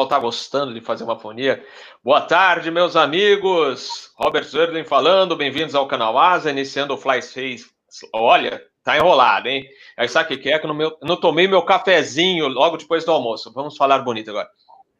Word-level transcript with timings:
está 0.00 0.18
gostando 0.18 0.72
de 0.72 0.80
fazer 0.80 1.04
uma 1.04 1.18
fonia. 1.18 1.62
Boa 2.02 2.22
tarde, 2.22 2.70
meus 2.70 2.96
amigos. 2.96 4.10
Robert 4.16 4.44
Zerlin 4.44 4.84
falando, 4.84 5.36
bem-vindos 5.36 5.74
ao 5.74 5.86
canal 5.86 6.16
Asa, 6.16 6.50
iniciando 6.50 6.94
o 6.94 6.96
Fly 6.96 7.20
Safe. 7.20 7.66
Olha, 8.10 8.62
tá 8.82 8.96
enrolado, 8.96 9.48
hein? 9.48 9.68
Aí 9.98 10.08
sabe 10.08 10.34
o 10.34 10.40
que 10.40 10.50
é? 10.50 10.58
Que 10.58 10.64
eu 10.64 10.72
não, 10.72 10.96
não 11.02 11.16
tomei 11.20 11.46
meu 11.46 11.60
cafezinho 11.62 12.48
logo 12.48 12.78
depois 12.78 13.04
do 13.04 13.12
almoço. 13.12 13.52
Vamos 13.52 13.76
falar 13.76 13.98
bonito 13.98 14.30
agora. 14.30 14.48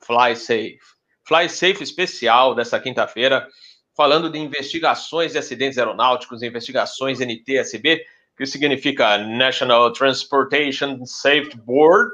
Fly 0.01 0.37
Safe. 0.37 0.79
Fly 1.25 1.49
Safe 1.49 1.83
especial 1.83 2.55
dessa 2.55 2.79
quinta-feira, 2.79 3.49
falando 3.97 4.29
de 4.29 4.39
investigações 4.39 5.33
de 5.33 5.39
acidentes 5.39 5.79
aeronáuticos, 5.79 6.43
investigações 6.43 7.19
NTSB, 7.19 8.05
que 8.37 8.45
significa 8.45 9.17
National 9.17 9.91
Transportation 9.91 11.03
Safety 11.07 11.57
Board, 11.57 12.11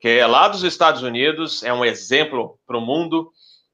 que 0.00 0.08
é 0.08 0.26
lá 0.26 0.48
dos 0.48 0.62
Estados 0.62 1.02
Unidos, 1.02 1.62
é 1.62 1.72
um 1.72 1.84
exemplo 1.84 2.58
para 2.66 2.76
o 2.76 2.80
mundo. 2.80 3.30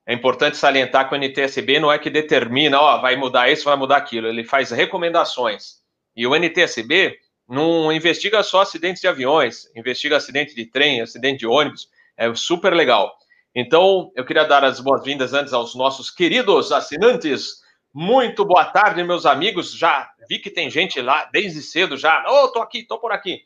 É 0.06 0.12
importante 0.12 0.56
salientar 0.56 1.08
que 1.08 1.14
o 1.14 1.18
NTSB 1.18 1.78
não 1.78 1.92
é 1.92 1.98
que 1.98 2.10
determina, 2.10 2.80
ó, 2.80 2.98
vai 3.00 3.16
mudar 3.16 3.50
isso, 3.50 3.64
vai 3.64 3.76
mudar 3.76 3.96
aquilo. 3.96 4.26
Ele 4.26 4.44
faz 4.44 4.70
recomendações. 4.70 5.82
E 6.16 6.26
o 6.26 6.34
NTSB 6.34 7.16
não 7.48 7.92
investiga 7.92 8.42
só 8.42 8.62
acidentes 8.62 9.00
de 9.00 9.08
aviões, 9.08 9.70
investiga 9.76 10.16
acidente 10.16 10.54
de 10.54 10.66
trem, 10.66 11.00
acidente 11.00 11.40
de 11.40 11.46
ônibus. 11.46 11.88
É 12.16 12.32
super 12.34 12.72
legal. 12.72 13.12
Então, 13.54 14.10
eu 14.16 14.24
queria 14.24 14.44
dar 14.44 14.64
as 14.64 14.80
boas-vindas 14.80 15.34
antes 15.34 15.52
aos 15.52 15.74
nossos 15.74 16.10
queridos 16.10 16.72
assinantes. 16.72 17.60
Muito 17.92 18.44
boa 18.44 18.64
tarde, 18.64 19.04
meus 19.04 19.26
amigos. 19.26 19.76
Já 19.76 20.10
vi 20.28 20.38
que 20.38 20.50
tem 20.50 20.70
gente 20.70 21.00
lá 21.00 21.28
desde 21.30 21.60
cedo 21.60 21.96
já. 21.96 22.24
Oh, 22.26 22.48
tô 22.48 22.60
aqui, 22.60 22.82
tô 22.84 22.98
por 22.98 23.12
aqui. 23.12 23.42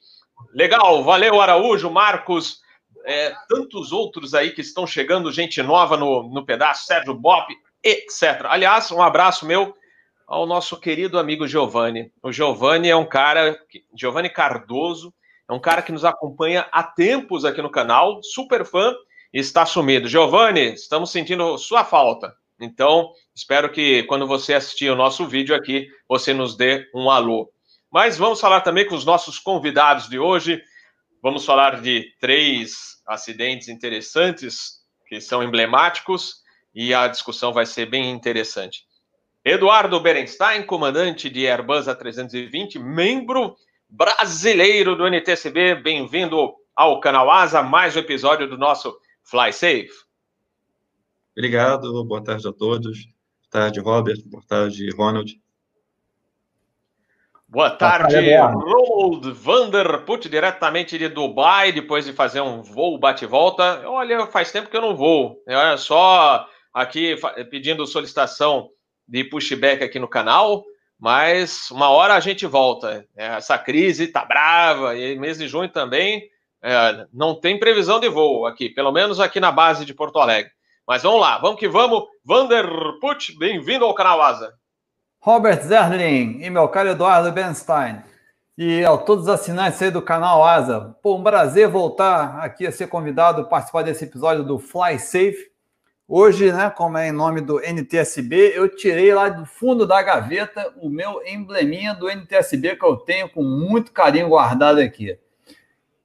Legal, 0.55 1.03
valeu, 1.03 1.41
Araújo, 1.41 1.91
Marcos, 1.91 2.61
é, 3.07 3.33
tantos 3.49 3.93
outros 3.93 4.35
aí 4.35 4.51
que 4.51 4.61
estão 4.61 4.87
chegando, 4.87 5.33
gente 5.33 5.63
nova 5.63 5.97
no, 5.97 6.25
no 6.25 6.45
pedaço, 6.45 6.87
Sérgio 6.87 7.15
Bop, 7.15 7.55
etc. 7.83 8.47
Aliás, 8.47 8.91
um 8.91 9.01
abraço 9.01 9.47
meu 9.47 9.75
ao 10.27 10.45
nosso 10.45 10.79
querido 10.81 11.19
amigo 11.19 11.47
Giovanni. 11.47 12.13
O 12.21 12.33
Giovanni 12.33 12.89
é 12.89 12.97
um 12.97 13.07
cara, 13.07 13.57
Giovanni 13.97 14.29
Cardoso, 14.29 15.15
é 15.49 15.53
um 15.53 15.61
cara 15.61 15.83
que 15.83 15.93
nos 15.93 16.05
acompanha 16.05 16.69
há 16.73 16.83
tempos 16.83 17.45
aqui 17.45 17.63
no 17.63 17.71
canal, 17.71 18.21
super 18.25 18.65
fã, 18.65 18.93
está 19.33 19.65
sumido. 19.65 20.09
Giovanni, 20.09 20.75
estamos 20.75 21.13
sentindo 21.13 21.57
sua 21.59 21.85
falta. 21.85 22.35
Então, 22.61 23.13
espero 23.33 23.71
que 23.71 24.03
quando 24.05 24.27
você 24.27 24.55
assistir 24.55 24.91
o 24.91 24.97
nosso 24.97 25.27
vídeo 25.27 25.55
aqui, 25.55 25.89
você 26.09 26.35
nos 26.35 26.57
dê 26.57 26.91
um 26.93 27.09
alô. 27.09 27.49
Mas 27.93 28.19
vamos 28.19 28.41
falar 28.41 28.63
também 28.63 28.87
com 28.87 28.97
os 28.97 29.05
nossos 29.05 29.39
convidados 29.39 30.09
de 30.09 30.19
hoje. 30.19 30.61
Vamos 31.23 31.45
falar 31.45 31.81
de 31.81 32.13
três 32.19 32.96
acidentes 33.07 33.69
interessantes 33.69 34.81
que 35.07 35.21
são 35.21 35.43
emblemáticos 35.43 36.43
e 36.75 36.93
a 36.93 37.07
discussão 37.09 37.53
vai 37.53 37.65
ser 37.65 37.87
bem 37.87 38.11
interessante. 38.11 38.85
Eduardo 39.45 40.01
Berenstein, 40.01 40.65
comandante 40.65 41.31
de 41.31 41.47
Airbus 41.47 41.87
A320, 41.87 42.81
membro 42.81 43.57
brasileiro 43.89 44.97
do 44.97 45.07
NTCB, 45.07 45.77
bem-vindo 45.77 46.53
ao 46.75 47.01
canal 47.01 47.31
Asa, 47.31 47.63
mais 47.63 47.95
um 47.95 48.01
episódio 48.01 48.49
do 48.49 48.59
nosso 48.59 48.99
Fly 49.23 49.53
Safe. 49.53 50.07
Obrigado, 51.37 52.05
boa 52.05 52.23
tarde 52.23 52.49
a 52.49 52.53
todos. 52.53 53.05
Boa 53.05 53.51
tarde, 53.51 53.81
Robert. 53.81 54.23
Boa 54.27 54.43
tarde, 54.47 54.91
Ronald. 54.91 55.33
Boa 57.57 57.71
tarde, 57.71 58.37
Roald 58.37 59.33
Vanderput, 59.33 60.29
diretamente 60.29 60.99
de 60.99 61.09
Dubai, 61.09 61.73
depois 61.73 62.05
de 62.05 62.13
fazer 62.13 62.43
um 62.43 62.61
voo 62.63 62.99
bate-volta. 62.99 63.83
Olha, 63.89 64.27
faz 64.27 64.53
tempo 64.53 64.69
que 64.69 64.77
eu 64.77 64.83
não 64.83 64.95
vou. 64.95 65.43
É 65.49 65.75
só 65.79 66.47
aqui 66.71 67.17
pedindo 67.49 67.87
solicitação 67.87 68.69
de 69.09 69.25
pushback 69.25 69.83
aqui 69.83 69.99
no 69.99 70.07
canal, 70.07 70.67
mas 71.01 71.71
uma 71.71 71.89
hora 71.89 72.13
a 72.13 72.21
gente 72.21 72.45
volta. 72.45 73.07
Essa 73.17 73.57
crise 73.57 74.09
tá 74.09 74.23
brava, 74.23 74.95
e 74.95 75.19
mês 75.19 75.39
de 75.39 75.49
junho 75.49 75.71
também 75.71 76.29
é, 76.63 77.07
não 77.11 77.35
tem 77.35 77.59
previsão 77.59 77.99
de 77.99 78.11
voo 78.11 78.45
aqui, 78.45 78.69
pelo 78.69 78.93
menos 78.93 79.19
aqui 79.19 79.41
na 79.41 79.51
base 79.51 79.87
de 79.87 79.95
Porto 79.95 80.19
Alegre. 80.19 80.53
Mas 80.87 81.05
vamos 81.05 81.23
lá, 81.23 81.39
vamos 81.39 81.59
que 81.59 81.69
vamos. 81.69 82.03
Vanderput, 82.23 83.35
bem-vindo 83.39 83.87
ao 83.87 83.95
canal 83.95 84.21
Asa. 84.21 84.53
Robert 85.27 85.61
Zerlin 85.65 86.39
e 86.41 86.49
meu 86.49 86.69
caro 86.69 86.91
Eduardo 86.91 87.33
Benstein. 87.33 88.01
E 88.57 88.85
a 88.85 88.97
todos 88.97 89.25
os 89.25 89.29
assinantes 89.29 89.83
aí 89.83 89.91
do 89.91 90.01
canal 90.01 90.45
Asa. 90.45 90.97
Pô, 91.03 91.17
um 91.17 91.23
prazer 91.25 91.67
voltar 91.67 92.39
aqui 92.39 92.65
a 92.65 92.71
ser 92.71 92.87
convidado 92.87 93.41
a 93.41 93.45
participar 93.45 93.83
desse 93.83 94.05
episódio 94.05 94.45
do 94.45 94.57
Fly 94.61 95.01
Safe. 95.01 95.51
Hoje, 96.07 96.53
né, 96.53 96.71
como 96.71 96.97
é 96.97 97.09
em 97.09 97.13
nome 97.13 97.41
do 97.41 97.59
NTSB, 97.59 98.53
eu 98.55 98.69
tirei 98.69 99.13
lá 99.13 99.29
do 99.29 99.45
fundo 99.45 99.85
da 99.85 100.01
gaveta 100.01 100.73
o 100.77 100.89
meu 100.89 101.21
embleminha 101.27 101.93
do 101.93 102.09
NTSB 102.09 102.77
que 102.77 102.87
eu 102.87 102.97
tenho 102.97 103.29
com 103.29 103.43
muito 103.43 103.91
carinho 103.91 104.29
guardado 104.29 104.79
aqui. 104.79 105.19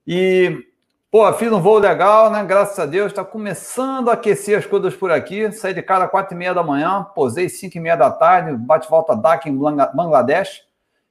E, 0.08 0.66
pô, 1.12 1.32
fiz 1.34 1.52
um 1.52 1.60
voo 1.60 1.78
legal, 1.78 2.32
né? 2.32 2.42
Graças 2.46 2.80
a 2.80 2.86
Deus, 2.86 3.12
está 3.12 3.24
começando 3.26 4.10
a 4.10 4.14
aquecer 4.14 4.58
as 4.58 4.66
coisas 4.66 4.96
por 4.96 5.12
aqui. 5.12 5.52
Saí 5.52 5.74
de 5.74 5.82
casa 5.82 6.06
às 6.06 6.12
quatro 6.12 6.34
e 6.34 6.38
meia 6.38 6.54
da 6.54 6.64
manhã, 6.64 7.06
posei 7.14 7.50
cinco 7.50 7.78
e 7.78 7.82
meia 7.82 7.98
da 7.98 8.10
tarde, 8.10 8.54
bate-volta 8.54 9.14
DAC 9.14 9.50
em 9.50 9.58
Bangladesh. 9.58 10.64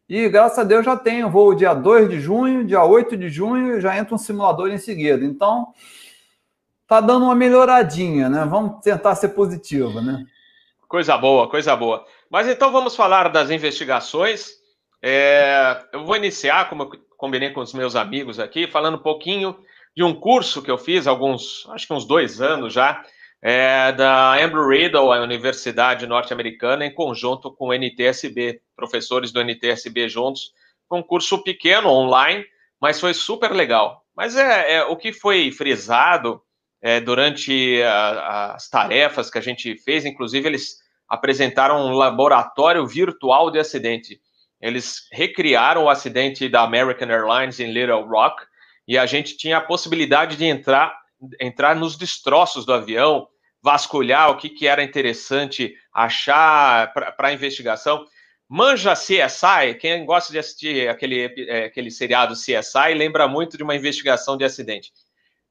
E, 0.08 0.26
graças 0.30 0.58
a 0.58 0.64
Deus, 0.64 0.86
já 0.86 0.96
tenho 0.96 1.28
voo 1.28 1.54
dia 1.54 1.74
2 1.74 2.08
de 2.08 2.18
junho, 2.18 2.64
dia 2.64 2.82
8 2.82 3.16
de 3.16 3.28
junho, 3.28 3.80
já 3.80 3.96
entra 3.96 4.14
um 4.14 4.18
simulador 4.18 4.70
em 4.70 4.78
seguida. 4.78 5.24
Então, 5.24 5.68
tá 6.88 7.00
dando 7.00 7.26
uma 7.26 7.34
melhoradinha, 7.34 8.28
né? 8.28 8.44
Vamos 8.48 8.80
tentar 8.82 9.14
ser 9.14 9.28
positivo, 9.28 10.00
né? 10.00 10.24
Coisa 10.88 11.16
boa, 11.16 11.48
coisa 11.48 11.76
boa. 11.76 12.04
Mas 12.28 12.48
então 12.48 12.72
vamos 12.72 12.96
falar 12.96 13.28
das 13.28 13.50
investigações. 13.50 14.48
É, 15.02 15.84
eu 15.92 16.04
vou 16.04 16.16
iniciar, 16.16 16.68
como 16.68 16.90
combinei 17.16 17.50
com 17.50 17.60
os 17.60 17.74
meus 17.74 17.94
amigos 17.94 18.40
aqui, 18.40 18.66
falando 18.66 18.96
um 18.96 19.02
pouquinho 19.02 19.54
de 19.96 20.04
um 20.04 20.14
curso 20.14 20.62
que 20.62 20.70
eu 20.70 20.78
fiz, 20.78 21.06
alguns, 21.06 21.66
acho 21.70 21.86
que 21.86 21.92
uns 21.92 22.06
dois 22.06 22.40
anos 22.40 22.72
já, 22.72 23.04
é, 23.42 23.92
da 23.92 24.36
Embry-Riddle, 24.42 25.12
a 25.12 25.22
Universidade 25.22 26.06
Norte-Americana, 26.06 26.84
em 26.84 26.94
conjunto 26.94 27.50
com 27.50 27.68
o 27.68 27.74
NTSB, 27.74 28.60
professores 28.76 29.32
do 29.32 29.40
NTSB 29.40 30.08
juntos. 30.08 30.52
Um 30.90 31.02
curso 31.02 31.42
pequeno, 31.42 31.88
online, 31.88 32.44
mas 32.80 33.00
foi 33.00 33.14
super 33.14 33.52
legal. 33.52 34.04
Mas 34.14 34.36
é, 34.36 34.74
é 34.74 34.84
o 34.84 34.96
que 34.96 35.12
foi 35.12 35.52
frisado 35.52 36.42
é, 36.82 37.00
durante 37.00 37.80
a, 37.82 38.54
as 38.54 38.68
tarefas 38.68 39.30
que 39.30 39.38
a 39.38 39.42
gente 39.42 39.76
fez, 39.76 40.04
inclusive 40.04 40.48
eles 40.48 40.78
apresentaram 41.08 41.86
um 41.86 41.92
laboratório 41.92 42.86
virtual 42.86 43.50
de 43.50 43.58
acidente. 43.58 44.20
Eles 44.60 45.08
recriaram 45.12 45.84
o 45.84 45.88
acidente 45.88 46.48
da 46.48 46.62
American 46.62 47.08
Airlines 47.08 47.58
em 47.58 47.72
Little 47.72 48.06
Rock 48.06 48.42
e 48.90 48.98
a 48.98 49.06
gente 49.06 49.36
tinha 49.36 49.58
a 49.58 49.60
possibilidade 49.60 50.34
de 50.34 50.44
entrar, 50.44 50.92
entrar 51.40 51.76
nos 51.76 51.96
destroços 51.96 52.66
do 52.66 52.72
avião, 52.72 53.28
vasculhar 53.62 54.30
o 54.30 54.36
que, 54.36 54.48
que 54.48 54.66
era 54.66 54.82
interessante 54.82 55.76
achar 55.94 56.92
para 56.92 57.28
a 57.28 57.32
investigação. 57.32 58.04
Manja 58.48 58.94
CSI, 58.94 59.76
quem 59.78 60.04
gosta 60.04 60.32
de 60.32 60.40
assistir 60.40 60.88
aquele, 60.88 61.32
é, 61.48 61.66
aquele 61.66 61.88
seriado 61.88 62.34
CSI, 62.34 62.94
lembra 62.96 63.28
muito 63.28 63.56
de 63.56 63.62
uma 63.62 63.76
investigação 63.76 64.36
de 64.36 64.44
acidente. 64.44 64.90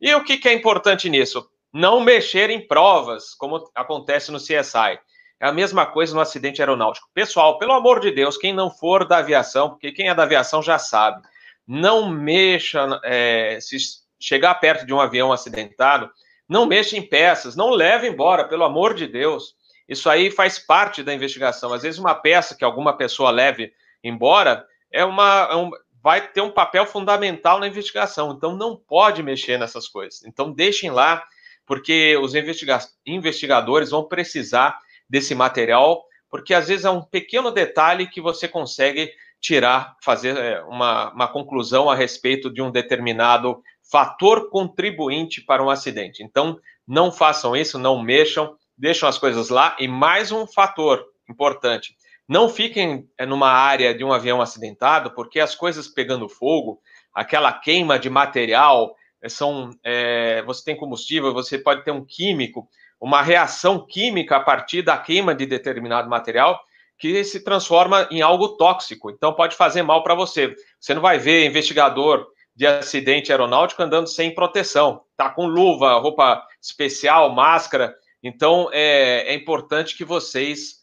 E 0.02 0.14
o 0.14 0.22
que, 0.22 0.36
que 0.36 0.50
é 0.50 0.54
importante 0.54 1.10
nisso? 1.10 1.50
Não 1.72 2.02
mexer 2.02 2.50
em 2.50 2.68
provas, 2.68 3.34
como 3.36 3.72
acontece 3.74 4.34
no 4.34 4.38
CSI. 4.40 5.00
É 5.40 5.48
a 5.48 5.54
mesma 5.54 5.86
coisa 5.86 6.14
no 6.14 6.20
acidente 6.20 6.62
aeronáutico. 6.62 7.08
Pessoal, 7.14 7.58
pelo 7.58 7.72
amor 7.72 8.02
de 8.02 8.12
Deus, 8.12 8.36
quem 8.38 8.52
não 8.52 8.70
for 8.70 9.08
da 9.08 9.20
aviação, 9.20 9.70
porque 9.70 9.94
quem 9.94 10.10
é 10.10 10.14
da 10.14 10.24
aviação 10.24 10.62
já 10.62 10.78
sabe, 10.78 11.26
não 11.70 12.10
mexa, 12.10 13.00
é, 13.04 13.60
se 13.62 13.78
chegar 14.20 14.56
perto 14.56 14.88
de 14.88 14.94
um 14.94 15.00
avião 15.00 15.32
acidentado, 15.32 16.10
não 16.48 16.66
mexa 16.66 16.98
em 16.98 17.02
peças, 17.08 17.56
não 17.56 17.70
leve 17.70 18.08
embora, 18.08 18.48
pelo 18.48 18.64
amor 18.64 18.96
de 18.96 19.06
Deus. 19.06 19.54
Isso 19.88 20.10
aí 20.10 20.32
faz 20.32 20.58
parte 20.58 21.04
da 21.04 21.14
investigação. 21.14 21.72
Às 21.72 21.84
vezes, 21.84 22.00
uma 22.00 22.16
peça 22.16 22.56
que 22.56 22.64
alguma 22.64 22.98
pessoa 22.98 23.30
leve 23.30 23.72
embora 24.04 24.66
é 24.92 25.06
uma, 25.06 25.48
é 25.52 25.56
um, 25.56 25.70
vai 26.02 26.28
ter 26.28 26.42
um 26.42 26.50
papel 26.50 26.88
fundamental 26.88 27.60
na 27.60 27.68
investigação. 27.68 28.32
Então, 28.32 28.56
não 28.56 28.76
pode 28.76 29.22
mexer 29.22 29.60
nessas 29.60 29.88
coisas. 29.88 30.26
Então, 30.26 30.52
deixem 30.52 30.90
lá, 30.90 31.24
porque 31.68 32.18
os 32.18 32.34
investiga 32.34 32.80
investigadores 33.06 33.92
vão 33.92 34.04
precisar 34.04 34.80
desse 35.08 35.36
material, 35.36 36.04
porque 36.32 36.56
às 36.56 36.68
vezes 36.68 36.86
é 36.86 36.90
um 36.90 37.02
pequeno 37.04 37.52
detalhe 37.52 38.08
que 38.08 38.20
você 38.20 38.48
consegue 38.48 39.12
tirar, 39.40 39.96
fazer 40.04 40.38
é, 40.38 40.62
uma, 40.64 41.12
uma 41.14 41.28
conclusão 41.28 41.90
a 41.90 41.96
respeito 41.96 42.52
de 42.52 42.62
um 42.62 42.72
determinado 42.72 43.62
fator 43.90 44.50
contribuinte 44.50 45.42
para 45.42 45.64
um 45.64 45.70
acidente. 45.70 46.24
Então, 46.24 46.60
não 46.88 47.12
façam 47.12 47.56
isso, 47.56 47.80
não 47.80 48.02
mexam, 48.02 48.56
deixam 48.78 49.08
as 49.08 49.18
coisas 49.18 49.50
lá. 49.50 49.76
E 49.80 49.88
mais 49.88 50.32
um 50.32 50.46
fator 50.46 51.06
importante: 51.30 51.96
não 52.28 52.50
fiquem 52.50 53.08
é, 53.18 53.26
numa 53.26 53.50
área 53.50 53.94
de 53.94 54.04
um 54.04 54.12
avião 54.12 54.42
acidentado, 54.42 55.12
porque 55.12 55.40
as 55.40 55.56
coisas 55.56 55.88
pegando 55.88 56.30
fogo, 56.30 56.82
aquela 57.14 57.54
queima 57.54 57.98
de 57.98 58.10
material, 58.10 58.96
são, 59.28 59.72
é, 59.84 60.42
você 60.44 60.64
tem 60.64 60.78
combustível, 60.78 61.34
você 61.34 61.58
pode 61.58 61.84
ter 61.84 61.92
um 61.92 62.06
químico, 62.06 62.70
uma 63.00 63.22
reação 63.22 63.86
química 63.86 64.38
a 64.38 64.40
partir 64.40 64.82
da 64.82 64.98
queima 64.98 65.34
de 65.34 65.46
determinado 65.46 66.10
material 66.10 66.60
que 67.00 67.24
se 67.24 67.40
transforma 67.40 68.08
em 68.12 68.22
algo 68.22 68.58
tóxico. 68.58 69.10
Então 69.10 69.34
pode 69.34 69.56
fazer 69.56 69.82
mal 69.82 70.04
para 70.04 70.14
você. 70.14 70.54
Você 70.80 70.94
não 70.94 71.02
vai 71.02 71.18
ver 71.18 71.48
investigador 71.48 72.28
de 72.54 72.68
acidente 72.68 73.32
aeronáutico 73.32 73.82
andando 73.82 74.08
sem 74.08 74.36
proteção, 74.36 75.02
tá 75.16 75.30
com 75.30 75.48
luva, 75.48 75.98
roupa 75.98 76.46
especial, 76.62 77.34
máscara. 77.34 77.96
Então 78.22 78.70
é, 78.74 79.32
é 79.32 79.34
importante 79.34 79.96
que 79.96 80.04
vocês 80.04 80.80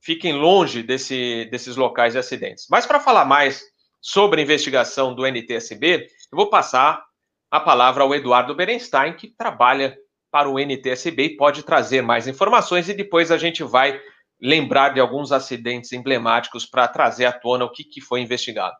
fiquem 0.00 0.32
longe 0.32 0.82
desse, 0.82 1.46
desses 1.50 1.76
locais 1.76 2.14
de 2.14 2.18
acidentes. 2.18 2.66
Mas 2.70 2.86
para 2.86 2.98
falar 2.98 3.26
mais 3.26 3.62
sobre 4.00 4.40
a 4.40 4.42
investigação 4.42 5.14
do 5.14 5.26
NTSB, 5.26 6.08
eu 6.32 6.36
vou 6.36 6.48
passar 6.48 7.04
a 7.50 7.60
palavra 7.60 8.02
ao 8.02 8.14
Eduardo 8.14 8.54
Berenstein, 8.54 9.12
que 9.12 9.28
trabalha 9.28 9.94
para 10.30 10.48
o 10.48 10.58
NTSB 10.58 11.24
e 11.24 11.36
pode 11.36 11.64
trazer 11.64 12.00
mais 12.00 12.26
informações 12.26 12.88
e 12.88 12.94
depois 12.94 13.30
a 13.30 13.36
gente 13.36 13.62
vai 13.62 14.00
lembrar 14.40 14.90
de 14.94 15.00
alguns 15.00 15.32
acidentes 15.32 15.92
emblemáticos 15.92 16.64
para 16.64 16.88
trazer 16.88 17.26
à 17.26 17.32
tona 17.32 17.64
o 17.64 17.72
que, 17.72 17.84
que 17.84 18.00
foi 18.00 18.20
investigado. 18.20 18.76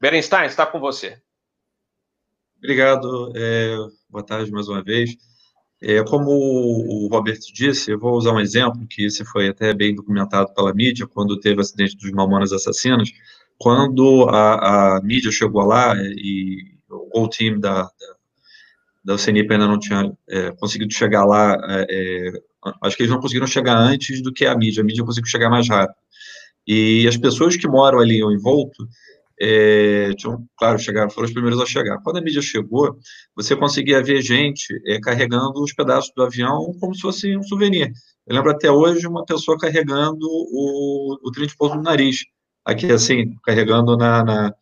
Berenstein, 0.00 0.46
está 0.46 0.66
com 0.66 0.78
você. 0.78 1.20
Obrigado. 2.58 3.32
É, 3.36 3.76
boa 4.08 4.24
tarde 4.24 4.50
mais 4.50 4.68
uma 4.68 4.82
vez. 4.82 5.16
É, 5.80 6.02
como 6.04 6.30
o 6.30 7.08
Roberto 7.08 7.52
disse, 7.52 7.90
eu 7.90 7.98
vou 7.98 8.14
usar 8.16 8.32
um 8.32 8.40
exemplo 8.40 8.86
que 8.88 9.04
esse 9.04 9.24
foi 9.24 9.48
até 9.48 9.74
bem 9.74 9.94
documentado 9.94 10.52
pela 10.54 10.72
mídia, 10.72 11.06
quando 11.06 11.38
teve 11.38 11.58
o 11.58 11.60
acidente 11.60 11.96
dos 11.96 12.10
Mamonas 12.12 12.52
Assassinos, 12.52 13.12
quando 13.58 14.26
a, 14.30 14.96
a 14.96 15.02
mídia 15.02 15.30
chegou 15.30 15.62
lá 15.62 15.94
e 15.96 16.76
o 16.88 17.08
Gol 17.10 17.28
Team 17.28 17.60
da, 17.60 17.82
da, 17.82 18.15
da 19.06 19.16
CNIP 19.16 19.52
ainda 19.52 19.68
não 19.68 19.78
tinha 19.78 20.12
é, 20.28 20.50
conseguido 20.56 20.92
chegar 20.92 21.24
lá, 21.24 21.56
é, 21.68 21.86
é, 21.88 22.32
acho 22.82 22.96
que 22.96 23.04
eles 23.04 23.12
não 23.12 23.20
conseguiram 23.20 23.46
chegar 23.46 23.78
antes 23.78 24.20
do 24.20 24.32
que 24.32 24.44
a 24.44 24.56
mídia, 24.56 24.82
a 24.82 24.84
mídia 24.84 25.04
conseguiu 25.04 25.30
chegar 25.30 25.48
mais 25.48 25.68
rápido. 25.68 25.96
E 26.66 27.06
as 27.06 27.16
pessoas 27.16 27.56
que 27.56 27.68
moram 27.68 28.00
ali 28.00 28.20
em 28.20 28.34
envolto, 28.34 28.84
é, 29.40 30.12
tinham, 30.14 30.44
claro, 30.58 30.76
chegaram, 30.80 31.08
foram 31.08 31.28
os 31.28 31.32
primeiros 31.32 31.60
a 31.60 31.66
chegar. 31.66 31.98
Quando 32.02 32.16
a 32.16 32.20
mídia 32.20 32.42
chegou, 32.42 32.98
você 33.36 33.54
conseguia 33.54 34.02
ver 34.02 34.20
gente 34.22 34.66
é, 34.84 34.98
carregando 34.98 35.62
os 35.62 35.72
pedaços 35.72 36.12
do 36.16 36.24
avião 36.24 36.74
como 36.80 36.92
se 36.92 37.02
fosse 37.02 37.36
um 37.36 37.42
souvenir. 37.44 37.92
Eu 38.26 38.34
lembro 38.34 38.50
até 38.50 38.68
hoje 38.72 39.06
uma 39.06 39.24
pessoa 39.24 39.56
carregando 39.56 40.26
o, 40.26 41.16
o 41.22 41.30
trem 41.30 41.46
de 41.46 41.56
pouso 41.56 41.76
no 41.76 41.82
nariz, 41.82 42.24
aqui 42.64 42.90
assim, 42.90 43.36
carregando 43.44 43.96
na, 43.96 44.24
na, 44.24 44.54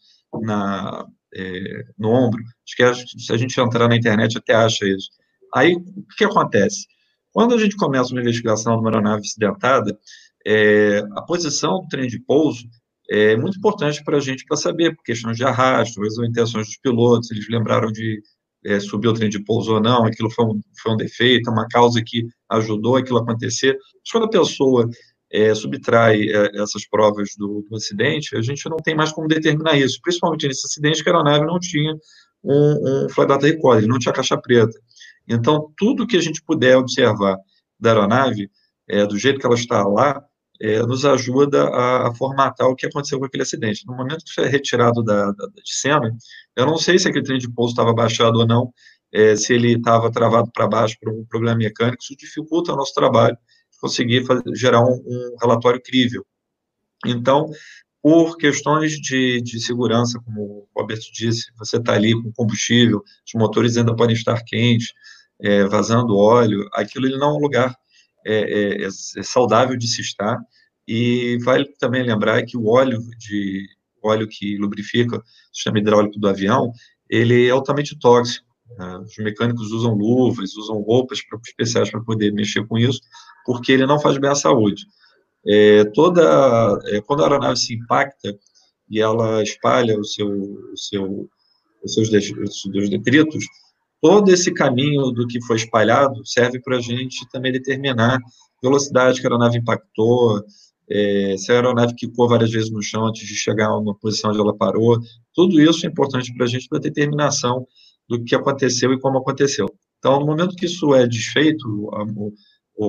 na 0.42 1.06
é, 1.34 1.84
no 1.98 2.10
ombro. 2.10 2.42
Acho 2.80 3.04
que 3.04 3.20
se 3.20 3.32
a 3.32 3.36
gente 3.36 3.60
entrar 3.60 3.88
na 3.88 3.96
internet 3.96 4.38
até 4.38 4.54
acha 4.54 4.86
isso. 4.86 5.10
Aí, 5.54 5.74
o 5.74 6.16
que 6.16 6.24
acontece? 6.24 6.86
Quando 7.32 7.54
a 7.54 7.58
gente 7.58 7.76
começa 7.76 8.12
uma 8.12 8.20
investigação 8.20 8.74
de 8.74 8.80
uma 8.80 8.90
aeronave 8.90 9.22
acidentada, 9.22 9.98
é, 10.46 11.02
a 11.16 11.22
posição 11.22 11.80
do 11.80 11.88
trem 11.88 12.06
de 12.06 12.20
pouso 12.20 12.64
é 13.10 13.36
muito 13.36 13.58
importante 13.58 14.02
para 14.02 14.16
a 14.16 14.20
gente 14.20 14.44
para 14.44 14.56
saber, 14.56 14.94
por 14.94 15.02
questões 15.02 15.36
de 15.36 15.44
arrasto, 15.44 16.00
ou 16.00 16.24
intenções 16.24 16.66
dos 16.66 16.76
pilotos, 16.78 17.30
eles 17.30 17.48
lembraram 17.48 17.90
de 17.92 18.22
é, 18.64 18.80
subir 18.80 19.08
o 19.08 19.12
trem 19.12 19.28
de 19.28 19.42
pouso 19.44 19.74
ou 19.74 19.80
não, 19.80 20.06
aquilo 20.06 20.30
foi 20.30 20.44
um, 20.46 20.60
foi 20.80 20.92
um 20.92 20.96
defeito, 20.96 21.50
uma 21.50 21.66
causa 21.68 22.02
que 22.04 22.26
ajudou 22.50 22.96
aquilo 22.96 23.18
a 23.18 23.22
acontecer. 23.22 23.72
Mas 23.74 24.10
quando 24.10 24.24
a 24.24 24.30
pessoa 24.30 24.88
é, 25.32 25.54
subtrai 25.54 26.28
é, 26.28 26.62
essas 26.62 26.86
provas 26.88 27.30
do, 27.36 27.64
do, 27.68 27.76
acidente, 27.76 28.36
a 28.36 28.42
gente 28.42 28.68
não 28.68 28.76
tem 28.76 28.94
mais 28.94 29.12
como 29.12 29.28
determinar 29.28 29.76
isso, 29.76 30.00
principalmente 30.02 30.46
nesse 30.46 30.66
acidente 30.66 31.02
que 31.02 31.08
a 31.08 31.12
aeronave 31.12 31.44
não 31.44 31.58
tinha 31.58 31.94
um, 32.42 33.04
um 33.04 33.08
flight 33.08 33.28
data 33.28 33.46
recorder, 33.46 33.88
não 33.88 33.98
tinha 33.98 34.12
caixa 34.12 34.36
preta. 34.36 34.78
Então, 35.26 35.72
tudo 35.76 36.06
que 36.06 36.16
a 36.16 36.20
gente 36.20 36.42
puder 36.42 36.76
observar 36.76 37.36
da 37.80 37.90
aeronave, 37.90 38.50
é, 38.88 39.06
do 39.06 39.18
jeito 39.18 39.40
que 39.40 39.46
ela 39.46 39.54
está 39.54 39.82
lá, 39.86 40.22
é, 40.60 40.80
nos 40.82 41.04
ajuda 41.04 41.64
a, 41.64 42.08
a, 42.08 42.14
formatar 42.14 42.68
o 42.68 42.76
que 42.76 42.86
aconteceu 42.86 43.18
com 43.18 43.24
aquele 43.24 43.42
acidente. 43.42 43.86
No 43.86 43.96
momento 43.96 44.24
que 44.24 44.30
isso 44.30 44.40
é 44.40 44.46
retirado 44.46 45.02
da, 45.02 45.32
da, 45.32 45.46
de 45.46 45.74
cena, 45.74 46.14
eu 46.56 46.66
não 46.66 46.76
sei 46.76 46.98
se 46.98 47.08
aquele 47.08 47.24
trem 47.24 47.38
de 47.38 47.50
pouso 47.50 47.72
estava 47.72 47.92
baixado 47.92 48.38
ou 48.38 48.46
não, 48.46 48.72
é, 49.12 49.36
se 49.36 49.52
ele 49.54 49.74
estava 49.74 50.10
travado 50.10 50.50
para 50.52 50.66
baixo 50.66 50.96
por 51.00 51.12
um 51.12 51.24
problema 51.24 51.56
mecânico, 51.56 52.02
isso 52.02 52.16
dificulta 52.16 52.72
o 52.72 52.76
nosso 52.76 52.94
trabalho, 52.94 53.36
conseguir 53.84 54.24
fazer, 54.24 54.42
gerar 54.54 54.82
um, 54.82 54.94
um, 54.94 55.36
relatório 55.38 55.78
crível. 55.78 56.24
Então, 57.04 57.50
por 58.02 58.38
questões 58.38 58.92
de, 58.92 59.42
de 59.42 59.60
segurança, 59.60 60.18
como 60.24 60.40
o 60.74 60.80
Roberto 60.80 61.04
disse, 61.12 61.52
você 61.58 61.76
está 61.76 61.92
ali 61.92 62.14
com 62.14 62.32
combustível, 62.32 63.02
os 63.26 63.34
motores 63.34 63.76
ainda 63.76 63.94
podem 63.94 64.16
estar 64.16 64.42
quentes, 64.42 64.94
é, 65.38 65.64
vazando 65.64 66.16
óleo, 66.16 66.66
aquilo 66.72 67.06
ele 67.06 67.18
não 67.18 67.32
é 67.32 67.34
um 67.34 67.40
lugar 67.40 67.76
é, 68.26 68.36
é, 68.36 68.84
é, 68.84 68.86
é, 68.86 69.22
saudável 69.22 69.76
de 69.76 69.86
se 69.86 70.00
estar, 70.00 70.38
e 70.88 71.36
vale 71.44 71.66
também 71.78 72.02
lembrar 72.02 72.42
que 72.46 72.56
o 72.56 72.68
óleo 72.68 72.98
de 73.18 73.66
óleo 74.02 74.26
que 74.26 74.56
lubrifica 74.56 75.18
o 75.18 75.22
sistema 75.52 75.78
hidráulico 75.78 76.18
do 76.18 76.28
avião, 76.28 76.72
ele 77.08 77.46
é 77.48 77.50
altamente 77.50 77.98
tóxico. 77.98 78.46
Né? 78.78 78.98
Os 78.98 79.16
mecânicos 79.18 79.72
usam 79.72 79.94
luvas, 79.94 80.54
usam 80.56 80.76
roupas 80.80 81.20
especiais 81.46 81.90
para 81.90 82.02
poder 82.02 82.32
mexer 82.32 82.66
com 82.66 82.78
isso, 82.78 83.00
porque 83.44 83.72
ele 83.72 83.86
não 83.86 84.00
faz 84.00 84.18
bem 84.18 84.30
à 84.30 84.34
saúde. 84.34 84.86
É, 85.46 85.84
toda, 85.92 86.78
é, 86.86 87.00
quando 87.02 87.20
a 87.20 87.26
aeronave 87.26 87.58
se 87.58 87.74
impacta 87.74 88.34
e 88.90 89.00
ela 89.00 89.42
espalha 89.42 89.98
o 89.98 90.04
seu, 90.04 90.28
o 90.28 90.76
seu, 90.76 91.28
os 91.82 91.94
seus 91.94 92.08
detritos, 92.08 93.44
todo 94.00 94.30
esse 94.30 94.52
caminho 94.52 95.10
do 95.10 95.26
que 95.26 95.42
foi 95.44 95.56
espalhado 95.56 96.24
serve 96.26 96.60
para 96.60 96.76
a 96.76 96.80
gente 96.80 97.28
também 97.30 97.52
determinar 97.52 98.18
velocidade 98.62 99.20
que 99.20 99.26
a 99.26 99.30
aeronave 99.30 99.58
impactou, 99.58 100.42
é, 100.90 101.36
se 101.36 101.50
a 101.50 101.56
aeronave 101.56 101.94
quicou 101.94 102.28
várias 102.28 102.50
vezes 102.50 102.70
no 102.70 102.82
chão 102.82 103.06
antes 103.06 103.26
de 103.26 103.34
chegar 103.34 103.68
a 103.68 103.78
uma 103.78 103.94
posição 103.94 104.30
onde 104.30 104.40
ela 104.40 104.56
parou, 104.56 104.98
tudo 105.34 105.60
isso 105.60 105.86
é 105.86 105.88
importante 105.88 106.34
para 106.34 106.44
a 106.44 106.48
gente, 106.48 106.68
para 106.68 106.78
determinação 106.78 107.66
do 108.08 108.22
que 108.22 108.34
aconteceu 108.34 108.92
e 108.92 109.00
como 109.00 109.18
aconteceu. 109.18 109.66
Então, 109.98 110.20
no 110.20 110.26
momento 110.26 110.56
que 110.56 110.66
isso 110.66 110.94
é 110.94 111.06
desfeito, 111.06 111.66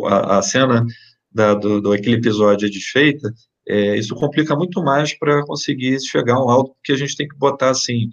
a, 0.06 0.40
a, 0.40 0.42
cena 0.42 0.86
da, 1.32 1.54
do, 1.54 1.82
do, 1.82 1.92
aquele 1.92 2.16
episódio 2.16 2.68
é 2.68 2.70
desfeita, 2.70 3.34
é, 3.68 3.98
isso 3.98 4.16
complica 4.16 4.56
muito 4.56 4.84
mais 4.84 5.18
para 5.18 5.44
conseguir 5.46 6.00
chegar 6.02 6.36
a 6.36 6.44
um 6.44 6.50
alto, 6.50 6.74
porque 6.76 6.92
a 6.92 6.98
gente 6.98 7.16
tem 7.16 7.28
que 7.28 7.36
botar 7.38 7.70
assim, 7.70 8.10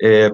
é, 0.00 0.30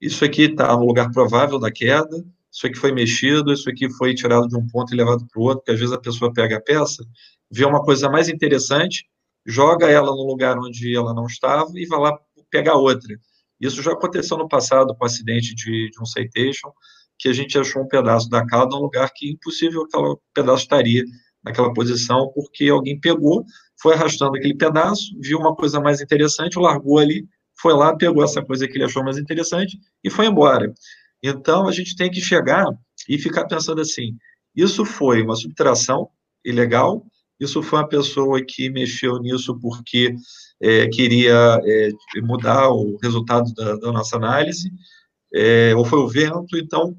isso 0.00 0.24
aqui 0.24 0.42
está 0.42 0.76
no 0.76 0.84
lugar 0.84 1.10
provável 1.10 1.58
da 1.58 1.70
queda, 1.70 2.24
isso 2.50 2.66
aqui 2.66 2.76
foi 2.76 2.92
mexido, 2.92 3.52
isso 3.52 3.70
aqui 3.70 3.90
foi 3.90 4.14
tirado 4.14 4.46
de 4.46 4.56
um 4.56 4.66
ponto 4.66 4.92
e 4.92 4.96
levado 4.96 5.26
para 5.26 5.40
o 5.40 5.44
outro, 5.44 5.58
porque 5.60 5.72
às 5.72 5.78
vezes 5.78 5.94
a 5.94 6.00
pessoa 6.00 6.32
pega 6.32 6.58
a 6.58 6.60
peça, 6.60 7.02
vê 7.50 7.64
uma 7.64 7.82
coisa 7.82 8.10
mais 8.10 8.28
interessante, 8.28 9.06
joga 9.46 9.90
ela 9.90 10.10
no 10.10 10.26
lugar 10.26 10.58
onde 10.58 10.94
ela 10.94 11.14
não 11.14 11.26
estava 11.26 11.70
e 11.74 11.86
vai 11.86 11.98
lá 11.98 12.18
pegar 12.50 12.74
outra. 12.74 13.16
Isso 13.58 13.82
já 13.82 13.92
aconteceu 13.92 14.36
no 14.36 14.48
passado 14.48 14.94
com 14.94 15.04
o 15.04 15.06
acidente 15.06 15.54
de, 15.54 15.90
de 15.90 16.02
um 16.02 16.04
citation, 16.04 16.72
que 17.22 17.28
a 17.28 17.32
gente 17.32 17.56
achou 17.56 17.82
um 17.82 17.86
pedaço 17.86 18.28
da 18.28 18.44
cauda 18.44 18.74
num 18.74 18.82
lugar 18.82 19.08
que 19.14 19.30
impossível 19.30 19.82
aquele 19.82 20.16
pedaço 20.34 20.64
estaria 20.64 21.04
naquela 21.44 21.72
posição, 21.72 22.32
porque 22.34 22.68
alguém 22.68 22.98
pegou, 22.98 23.44
foi 23.80 23.94
arrastando 23.94 24.36
aquele 24.36 24.56
pedaço, 24.56 25.16
viu 25.20 25.38
uma 25.38 25.54
coisa 25.54 25.80
mais 25.80 26.00
interessante, 26.00 26.58
largou 26.58 26.98
ali, 26.98 27.24
foi 27.60 27.74
lá, 27.74 27.96
pegou 27.96 28.24
essa 28.24 28.42
coisa 28.42 28.66
que 28.66 28.76
ele 28.76 28.84
achou 28.84 29.04
mais 29.04 29.18
interessante 29.18 29.78
e 30.02 30.10
foi 30.10 30.26
embora. 30.26 30.74
Então, 31.22 31.68
a 31.68 31.72
gente 31.72 31.94
tem 31.94 32.10
que 32.10 32.20
chegar 32.20 32.66
e 33.08 33.16
ficar 33.16 33.46
pensando 33.46 33.80
assim: 33.80 34.16
isso 34.54 34.84
foi 34.84 35.22
uma 35.22 35.36
subtração 35.36 36.08
ilegal, 36.44 37.06
isso 37.38 37.62
foi 37.62 37.78
uma 37.78 37.88
pessoa 37.88 38.44
que 38.44 38.68
mexeu 38.68 39.20
nisso 39.20 39.56
porque 39.60 40.12
é, 40.60 40.88
queria 40.88 41.60
é, 41.64 41.90
mudar 42.20 42.68
o 42.70 42.96
resultado 43.00 43.52
da, 43.54 43.76
da 43.76 43.92
nossa 43.92 44.16
análise, 44.16 44.72
é, 45.32 45.72
ou 45.76 45.84
foi 45.84 46.00
o 46.00 46.08
vento, 46.08 46.56
então 46.56 46.96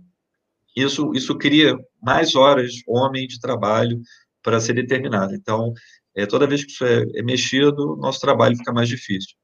isso, 0.75 1.11
isso 1.13 1.37
cria 1.37 1.77
mais 2.01 2.35
horas 2.35 2.73
homem 2.87 3.27
de 3.27 3.39
trabalho 3.39 4.01
para 4.41 4.59
ser 4.59 4.73
determinado. 4.73 5.33
Então, 5.33 5.73
é, 6.15 6.25
toda 6.25 6.47
vez 6.47 6.63
que 6.63 6.71
isso 6.71 6.85
é, 6.85 7.03
é 7.15 7.23
mexido, 7.23 7.95
nosso 7.97 8.19
trabalho 8.19 8.57
fica 8.57 8.73
mais 8.73 8.87
difícil. 8.87 9.35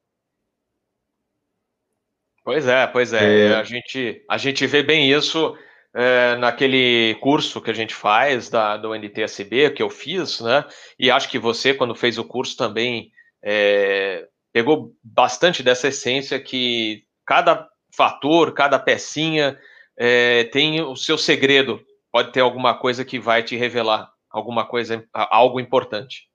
Pois 2.44 2.68
é, 2.68 2.88
pois 2.88 3.14
é. 3.14 3.48
é. 3.48 3.56
A, 3.56 3.64
gente, 3.64 4.24
a 4.30 4.38
gente 4.38 4.66
vê 4.66 4.82
bem 4.82 5.12
isso 5.12 5.56
é, 5.94 6.36
naquele 6.38 7.16
curso 7.22 7.62
que 7.62 7.70
a 7.70 7.74
gente 7.74 7.94
faz 7.94 8.50
da, 8.50 8.78
do 8.78 8.94
NTSB, 8.96 9.72
que 9.72 9.84
eu 9.84 9.90
fiz, 9.90 10.40
né? 10.42 10.66
E 10.98 11.12
acho 11.12 11.30
que 11.30 11.40
você, 11.40 11.74
quando 11.74 11.96
fez 11.96 12.18
o 12.18 12.24
curso, 12.24 12.58
também 12.58 13.12
é, 13.44 14.28
pegou 14.52 14.94
bastante 15.04 15.62
dessa 15.64 15.88
essência 15.88 16.40
que 16.40 17.04
cada 17.26 17.68
fator, 17.96 18.54
cada 18.54 18.80
pecinha 18.80 19.58
é, 20.00 20.46
tem 20.46 20.82
o 20.82 20.96
seu 20.96 21.18
segredo. 21.18 21.80
Pode 22.12 22.32
ter 22.32 22.40
alguma 22.40 22.74
coisa 22.74 23.04
que 23.06 23.20
vai 23.20 23.44
te 23.44 23.56
revelar 23.56 24.10
alguma 24.30 24.66
coisa, 24.66 25.06
algo 25.14 25.60
importante. 25.60 26.30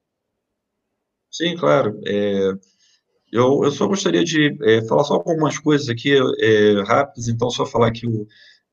Sim, 1.31 1.57
claro. 1.57 2.01
É, 2.07 2.53
Eu, 3.33 3.65
eu 3.65 3.71
só 3.73 3.87
gostaria 3.87 4.23
de 4.25 4.57
é, 4.63 4.87
falar 4.87 5.05
só 5.05 5.15
algumas 5.15 5.59
coisas 5.59 5.89
aqui 5.89 6.13
é, 6.41 6.83
rápidas, 6.87 7.29
então 7.29 7.51
só 7.51 7.67
falar 7.67 7.91
que 7.91 8.07
o, 8.07 8.27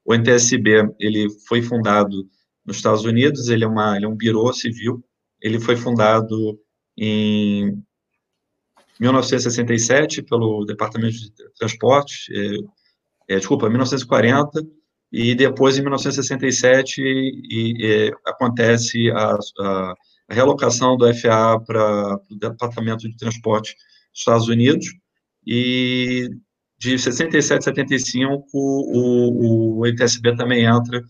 o 0.05 0.13
NTSB 0.13 0.93
ele 0.99 1.29
foi 1.47 1.61
fundado 1.61 2.27
nos 2.65 2.77
Estados 2.77 3.03
Unidos, 3.05 3.49
ele 3.49 3.63
é, 3.63 3.67
uma, 3.67 3.95
ele 3.95 4.05
é 4.05 4.07
um 4.07 4.15
birô 4.15 4.51
civil, 4.53 5.03
ele 5.41 5.59
foi 5.59 5.75
fundado 5.75 6.59
em 6.95 7.81
1967 8.99 10.21
pelo 10.21 10.65
Departamento 10.65 11.17
de 11.17 11.31
Transportes, 11.57 12.27
é, 12.29 13.35
é, 13.35 13.37
desculpa, 13.37 13.69
1940, 13.69 14.61
e 15.11 15.35
depois 15.35 15.77
em 15.77 15.81
1967 15.81 17.01
e, 17.01 17.73
e 17.77 18.13
acontece 18.25 19.11
a, 19.11 19.37
a, 19.59 19.95
do 20.95 21.13
FAA 21.13 21.59
para 21.59 22.15
o 22.29 22.35
Departamento 22.35 23.09
de 23.09 23.17
Transporte 23.17 23.75
dos 23.75 24.19
Estados 24.19 24.47
Unidos, 24.47 24.87
e 25.45 26.29
de 26.79 26.97
67 26.97 27.59
a 27.59 27.61
75 27.61 28.45
o, 28.53 29.79
o 29.79 29.87
também 30.37 30.65
entra 30.65 31.03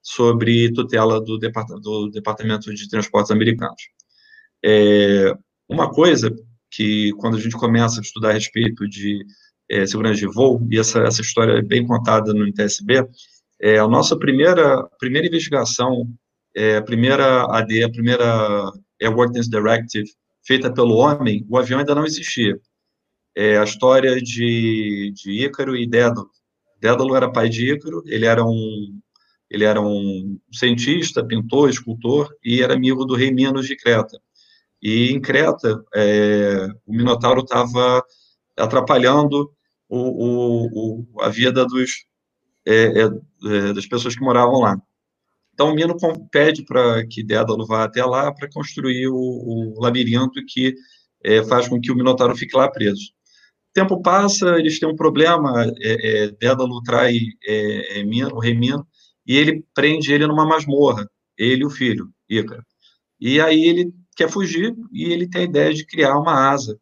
sobre 0.00 0.72
tutela 0.72 1.20
do, 1.20 1.38
Depart 1.38 1.68
do 1.82 2.10
Departamento 2.10 2.72
de 2.72 2.88
Transportes 2.88 3.30
americanos. 3.30 3.82
É, 4.64 5.34
uma 5.68 5.90
coisa 5.90 6.34
que, 6.70 7.12
quando 7.18 7.36
a 7.36 7.40
gente 7.40 7.56
começa 7.56 8.00
a 8.00 8.02
estudar 8.02 8.30
a 8.30 8.32
respeito 8.32 8.88
de 8.88 9.24
é, 9.70 9.86
segurança 9.86 10.20
de 10.20 10.26
voo, 10.26 10.66
e 10.70 10.78
essa, 10.78 11.00
essa 11.00 11.20
história 11.20 11.58
é 11.58 11.62
bem 11.62 11.86
contada 11.86 12.32
no 12.32 12.46
NTSB, 12.46 13.06
é, 13.60 13.78
a 13.78 13.88
nossa 13.88 14.16
primeira, 14.18 14.84
primeira 14.98 15.26
investigação, 15.26 16.08
é, 16.54 16.76
a 16.76 16.82
primeira 16.82 17.44
AD, 17.56 17.84
a 17.84 17.90
primeira 17.90 18.72
Airworthiness 19.00 19.48
Directive, 19.48 20.08
feita 20.46 20.72
pelo 20.72 20.96
homem, 20.96 21.44
o 21.48 21.58
avião 21.58 21.80
ainda 21.80 21.94
não 21.94 22.04
existia. 22.04 22.58
É 23.36 23.58
a 23.58 23.64
história 23.64 24.16
de, 24.16 25.12
de 25.14 25.44
Ícaro 25.44 25.76
e 25.76 25.86
Dédalo. 25.86 26.30
Dédalo 26.80 27.16
era 27.16 27.30
pai 27.30 27.48
de 27.48 27.72
Ícaro, 27.72 28.02
ele 28.06 28.26
era 28.26 28.44
um 28.44 28.98
ele 29.50 29.64
era 29.64 29.80
um 29.80 30.38
cientista, 30.52 31.24
pintor, 31.24 31.70
escultor 31.70 32.28
e 32.44 32.62
era 32.62 32.74
amigo 32.74 33.06
do 33.06 33.14
rei 33.14 33.30
Minos 33.32 33.66
de 33.66 33.76
Creta. 33.76 34.20
E 34.82 35.10
em 35.10 35.20
Creta, 35.20 35.82
é, 35.94 36.68
o 36.86 36.92
Minotauro 36.92 37.40
estava 37.40 38.04
atrapalhando 38.56 39.50
o, 39.88 39.98
o, 39.98 40.66
o, 41.16 41.22
a 41.22 41.30
vida 41.30 41.64
dos, 41.64 41.90
é, 42.66 43.08
é, 43.44 43.70
é, 43.70 43.72
das 43.72 43.86
pessoas 43.86 44.14
que 44.14 44.22
moravam 44.22 44.60
lá. 44.60 44.80
Então, 45.52 45.70
o 45.72 45.74
Mino 45.74 45.96
pede 46.30 46.64
para 46.64 47.04
que 47.06 47.22
Dédalo 47.22 47.66
vá 47.66 47.84
até 47.84 48.04
lá 48.04 48.32
para 48.32 48.48
construir 48.50 49.08
o, 49.08 49.74
labirinto 49.78 50.44
que 50.46 50.74
é, 51.24 51.42
faz 51.44 51.68
com 51.68 51.80
que 51.80 51.90
o 51.90 51.96
Minotauro 51.96 52.36
fique 52.36 52.56
lá 52.56 52.70
preso. 52.70 53.10
O 53.70 53.72
tempo 53.74 54.00
passa, 54.00 54.58
eles 54.58 54.78
têm 54.78 54.88
um 54.88 54.96
problema, 54.96 55.66
é, 55.80 56.30
Dédalo 56.40 56.80
trai 56.82 57.18
Mino, 58.06 58.36
o 58.36 58.40
rei 58.40 58.54
Mino, 58.54 58.86
e 59.26 59.36
ele 59.36 59.64
prende 59.74 60.12
ele 60.12 60.26
numa 60.26 60.46
masmorra, 60.46 61.08
ele 61.36 61.62
e 61.62 61.66
o 61.66 61.70
filho, 61.70 62.08
Ícaro. 62.28 62.64
E 63.20 63.40
aí 63.40 63.64
ele 63.64 63.92
quer 64.16 64.30
fugir 64.30 64.74
e 64.92 65.12
ele 65.12 65.28
tem 65.28 65.42
a 65.42 65.44
ideia 65.44 65.74
de 65.74 65.84
criar 65.84 66.16
uma 66.18 66.50
asa 66.50 66.78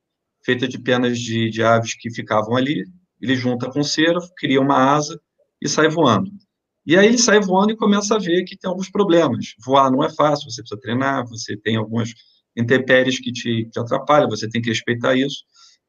feita 0.47 0.69
de 0.69 0.79
penas 0.79 1.19
de, 1.19 1.51
de 1.51 1.63
aves 1.63 1.95
que 1.95 2.09
ficavam 2.09 2.57
ali. 2.57 2.85
Ele 3.21 3.35
junta 3.35 3.69
com 3.69 3.83
cera, 3.83 4.19
cria 4.39 4.61
uma 4.61 4.95
asa 4.95 5.21
e 5.61 5.69
sai 5.69 5.89
voando. 5.89 6.31
E 6.87 6.97
aí 6.97 7.07
ele 7.07 7.19
sai 7.19 7.41
voando 7.41 7.73
e 7.73 7.77
começa 7.77 8.15
a 8.15 8.19
ver 8.19 8.45
que 8.45 8.57
tem 8.57 8.69
alguns 8.69 8.89
problemas. 8.89 9.55
Voar 9.65 9.91
não 9.91 10.05
é 10.05 10.11
fácil, 10.15 10.51
você 10.51 10.63
precisa 10.63 10.81
treinar, 10.81 11.27
você 11.27 11.57
tem 11.57 11.77
algumas 11.77 12.15
intempéries 12.57 13.19
que 13.19 13.33
te, 13.33 13.69
te 13.71 13.79
atrapalham, 13.79 14.31
você 14.31 14.49
tem 14.49 14.63
que 14.63 14.69
respeitar 14.69 15.17
isso. 15.17 15.45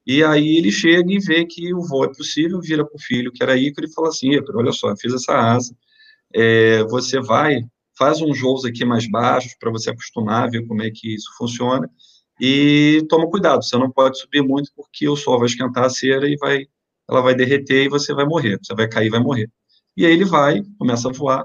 E 0.06 0.24
aí 0.24 0.58
ele 0.58 0.72
chega 0.72 1.12
e 1.12 1.20
vê 1.20 1.46
que 1.46 1.74
o 1.74 1.82
voo 1.82 2.06
é 2.06 2.08
possível, 2.08 2.60
vira 2.62 2.86
para 2.86 2.96
o 2.96 3.02
filho, 3.02 3.32
que 3.32 3.44
era 3.44 3.58
Ícaro, 3.58 3.88
e 3.88 3.94
fala 3.94 4.08
assim, 4.10 4.32
Ícaro, 4.32 4.60
olha 4.60 4.72
só, 4.72 4.96
fiz 4.98 5.14
essa 5.14 5.34
asa, 5.34 5.76
é, 6.34 6.84
você 6.86 7.20
vai 7.22 7.62
faz 7.98 8.22
uns 8.22 8.40
voos 8.40 8.64
aqui 8.64 8.86
mais 8.86 9.10
baixos 9.10 9.56
para 9.60 9.72
você 9.72 9.90
acostumar 9.90 10.50
ver 10.50 10.66
como 10.68 10.84
é 10.84 10.92
que 10.92 11.16
isso 11.16 11.30
funciona 11.38 11.90
e 12.40 13.04
toma 13.10 13.30
cuidado, 13.30 13.66
você 13.66 13.76
não 13.78 13.92
pode 13.92 14.20
subir 14.20 14.44
muito 14.44 14.72
porque 14.76 15.10
o 15.10 15.16
sol 15.16 15.40
vai 15.40 15.48
esquentar 15.48 15.86
a 15.86 15.90
cera 15.90 16.30
e 16.30 16.38
vai, 16.38 16.68
ela 17.10 17.22
vai 17.22 17.34
derreter 17.36 17.86
e 17.86 17.90
você 17.90 18.14
vai 18.14 18.26
morrer, 18.26 18.60
você 18.62 18.76
vai 18.76 18.88
cair 18.88 19.08
e 19.08 19.10
vai 19.10 19.20
morrer. 19.20 19.50
E 19.98 20.06
aí 20.06 20.14
ele 20.14 20.26
vai, 20.26 20.62
começa 20.78 21.10
a 21.10 21.12
voar, 21.12 21.44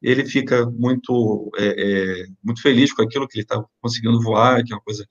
ele 0.00 0.24
fica 0.24 0.64
muito, 0.70 1.50
é, 1.58 1.66
é, 1.66 2.26
muito 2.44 2.62
feliz 2.62 2.92
com 2.92 3.02
aquilo 3.02 3.26
que 3.26 3.38
ele 3.38 3.42
está 3.42 3.62
conseguindo 3.80 4.22
voar, 4.22 4.62
que 4.64 4.72
é 4.72 4.76
uma 4.76 4.82
coisa 4.82 5.04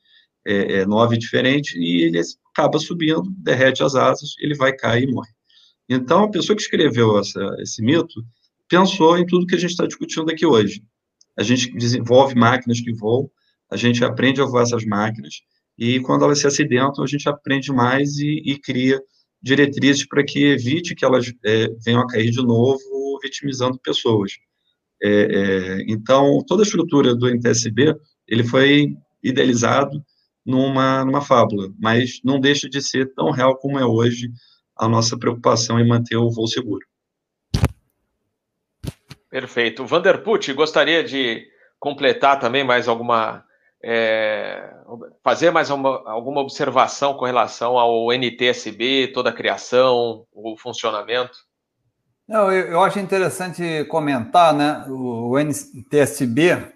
é, 0.46 0.80
é, 0.80 0.86
nova 0.86 1.14
e 1.14 1.18
diferente, 1.18 1.78
e 1.78 2.04
ele 2.04 2.22
acaba 2.54 2.80
subindo, 2.80 3.24
derrete 3.38 3.84
as 3.84 3.96
asas, 3.96 4.36
ele 4.40 4.56
vai 4.56 4.74
cair 4.74 5.04
e 5.04 5.12
morre. 5.12 5.30
Então, 5.90 6.24
a 6.24 6.32
pessoa 6.32 6.56
que 6.56 6.62
escreveu 6.62 7.20
essa, 7.20 7.40
esse 7.60 7.82
mito, 7.82 8.26
pensou 8.70 9.18
em 9.18 9.26
tudo 9.26 9.46
que 9.46 9.56
a 9.56 9.60
gente 9.60 9.72
está 9.72 9.86
discutindo 9.86 10.32
aqui 10.32 10.46
hoje. 10.46 10.82
A 11.38 11.44
gente 11.44 11.72
desenvolve 11.74 12.36
máquinas 12.36 12.80
que 12.80 12.94
voam, 12.94 13.30
a 13.70 13.76
gente 13.76 14.04
aprende 14.04 14.42
a 14.42 14.46
voar 14.46 14.64
essas 14.64 14.86
máquinas, 14.86 15.42
e 15.78 16.00
quando 16.00 16.24
elas 16.24 16.40
se 16.40 16.48
acidentam, 16.48 17.04
a 17.04 17.08
gente 17.08 17.28
aprende 17.28 17.72
mais 17.72 18.18
e, 18.18 18.42
e 18.46 18.58
cria 18.58 19.02
diretrizes 19.42 20.06
para 20.08 20.24
que 20.24 20.46
evite 20.46 20.96
que 20.96 21.06
elas 21.06 21.32
é, 21.46 21.68
venham 21.84 22.02
a 22.02 22.08
cair 22.08 22.32
de 22.32 22.42
novo, 22.42 22.80
vitimizando 23.22 23.80
pessoas. 23.80 24.34
É, 25.02 25.10
é, 25.10 25.86
então, 25.88 26.44
toda 26.48 26.64
a 26.64 26.66
estrutura 26.66 27.16
do 27.16 27.30
NTSB, 27.30 27.96
ele 28.28 28.44
foi 28.44 28.96
idealizado 29.24 30.04
numa, 30.46 31.04
numa 31.04 31.22
fábula, 31.22 31.70
mas 31.80 32.20
não 32.24 32.40
deixa 32.40 32.70
de 32.70 32.82
ser 32.82 33.14
tão 33.14 33.32
real 33.32 33.58
como 33.58 33.78
é 33.78 33.86
hoje 33.86 34.32
a 34.78 34.88
nossa 34.88 35.18
preocupação 35.18 35.80
em 35.80 35.88
manter 35.88 36.16
o 36.16 36.30
voo 36.30 36.48
seguro. 36.48 36.86
Perfeito. 39.30 39.86
Vanderput, 39.86 40.54
gostaria 40.54 41.04
de 41.04 41.46
completar 41.80 42.40
também 42.40 42.64
mais 42.64 42.88
alguma. 42.88 43.44
É, 43.84 44.74
fazer 45.24 45.52
mais 45.52 45.70
uma, 45.70 46.10
alguma 46.10 46.42
observação 46.42 47.14
com 47.14 47.26
relação 47.26 47.78
ao 47.78 48.12
NTSB, 48.12 49.12
toda 49.14 49.30
a 49.30 49.34
criação, 49.34 50.26
o 50.32 50.58
funcionamento? 50.58 51.38
Não, 52.28 52.52
eu, 52.52 52.68
eu 52.68 52.84
acho 52.84 53.00
interessante 53.00 53.86
comentar, 53.86 54.54
né? 54.54 54.86
O, 54.90 55.30
o 55.30 55.40
NTSB 55.40 56.76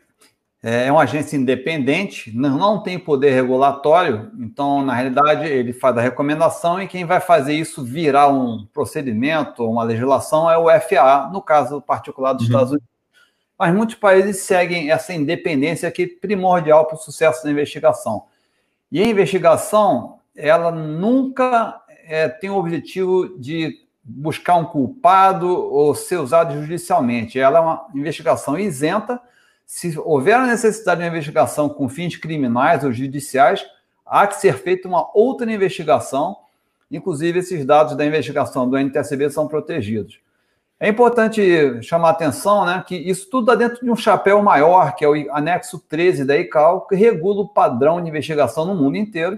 é, 0.64 0.86
é 0.86 0.92
uma 0.92 1.02
agência 1.02 1.36
independente, 1.36 2.32
não, 2.36 2.58
não 2.58 2.84
tem 2.84 3.00
poder 3.00 3.32
regulatório, 3.32 4.32
então, 4.40 4.86
na 4.86 4.94
realidade, 4.94 5.48
ele 5.48 5.74
faz 5.74 5.98
a 5.98 6.02
recomendação 6.02 6.80
e 6.80 6.88
quem 6.88 7.04
vai 7.04 7.20
fazer 7.20 7.54
isso 7.54 7.84
virar 7.84 8.28
um 8.28 8.68
procedimento, 8.72 9.68
uma 9.68 9.84
legislação, 9.84 10.50
é 10.50 10.58
o 10.58 10.68
FAA, 10.80 11.30
no 11.34 11.42
caso 11.42 11.82
particular 11.82 12.34
dos 12.34 12.44
uhum. 12.44 12.50
Estados 12.50 12.72
Unidos. 12.72 12.91
Mas 13.62 13.76
muitos 13.76 13.94
países 13.94 14.38
seguem 14.38 14.90
essa 14.90 15.14
independência 15.14 15.92
que 15.92 16.02
é 16.02 16.08
primordial 16.08 16.88
para 16.88 16.96
o 16.96 17.00
sucesso 17.00 17.44
da 17.44 17.52
investigação. 17.52 18.24
E 18.92 19.00
a 19.00 19.06
investigação, 19.06 20.18
ela 20.36 20.72
nunca 20.72 21.80
é, 22.08 22.28
tem 22.28 22.50
o 22.50 22.56
objetivo 22.56 23.38
de 23.38 23.86
buscar 24.04 24.56
um 24.56 24.66
culpado 24.66 25.48
ou 25.48 25.94
ser 25.94 26.18
usado 26.18 26.60
judicialmente. 26.60 27.40
Ela 27.40 27.60
é 27.60 27.62
uma 27.62 27.88
investigação 27.94 28.58
isenta, 28.58 29.22
se 29.64 29.96
houver 30.00 30.38
a 30.38 30.48
necessidade 30.48 31.00
de 31.00 31.06
uma 31.06 31.12
investigação 31.12 31.70
com 31.70 31.88
fins 31.88 32.18
criminais 32.18 32.84
ou 32.84 32.92
judiciais, 32.92 33.64
há 34.04 34.26
que 34.26 34.38
ser 34.38 34.58
feita 34.58 34.88
uma 34.88 35.08
outra 35.14 35.54
investigação. 35.54 36.36
Inclusive, 36.90 37.38
esses 37.38 37.64
dados 37.64 37.96
da 37.96 38.04
investigação 38.04 38.68
do 38.68 38.76
NTSB 38.76 39.30
são 39.30 39.48
protegidos. 39.48 40.20
É 40.84 40.90
importante 40.90 41.80
chamar 41.84 42.08
a 42.08 42.12
atenção 42.12 42.66
né, 42.66 42.84
que 42.88 42.96
isso 42.96 43.30
tudo 43.30 43.52
está 43.52 43.54
dentro 43.54 43.86
de 43.86 43.92
um 43.92 43.96
chapéu 43.96 44.42
maior, 44.42 44.96
que 44.96 45.06
é 45.06 45.08
o 45.08 45.14
anexo 45.32 45.78
13 45.78 46.26
da 46.26 46.36
ICAO, 46.36 46.88
que 46.88 46.96
regula 46.96 47.42
o 47.42 47.48
padrão 47.48 48.02
de 48.02 48.10
investigação 48.10 48.66
no 48.66 48.74
mundo 48.74 48.98
inteiro, 48.98 49.38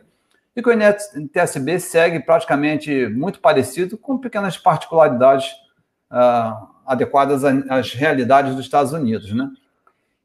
e 0.56 0.64
que 0.64 0.70
o 0.70 0.72
NTSB 0.72 1.82
segue 1.82 2.22
praticamente 2.22 3.08
muito 3.10 3.42
parecido, 3.42 3.98
com 3.98 4.18
pequenas 4.18 4.58
particularidades 4.58 5.52
uh, 6.10 6.66
adequadas 6.86 7.44
às 7.44 7.92
realidades 7.92 8.56
dos 8.56 8.64
Estados 8.64 8.94
Unidos. 8.94 9.34
Né? 9.34 9.50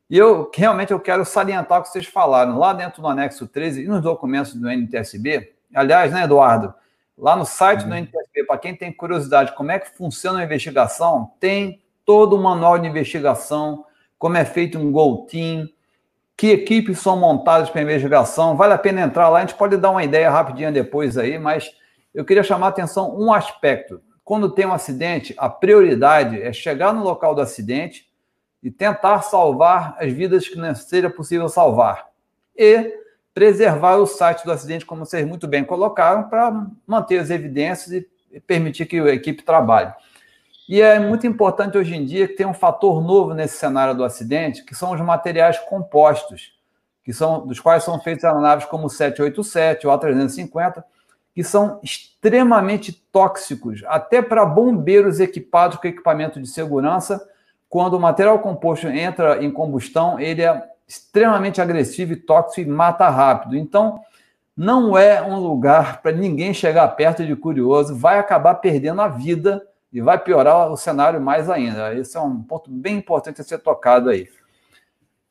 E 0.08 0.16
eu 0.16 0.48
realmente 0.54 0.92
eu 0.92 1.00
quero 1.00 1.25
salientar 1.25 1.80
o 1.80 1.82
que 1.82 1.88
vocês 1.88 2.06
falaram 2.06 2.60
lá 2.60 2.72
dentro 2.72 3.02
do 3.02 3.08
anexo 3.08 3.48
13 3.48 3.82
e 3.82 3.88
nos 3.88 4.02
documentos 4.02 4.54
do 4.54 4.70
NTSB. 4.70 5.52
Aliás, 5.75 6.12
né, 6.12 6.22
Eduardo? 6.22 6.72
Lá 7.16 7.34
no 7.34 7.44
site 7.44 7.82
uhum. 7.82 7.88
do 7.88 7.94
NTSB, 7.96 8.27
para 8.45 8.59
quem 8.59 8.75
tem 8.75 8.92
curiosidade 8.92 9.54
como 9.54 9.71
é 9.71 9.78
que 9.78 9.97
funciona 9.97 10.40
a 10.40 10.45
investigação, 10.45 11.33
tem 11.38 11.83
todo 12.04 12.37
o 12.37 12.42
manual 12.42 12.78
de 12.78 12.88
investigação, 12.88 13.85
como 14.18 14.37
é 14.37 14.45
feito 14.45 14.78
um 14.78 14.90
Goal 14.90 15.26
Team, 15.26 15.68
que 16.37 16.49
equipes 16.49 16.99
são 16.99 17.18
montadas 17.18 17.68
para 17.68 17.83
investigação. 17.83 18.57
Vale 18.57 18.75
a 18.75 18.78
pena 18.78 19.00
entrar 19.00 19.28
lá, 19.28 19.38
a 19.38 19.40
gente 19.40 19.54
pode 19.54 19.76
dar 19.76 19.90
uma 19.90 20.04
ideia 20.04 20.30
rapidinho 20.30 20.73
depois 20.73 21.18
aí, 21.18 21.38
mas 21.38 21.71
eu 22.14 22.25
queria 22.25 22.42
chamar 22.42 22.66
a 22.66 22.71
atenção 22.71 23.18
um 23.18 23.33
aspecto. 23.33 24.00
Quando 24.25 24.50
tem 24.50 24.66
um 24.66 24.73
acidente, 24.73 25.35
a 25.37 25.49
prioridade 25.49 26.40
é 26.40 26.52
chegar 26.52 26.92
no 26.92 27.02
local 27.02 27.35
do 27.35 27.40
acidente, 27.40 28.09
e 28.62 28.71
tentar 28.71 29.23
salvar 29.23 29.97
as 29.99 30.12
vidas 30.12 30.49
que 30.49 30.57
não 30.57 30.75
seja 30.75 31.09
possível 31.09 31.49
salvar. 31.49 32.09
E 32.57 32.92
preservar 33.33 33.97
o 33.97 34.07
site 34.07 34.45
do 34.45 34.50
acidente, 34.50 34.85
como 34.85 35.07
vocês 35.07 35.26
muito 35.26 35.47
bem 35.47 35.64
colocaram, 35.64 36.28
para 36.28 36.66
manter 36.87 37.18
as 37.18 37.30
evidências 37.30 37.92
e 37.92 38.09
permitir 38.47 38.87
que 38.87 38.99
a 38.99 39.14
equipe 39.14 39.42
trabalhe. 39.42 39.92
E 40.68 40.82
é 40.82 40.99
muito 40.99 41.26
importante 41.26 41.78
hoje 41.78 41.97
em 41.97 42.04
dia 42.04 42.28
que 42.28 42.35
tem 42.35 42.47
um 42.47 42.52
fator 42.52 43.02
novo 43.02 43.32
nesse 43.32 43.56
cenário 43.56 43.94
do 43.94 44.04
acidente, 44.04 44.64
que 44.64 44.75
são 44.75 44.92
os 44.92 45.00
materiais 45.00 45.58
compostos, 45.61 46.52
que 47.02 47.12
são 47.12 47.47
dos 47.47 47.58
quais 47.58 47.85
são 47.85 47.99
feitas 47.99 48.25
aeronaves 48.25 48.66
como 48.66 48.87
o 48.87 48.90
787 48.90 49.87
ou 49.87 49.99
A350, 49.99 50.85
que 51.35 51.42
são 51.42 51.80
extremamente 51.82 52.92
tóxicos, 52.92 53.82
até 53.87 54.20
para 54.20 54.44
bombeiros 54.44 55.20
equipados 55.20 55.78
com 55.78 55.88
equipamento 55.88 56.38
de 56.38 56.49
segurança. 56.49 57.26
Quando 57.68 57.94
o 57.94 58.00
material 58.00 58.38
composto 58.40 58.88
entra 58.88 59.42
em 59.42 59.50
combustão, 59.50 60.20
ele 60.20 60.42
é 60.42 60.62
extremamente 60.87 61.61
agressivo 61.61 62.12
e 62.12 62.16
tóxico 62.16 62.68
e 62.68 62.70
mata 62.70 63.08
rápido. 63.08 63.56
Então, 63.56 64.00
não 64.58 64.98
é 64.98 65.22
um 65.22 65.38
lugar 65.38 66.02
para 66.02 66.10
ninguém 66.10 66.52
chegar 66.52 66.88
perto 66.88 67.24
de 67.24 67.36
curioso, 67.36 67.94
vai 67.94 68.18
acabar 68.18 68.56
perdendo 68.56 69.00
a 69.00 69.06
vida 69.06 69.64
e 69.92 70.00
vai 70.00 70.18
piorar 70.18 70.68
o 70.72 70.76
cenário 70.76 71.20
mais 71.20 71.48
ainda. 71.48 71.94
Esse 71.94 72.16
é 72.16 72.20
um 72.20 72.42
ponto 72.42 72.68
bem 72.68 72.96
importante 72.96 73.40
a 73.40 73.44
ser 73.44 73.58
tocado 73.58 74.10
aí. 74.10 74.28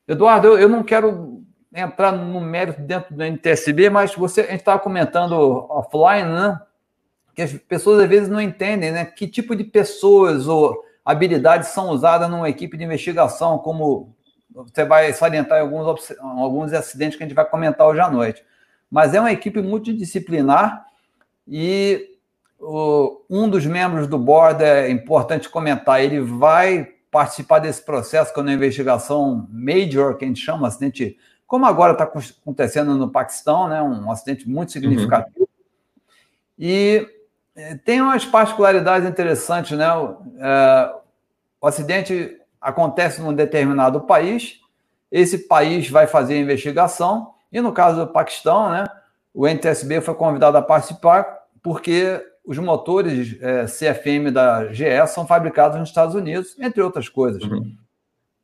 Eduardo, 0.07 0.47
eu, 0.47 0.59
eu 0.59 0.69
não 0.69 0.81
quero 0.81 1.43
entrar 1.75 2.13
no 2.13 2.39
mérito 2.39 2.81
dentro 2.81 3.13
do 3.13 3.21
NTSB, 3.21 3.89
mas 3.89 4.15
você, 4.15 4.41
a 4.41 4.51
gente 4.51 4.61
estava 4.61 4.79
comentando 4.79 5.33
offline, 5.69 6.29
né? 6.29 6.61
Que 7.35 7.41
as 7.41 7.51
pessoas 7.51 8.03
às 8.03 8.07
vezes 8.07 8.29
não 8.29 8.39
entendem, 8.39 8.93
né? 8.93 9.03
Que 9.03 9.27
tipo 9.27 9.57
de 9.57 9.65
pessoas 9.65 10.47
ou 10.47 10.85
habilidades 11.03 11.67
são 11.67 11.89
usadas 11.89 12.29
numa 12.29 12.49
equipe 12.49 12.77
de 12.77 12.85
investigação, 12.85 13.57
como 13.57 14.15
você 14.49 14.85
vai 14.85 15.11
salientar 15.11 15.57
em 15.57 15.63
alguns, 15.63 16.11
alguns 16.17 16.71
acidentes 16.71 17.17
que 17.17 17.23
a 17.25 17.27
gente 17.27 17.35
vai 17.35 17.45
comentar 17.45 17.85
hoje 17.85 17.99
à 17.99 18.09
noite. 18.09 18.41
Mas 18.89 19.13
é 19.13 19.19
uma 19.19 19.31
equipe 19.31 19.61
multidisciplinar 19.61 20.85
e 21.47 22.17
o, 22.59 23.21
um 23.29 23.49
dos 23.49 23.65
membros 23.65 24.07
do 24.07 24.17
board, 24.17 24.63
é 24.63 24.89
importante 24.89 25.49
comentar, 25.49 26.01
ele 26.01 26.19
vai 26.21 26.93
participar 27.11 27.59
desse 27.59 27.81
processo 27.81 28.33
quando 28.33 28.49
a 28.49 28.53
investigação 28.53 29.47
major, 29.51 30.17
que 30.17 30.25
a 30.25 30.27
gente 30.27 30.41
chama, 30.41 30.67
acidente, 30.67 31.17
como 31.45 31.65
agora 31.65 31.93
está 31.93 32.03
acontecendo 32.03 32.95
no 32.95 33.09
Paquistão, 33.09 33.69
né, 33.69 33.81
um 33.81 34.11
acidente 34.11 34.47
muito 34.47 34.71
significativo. 34.71 35.39
Uhum. 35.39 35.47
E 36.59 37.07
é, 37.55 37.75
tem 37.75 38.01
umas 38.01 38.25
particularidades 38.25 39.07
interessantes, 39.07 39.77
né? 39.77 39.85
É, 40.39 40.93
o 41.61 41.67
acidente 41.67 42.37
acontece 42.59 43.21
num 43.21 43.33
determinado 43.33 44.01
país, 44.01 44.59
esse 45.11 45.47
país 45.47 45.89
vai 45.89 46.05
fazer 46.05 46.35
a 46.35 46.39
investigação, 46.39 47.33
e 47.51 47.61
no 47.61 47.71
caso 47.71 48.05
do 48.05 48.11
Paquistão, 48.11 48.69
né, 48.69 48.85
o 49.33 49.47
NTSB 49.47 50.01
foi 50.01 50.15
convidado 50.15 50.57
a 50.57 50.61
participar 50.61 51.43
porque 51.61 52.23
os 52.45 52.57
motores 52.57 53.37
é, 53.41 53.65
CFM 53.65 54.31
da 54.31 54.71
GE 54.71 55.05
são 55.07 55.27
fabricados 55.27 55.77
nos 55.77 55.89
Estados 55.89 56.15
Unidos, 56.15 56.55
entre 56.59 56.81
outras 56.81 57.09
coisas. 57.09 57.43
Uhum. 57.43 57.75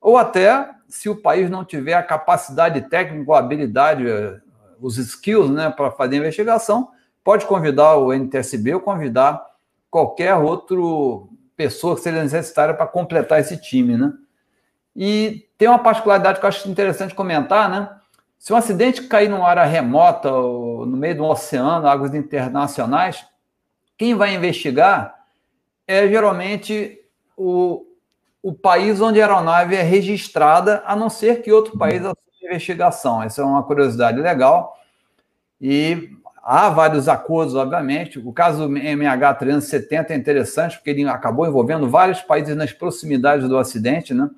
Ou 0.01 0.17
até, 0.17 0.69
se 0.89 1.07
o 1.07 1.15
país 1.15 1.49
não 1.49 1.63
tiver 1.63 1.93
a 1.93 2.03
capacidade 2.03 2.81
técnica, 2.89 3.33
a 3.33 3.39
habilidade, 3.39 4.05
é, 4.05 4.41
os 4.81 4.97
skills 4.97 5.49
né, 5.49 5.69
para 5.69 5.89
fazer 5.91 6.17
investigação, 6.17 6.89
pode 7.23 7.45
convidar 7.45 7.95
o 7.95 8.13
NTSB 8.13 8.73
ou 8.75 8.81
convidar 8.81 9.41
qualquer 9.89 10.35
outro 10.35 11.29
pessoa 11.55 11.95
que 11.95 12.01
seja 12.01 12.21
necessária 12.21 12.73
para 12.73 12.85
completar 12.87 13.39
esse 13.39 13.55
time, 13.55 13.95
né? 13.95 14.11
E 14.95 15.47
tem 15.57 15.67
uma 15.67 15.79
particularidade 15.79 16.39
que 16.39 16.45
eu 16.45 16.49
acho 16.49 16.69
interessante 16.69 17.15
comentar, 17.15 17.69
né? 17.69 17.89
Se 18.43 18.51
um 18.51 18.57
acidente 18.57 19.03
cair 19.03 19.29
numa 19.29 19.47
área 19.47 19.63
remota, 19.63 20.29
ou 20.29 20.85
no 20.85 20.97
meio 20.97 21.15
do 21.15 21.23
oceano, 21.23 21.87
águas 21.87 22.13
internacionais, 22.13 23.25
quem 23.97 24.15
vai 24.15 24.35
investigar 24.35 25.15
é 25.87 26.05
geralmente 26.09 26.99
o, 27.37 27.85
o 28.41 28.53
país 28.53 28.99
onde 28.99 29.21
a 29.21 29.25
aeronave 29.25 29.77
é 29.77 29.81
registrada, 29.81 30.83
a 30.85 30.93
não 30.93 31.09
ser 31.09 31.41
que 31.41 31.53
outro 31.53 31.77
país 31.77 32.01
assuma 32.01 32.17
a 32.41 32.45
investigação. 32.47 33.23
Essa 33.23 33.43
é 33.43 33.45
uma 33.45 33.63
curiosidade 33.63 34.19
legal. 34.19 34.77
E 35.61 36.09
há 36.43 36.69
vários 36.69 37.07
acordos, 37.07 37.55
obviamente. 37.55 38.19
O 38.19 38.33
caso 38.33 38.67
do 38.67 38.73
MH370 38.73 40.09
é 40.09 40.15
interessante, 40.15 40.75
porque 40.75 40.89
ele 40.89 41.07
acabou 41.07 41.47
envolvendo 41.47 41.89
vários 41.89 42.21
países 42.21 42.57
nas 42.57 42.73
proximidades 42.73 43.47
do 43.47 43.57
acidente, 43.57 44.13
né? 44.13 44.29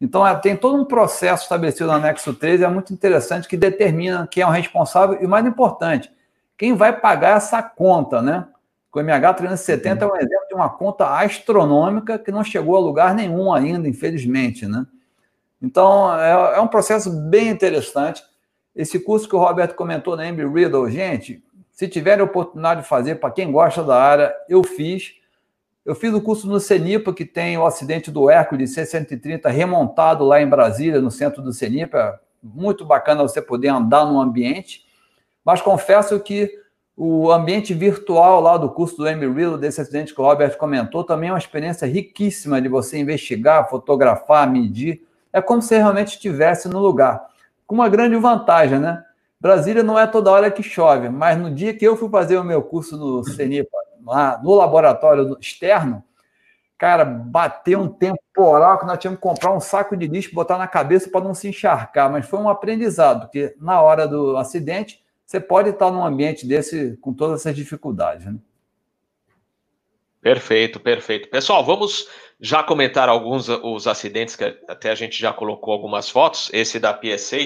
Então, 0.00 0.22
tem 0.40 0.56
todo 0.56 0.76
um 0.76 0.84
processo 0.84 1.44
estabelecido 1.44 1.86
no 1.86 1.96
anexo 1.96 2.34
13, 2.34 2.64
é 2.64 2.68
muito 2.68 2.92
interessante, 2.92 3.48
que 3.48 3.56
determina 3.56 4.28
quem 4.30 4.42
é 4.42 4.46
o 4.46 4.50
responsável 4.50 5.18
e, 5.22 5.26
mais 5.26 5.46
importante, 5.46 6.12
quem 6.56 6.74
vai 6.74 6.98
pagar 6.98 7.36
essa 7.36 7.62
conta, 7.62 8.20
né? 8.20 8.46
O 8.92 8.98
MH370 8.98 10.02
é 10.02 10.06
um 10.06 10.16
exemplo 10.16 10.48
de 10.48 10.54
uma 10.54 10.70
conta 10.70 11.06
astronômica 11.06 12.18
que 12.18 12.30
não 12.30 12.42
chegou 12.42 12.76
a 12.76 12.80
lugar 12.80 13.14
nenhum 13.14 13.52
ainda, 13.52 13.86
infelizmente, 13.86 14.66
né? 14.66 14.86
Então, 15.60 16.18
é, 16.18 16.56
é 16.56 16.60
um 16.60 16.68
processo 16.68 17.10
bem 17.10 17.48
interessante. 17.48 18.22
Esse 18.74 18.98
curso 18.98 19.28
que 19.28 19.36
o 19.36 19.38
Roberto 19.38 19.74
comentou 19.74 20.16
na 20.16 20.26
Embry 20.26 20.46
Riddle, 20.46 20.90
gente, 20.90 21.42
se 21.72 21.88
tiverem 21.88 22.24
oportunidade 22.24 22.80
de 22.82 22.88
fazer, 22.88 23.16
para 23.16 23.30
quem 23.30 23.52
gosta 23.52 23.82
da 23.82 24.00
área, 24.00 24.34
eu 24.48 24.64
fiz. 24.64 25.14
Eu 25.86 25.94
fiz 25.94 26.12
o 26.12 26.20
curso 26.20 26.48
no 26.48 26.58
CENIPA, 26.58 27.14
que 27.14 27.24
tem 27.24 27.56
o 27.56 27.64
acidente 27.64 28.10
do 28.10 28.28
Hércules 28.28 28.74
C-130 28.74 29.48
remontado 29.48 30.24
lá 30.24 30.42
em 30.42 30.48
Brasília, 30.48 31.00
no 31.00 31.12
centro 31.12 31.40
do 31.40 31.52
CENIPA. 31.52 32.20
Muito 32.42 32.84
bacana 32.84 33.22
você 33.22 33.40
poder 33.40 33.68
andar 33.68 34.04
no 34.04 34.20
ambiente. 34.20 34.84
Mas 35.44 35.62
confesso 35.62 36.18
que 36.18 36.50
o 36.96 37.30
ambiente 37.30 37.72
virtual 37.72 38.40
lá 38.40 38.56
do 38.56 38.68
curso 38.68 38.96
do 38.96 39.08
Embry-Riddle, 39.08 39.58
desse 39.58 39.80
acidente 39.80 40.12
que 40.12 40.20
o 40.20 40.24
Robert 40.24 40.58
comentou, 40.58 41.04
também 41.04 41.28
é 41.28 41.32
uma 41.32 41.38
experiência 41.38 41.86
riquíssima 41.86 42.60
de 42.60 42.68
você 42.68 42.98
investigar, 42.98 43.70
fotografar, 43.70 44.50
medir. 44.50 45.06
É 45.32 45.40
como 45.40 45.62
se 45.62 45.76
realmente 45.76 46.16
estivesse 46.16 46.68
no 46.68 46.80
lugar. 46.80 47.28
Com 47.64 47.76
uma 47.76 47.88
grande 47.88 48.16
vantagem, 48.16 48.80
né? 48.80 49.04
Brasília 49.40 49.84
não 49.84 49.96
é 49.96 50.04
toda 50.04 50.32
hora 50.32 50.50
que 50.50 50.64
chove, 50.64 51.08
mas 51.10 51.38
no 51.38 51.48
dia 51.48 51.72
que 51.72 51.86
eu 51.86 51.96
fui 51.96 52.08
fazer 52.08 52.38
o 52.38 52.42
meu 52.42 52.60
curso 52.60 52.96
no 52.96 53.22
CENIPA, 53.22 53.85
lá 54.06 54.40
no 54.42 54.54
laboratório 54.54 55.36
externo, 55.40 56.02
cara, 56.78 57.04
bateu 57.04 57.80
um 57.80 57.88
temporal 57.88 58.78
que 58.78 58.86
nós 58.86 58.98
tínhamos 58.98 59.18
que 59.18 59.26
comprar 59.26 59.52
um 59.52 59.60
saco 59.60 59.96
de 59.96 60.06
lixo, 60.06 60.34
botar 60.34 60.56
na 60.56 60.68
cabeça 60.68 61.10
para 61.10 61.24
não 61.24 61.34
se 61.34 61.48
encharcar, 61.48 62.10
mas 62.10 62.26
foi 62.26 62.38
um 62.38 62.48
aprendizado, 62.48 63.22
porque 63.22 63.54
na 63.60 63.80
hora 63.82 64.06
do 64.06 64.36
acidente 64.36 65.04
você 65.24 65.40
pode 65.40 65.70
estar 65.70 65.90
num 65.90 66.04
ambiente 66.04 66.46
desse 66.46 66.96
com 66.98 67.12
todas 67.12 67.40
essas 67.40 67.56
dificuldades. 67.56 68.26
Né? 68.26 68.36
Perfeito, 70.20 70.78
perfeito. 70.78 71.28
Pessoal, 71.28 71.64
vamos 71.64 72.08
já 72.40 72.62
comentar 72.62 73.08
alguns 73.08 73.48
os 73.48 73.86
acidentes 73.86 74.36
que 74.36 74.44
até 74.68 74.90
a 74.90 74.94
gente 74.94 75.18
já 75.18 75.32
colocou 75.32 75.72
algumas 75.72 76.08
fotos. 76.08 76.50
Esse 76.52 76.78
da 76.78 76.92
PSA 76.92 77.38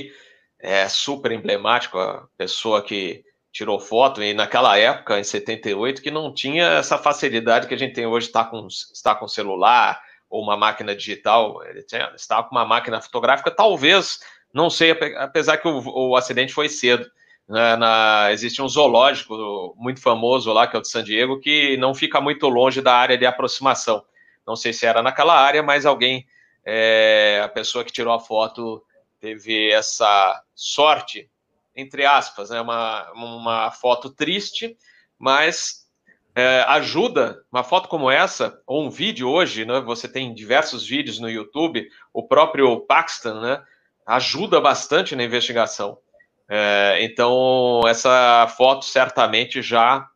é 0.59 0.89
super 0.89 1.33
emblemático, 1.33 1.99
a 1.99 2.27
pessoa 2.37 2.83
que 2.83 3.25
tirou 3.53 3.81
foto 3.81 4.23
e 4.23 4.33
naquela 4.33 4.79
época, 4.79 5.19
em 5.19 5.25
78, 5.25 6.03
que 6.03 6.11
não 6.11 6.33
tinha 6.33 6.65
essa 6.65 6.97
facilidade 6.97 7.67
que 7.67 7.75
a 7.75 7.79
gente 7.79 7.95
tem 7.95 8.07
hoje, 8.07 8.27
está 8.27 8.45
com, 8.45 8.67
está 8.67 9.15
com 9.15 9.27
celular 9.27 10.01
ou 10.29 10.43
uma 10.43 10.57
máquina 10.57 10.95
digital, 10.95 11.63
ele 11.65 11.83
tinha, 11.83 12.13
estava 12.15 12.45
com 12.45 12.55
uma 12.55 12.65
máquina 12.65 13.01
fotográfica, 13.01 13.51
talvez, 13.51 14.21
não 14.55 14.71
sei, 14.71 14.93
apesar 15.17 15.57
que 15.57 15.67
o, 15.67 16.11
o 16.11 16.17
acidente 16.17 16.53
foi 16.53 16.69
cedo, 16.69 17.11
né, 17.49 17.75
na, 17.75 18.29
existe 18.31 18.63
um 18.63 18.69
zoológico 18.69 19.75
muito 19.77 20.01
famoso 20.01 20.53
lá, 20.53 20.69
que 20.69 20.77
é 20.77 20.79
o 20.79 20.83
de 20.83 20.89
San 20.89 21.03
Diego, 21.03 21.41
que 21.41 21.77
não 21.79 21.93
fica 21.93 22.21
muito 22.21 22.49
longe 22.49 22.81
da 22.81 22.95
área 22.95 23.19
de 23.19 23.27
aproximação. 23.27 24.05
Não 24.47 24.55
sei 24.55 24.73
se 24.73 24.87
era 24.87 25.03
naquela 25.03 25.35
área, 25.35 25.61
mas 25.61 25.85
alguém, 25.85 26.25
é, 26.65 27.41
a 27.43 27.49
pessoa 27.49 27.85
que 27.85 27.93
tirou 27.93 28.15
a 28.15 28.21
foto, 28.21 28.81
teve 29.19 29.69
essa 29.73 30.41
sorte, 30.55 31.29
entre 31.75 32.05
aspas, 32.05 32.51
né, 32.51 32.61
uma, 32.61 33.11
uma 33.13 33.71
foto 33.71 34.11
triste, 34.11 34.77
mas 35.19 35.87
é, 36.35 36.65
ajuda, 36.69 37.43
uma 37.51 37.65
foto 37.65 37.89
como 37.89 38.11
essa, 38.11 38.61
ou 38.67 38.85
um 38.85 38.91
vídeo 38.91 39.29
hoje, 39.29 39.65
né, 39.65 39.81
você 39.81 40.09
tem 40.09 40.35
diversos 40.35 40.87
vídeos 40.87 41.19
no 41.19 41.29
YouTube, 41.29 41.89
o 42.13 42.27
próprio 42.27 42.81
Paxton, 42.81 43.41
né, 43.41 43.63
ajuda 44.07 44.61
bastante 44.61 45.15
na 45.15 45.25
investigação. 45.25 45.99
É, 46.49 46.99
então, 47.03 47.81
essa 47.87 48.53
foto 48.57 48.85
certamente 48.85 49.63
já, 49.63 50.09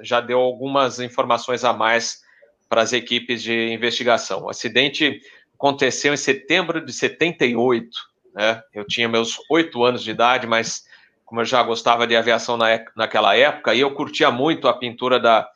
já 0.00 0.20
deu 0.20 0.40
algumas 0.40 0.98
informações 0.98 1.62
a 1.62 1.74
mais 1.74 2.22
para 2.68 2.82
as 2.82 2.92
equipes 2.92 3.42
de 3.42 3.72
investigação. 3.72 4.44
O 4.44 4.50
acidente 4.50 5.20
aconteceu 5.54 6.14
em 6.14 6.16
setembro 6.16 6.84
de 6.84 6.92
78. 6.92 7.90
Né? 8.34 8.62
Eu 8.72 8.86
tinha 8.86 9.08
meus 9.08 9.36
oito 9.50 9.84
anos 9.84 10.02
de 10.02 10.10
idade, 10.10 10.46
mas 10.46 10.84
como 11.24 11.40
eu 11.40 11.44
já 11.44 11.62
gostava 11.62 12.06
de 12.06 12.16
aviação 12.16 12.56
na, 12.56 12.66
naquela 12.96 13.36
época, 13.36 13.74
e 13.74 13.80
eu 13.80 13.94
curtia 13.94 14.30
muito 14.30 14.66
a 14.66 14.72
pintura 14.72 15.20
da 15.20 15.48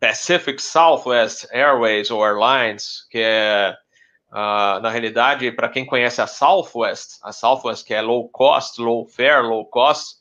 Pacific 0.00 0.60
Southwest 0.60 1.46
Airways 1.52 2.10
ou 2.10 2.24
Airlines, 2.24 3.06
que 3.10 3.18
é 3.18 3.76
Uh, 4.32 4.80
na 4.80 4.88
realidade, 4.88 5.52
para 5.52 5.68
quem 5.68 5.84
conhece 5.84 6.22
a 6.22 6.26
Southwest, 6.26 7.18
a 7.22 7.32
Southwest 7.32 7.84
que 7.84 7.92
é 7.92 8.00
low 8.00 8.30
cost, 8.30 8.80
low 8.80 9.04
fare, 9.06 9.42
low 9.46 9.66
cost, 9.66 10.16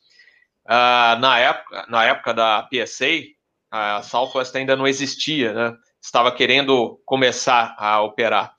uh, 0.65 1.17
na, 1.17 1.39
época, 1.39 1.85
na 1.87 2.03
época 2.03 2.33
da 2.33 2.63
PSA, 2.63 3.21
a 3.71 4.01
Southwest 4.03 4.53
ainda 4.53 4.75
não 4.75 4.85
existia, 4.85 5.53
né? 5.53 5.77
Estava 6.01 6.29
querendo 6.29 7.01
começar 7.05 7.73
a 7.79 8.01
operar. 8.01 8.53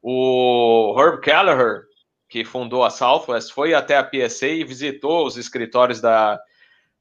O 0.00 0.94
Herb 0.98 1.20
Kelleher, 1.20 1.82
que 2.34 2.44
fundou 2.44 2.82
a 2.82 2.90
Southwest, 2.90 3.52
foi 3.52 3.74
até 3.74 3.96
a 3.96 4.02
PSA 4.02 4.48
e 4.48 4.64
visitou 4.64 5.24
os 5.24 5.36
escritórios 5.36 6.00
da, 6.00 6.40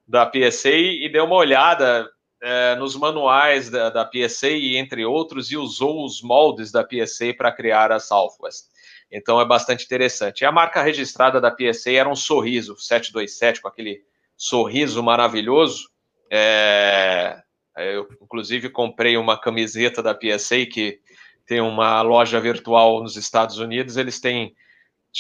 da 0.08 0.28
PSA 0.28 0.70
e 0.70 1.10
deu 1.12 1.26
uma 1.26 1.38
olhada 1.38 2.08
é, 2.40 2.76
nos 2.76 2.96
manuais 2.96 3.68
da, 3.68 3.90
da 3.90 4.06
PSA 4.06 4.50
e 4.50 4.78
entre 4.78 5.04
outros 5.04 5.52
e 5.52 5.58
usou 5.58 6.06
os 6.06 6.22
moldes 6.22 6.72
da 6.72 6.84
PSA 6.84 7.34
para 7.36 7.52
criar 7.52 7.92
a 7.92 8.00
Southwest. 8.00 8.66
Então 9.12 9.42
é 9.42 9.46
bastante 9.46 9.86
interessante. 9.86 10.42
E 10.42 10.46
a 10.46 10.52
marca 10.52 10.84
registrada 10.84 11.42
da 11.42 11.50
PSA 11.50 11.94
era 11.94 12.08
um 12.08 12.16
sorriso 12.16 12.78
727 12.78 13.60
com 13.60 13.68
aquele 13.68 14.04
sorriso 14.38 15.02
maravilhoso. 15.02 15.90
É, 16.30 17.42
eu 17.76 18.08
inclusive 18.22 18.70
comprei 18.70 19.18
uma 19.18 19.36
camiseta 19.36 20.04
da 20.04 20.14
PSA 20.14 20.64
que 20.68 21.00
tem 21.48 21.60
uma 21.60 22.04
loja 22.04 22.40
virtual 22.40 23.02
nos 23.02 23.18
Estados 23.18 23.58
Unidos. 23.58 23.98
Eles 23.98 24.20
têm 24.20 24.56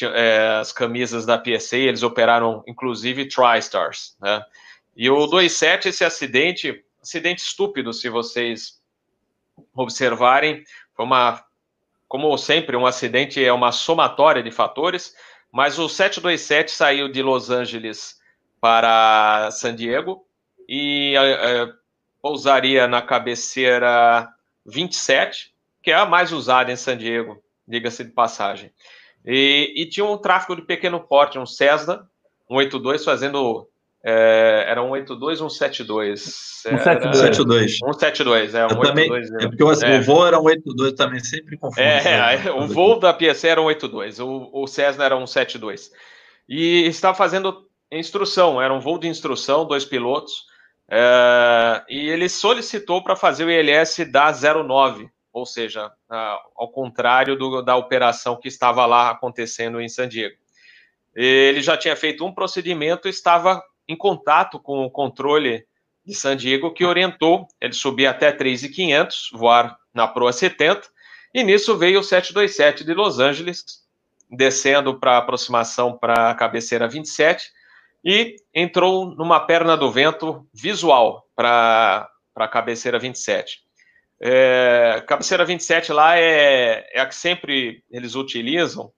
é, 0.01 0.57
as 0.59 0.71
camisas 0.71 1.25
da 1.25 1.37
PSA, 1.37 1.77
eles 1.77 2.03
operaram 2.03 2.63
inclusive 2.67 3.27
TriStars, 3.27 4.15
né? 4.19 4.43
E 4.95 5.09
o 5.09 5.27
27, 5.27 5.89
esse 5.89 6.05
acidente, 6.05 6.83
acidente 7.01 7.41
estúpido, 7.41 7.91
se 7.93 8.09
vocês 8.09 8.81
observarem. 9.73 10.63
Foi 10.95 11.05
uma, 11.05 11.43
como 12.07 12.37
sempre, 12.37 12.77
um 12.77 12.85
acidente 12.85 13.43
é 13.43 13.51
uma 13.51 13.71
somatória 13.71 14.43
de 14.43 14.51
fatores, 14.51 15.15
mas 15.51 15.79
o 15.79 15.89
727 15.89 16.71
saiu 16.71 17.09
de 17.09 17.21
Los 17.21 17.49
Angeles 17.49 18.19
para 18.61 19.49
San 19.51 19.75
Diego 19.75 20.25
e 20.69 21.15
é, 21.17 21.67
pousaria 22.21 22.87
na 22.87 23.01
cabeceira 23.01 24.29
27, 24.65 25.53
que 25.81 25.91
é 25.91 25.95
a 25.95 26.05
mais 26.05 26.31
usada 26.31 26.71
em 26.71 26.75
San 26.75 26.97
Diego, 26.97 27.43
diga-se 27.67 28.03
de 28.03 28.11
passagem. 28.11 28.71
E, 29.25 29.73
e, 29.75 29.85
tinha 29.85 30.05
um 30.05 30.17
tráfego 30.17 30.55
de 30.55 30.63
pequeno 30.63 30.99
porte, 30.99 31.39
um 31.39 31.45
Cessna 31.45 32.07
182 32.49 33.05
fazendo 33.05 33.67
é, 34.05 34.65
era 34.67 34.83
um 34.83 34.89
82 34.89 35.39
um 35.39 35.49
72? 35.49 36.63
Um 36.67 36.77
72. 36.77 37.77
Um 37.81 37.93
72, 37.93 38.53
é. 38.53 38.65
Um 38.65 38.69
também, 38.81 39.09
82, 39.09 39.31
é 39.31 39.47
porque 39.47 39.63
o, 39.63 39.71
é. 39.71 39.99
o 39.99 40.03
voo 40.03 40.27
era 40.27 40.37
um 40.37 40.43
82 40.43 40.93
também, 40.93 41.19
sempre 41.21 41.57
confuso. 41.57 41.79
É, 41.81 42.37
né? 42.37 42.51
o 42.51 42.67
voo 42.67 42.99
da 42.99 43.13
PSC 43.13 43.47
era 43.47 43.61
um 43.61 43.65
82, 43.65 44.19
o, 44.19 44.49
o 44.51 44.67
Cessna 44.67 45.05
era 45.05 45.15
um 45.15 45.25
72. 45.25 45.89
E 46.49 46.85
estava 46.85 47.15
fazendo 47.15 47.65
instrução, 47.89 48.61
era 48.61 48.73
um 48.73 48.81
voo 48.81 48.97
de 48.97 49.07
instrução, 49.07 49.65
dois 49.65 49.85
pilotos, 49.85 50.47
é, 50.91 51.81
e 51.89 52.09
ele 52.09 52.27
solicitou 52.27 53.01
para 53.01 53.15
fazer 53.15 53.45
o 53.45 53.51
ILS 53.51 53.99
da 54.11 54.33
09, 54.33 55.09
ou 55.33 55.47
seja, 55.47 55.91
ao 56.55 56.69
contrário 56.71 57.35
do, 57.35 57.63
da 57.63 57.75
operação 57.75 58.39
que 58.39 58.47
estava 58.47 58.85
lá 58.85 59.09
acontecendo 59.09 59.81
em 59.81 59.89
San 59.89 60.07
Diego. 60.07 60.37
Ele 61.15 61.61
já 61.61 61.75
tinha 61.75 61.95
feito 61.95 62.23
um 62.23 62.31
procedimento 62.31 63.07
estava 63.07 63.61
em 63.87 63.97
contato 63.97 64.59
com 64.59 64.85
o 64.85 64.91
controle 64.91 65.65
de 66.05 66.13
San 66.13 66.37
Diego, 66.37 66.71
que 66.71 66.85
orientou 66.85 67.47
ele 67.59 67.73
subir 67.73 68.05
até 68.05 68.31
3,500, 68.31 69.29
voar 69.33 69.77
na 69.93 70.07
proa 70.07 70.31
70, 70.31 70.87
e 71.33 71.43
nisso 71.43 71.77
veio 71.77 71.99
o 71.99 72.03
727 72.03 72.83
de 72.83 72.93
Los 72.93 73.19
Angeles, 73.19 73.83
descendo 74.29 74.99
para 74.99 75.17
aproximação 75.17 75.97
para 75.97 76.29
a 76.29 76.35
cabeceira 76.35 76.87
27, 76.87 77.51
e 78.03 78.35
entrou 78.53 79.15
numa 79.15 79.39
perna 79.39 79.77
do 79.77 79.91
vento 79.91 80.45
visual 80.53 81.27
para 81.35 82.09
a 82.35 82.47
cabeceira 82.47 82.99
27. 82.99 83.62
É, 84.25 85.03
cabeceira 85.05 85.43
27 85.43 85.91
lá 85.91 86.17
é, 86.17 86.87
é 86.93 87.01
a 87.01 87.05
que 87.05 87.13
sempre 87.13 87.83
eles 87.91 88.15
utilizam, 88.15 88.89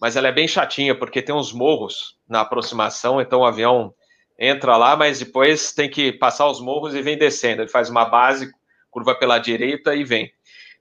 mas 0.00 0.16
ela 0.16 0.26
é 0.26 0.32
bem 0.32 0.48
chatinha, 0.48 0.92
porque 0.92 1.22
tem 1.22 1.32
uns 1.32 1.52
morros 1.52 2.18
na 2.28 2.40
aproximação, 2.40 3.20
então 3.20 3.42
o 3.42 3.44
avião 3.44 3.94
entra 4.36 4.76
lá, 4.76 4.96
mas 4.96 5.20
depois 5.20 5.72
tem 5.72 5.88
que 5.88 6.12
passar 6.12 6.50
os 6.50 6.60
morros 6.60 6.96
e 6.96 7.00
vem 7.00 7.16
descendo. 7.16 7.62
Ele 7.62 7.70
faz 7.70 7.88
uma 7.88 8.04
base, 8.06 8.50
curva 8.90 9.14
pela 9.14 9.38
direita 9.38 9.94
e 9.94 10.02
vem. 10.02 10.32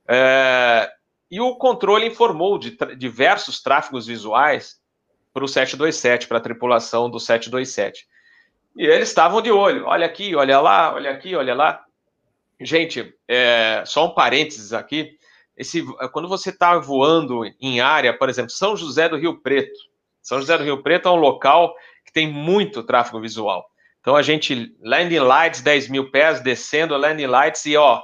É, 0.07 0.91
e 1.29 1.39
o 1.39 1.55
controle 1.55 2.07
informou 2.07 2.57
de 2.57 2.75
diversos 2.97 3.61
tráfegos 3.61 4.07
visuais 4.07 4.81
para 5.31 5.45
o 5.45 5.47
727, 5.47 6.27
para 6.27 6.39
a 6.39 6.41
tripulação 6.41 7.07
do 7.07 7.19
727. 7.19 8.07
E 8.75 8.83
eles 8.83 9.09
estavam 9.09 9.43
de 9.43 9.51
olho, 9.51 9.85
olha 9.85 10.07
aqui, 10.07 10.35
olha 10.35 10.59
lá, 10.59 10.91
olha 10.91 11.11
aqui, 11.11 11.35
olha 11.35 11.53
lá. 11.53 11.85
Gente, 12.63 13.13
é, 13.27 13.83
só 13.85 14.05
um 14.05 14.13
parênteses 14.13 14.71
aqui. 14.71 15.17
Esse, 15.57 15.83
quando 16.11 16.27
você 16.27 16.49
está 16.49 16.77
voando 16.77 17.43
em 17.59 17.81
área, 17.81 18.15
por 18.15 18.29
exemplo, 18.29 18.51
São 18.51 18.75
José 18.75 19.09
do 19.09 19.17
Rio 19.17 19.41
Preto. 19.41 19.79
São 20.21 20.39
José 20.39 20.57
do 20.57 20.63
Rio 20.63 20.81
Preto 20.83 21.07
é 21.07 21.11
um 21.11 21.15
local 21.15 21.75
que 22.05 22.13
tem 22.13 22.31
muito 22.31 22.83
tráfego 22.83 23.19
visual. 23.19 23.65
Então 23.99 24.15
a 24.15 24.21
gente, 24.21 24.75
landing 24.81 25.19
lights, 25.19 25.61
10 25.61 25.89
mil 25.89 26.11
pés, 26.11 26.41
descendo 26.41 26.97
landing 26.97 27.27
lights 27.27 27.65
e 27.65 27.75
ó, 27.75 28.01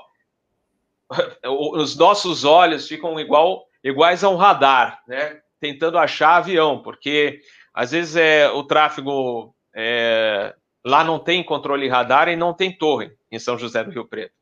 os 1.46 1.96
nossos 1.96 2.44
olhos 2.44 2.88
ficam 2.88 3.20
igual, 3.20 3.66
iguais 3.84 4.24
a 4.24 4.30
um 4.30 4.36
radar, 4.36 5.02
né? 5.08 5.40
Tentando 5.60 5.98
achar 5.98 6.38
avião, 6.38 6.82
porque 6.82 7.40
às 7.74 7.92
vezes 7.92 8.16
é 8.16 8.50
o 8.50 8.64
tráfego 8.64 9.56
é, 9.76 10.54
lá 10.86 11.04
não 11.04 11.18
tem 11.18 11.44
controle 11.44 11.88
radar 11.88 12.28
e 12.28 12.36
não 12.36 12.54
tem 12.54 12.76
torre 12.76 13.17
em 13.32 13.40
São 13.40 13.58
José 13.58 13.84
do 13.84 13.92
Rio 13.92 14.06
Preto. 14.06 14.34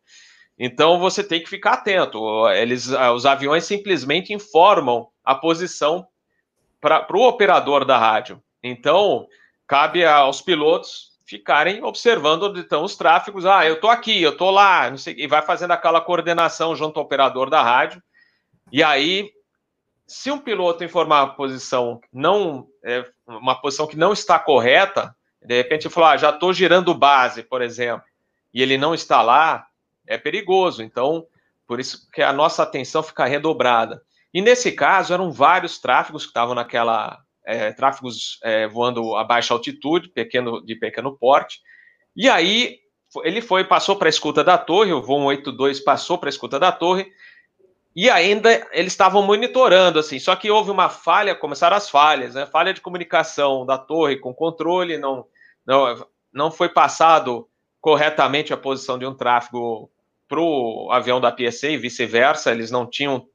Então 0.57 0.99
você 0.99 1.23
tem 1.23 1.41
que 1.41 1.49
ficar 1.49 1.73
atento. 1.73 2.49
Eles, 2.49 2.87
os 2.87 3.25
aviões 3.25 3.65
simplesmente 3.65 4.33
informam 4.33 5.07
a 5.23 5.35
posição 5.35 6.07
para 6.79 7.05
o 7.11 7.27
operador 7.27 7.83
da 7.83 7.97
rádio. 7.97 8.41
Então 8.63 9.27
cabe 9.67 10.05
aos 10.05 10.41
pilotos 10.41 11.15
ficarem 11.25 11.83
observando 11.83 12.43
onde 12.43 12.61
estão 12.61 12.83
os 12.83 12.95
tráfegos. 12.95 13.45
Ah, 13.45 13.65
eu 13.65 13.75
estou 13.75 13.89
aqui, 13.89 14.21
eu 14.21 14.31
estou 14.31 14.51
lá, 14.51 14.89
não 14.89 14.97
sei, 14.97 15.15
e 15.17 15.27
vai 15.27 15.41
fazendo 15.41 15.71
aquela 15.71 15.99
coordenação 15.99 16.75
junto 16.75 16.99
ao 16.99 17.05
operador 17.05 17.49
da 17.49 17.61
rádio. 17.61 18.01
E 18.71 18.83
aí, 18.83 19.31
se 20.05 20.29
um 20.31 20.37
piloto 20.37 20.83
informar 20.83 21.21
a 21.21 21.27
posição 21.27 21.99
não 22.13 22.67
é, 22.83 23.03
uma 23.27 23.59
posição 23.59 23.87
que 23.87 23.97
não 23.97 24.13
está 24.13 24.37
correta, 24.37 25.15
de 25.41 25.55
repente 25.55 25.89
falar, 25.89 26.11
ah, 26.11 26.17
já 26.17 26.29
estou 26.29 26.53
girando 26.53 26.93
base, 26.93 27.43
por 27.43 27.61
exemplo, 27.61 28.05
e 28.55 28.61
ele 28.61 28.77
não 28.77 28.93
está 28.93 29.21
lá, 29.21 29.67
é 30.07 30.17
perigoso. 30.17 30.81
Então, 30.81 31.27
por 31.67 31.77
isso 31.77 32.09
que 32.09 32.21
a 32.21 32.31
nossa 32.31 32.63
atenção 32.63 33.03
fica 33.03 33.25
redobrada. 33.25 34.01
E 34.33 34.41
nesse 34.41 34.71
caso, 34.71 35.13
eram 35.13 35.29
vários 35.29 35.77
tráfegos 35.77 36.23
que 36.23 36.29
estavam 36.29 36.55
naquela 36.55 37.19
é, 37.45 37.73
tráfegos 37.73 38.39
é, 38.41 38.65
voando 38.65 39.13
a 39.17 39.25
baixa 39.25 39.53
altitude, 39.53 40.07
pequeno, 40.07 40.65
de 40.65 40.73
pequeno 40.73 41.17
porte. 41.17 41.59
E 42.15 42.29
aí 42.29 42.79
ele 43.25 43.41
foi, 43.41 43.65
passou 43.65 43.97
para 43.97 44.07
a 44.07 44.09
escuta 44.09 44.41
da 44.41 44.57
torre, 44.57 44.93
o 44.93 45.01
voo 45.01 45.21
82 45.23 45.81
passou 45.81 46.17
para 46.17 46.29
a 46.29 46.31
escuta 46.31 46.57
da 46.57 46.71
torre, 46.71 47.11
e 47.93 48.09
ainda 48.09 48.67
eles 48.71 48.93
estavam 48.93 49.21
monitorando, 49.21 49.99
assim, 49.99 50.19
só 50.19 50.35
que 50.35 50.51
houve 50.51 50.69
uma 50.71 50.89
falha, 50.89 51.35
começaram 51.35 51.77
as 51.77 51.89
falhas, 51.89 52.35
né? 52.35 52.45
Falha 52.45 52.73
de 52.73 52.81
comunicação 52.81 53.65
da 53.65 53.77
torre 53.77 54.17
com 54.17 54.33
controle, 54.33 54.97
não, 54.97 55.25
não, 55.65 56.07
não 56.33 56.51
foi 56.51 56.67
passado 56.67 57.47
corretamente 57.85 58.51
a 58.51 58.57
posição 58.57 58.97
de 58.97 59.05
um 59.05 59.13
tráfego 59.13 59.91
para 60.27 60.41
o 60.41 60.89
avião 60.91 61.21
da 61.21 61.31
PSA 61.31 61.67
e 61.67 61.77
vice-versa, 61.77 62.49
eles 62.49 62.71
não 62.71 62.89
tinham 62.89 63.27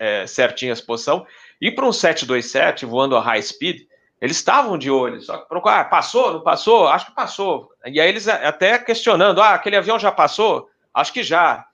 é, 0.00 0.26
certinha 0.26 0.72
a 0.72 0.84
posição. 0.84 1.24
E 1.60 1.70
para 1.70 1.86
um 1.86 1.92
727 1.92 2.86
voando 2.86 3.16
a 3.16 3.20
high 3.20 3.40
speed, 3.40 3.82
eles 4.20 4.36
estavam 4.36 4.76
de 4.76 4.90
olho, 4.90 5.20
só 5.20 5.38
que 5.38 5.48
procurar, 5.48 5.78
ah, 5.78 5.84
passou, 5.84 6.32
não 6.32 6.40
passou? 6.40 6.88
Acho 6.88 7.06
que 7.06 7.14
passou. 7.14 7.70
E 7.86 8.00
aí 8.00 8.08
eles 8.08 8.26
até 8.26 8.80
questionando, 8.80 9.40
ah, 9.40 9.54
aquele 9.54 9.76
avião 9.76 9.96
já 9.96 10.10
passou? 10.10 10.68
Acho 10.92 11.12
que 11.12 11.22
já. 11.22 11.64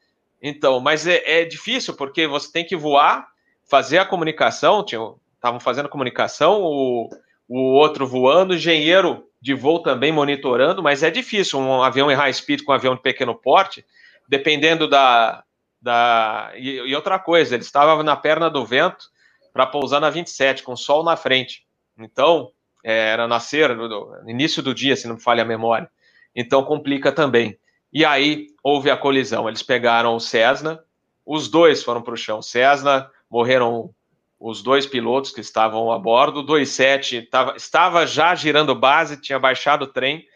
Então, 0.42 0.78
mas 0.78 1.06
é, 1.06 1.22
é 1.24 1.44
difícil 1.46 1.96
porque 1.96 2.26
você 2.26 2.52
tem 2.52 2.66
que 2.66 2.76
voar, 2.76 3.28
fazer 3.64 3.96
a 3.96 4.04
comunicação, 4.04 4.84
estavam 4.84 5.58
fazendo 5.58 5.88
comunicação, 5.88 6.60
o, 6.60 7.08
o 7.48 7.60
outro 7.78 8.06
voando, 8.06 8.52
o 8.52 8.56
engenheiro 8.56 9.26
de 9.40 9.54
voo 9.54 9.82
também 9.82 10.12
monitorando, 10.12 10.82
mas 10.82 11.02
é 11.02 11.10
difícil 11.10 11.58
um 11.58 11.82
avião 11.82 12.10
em 12.10 12.14
high 12.14 12.32
speed 12.32 12.62
com 12.62 12.72
um 12.72 12.74
avião 12.74 12.94
de 12.94 13.00
pequeno 13.00 13.34
porte, 13.34 13.84
dependendo 14.28 14.86
da. 14.86 15.42
da 15.80 16.52
e, 16.54 16.76
e 16.76 16.94
outra 16.94 17.18
coisa, 17.18 17.54
ele 17.54 17.62
estava 17.62 18.02
na 18.02 18.16
perna 18.16 18.50
do 18.50 18.64
vento, 18.64 19.08
para 19.52 19.66
pousar 19.66 20.00
na 20.00 20.10
27, 20.10 20.62
com 20.62 20.76
sol 20.76 21.02
na 21.02 21.16
frente. 21.16 21.66
Então, 21.98 22.50
é, 22.84 23.10
era 23.10 23.26
nascer 23.26 23.74
no, 23.74 23.88
no, 23.88 24.30
início 24.30 24.62
do 24.62 24.74
dia, 24.74 24.94
se 24.94 25.08
não 25.08 25.16
me 25.16 25.22
falha 25.22 25.42
a 25.42 25.46
memória. 25.46 25.90
Então, 26.34 26.62
complica 26.62 27.10
também. 27.10 27.58
E 27.92 28.04
aí, 28.04 28.46
houve 28.62 28.90
a 28.90 28.96
colisão. 28.96 29.48
Eles 29.48 29.62
pegaram 29.62 30.14
o 30.14 30.20
Cessna, 30.20 30.82
os 31.26 31.48
dois 31.48 31.82
foram 31.82 32.02
para 32.02 32.14
o 32.14 32.16
chão. 32.16 32.40
Cessna, 32.40 33.10
morreram 33.28 33.92
os 34.40 34.62
dois 34.62 34.86
pilotos 34.86 35.30
que 35.30 35.42
estavam 35.42 35.92
a 35.92 35.98
bordo. 35.98 36.40
O 36.40 36.46
27 36.46 37.22
tava, 37.22 37.56
estava 37.56 38.06
já 38.06 38.34
girando 38.34 38.74
base, 38.74 39.20
tinha 39.20 39.38
baixado 39.38 39.82
o 39.82 39.86
trem 39.86 40.26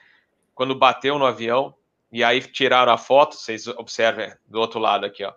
quando 0.55 0.75
bateu 0.75 1.19
no 1.19 1.25
avião. 1.25 1.75
E 2.13 2.23
aí 2.23 2.41
tiraram 2.43 2.93
a 2.93 2.99
foto, 2.99 3.35
vocês 3.35 3.67
observem 3.67 4.31
do 4.47 4.61
outro 4.61 4.79
lado 4.79 5.07
aqui, 5.07 5.25
ó. 5.25 5.33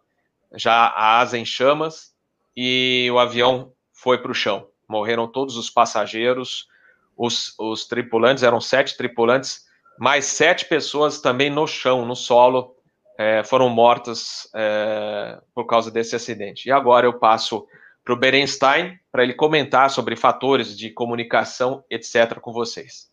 Já 0.54 0.74
a 0.74 1.20
asa 1.20 1.38
em 1.38 1.46
chamas 1.46 2.14
e 2.56 3.10
o 3.12 3.18
avião 3.18 3.72
foi 3.94 4.18
para 4.18 4.32
o 4.32 4.36
chão. 4.36 4.68
Morreram 4.88 5.28
todos 5.28 5.58
os 5.58 5.70
passageiros, 5.70 6.68
os, 7.16 7.56
os 7.58 7.86
tripulantes, 7.86 8.44
eram 8.44 8.62
sete 8.62 8.96
tripulantes, 8.96 9.66
mais 9.98 10.26
sete 10.26 10.66
pessoas 10.66 11.20
também 11.20 11.50
no 11.50 11.66
chão, 11.66 12.06
no 12.06 12.16
solo, 12.16 12.76
é, 13.18 13.44
foram 13.44 13.68
mortas 13.70 14.48
é, 14.54 15.42
por 15.56 15.66
causa 15.66 15.90
desse 15.90 16.16
acidente. 16.16 16.70
E 16.70 16.72
agora 16.72 17.08
eu 17.08 17.14
passo 17.14 17.68
para 18.08 18.14
o 18.14 18.18
Berenstein 18.18 18.98
para 19.12 19.22
ele 19.22 19.34
comentar 19.34 19.90
sobre 19.90 20.16
fatores 20.16 20.78
de 20.78 20.90
comunicação, 20.90 21.84
etc., 21.90 22.40
com 22.40 22.54
vocês. 22.54 23.10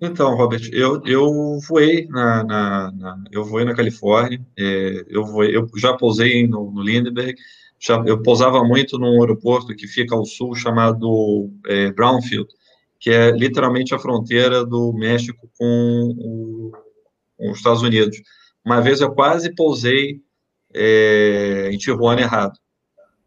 Então, 0.00 0.34
Robert, 0.34 0.70
eu, 0.72 1.02
eu 1.04 1.58
voei 1.68 2.06
na, 2.06 2.42
na, 2.42 2.90
na 2.90 3.24
eu 3.30 3.44
voei 3.44 3.66
na 3.66 3.74
Califórnia, 3.74 4.40
é, 4.56 5.04
eu, 5.08 5.26
voei, 5.26 5.54
eu 5.54 5.68
já 5.76 5.92
pousei 5.92 6.46
no, 6.46 6.70
no 6.70 6.80
Lindenberg, 6.80 7.34
já, 7.78 8.02
eu 8.06 8.22
pousava 8.22 8.64
muito 8.64 8.98
num 8.98 9.20
aeroporto 9.20 9.76
que 9.76 9.86
fica 9.86 10.14
ao 10.14 10.24
sul 10.24 10.54
chamado 10.54 11.50
é, 11.66 11.92
Brownfield, 11.92 12.48
que 12.98 13.10
é 13.10 13.30
literalmente 13.30 13.94
a 13.94 13.98
fronteira 13.98 14.64
do 14.64 14.90
México 14.94 15.50
com, 15.58 16.14
o, 16.16 16.72
com 17.36 17.50
os 17.50 17.58
Estados 17.58 17.82
Unidos. 17.82 18.16
Uma 18.64 18.80
vez 18.80 19.02
eu 19.02 19.12
quase 19.12 19.54
pousei 19.54 20.22
é, 20.72 21.68
em 21.70 21.76
Tijuana 21.76 22.22
errado, 22.22 22.58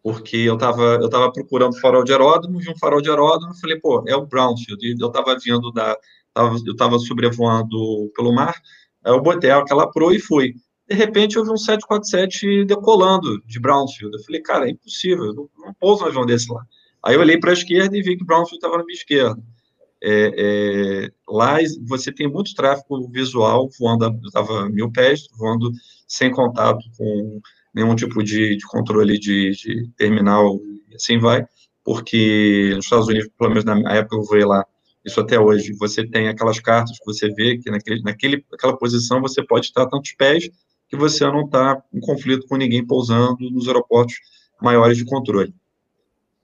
porque 0.03 0.37
eu 0.37 0.55
estava 0.55 0.95
eu 0.95 1.09
tava 1.09 1.31
procurando 1.31 1.79
farol 1.79 2.03
de 2.03 2.11
aeródromo, 2.11 2.59
vi 2.59 2.69
um 2.69 2.77
farol 2.77 3.01
de 3.01 3.09
aeródromo, 3.09 3.59
falei, 3.59 3.79
pô, 3.79 4.03
é 4.07 4.15
o 4.15 4.25
Brownfield, 4.25 4.95
eu 4.99 5.07
estava 5.07 5.37
vindo 5.37 5.71
da 5.71 5.95
tava, 6.33 6.55
eu 6.65 6.71
estava 6.73 6.99
sobrevoando 6.99 8.11
pelo 8.15 8.33
mar, 8.33 8.55
aí 9.03 9.13
eu 9.13 9.21
botei 9.21 9.51
aquela 9.51 9.89
pro 9.91 10.11
e 10.11 10.19
fui. 10.19 10.55
De 10.89 10.95
repente, 10.95 11.37
eu 11.37 11.45
vi 11.45 11.51
um 11.51 11.57
747 11.57 12.65
decolando 12.65 13.41
de 13.45 13.59
Brownfield. 13.59 14.13
Eu 14.13 14.23
falei, 14.23 14.41
cara, 14.41 14.67
é 14.67 14.71
impossível, 14.71 15.33
não, 15.33 15.49
não 15.57 15.73
pouso 15.73 16.03
um 16.03 16.07
avião 16.07 16.25
desse 16.25 16.51
lá. 16.51 16.65
Aí 17.03 17.15
eu 17.15 17.21
olhei 17.21 17.39
para 17.39 17.51
a 17.51 17.53
esquerda 17.53 17.97
e 17.97 18.01
vi 18.01 18.17
que 18.17 18.25
Brownfield 18.25 18.57
estava 18.57 18.77
na 18.77 18.83
minha 18.83 18.97
esquerda. 18.97 19.41
É, 20.03 20.33
é, 21.05 21.11
lá 21.29 21.59
você 21.87 22.11
tem 22.11 22.27
muito 22.27 22.55
tráfego 22.55 23.07
visual 23.09 23.69
voando, 23.79 24.05
eu 24.05 24.27
estava 24.27 24.67
mil 24.67 24.91
pés, 24.91 25.27
voando 25.37 25.71
sem 26.07 26.31
contato 26.31 26.83
com 26.97 27.39
nenhum 27.73 27.95
tipo 27.95 28.23
de, 28.23 28.55
de 28.55 28.65
controle 28.67 29.17
de, 29.17 29.51
de, 29.51 29.89
terminal, 29.97 30.59
e 30.89 30.95
assim 30.95 31.17
vai, 31.17 31.45
porque 31.83 32.71
nos 32.75 32.85
Estados 32.85 33.07
Unidos, 33.07 33.29
pelo 33.37 33.49
menos 33.49 33.65
na 33.65 33.93
época 33.93 34.15
eu 34.15 34.23
voei 34.23 34.45
lá, 34.45 34.65
isso 35.05 35.19
até 35.19 35.39
hoje, 35.39 35.73
você 35.73 36.05
tem 36.05 36.27
aquelas 36.27 36.59
cartas 36.59 36.97
que 36.99 37.05
você 37.05 37.29
vê 37.29 37.57
que 37.57 37.71
naquele, 37.71 38.01
naquele, 38.03 38.45
naquela 38.51 38.77
posição 38.77 39.19
você 39.21 39.43
pode 39.43 39.67
estar 39.67 39.87
tantos 39.87 40.11
pés 40.11 40.49
que 40.87 40.95
você 40.95 41.25
não 41.25 41.45
está 41.45 41.81
em 41.93 41.99
conflito 41.99 42.45
com 42.47 42.57
ninguém 42.57 42.85
pousando 42.85 43.49
nos 43.49 43.67
aeroportos 43.67 44.15
maiores 44.61 44.97
de 44.97 45.05
controle. 45.05 45.53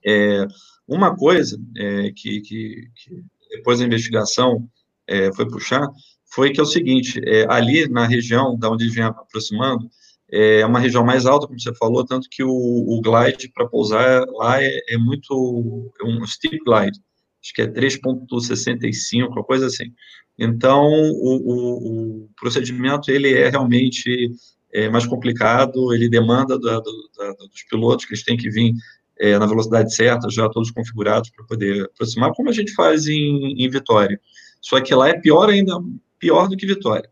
É, 0.04 0.46
uma 0.88 1.14
coisa 1.14 1.60
é, 1.76 2.10
que, 2.10 2.40
que, 2.40 2.90
que, 2.96 3.24
depois 3.50 3.78
da 3.78 3.84
investigação 3.84 4.68
é, 5.06 5.32
foi 5.32 5.46
puxar 5.46 5.88
foi 6.30 6.52
que 6.52 6.60
é 6.60 6.62
o 6.62 6.66
seguinte, 6.66 7.20
é, 7.24 7.46
ali 7.48 7.88
na 7.88 8.06
região 8.06 8.56
da 8.58 8.70
onde 8.70 8.84
ele 8.84 8.92
vem 8.92 9.04
aproximando, 9.04 9.88
é 10.30 10.64
uma 10.66 10.78
região 10.78 11.04
mais 11.04 11.26
alta, 11.26 11.46
como 11.46 11.58
você 11.58 11.74
falou, 11.74 12.04
tanto 12.04 12.28
que 12.30 12.44
o, 12.44 12.50
o 12.50 13.00
glide 13.00 13.50
para 13.52 13.66
pousar 13.66 14.26
lá 14.26 14.62
é, 14.62 14.80
é 14.88 14.98
muito, 14.98 15.92
é 16.00 16.04
um 16.04 16.26
steep 16.26 16.58
glide, 16.64 17.00
acho 17.42 17.54
que 17.54 17.62
é 17.62 17.66
3.65, 17.66 19.28
uma 19.28 19.42
coisa 19.42 19.66
assim. 19.66 19.92
Então, 20.38 20.84
o, 20.84 21.36
o, 21.36 22.24
o, 22.24 22.30
procedimento, 22.38 23.10
ele 23.10 23.32
é 23.32 23.48
realmente 23.48 24.30
é, 24.72 24.88
mais 24.88 25.06
complicado, 25.06 25.92
ele 25.92 26.08
demanda 26.08 26.58
da, 26.58 26.78
da, 26.78 27.32
dos 27.32 27.62
pilotos 27.68 28.04
que 28.04 28.12
eles 28.12 28.24
têm 28.24 28.36
que 28.36 28.50
vir 28.50 28.74
é, 29.18 29.36
na 29.38 29.46
velocidade 29.46 29.94
certa, 29.94 30.30
já 30.30 30.48
todos 30.48 30.70
configurados 30.70 31.30
para 31.30 31.44
poder 31.44 31.84
aproximar, 31.86 32.32
como 32.34 32.50
a 32.50 32.52
gente 32.52 32.72
faz 32.74 33.08
em, 33.08 33.64
em 33.64 33.68
Vitória. 33.68 34.20
Só 34.60 34.80
que 34.80 34.94
lá 34.94 35.08
é 35.08 35.18
pior 35.18 35.48
ainda, 35.48 35.72
pior 36.18 36.48
do 36.48 36.56
que 36.56 36.66
Vitória. 36.66 37.08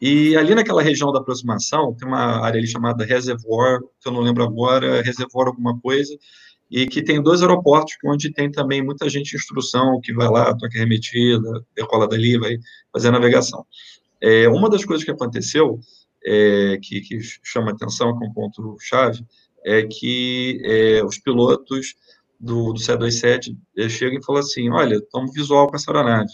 E 0.00 0.34
ali 0.36 0.54
naquela 0.54 0.82
região 0.82 1.12
da 1.12 1.18
aproximação, 1.18 1.94
tem 1.94 2.08
uma 2.08 2.42
área 2.42 2.58
ali 2.58 2.66
chamada 2.66 3.04
Reservoir, 3.04 3.80
que 4.00 4.08
eu 4.08 4.12
não 4.12 4.20
lembro 4.20 4.42
agora, 4.42 5.02
Reservoir 5.02 5.48
alguma 5.48 5.78
coisa, 5.78 6.16
e 6.70 6.86
que 6.86 7.02
tem 7.02 7.22
dois 7.22 7.42
aeroportos 7.42 7.96
onde 8.04 8.32
tem 8.32 8.50
também 8.50 8.82
muita 8.82 9.08
gente 9.08 9.34
em 9.34 9.36
instrução 9.36 10.00
que 10.00 10.14
vai 10.14 10.28
lá, 10.30 10.56
toca 10.56 10.78
remetida, 10.78 11.64
decola 11.74 12.08
dali, 12.08 12.38
vai 12.38 12.56
fazer 12.92 13.08
a 13.08 13.12
navegação. 13.12 13.66
É, 14.20 14.48
uma 14.48 14.70
das 14.70 14.84
coisas 14.84 15.04
que 15.04 15.10
aconteceu, 15.10 15.80
é, 16.24 16.78
que, 16.80 17.00
que, 17.00 17.18
chama 17.42 17.72
atenção, 17.72 18.16
que 18.16 18.24
é 18.24 18.28
um 18.28 18.32
ponto 18.32 18.76
chave, 18.80 19.24
é 19.64 19.82
que 19.82 20.62
é, 20.64 21.04
os 21.04 21.18
pilotos 21.18 21.94
do, 22.38 22.72
do 22.72 22.80
C-27 22.80 23.54
é, 23.76 23.88
chegam 23.88 24.18
e 24.18 24.24
falam 24.24 24.40
assim, 24.40 24.70
olha, 24.70 24.94
estamos 24.94 25.34
visual 25.34 25.66
com 25.66 25.76
essa 25.76 25.90
aeronave. 25.90 26.30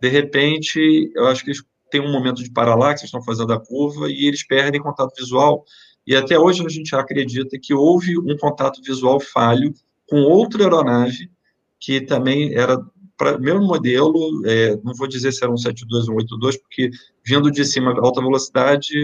De 0.00 0.08
repente, 0.08 1.10
eu 1.14 1.26
acho 1.26 1.44
que 1.44 1.50
eles 1.50 1.62
têm 1.90 2.00
um 2.00 2.12
momento 2.12 2.42
de 2.42 2.50
paralaxe, 2.50 3.04
estão 3.04 3.22
fazendo 3.22 3.52
a 3.52 3.60
curva, 3.60 4.10
e 4.10 4.26
eles 4.26 4.46
perdem 4.46 4.80
contato 4.80 5.14
visual, 5.16 5.64
e 6.06 6.16
até 6.16 6.38
hoje 6.38 6.64
a 6.64 6.68
gente 6.68 6.94
acredita 6.94 7.58
que 7.60 7.74
houve 7.74 8.18
um 8.18 8.36
contato 8.36 8.80
visual 8.82 9.20
falho 9.20 9.72
com 10.08 10.22
outra 10.22 10.62
aeronave, 10.64 11.30
que 11.78 12.00
também 12.00 12.54
era 12.54 12.78
para 13.20 13.38
mesmo 13.38 13.60
modelo, 13.60 14.42
é, 14.46 14.76
não 14.82 14.94
vou 14.94 15.06
dizer 15.06 15.30
se 15.30 15.44
era 15.44 15.52
um 15.52 15.56
72 15.56 16.08
ou 16.08 16.14
um 16.14 16.16
82, 16.16 16.56
porque 16.56 16.90
vindo 17.22 17.50
de 17.50 17.66
cima 17.66 17.92
alta 18.00 18.22
velocidade, 18.22 18.94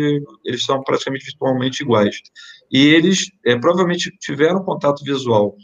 eles 0.43 0.65
são 0.65 0.83
praticamente 0.83 1.27
virtualmente 1.27 1.83
iguais. 1.83 2.23
E 2.73 2.79
eles 2.79 3.31
é, 3.45 3.59
provavelmente 3.59 4.11
tiveram 4.19 4.65
contato 4.65 5.05
visual 5.05 5.55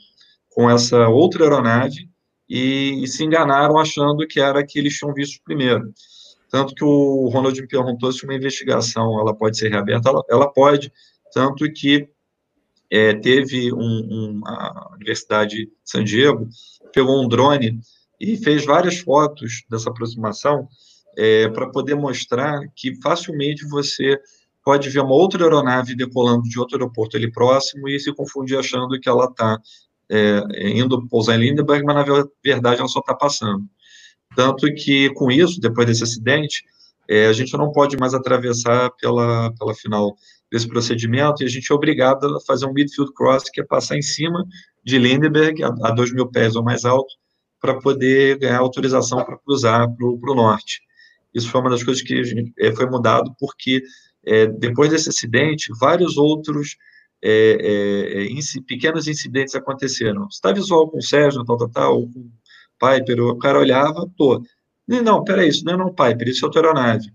com 0.51 0.69
essa 0.69 1.09
outra 1.09 1.45
aeronave 1.45 2.11
e, 2.47 3.03
e, 3.03 3.09
se 3.09 3.25
enganaram 3.25 3.79
achando 3.79 4.27
que 4.27 4.39
era 4.39 4.63
que 4.65 4.79
eles 4.79 4.99
tinham 4.99 5.15
visto 5.15 5.41
primeiro. 5.43 5.91
Tanto 6.53 6.75
que 6.75 6.85
o 6.85 7.31
Ronald 7.31 7.59
me 7.59 7.67
perguntou 7.67 8.13
se 8.13 8.25
uma 8.25 8.35
investigação 8.35 9.19
ela 9.19 9.35
pode 9.35 9.57
ser 9.57 9.71
reaberta, 9.71 10.11
ela, 10.11 10.23
ela 10.29 10.53
pode, 10.53 10.93
tanto 11.33 11.65
que 11.73 12.11
é, 12.91 13.15
teve 13.15 13.73
um, 13.73 13.79
um, 13.79 14.41
a 14.45 14.91
Universidade 14.95 15.65
de 15.65 15.73
San 15.83 16.05
Diego 16.05 16.47
pegou 16.93 17.25
um 17.25 17.27
drone 17.27 17.81
e 18.21 18.37
fez 18.37 18.67
várias 18.67 18.99
fotos 18.99 19.65
dessa 19.71 19.89
aproximação 19.89 20.69
é, 21.17 21.49
para 21.49 21.71
poder 21.71 21.95
mostrar 21.95 22.61
que 22.77 23.01
facilmente 23.01 23.67
você 23.67 24.21
pode 24.63 24.91
ver 24.91 25.01
uma 25.01 25.15
outra 25.15 25.43
aeronave 25.43 25.97
decolando 25.97 26.43
de 26.43 26.61
outro 26.61 26.77
aeroporto 26.77 27.17
ali 27.17 27.33
próximo 27.33 27.89
e 27.89 27.99
se 27.99 28.15
confundir 28.15 28.59
achando 28.59 29.01
que 29.01 29.09
ela 29.09 29.25
está 29.25 29.59
é, 30.11 30.69
indo 30.69 31.09
pousar 31.09 31.37
em 31.37 31.49
Lindenberg, 31.49 31.83
mas 31.83 31.97
na 31.97 32.27
verdade 32.45 32.79
ela 32.79 32.89
só 32.89 33.01
está 33.01 33.15
passando. 33.15 33.65
Tanto 34.35 34.67
que, 34.75 35.11
com 35.15 35.31
isso, 35.31 35.61
depois 35.61 35.87
desse 35.87 36.03
acidente, 36.03 36.65
é, 37.09 37.27
a 37.27 37.33
gente 37.33 37.53
não 37.57 37.71
pode 37.73 37.97
mais 37.97 38.15
atravessar 38.15 38.91
pela, 39.01 39.53
pela 39.59 39.75
final 39.75 40.17
desse 40.51 40.69
procedimento 40.69 41.43
e 41.43 41.47
a 41.47 41.49
gente 41.49 41.71
é 41.71 41.75
obrigado 41.75 42.37
a 42.37 42.41
fazer 42.41 42.67
um 42.67 42.73
midfield 42.73 43.13
cross, 43.15 43.45
que 43.53 43.61
é 43.61 43.65
passar 43.65 43.97
em 43.97 44.03
cima 44.03 44.45
de 44.85 44.99
Lindenberg, 44.99 45.63
a, 45.63 45.69
a 45.85 45.91
2 45.91 46.13
mil 46.13 46.27
pés 46.29 46.57
ou 46.57 46.63
mais 46.63 46.85
alto, 46.85 47.15
para 47.61 47.79
poder 47.81 48.39
ganhar 48.39 48.59
autorização 48.59 49.25
para 49.25 49.39
cruzar 49.39 49.89
para 49.95 50.07
o 50.07 50.35
norte. 50.35 50.81
Isso 51.35 51.49
foi 51.49 51.61
uma 51.61 51.71
das 51.71 51.83
coisas 51.83 52.03
que 52.03 52.23
gente, 52.25 52.53
é, 52.59 52.75
foi 52.75 52.87
mudado, 52.87 53.35
porque 53.39 53.83
é, 54.25 54.47
depois 54.47 54.91
desse 54.91 55.09
acidente, 55.09 55.73
vários 55.81 56.17
outros 56.17 56.77
é, 57.23 57.57
é, 57.61 58.25
é 58.27 58.63
pequenos 58.67 59.07
incidentes 59.07 59.55
aconteceram. 59.55 60.27
Está 60.29 60.53
visual 60.53 60.91
com 60.91 60.99
o 60.99 61.03
Sérgio, 61.03 61.45
tal, 61.45 61.57
tal, 61.57 61.69
tal, 61.69 62.01
ou 62.01 62.11
com 62.11 62.31
Piper, 62.83 63.21
o 63.21 63.39
cara 63.39 63.61
olhava, 63.61 64.11
pô, 64.17 64.43
não, 64.89 65.23
peraí, 65.23 65.49
isso 65.49 65.65
não 65.65 65.75
é 65.75 65.77
não 65.77 65.95
Piper, 65.95 66.29
isso 66.29 66.45
é 66.45 66.47
outra 66.47 66.63
aeronave. 66.63 67.07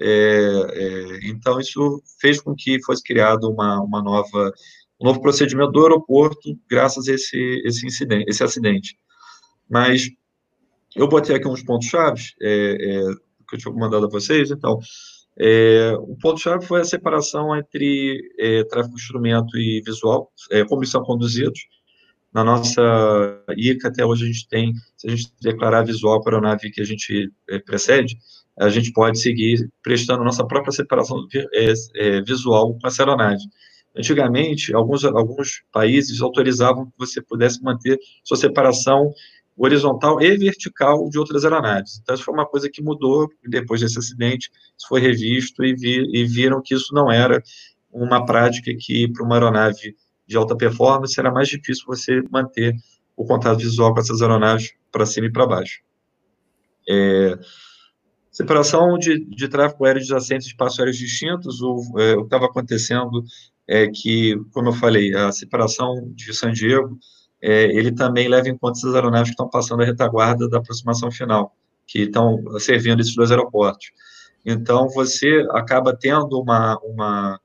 É, 0.00 0.06
é, 0.06 1.26
então, 1.28 1.60
isso 1.60 2.02
fez 2.20 2.40
com 2.40 2.54
que 2.54 2.82
fosse 2.82 3.02
criado 3.02 3.48
uma, 3.48 3.80
uma 3.80 4.02
nova, 4.02 4.52
um 5.00 5.06
novo 5.06 5.20
procedimento 5.20 5.70
do 5.70 5.82
aeroporto, 5.82 6.58
graças 6.68 7.08
a 7.08 7.12
esse, 7.12 7.62
esse, 7.64 7.86
incidente, 7.86 8.24
esse 8.28 8.42
acidente. 8.42 8.98
Mas 9.70 10.08
eu 10.96 11.08
botei 11.08 11.36
aqui 11.36 11.46
uns 11.46 11.62
pontos-chave 11.62 12.22
é, 12.42 12.72
é, 12.72 13.00
que 13.48 13.54
eu 13.54 13.58
tinha 13.58 13.74
mandado 13.74 14.06
a 14.06 14.10
vocês, 14.10 14.50
então. 14.50 14.78
É, 15.36 15.92
o 15.98 16.16
ponto-chave 16.16 16.64
foi 16.64 16.80
a 16.80 16.84
separação 16.84 17.56
entre 17.56 18.20
é, 18.38 18.62
tráfego 18.64 18.94
de 18.94 19.02
instrumento 19.02 19.58
e 19.58 19.82
visual, 19.84 20.32
é, 20.50 20.64
como 20.64 20.86
são 20.86 21.02
conduzidos. 21.02 21.60
Na 22.34 22.42
nossa 22.42 22.82
ICA, 23.56 23.88
até 23.88 24.04
hoje, 24.04 24.24
a 24.24 24.26
gente 24.26 24.48
tem, 24.48 24.74
se 24.96 25.06
a 25.06 25.10
gente 25.10 25.32
declarar 25.40 25.82
visual 25.82 26.20
para 26.20 26.36
a 26.36 26.40
nave 26.40 26.70
que 26.72 26.80
a 26.80 26.84
gente 26.84 27.32
é, 27.48 27.60
precede, 27.60 28.18
a 28.58 28.68
gente 28.68 28.92
pode 28.92 29.20
seguir 29.20 29.70
prestando 29.82 30.24
nossa 30.24 30.44
própria 30.44 30.72
separação 30.72 31.26
é, 31.94 32.20
visual 32.22 32.76
com 32.76 32.86
essa 32.88 33.02
aeronave. 33.02 33.42
Antigamente, 33.96 34.74
alguns, 34.74 35.04
alguns 35.04 35.62
países 35.72 36.20
autorizavam 36.20 36.86
que 36.86 36.92
você 36.98 37.22
pudesse 37.22 37.62
manter 37.62 37.98
sua 38.24 38.36
separação 38.36 39.12
horizontal 39.56 40.20
e 40.20 40.36
vertical 40.36 41.08
de 41.08 41.16
outras 41.16 41.44
aeronaves. 41.44 42.00
Então, 42.02 42.16
isso 42.16 42.24
foi 42.24 42.34
uma 42.34 42.46
coisa 42.46 42.68
que 42.68 42.82
mudou 42.82 43.28
depois 43.48 43.80
desse 43.80 43.96
acidente, 43.96 44.50
isso 44.76 44.88
foi 44.88 45.00
revisto 45.00 45.64
e, 45.64 45.74
vi, 45.74 46.04
e 46.12 46.24
viram 46.24 46.60
que 46.60 46.74
isso 46.74 46.92
não 46.92 47.12
era 47.12 47.40
uma 47.92 48.26
prática 48.26 48.72
que, 48.76 49.06
para 49.12 49.24
uma 49.24 49.36
aeronave 49.36 49.94
de 50.26 50.36
alta 50.36 50.56
performance, 50.56 51.18
era 51.18 51.30
mais 51.30 51.48
difícil 51.48 51.84
você 51.86 52.22
manter 52.30 52.74
o 53.16 53.24
contato 53.24 53.58
visual 53.58 53.92
com 53.94 54.00
essas 54.00 54.22
aeronaves 54.22 54.72
para 54.90 55.06
cima 55.06 55.26
e 55.26 55.32
para 55.32 55.46
baixo. 55.46 55.80
É, 56.88 57.38
separação 58.30 58.98
de, 58.98 59.24
de 59.24 59.48
tráfego 59.48 59.84
aéreo 59.84 60.00
adjacente 60.00 60.44
de 60.44 60.50
espaços 60.50 60.78
aéreos 60.78 60.98
distintos, 60.98 61.60
o, 61.62 61.98
é, 61.98 62.14
o 62.14 62.18
que 62.18 62.24
estava 62.24 62.46
acontecendo 62.46 63.24
é 63.66 63.88
que, 63.88 64.36
como 64.52 64.68
eu 64.68 64.72
falei, 64.72 65.14
a 65.14 65.32
separação 65.32 66.12
de 66.14 66.34
San 66.34 66.52
Diego 66.52 66.98
é, 67.46 67.64
ele 67.64 67.92
também 67.92 68.26
leva 68.26 68.48
em 68.48 68.56
conta 68.56 68.78
essas 68.78 68.94
aeronaves 68.94 69.28
que 69.28 69.34
estão 69.34 69.50
passando 69.50 69.82
a 69.82 69.86
retaguarda 69.86 70.48
da 70.48 70.58
aproximação 70.58 71.10
final, 71.10 71.54
que 71.86 72.00
estão 72.00 72.42
servindo 72.58 73.00
esses 73.00 73.14
dois 73.14 73.30
aeroportos. 73.30 73.92
Então, 74.46 74.88
você 74.88 75.46
acaba 75.50 75.94
tendo 75.94 76.40
uma, 76.40 76.78
uma, 76.82 77.40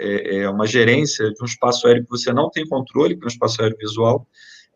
é, 0.00 0.38
é, 0.38 0.50
uma 0.50 0.66
gerência 0.66 1.30
de 1.30 1.42
um 1.42 1.44
espaço 1.44 1.86
aéreo 1.86 2.04
que 2.04 2.10
você 2.10 2.32
não 2.32 2.50
tem 2.50 2.66
controle, 2.66 3.16
que 3.16 3.22
é 3.22 3.26
um 3.26 3.28
espaço 3.28 3.60
aéreo 3.60 3.76
visual, 3.78 4.26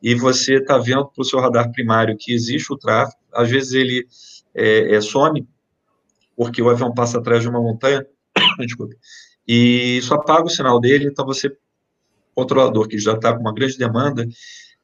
e 0.03 0.15
você 0.15 0.57
está 0.57 0.77
vendo 0.77 1.07
para 1.07 1.23
o 1.23 1.25
seu 1.25 1.41
radar 1.41 1.73
primário 1.73 2.17
que 2.19 2.33
existe 2.33 2.73
o 2.73 2.77
tráfego, 2.77 3.19
às 3.33 3.51
vezes 3.51 3.73
ele 3.73 4.07
é, 4.55 4.95
é, 4.95 5.01
some, 5.01 5.49
porque 6.37 6.61
o 6.61 6.69
avião 6.69 6.93
passa 6.93 7.19
atrás 7.19 7.43
de 7.43 7.49
uma 7.49 7.61
montanha, 7.61 8.07
desculpa, 8.61 8.95
e 9.49 9.99
isso 9.99 10.13
apaga 10.13 10.45
o 10.45 10.51
sinal 10.51 10.79
dele, 10.79 11.07
então 11.07 11.25
você, 11.25 11.51
controlador 12.35 12.87
que 12.87 12.99
já 12.99 13.15
está 13.15 13.33
com 13.33 13.41
uma 13.41 13.55
grande 13.55 13.79
demanda, 13.79 14.29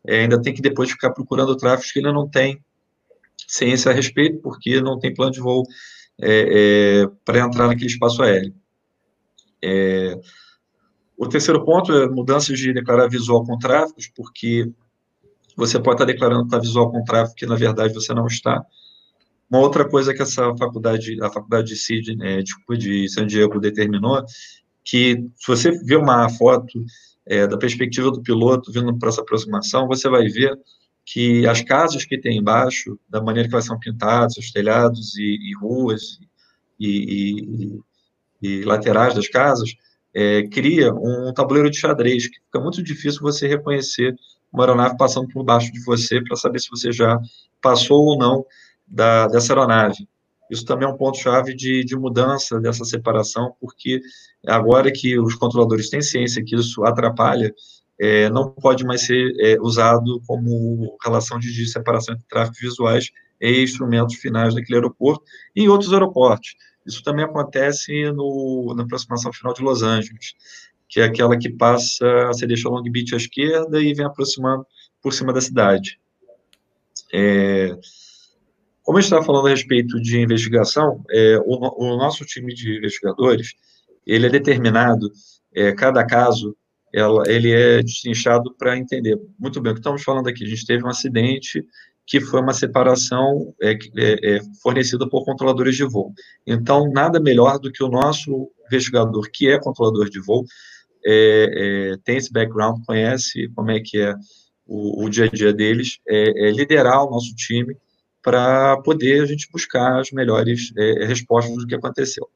é, 0.07 0.21
ainda 0.21 0.41
tem 0.41 0.55
que 0.55 0.63
depois 0.63 0.91
ficar 0.91 1.11
procurando 1.11 1.57
tráfegos 1.57 1.93
que 1.93 1.99
ele 1.99 2.13
não 2.13 2.29
tem 2.29 2.65
ciência 3.47 3.91
a 3.91 3.95
respeito, 3.95 4.41
porque 4.41 4.81
não 4.81 4.99
tem 4.99 5.13
plano 5.13 5.33
de 5.33 5.41
voo 5.41 5.65
é, 6.21 7.03
é, 7.03 7.07
para 7.25 7.41
entrar 7.41 7.67
naquele 7.67 7.91
espaço 7.91 8.23
aéreo. 8.23 8.55
É, 9.63 10.19
o 11.17 11.29
terceiro 11.29 11.65
ponto 11.65 11.93
é 11.93 12.09
mudanças 12.09 12.59
de 12.59 12.73
declarar 12.73 13.09
visual 13.09 13.45
com 13.45 13.59
tráfegos, 13.59 14.11
porque 14.15 14.71
você 15.57 15.79
pode 15.79 15.97
estar 15.97 16.07
declarando 16.07 16.43
que 16.43 16.47
está 16.47 16.59
visual 16.59 16.91
com 16.91 17.05
tráfego, 17.05 17.35
que 17.37 17.47
na 17.47 17.57
verdade 17.57 17.93
você 17.93 18.15
não 18.15 18.27
está. 18.27 18.65
Uma 19.51 19.61
outra 19.61 19.87
coisa 19.89 20.15
que 20.15 20.23
essa 20.23 20.55
faculdade, 20.57 21.23
a 21.23 21.31
faculdade 21.31 21.69
de 21.69 21.77
Sydney, 21.77 22.39
é, 22.39 22.43
de, 22.43 22.55
de 22.79 23.09
San 23.09 23.27
Diego 23.27 23.61
determinou, 23.61 24.25
que 24.85 25.25
se 25.37 25.47
você 25.47 25.71
vê 25.85 25.97
uma 25.97 26.29
foto 26.31 26.83
é, 27.27 27.47
da 27.47 27.59
perspectiva 27.59 28.11
do 28.11 28.23
piloto 28.23 28.73
vindo 28.73 28.97
para 28.99 29.09
essa 29.09 29.21
aproximação, 29.21 29.87
você 29.87 30.09
vai 30.09 30.27
ver 30.29 30.57
que 31.05 31.47
as 31.47 31.61
casas 31.63 32.05
que 32.05 32.19
tem 32.19 32.39
embaixo, 32.39 32.99
da 33.09 33.21
maneira 33.21 33.49
que 33.49 33.55
elas 33.55 33.67
são 33.67 33.79
pintadas, 33.79 34.37
os 34.37 34.53
telhados 34.53 35.17
e, 35.17 35.51
e 35.51 35.55
ruas 35.61 36.19
e, 36.79 36.89
e, 36.89 37.81
e, 38.41 38.63
laterais 38.63 39.15
das 39.15 39.29
casas, 39.29 39.75
é, 40.15 40.47
cria 40.49 40.93
um 40.93 41.33
tabuleiro 41.33 41.71
de 41.71 41.79
xadrez, 41.79 42.29
que 42.29 42.41
fica 42.41 42.61
muito 42.61 42.83
difícil 42.83 43.21
você 43.21 43.47
reconhecer 43.47 44.15
uma 44.53 44.65
aeronave 44.65 44.97
passando 44.97 45.29
por 45.29 45.45
baixo 45.45 45.73
de 45.73 45.83
você 45.85 46.23
para 46.23 46.37
saber 46.37 46.59
se 46.59 46.71
você 46.71 46.91
já 46.91 47.19
passou 47.63 48.05
ou 48.05 48.19
não 48.19 48.45
da, 48.87 49.29
dessa 49.29 49.53
aeronave. 49.53 50.09
Isso 50.51 50.65
também 50.65 50.89
é 50.89 50.91
um 50.91 50.97
ponto-chave 50.97 51.55
de, 51.55 51.85
de 51.85 51.97
mudança 51.97 52.61
dessa 52.61 52.85
separação, 52.85 53.55
porque 53.61 54.01
agora 54.45 54.91
que 54.91 55.17
os 55.19 55.37
controladores 55.37 55.89
têm 55.89 56.03
ciência 56.03 56.43
que 56.45 56.57
isso 56.57 56.85
atrapalha, 56.85 57.55
é, 58.01 58.29
não 58.31 58.51
pode 58.51 58.83
mais 58.85 59.03
ser 59.03 59.33
é, 59.39 59.61
usado 59.61 60.21
como 60.27 60.97
relação 61.05 61.39
de, 61.39 61.53
de 61.53 61.71
separação 61.71 62.15
entre 62.15 62.27
tráfegos 62.27 62.59
visuais 62.59 63.11
e 63.41 63.63
instrumentos 63.63 64.17
finais 64.17 64.55
daquele 64.55 64.79
aeroporto 64.79 65.23
e 65.55 65.63
em 65.63 65.69
outros 65.69 65.93
aeroportos. 65.93 66.57
Isso 66.87 67.03
também 67.03 67.25
acontece 67.25 68.11
no, 68.13 68.75
na 68.75 68.83
aproximação 68.83 69.33
final 69.33 69.53
de 69.53 69.63
Los 69.63 69.83
Angeles, 69.83 70.35
que 70.89 71.01
é 71.01 71.05
aquela 71.05 71.39
que 71.39 71.49
passa, 71.49 72.27
você 72.27 72.47
deixa 72.47 72.69
Long 72.69 72.83
Beach 72.83 73.15
à 73.15 73.17
esquerda 73.17 73.81
e 73.81 73.95
vem 73.95 74.05
aproximando 74.05 74.67
por 75.03 75.13
cima 75.13 75.33
da 75.33 75.41
cidade. 75.41 76.01
É, 77.13 77.77
como 78.83 78.99
gente 78.99 79.07
estava 79.07 79.25
falando 79.25 79.47
a 79.47 79.51
respeito 79.51 80.01
de 80.01 80.21
investigação, 80.21 81.05
é, 81.11 81.39
o, 81.45 81.85
o, 81.85 81.97
nosso 81.97 82.25
time 82.25 82.53
de 82.53 82.79
investigadores, 82.79 83.55
ele 84.07 84.27
é 84.27 84.31
determinado, 84.31 85.11
é, 85.55 85.73
cada 85.73 86.05
caso, 86.05 86.57
ela, 86.93 87.23
ele 87.29 87.53
é 87.53 87.83
destrinchado 87.83 88.53
para 88.57 88.77
entender 88.77 89.17
muito 89.39 89.61
bem 89.61 89.71
o 89.71 89.75
que 89.75 89.81
estamos 89.81 90.03
falando 90.03 90.29
aqui. 90.29 90.45
A 90.45 90.49
gente 90.49 90.67
teve 90.67 90.85
um 90.85 90.89
acidente 90.89 91.65
que 92.11 92.21
foi 92.21 92.41
uma 92.41 92.53
separação 92.53 93.55
é, 93.63 93.71
é, 93.71 94.35
é, 94.35 94.41
fornecida 94.61 95.09
por 95.09 95.25
controladores 95.25 95.77
de 95.77 95.85
voo. 95.85 96.13
Então, 96.45 96.91
nada 96.91 97.21
melhor 97.21 97.61
do 97.61 97.71
que 97.71 97.85
o 97.85 97.89
nosso 97.89 98.51
investigador, 98.67 99.31
que 99.33 99.49
é 99.49 99.61
controlador 99.61 100.11
de 100.11 100.19
voo, 100.19 100.45
é, 101.07 101.93
é, 101.93 101.97
tem 102.03 102.17
esse 102.17 102.33
background, 102.33 102.85
conhece 102.85 103.49
como 103.55 103.71
é 103.71 103.79
que 103.79 103.97
é 103.99 104.13
o, 104.67 105.05
o 105.05 105.09
dia 105.09 105.27
a 105.27 105.29
dia 105.29 105.53
deles, 105.53 106.01
é, 106.09 106.51
liderar 106.51 107.05
o 107.05 107.11
nosso 107.11 107.33
time 107.37 107.77
para 108.21 108.77
poder 108.83 109.23
a 109.23 109.27
gente 109.27 109.49
buscar 109.53 110.01
as 110.01 110.11
melhores 110.11 110.73
respostas 111.07 111.57
do 111.57 111.67
que 111.67 111.77
aconteceu. 111.77 112.29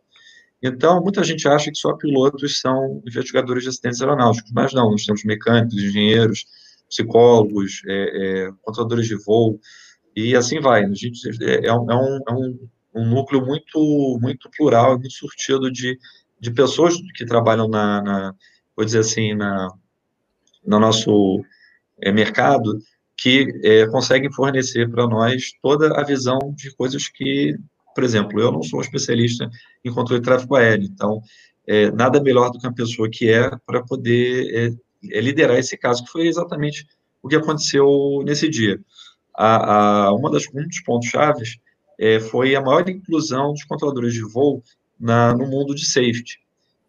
Então, 0.62 1.02
muita 1.02 1.24
gente 1.24 1.48
acha 1.48 1.70
que 1.70 1.76
só 1.76 1.94
pilotos 1.94 2.60
são 2.60 3.02
investigadores 3.04 3.64
de 3.64 3.70
acidentes 3.70 4.00
aeronáuticos, 4.00 4.52
mas 4.52 4.72
não, 4.72 4.92
nós 4.92 5.04
temos 5.04 5.24
mecânicos, 5.24 5.74
engenheiros, 5.74 6.46
psicólogos, 6.94 7.83
é, 7.87 7.92
é, 8.46 8.52
controladores 8.62 9.07
de 9.07 9.16
voo, 9.16 9.59
e 10.14 10.37
assim 10.37 10.61
vai. 10.61 10.85
A 10.85 10.94
gente, 10.94 11.20
é, 11.42 11.66
é, 11.66 11.72
um, 11.72 11.90
é 11.90 11.96
um, 11.96 12.18
é 12.28 12.98
um, 13.00 13.11
núcleo 13.11 13.44
muito, 13.44 14.18
muito 14.20 14.48
plural, 14.57 14.98
muito 14.98 15.12
surtido 15.12 15.70
de, 15.70 15.98
de 16.38 16.50
pessoas 16.52 16.94
que 17.16 17.26
trabalham 17.26 17.68
na, 17.68 18.00
na 18.02 18.35
vou 18.76 18.85
dizer 18.85 19.00
assim, 19.00 19.35
na, 19.35 19.68
no 20.64 20.78
nosso 20.78 21.44
é, 22.00 22.12
mercado, 22.12 22.78
que 23.16 23.46
é, 23.62 23.87
conseguem 23.87 24.33
fornecer 24.33 24.90
para 24.90 25.07
nós 25.07 25.52
toda 25.62 25.98
a 25.98 26.04
visão 26.04 26.38
de 26.57 26.74
coisas 26.74 27.09
que, 27.09 27.57
por 27.94 28.02
exemplo, 28.02 28.40
eu 28.40 28.50
não 28.50 28.62
sou 28.62 28.80
um 28.80 28.83
especialista 28.83 29.48
em 29.85 29.92
controle 29.92 30.20
de 30.20 30.24
tráfego 30.24 30.57
aéreo, 30.57 30.85
então, 30.85 31.20
é, 31.66 31.90
nada 31.92 32.20
melhor 32.20 32.50
do 32.50 32.59
que 32.59 32.66
uma 32.66 32.74
pessoa 32.74 33.09
que 33.11 33.30
é 33.30 33.50
para 33.64 33.83
poder 33.85 34.54
é, 34.54 34.84
liderar 35.21 35.59
esse 35.59 35.77
caso, 35.77 36.05
que 36.05 36.11
foi 36.11 36.27
exatamente 36.27 36.87
o 37.23 37.29
que 37.29 37.37
aconteceu 37.37 38.23
nesse 38.25 38.49
dia. 38.49 38.81
A, 39.35 40.07
a 40.07 40.14
uma 40.14 40.31
das, 40.31 40.45
um 40.55 40.67
dos 40.67 40.81
pontos 40.81 41.09
chaves 41.09 41.59
é, 41.99 42.21
foi 42.21 42.55
a 42.55 42.61
maior 42.61 42.88
inclusão 42.88 43.53
dos 43.53 43.64
controladores 43.64 44.14
de 44.14 44.23
voo 44.23 44.62
na, 44.99 45.35
no 45.35 45.47
mundo 45.47 45.75
de 45.75 45.85
safety, 45.85 46.38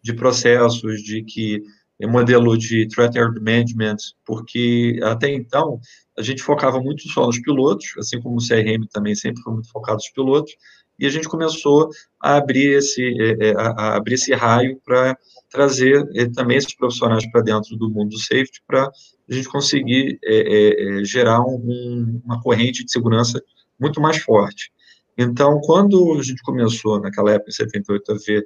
de 0.02 0.12
processos, 0.14 1.02
de 1.02 1.22
que 1.22 1.62
modelo 2.04 2.58
de 2.58 2.86
threat 2.88 3.14
management, 3.40 3.96
porque 4.26 5.00
até 5.02 5.32
então 5.32 5.80
a 6.18 6.20
gente 6.20 6.42
focava 6.42 6.78
muito 6.78 7.08
só 7.08 7.24
nos 7.26 7.40
pilotos, 7.40 7.94
assim 7.98 8.20
como 8.20 8.36
o 8.36 8.46
CRM 8.46 8.86
também 8.92 9.14
sempre 9.14 9.42
foi 9.42 9.54
muito 9.54 9.70
focado 9.70 9.96
nos 9.96 10.10
pilotos, 10.10 10.54
e 10.98 11.06
a 11.06 11.10
gente 11.10 11.28
começou 11.28 11.88
a 12.20 12.36
abrir 12.36 12.76
esse, 12.76 13.02
é, 13.02 13.48
é, 13.48 13.54
a 13.56 13.96
abrir 13.96 14.14
esse 14.14 14.34
raio 14.34 14.80
para 14.84 15.16
trazer 15.50 16.08
é, 16.14 16.28
também 16.28 16.56
esses 16.56 16.74
profissionais 16.74 17.28
para 17.30 17.40
dentro 17.40 17.76
do 17.76 17.90
mundo 17.90 18.10
do 18.10 18.18
safety, 18.18 18.62
para 18.66 18.86
a 18.86 19.34
gente 19.34 19.48
conseguir 19.48 20.18
é, 20.24 21.00
é, 21.00 21.04
gerar 21.04 21.40
um, 21.42 22.20
uma 22.24 22.40
corrente 22.40 22.84
de 22.84 22.92
segurança 22.92 23.42
muito 23.78 24.00
mais 24.00 24.18
forte. 24.18 24.70
Então, 25.16 25.60
quando 25.62 26.18
a 26.18 26.22
gente 26.22 26.42
começou, 26.42 27.00
naquela 27.00 27.32
época, 27.32 27.50
em 27.50 27.54
78, 27.54 28.12
a 28.12 28.16
ver 28.16 28.44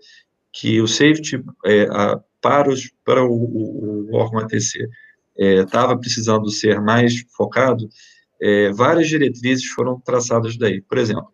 que 0.52 0.80
o 0.80 0.86
safety, 0.86 1.42
é, 1.64 1.82
a, 1.90 2.20
para, 2.40 2.70
os, 2.70 2.90
para 3.04 3.24
o, 3.24 3.32
o, 3.32 4.10
o 4.10 4.16
órgão 4.16 4.40
ATC, 4.40 4.88
estava 5.36 5.96
precisando 5.98 6.50
ser 6.50 6.80
mais 6.80 7.24
focado, 7.34 7.88
várias 8.74 9.08
diretrizes 9.08 9.64
foram 9.66 9.98
traçadas 10.00 10.56
daí. 10.58 10.82
Por 10.82 10.98
exemplo, 10.98 11.32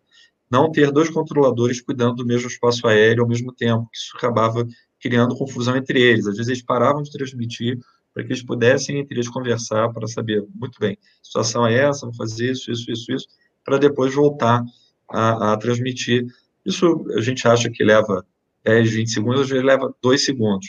não 0.49 0.71
ter 0.71 0.91
dois 0.91 1.09
controladores 1.09 1.81
cuidando 1.81 2.15
do 2.15 2.25
mesmo 2.25 2.47
espaço 2.47 2.87
aéreo 2.87 3.23
ao 3.23 3.29
mesmo 3.29 3.53
tempo, 3.53 3.89
que 3.91 3.97
isso 3.97 4.15
acabava 4.15 4.65
criando 4.99 5.35
confusão 5.35 5.75
entre 5.75 6.01
eles. 6.01 6.27
Às 6.27 6.37
vezes 6.37 6.49
eles 6.49 6.61
paravam 6.61 7.01
de 7.01 7.11
transmitir 7.11 7.79
para 8.13 8.23
que 8.23 8.29
eles 8.29 8.43
pudessem 8.43 8.99
entre 8.99 9.15
eles 9.15 9.29
conversar 9.29 9.91
para 9.93 10.07
saber, 10.07 10.43
muito 10.55 10.79
bem, 10.79 10.97
a 11.21 11.25
situação 11.25 11.67
é 11.67 11.75
essa, 11.75 12.05
vou 12.05 12.15
fazer 12.15 12.51
isso, 12.51 12.71
isso, 12.71 12.91
isso, 12.91 13.11
isso, 13.11 13.27
para 13.63 13.77
depois 13.77 14.13
voltar 14.13 14.63
a, 15.09 15.53
a 15.53 15.57
transmitir. 15.57 16.25
Isso 16.65 17.05
a 17.15 17.21
gente 17.21 17.47
acha 17.47 17.69
que 17.69 17.83
leva 17.83 18.25
10, 18.63 18.91
20 18.91 19.11
segundos, 19.11 19.41
às 19.41 19.49
vezes 19.49 19.63
leva 19.63 19.93
2 20.01 20.25
segundos 20.25 20.67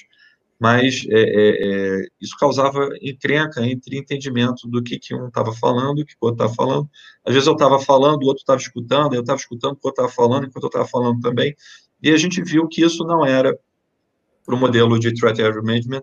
mas 0.59 1.07
é, 1.09 1.21
é, 1.21 2.01
é, 2.01 2.07
isso 2.21 2.37
causava 2.37 2.89
encrenca 3.01 3.65
entre 3.65 3.97
entendimento 3.97 4.67
do 4.67 4.83
que, 4.83 4.99
que 4.99 5.15
um 5.15 5.29
estava 5.29 5.53
falando, 5.53 6.01
o 6.01 6.05
que 6.05 6.15
o 6.21 6.27
outro 6.27 6.45
estava 6.45 6.55
falando. 6.55 6.91
Às 7.25 7.33
vezes 7.33 7.47
eu 7.47 7.53
estava 7.53 7.79
falando, 7.79 8.25
o 8.25 8.27
outro 8.27 8.41
estava 8.41 8.61
escutando, 8.61 9.15
eu 9.15 9.21
estava 9.21 9.39
escutando 9.39 9.73
o 9.73 9.77
que 9.77 9.87
outro 9.87 10.03
estava 10.03 10.09
falando, 10.09 10.47
enquanto 10.47 10.65
eu 10.65 10.69
estava 10.69 10.89
falando 10.89 11.21
também, 11.21 11.55
e 12.03 12.11
a 12.11 12.17
gente 12.17 12.43
viu 12.43 12.67
que 12.67 12.83
isso 12.83 13.05
não 13.05 13.25
era 13.25 13.57
para 14.49 14.57
o 14.57 14.59
modelo 14.59 14.99
de 14.99 15.13
Threat 15.13 15.43
Area 15.43 15.61
Management 15.61 16.03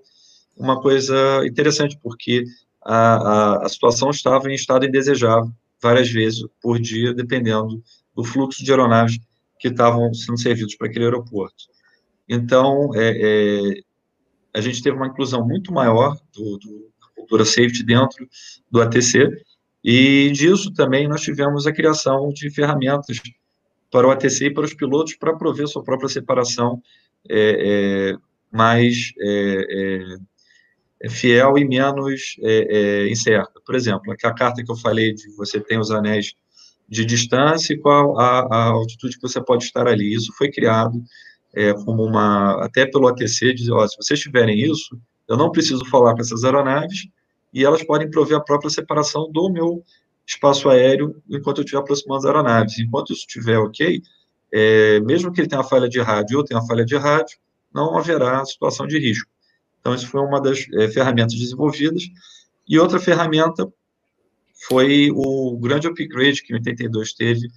uma 0.56 0.80
coisa 0.80 1.44
interessante, 1.48 1.98
porque 2.02 2.44
a, 2.80 3.16
a, 3.16 3.66
a 3.66 3.70
situação 3.70 4.12
estava 4.12 4.52
em 4.52 4.54
estado 4.54 4.86
indesejável 4.86 5.52
várias 5.82 6.12
vezes 6.12 6.46
por 6.62 6.80
dia, 6.80 7.12
dependendo 7.12 7.84
do 8.16 8.24
fluxo 8.24 8.64
de 8.64 8.70
aeronaves 8.70 9.18
que 9.60 9.70
estavam 9.70 10.14
sendo 10.14 10.40
servidos 10.40 10.76
para 10.76 10.88
aquele 10.88 11.06
aeroporto. 11.06 11.66
Então, 12.30 12.92
é, 12.94 13.72
é, 13.74 13.82
a 14.54 14.62
gente 14.62 14.82
teve 14.82 14.96
uma 14.96 15.08
inclusão 15.08 15.46
muito 15.46 15.74
maior 15.74 16.16
do, 16.32 16.58
do 16.60 16.92
cultura 17.16 17.44
safety 17.46 17.84
dentro 17.84 18.30
do 18.70 18.80
ATC, 18.80 19.28
e 19.84 20.32
disso 20.32 20.72
também 20.72 21.08
nós 21.08 21.22
tivemos 21.22 21.66
a 21.66 21.74
criação 21.74 22.30
de 22.30 22.52
ferramentas 22.52 23.20
para 23.90 24.08
o 24.08 24.12
ATC 24.12 24.46
e 24.46 24.54
para 24.54 24.66
os 24.66 24.74
pilotos 24.74 25.16
para 25.16 25.36
prover 25.36 25.68
sua 25.68 25.84
própria 25.84 26.10
separação 26.10 26.80
é, 27.28 28.12
é 28.14 28.18
mais 28.56 29.12
é, 29.20 29.66
é, 29.70 30.18
é, 31.04 31.10
fiel 31.10 31.58
e 31.58 31.66
menos 31.66 32.38
incerta. 33.10 33.60
Por 33.66 33.76
exemplo, 33.76 34.12
a 34.12 34.34
carta 34.34 34.64
que 34.64 34.72
eu 34.72 34.78
falei 34.78 35.14
de 35.14 35.30
você 35.36 35.60
tem 35.60 35.78
os 35.78 35.92
anéis 35.92 36.34
de 36.88 37.04
distância 37.04 37.74
e 37.74 37.78
qual 37.78 38.20
a, 38.20 38.42
a 38.42 38.64
altitude 38.70 39.16
que 39.16 39.22
você 39.22 39.44
pode 39.44 39.64
estar 39.66 39.88
ali. 39.88 40.14
Isso 40.14 40.32
foi 40.38 40.52
criado 40.52 41.04
é, 41.54 41.74
como 41.74 42.04
uma, 42.04 42.64
até 42.64 42.86
pelo 42.86 43.08
ATC, 43.08 43.54
dizer, 43.54 43.72
ó, 43.72 43.88
se 43.88 43.98
vocês 43.98 44.20
tiverem 44.20 44.60
isso, 44.60 44.98
eu 45.28 45.38
não 45.38 45.52
preciso 45.52 45.86
falar 45.86 46.14
com 46.14 46.22
essas 46.22 46.44
aeronaves 46.44 47.08
e 47.54 47.64
elas 47.64 47.84
podem 47.84 48.10
prover 48.10 48.38
a 48.38 48.42
própria 48.44 48.70
separação 48.70 49.32
do 49.32 49.50
meu 49.50 49.84
espaço 50.28 50.70
aéreo 50.70 51.16
enquanto 51.30 51.60
eu 51.60 51.64
estiver 51.64 51.80
aproximando 51.80 52.20
as 52.20 52.26
aeronaves. 52.26 52.80
Enquanto 52.80 53.14
isso 53.14 53.22
estiver 53.22 53.58
ok, 53.58 54.02
é, 54.52 55.00
mesmo 55.00 55.32
que 55.32 55.42
ele 55.42 55.48
tenha 55.48 55.62
uma 55.62 55.68
falha 55.68 55.88
de 55.88 56.00
rádio 56.02 56.38
ou 56.38 56.44
tenha 56.44 56.60
uma 56.60 56.68
falha 56.68 56.86
de 56.86 56.96
rádio, 56.98 57.38
não 57.76 57.98
haverá 57.98 58.44
situação 58.46 58.88
de 58.88 58.98
risco. 58.98 59.30
Então, 59.82 59.94
isso 59.94 60.08
foi 60.08 60.22
uma 60.22 60.42
das 60.42 60.66
é, 60.74 60.88
ferramentas 60.88 61.36
desenvolvidas. 61.36 62.04
E 62.68 62.80
outra 62.80 63.00
ferramenta 63.00 63.68
foi 64.68 65.12
o 65.12 65.58
grande 65.58 65.86
upgrade 65.86 66.42
que 66.42 66.54
em 66.54 66.56
82 66.56 67.14
teve 67.14 67.48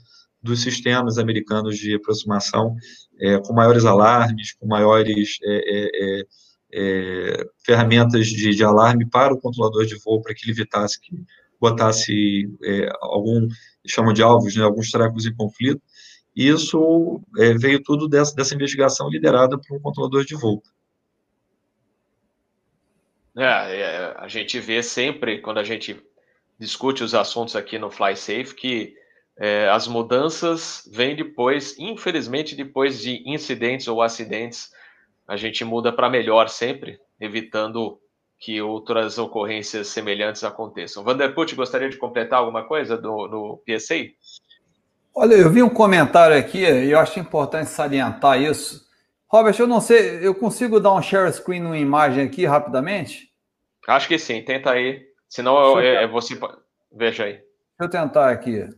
dos 0.43 0.61
sistemas 0.61 1.19
americanos 1.19 1.79
de 1.79 1.95
aproximação 1.95 2.77
é, 3.21 3.39
com 3.39 3.55
maiores 3.55 3.85
alarmes, 3.85 4.53
com 4.55 4.67
maiores 4.67 5.39
é, 5.43 6.23
é, 6.75 7.47
ferramentas 7.65 8.27
de, 8.27 8.51
de, 8.51 8.65
alarme 8.65 9.09
para 9.09 9.33
o 9.33 9.41
controlador 9.41 9.87
de 9.87 9.97
voo, 10.05 10.21
para 10.21 10.35
que 10.35 10.45
ele 10.45 10.53
evitasse 10.53 11.01
que 11.01 11.17
botasse 11.61 12.49
algum, 13.01 13.49
chamam 13.87 14.13
de 14.13 14.23
alvos, 14.23 14.55
né, 14.55 14.63
alguns 14.63 14.91
trecos 14.91 15.27
em 15.27 15.35
conflito. 15.35 15.83
Isso 16.39 17.21
veio 17.59 17.83
tudo 17.83 18.09
dessa, 18.09 18.33
dessa 18.33 18.55
investigação 18.55 19.11
liderada 19.11 19.59
por 19.59 19.77
um 19.77 19.81
controlador 19.81 20.25
de 20.25 20.37
voo. 20.37 20.63
É, 23.37 24.15
a 24.17 24.29
gente 24.29 24.61
vê 24.61 24.81
sempre, 24.81 25.41
quando 25.41 25.59
a 25.59 25.65
gente 25.65 26.01
discute 26.57 27.03
os 27.03 27.13
assuntos 27.13 27.57
aqui 27.57 27.77
no 27.77 27.91
Fly 27.91 28.15
Safe, 28.17 28.55
que 28.55 28.95
é, 29.37 29.69
as 29.69 29.89
mudanças 29.89 30.89
vêm 30.93 31.17
depois, 31.17 31.77
infelizmente, 31.77 32.55
depois 32.55 33.01
de 33.01 33.21
incidentes 33.29 33.89
ou 33.89 34.01
acidentes, 34.01 34.71
a 35.27 35.37
gente 35.37 35.65
muda 35.65 35.93
para 35.93 36.09
melhor 36.09 36.49
sempre, 36.49 37.01
evitando 37.21 38.01
que 38.39 38.63
outras 38.63 39.19
ocorrências 39.19 39.89
semelhantes 39.89 40.45
aconteçam. 40.45 41.03
Vanderput, 41.03 41.53
gostaria 41.57 41.89
de 41.89 41.97
completar 41.97 42.39
alguma 42.39 42.65
coisa 42.65 42.97
do, 42.97 43.27
do 43.27 43.63
PSA? 43.67 44.07
Olha, 45.15 45.35
eu 45.35 45.51
vi 45.51 45.63
um 45.63 45.69
comentário 45.69 46.37
aqui 46.37 46.59
e 46.59 46.91
eu 46.91 46.99
acho 46.99 47.19
importante 47.19 47.71
salientar 47.71 48.41
isso. 48.41 48.87
Robert, 49.27 49.57
eu 49.59 49.67
não 49.67 49.81
sei, 49.81 50.27
eu 50.27 50.35
consigo 50.35 50.81
dar 50.81 50.95
um 50.95 51.03
share 51.03 51.33
screen 51.33 51.61
numa 51.61 51.77
imagem 51.77 52.25
aqui 52.25 52.47
rapidamente? 52.47 53.31
Acho 53.87 54.09
que 54.09 54.19
sim, 54.19 54.43
tenta 54.43 54.71
aí. 54.71 55.07
Senão 55.29 55.59
eu, 55.59 55.81
é, 55.81 56.05
é, 56.05 56.07
você. 56.07 56.39
Veja 56.93 57.25
aí. 57.25 57.33
Deixa 57.33 57.47
eu 57.81 57.91
tentar 57.91 58.31
aqui. 58.31 58.69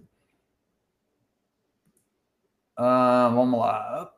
Ah, 2.77 3.31
vamos 3.35 3.61
lá. 3.61 4.13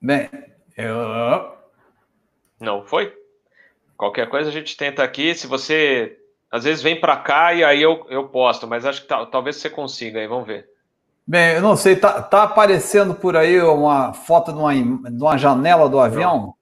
Bem, 0.00 0.30
eu. 0.76 1.56
Não 2.58 2.86
foi? 2.86 3.14
Qualquer 3.96 4.28
coisa 4.28 4.48
a 4.48 4.52
gente 4.52 4.76
tenta 4.76 5.02
aqui. 5.02 5.34
Se 5.34 5.46
você. 5.46 6.19
Às 6.50 6.64
vezes 6.64 6.82
vem 6.82 6.98
para 6.98 7.16
cá 7.16 7.54
e 7.54 7.62
aí 7.62 7.80
eu, 7.80 8.04
eu 8.10 8.28
posto, 8.28 8.66
mas 8.66 8.84
acho 8.84 9.02
que 9.02 9.08
tá, 9.08 9.24
talvez 9.26 9.56
você 9.56 9.70
consiga 9.70 10.18
aí, 10.18 10.26
vamos 10.26 10.46
ver. 10.46 10.68
Bem, 11.26 11.54
eu 11.54 11.62
não 11.62 11.76
sei, 11.76 11.94
tá, 11.94 12.20
tá 12.20 12.42
aparecendo 12.42 13.14
por 13.14 13.36
aí 13.36 13.60
uma 13.60 14.12
foto 14.12 14.52
de 14.52 14.58
uma, 14.58 14.74
de 14.74 15.22
uma 15.22 15.38
janela 15.38 15.88
do 15.88 16.00
avião? 16.00 16.54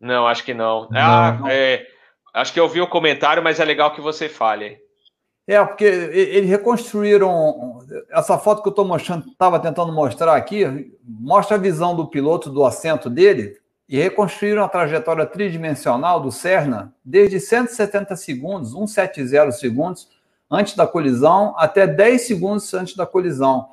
Não, 0.00 0.08
não 0.08 0.26
acho 0.28 0.44
que 0.44 0.54
não. 0.54 0.88
não. 0.88 1.00
Ah, 1.00 1.40
é, 1.48 1.84
acho 2.32 2.52
que 2.52 2.60
eu 2.60 2.68
vi 2.68 2.80
o 2.80 2.86
comentário, 2.86 3.42
mas 3.42 3.58
é 3.58 3.64
legal 3.64 3.92
que 3.92 4.00
você 4.00 4.28
fale. 4.28 4.78
É, 5.46 5.62
porque 5.62 5.84
eles 5.84 6.48
reconstruíram. 6.48 7.80
Essa 8.10 8.38
foto 8.38 8.62
que 8.62 8.68
eu 8.68 8.70
estou 8.70 8.84
mostrando, 8.84 9.26
estava 9.26 9.58
tentando 9.58 9.92
mostrar 9.92 10.36
aqui, 10.36 10.64
mostra 11.04 11.56
a 11.56 11.60
visão 11.60 11.94
do 11.94 12.06
piloto 12.06 12.48
do 12.48 12.64
assento 12.64 13.10
dele 13.10 13.58
e 13.88 13.98
reconstruíram 13.98 14.64
a 14.64 14.68
trajetória 14.68 15.26
tridimensional 15.26 16.20
do 16.20 16.32
Cerna 16.32 16.94
desde 17.04 17.38
170 17.38 18.16
segundos, 18.16 18.72
170 18.72 19.52
segundos 19.52 20.08
antes 20.50 20.74
da 20.74 20.86
colisão, 20.86 21.54
até 21.58 21.86
10 21.86 22.22
segundos 22.22 22.72
antes 22.74 22.96
da 22.96 23.06
colisão. 23.06 23.68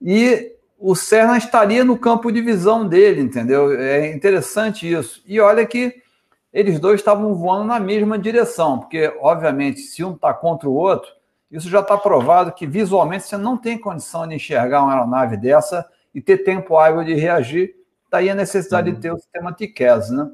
E 0.00 0.52
o 0.78 0.94
Cerna 0.94 1.38
estaria 1.38 1.84
no 1.84 1.98
campo 1.98 2.30
de 2.30 2.40
visão 2.40 2.86
dele, 2.86 3.20
entendeu? 3.20 3.78
É 3.78 4.12
interessante 4.12 4.90
isso. 4.90 5.22
E 5.26 5.40
olha 5.40 5.66
que 5.66 6.02
eles 6.52 6.78
dois 6.78 7.00
estavam 7.00 7.34
voando 7.34 7.64
na 7.64 7.80
mesma 7.80 8.18
direção, 8.18 8.78
porque, 8.78 9.12
obviamente, 9.20 9.80
se 9.80 10.04
um 10.04 10.12
está 10.12 10.32
contra 10.32 10.68
o 10.68 10.74
outro, 10.74 11.10
isso 11.50 11.68
já 11.68 11.80
está 11.80 11.96
provado 11.96 12.52
que 12.52 12.66
visualmente 12.66 13.24
você 13.24 13.36
não 13.36 13.56
tem 13.56 13.78
condição 13.78 14.26
de 14.26 14.34
enxergar 14.36 14.82
uma 14.82 14.92
aeronave 14.92 15.36
dessa 15.36 15.84
e 16.14 16.20
ter 16.20 16.38
tempo 16.38 16.76
hábil 16.76 17.04
de 17.04 17.14
reagir. 17.14 17.74
Daí 18.14 18.30
a 18.30 18.34
necessidade 18.34 18.90
uhum. 18.90 18.94
de 18.94 19.00
ter 19.00 19.12
o 19.12 19.18
sistema 19.18 19.52
TCAS, 19.52 20.08
né? 20.10 20.30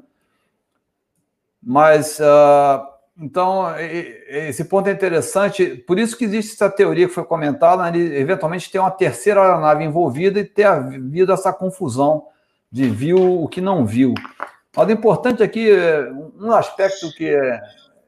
Mas, 1.63 2.19
uh, 2.19 2.87
então, 3.19 3.65
esse 3.79 4.65
ponto 4.65 4.87
é 4.87 4.91
interessante. 4.91 5.77
Por 5.87 5.97
isso 5.97 6.15
que 6.15 6.25
existe 6.25 6.53
essa 6.53 6.69
teoria 6.69 7.07
que 7.07 7.13
foi 7.13 7.23
comentada, 7.23 7.81
né, 7.81 7.91
de 7.91 8.15
eventualmente 8.15 8.71
ter 8.71 8.77
uma 8.77 8.91
terceira 8.91 9.41
aeronave 9.41 9.83
envolvida 9.83 10.39
e 10.39 10.45
ter 10.45 10.65
havido 10.65 11.33
essa 11.33 11.51
confusão 11.51 12.27
de 12.71 12.87
viu 12.87 13.41
o 13.41 13.47
que 13.47 13.59
não 13.59 13.83
viu. 13.83 14.13
Mas 14.77 14.87
o 14.87 14.91
importante 14.91 15.41
aqui, 15.41 15.71
um 16.39 16.51
aspecto 16.51 17.11
que 17.13 17.35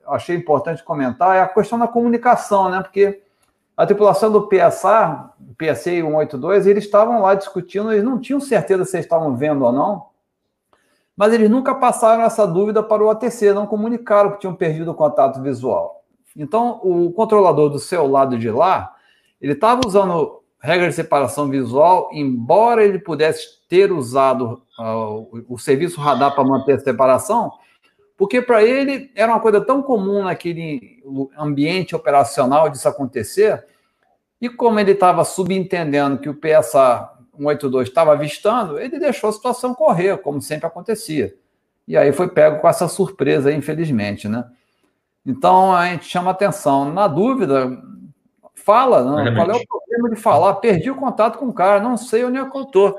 achei 0.05 0.35
importante 0.35 0.83
comentar 0.83 1.35
é 1.35 1.41
a 1.41 1.47
questão 1.47 1.79
da 1.79 1.87
comunicação, 1.87 2.69
né? 2.69 2.79
Porque 2.79 3.22
a 3.75 3.85
tripulação 3.85 4.31
do 4.31 4.47
PSA, 4.47 5.31
PSA 5.57 5.75
182, 5.75 6.67
eles 6.67 6.83
estavam 6.83 7.21
lá 7.21 7.33
discutindo, 7.35 7.91
eles 7.91 8.03
não 8.03 8.19
tinham 8.19 8.39
certeza 8.39 8.85
se 8.85 8.99
estavam 8.99 9.35
vendo 9.35 9.65
ou 9.65 9.71
não, 9.71 10.07
mas 11.15 11.33
eles 11.33 11.49
nunca 11.49 11.75
passaram 11.75 12.23
essa 12.23 12.45
dúvida 12.45 12.81
para 12.81 13.03
o 13.03 13.09
ATC, 13.09 13.53
não 13.53 13.67
comunicaram 13.67 14.31
que 14.31 14.39
tinham 14.39 14.55
perdido 14.55 14.91
o 14.91 14.95
contato 14.95 15.41
visual. 15.41 16.03
Então, 16.35 16.79
o 16.83 17.11
controlador 17.11 17.69
do 17.69 17.79
seu 17.79 18.07
lado 18.07 18.37
de 18.37 18.49
lá, 18.49 18.93
ele 19.39 19.53
estava 19.53 19.81
usando 19.85 20.41
regra 20.59 20.87
de 20.87 20.95
separação 20.95 21.49
visual, 21.49 22.09
embora 22.11 22.83
ele 22.83 22.97
pudesse 22.97 23.61
ter 23.67 23.91
usado 23.91 24.63
uh, 24.79 25.45
o, 25.49 25.59
serviço 25.59 25.99
radar 25.99 26.33
para 26.33 26.43
manter 26.43 26.73
a 26.73 26.79
separação, 26.79 27.51
porque 28.17 28.41
para 28.41 28.63
ele 28.63 29.11
era 29.15 29.31
uma 29.31 29.39
coisa 29.39 29.59
tão 29.59 29.81
comum 29.81 30.23
naquele 30.23 31.03
ambiente 31.37 31.95
operacional 31.95 32.69
disso 32.69 32.87
acontecer, 32.87 33.65
e 34.39 34.49
como 34.49 34.79
ele 34.79 34.91
estava 34.91 35.23
subentendendo 35.23 36.17
que 36.17 36.29
o 36.29 36.35
PSA 36.35 37.09
182 37.37 37.87
estava 37.87 38.11
avistando, 38.11 38.79
ele 38.79 38.99
deixou 38.99 39.29
a 39.29 39.33
situação 39.33 39.73
correr, 39.73 40.17
como 40.17 40.41
sempre 40.41 40.67
acontecia. 40.67 41.33
E 41.87 41.97
aí 41.97 42.11
foi 42.13 42.27
pego 42.27 42.59
com 42.59 42.67
essa 42.67 42.87
surpresa, 42.87 43.51
infelizmente, 43.51 44.27
né? 44.27 44.45
Então 45.25 45.73
a 45.73 45.87
gente 45.87 46.05
chama 46.05 46.31
atenção. 46.31 46.91
Na 46.91 47.07
dúvida, 47.07 47.81
fala, 48.53 49.03
não, 49.03 49.33
qual 49.33 49.51
é 49.51 49.55
o 49.55 49.67
problema 49.67 50.09
de 50.09 50.15
falar? 50.15 50.55
Perdi 50.55 50.91
o 50.91 50.95
contato 50.95 51.37
com 51.37 51.47
o 51.47 51.53
cara, 51.53 51.81
não 51.81 51.97
sei 51.97 52.23
onde 52.25 52.37
é 52.37 52.49
que 52.49 52.57
eu 52.57 52.63
estou. 52.63 52.95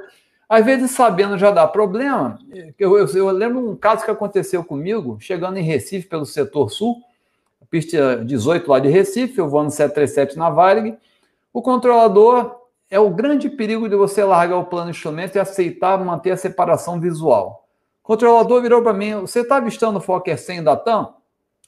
Às 0.48 0.64
vezes, 0.64 0.90
sabendo 0.90 1.38
já 1.38 1.50
dá 1.50 1.66
problema. 1.66 2.38
Eu, 2.78 2.98
eu, 2.98 3.06
eu, 3.06 3.30
lembro 3.30 3.70
um 3.70 3.76
caso 3.76 4.04
que 4.04 4.10
aconteceu 4.10 4.62
comigo, 4.62 5.16
chegando 5.20 5.58
em 5.58 5.62
Recife 5.62 6.08
pelo 6.08 6.26
setor 6.26 6.70
sul, 6.70 7.02
pista 7.70 8.22
18 8.24 8.70
lá 8.70 8.78
de 8.78 8.88
Recife, 8.88 9.38
eu 9.38 9.48
vou 9.48 9.64
no 9.64 9.70
737 9.70 10.38
na 10.38 10.50
Varig. 10.50 10.96
O 11.52 11.62
controlador 11.62 12.54
é 12.90 13.00
o 13.00 13.10
grande 13.10 13.48
perigo 13.48 13.88
de 13.88 13.96
você 13.96 14.22
largar 14.22 14.58
o 14.58 14.66
plano 14.66 14.90
instrumento 14.90 15.36
e 15.36 15.40
aceitar 15.40 15.98
manter 16.04 16.30
a 16.30 16.36
separação 16.36 17.00
visual. 17.00 17.66
O 18.02 18.06
controlador 18.06 18.62
virou 18.62 18.82
para 18.82 18.92
mim: 18.92 19.20
Você 19.22 19.40
está 19.40 19.56
avistando 19.56 19.98
o 19.98 20.00
Fokker 20.00 20.38
100 20.38 20.62
da 20.62 20.76
TAM? 20.76 21.14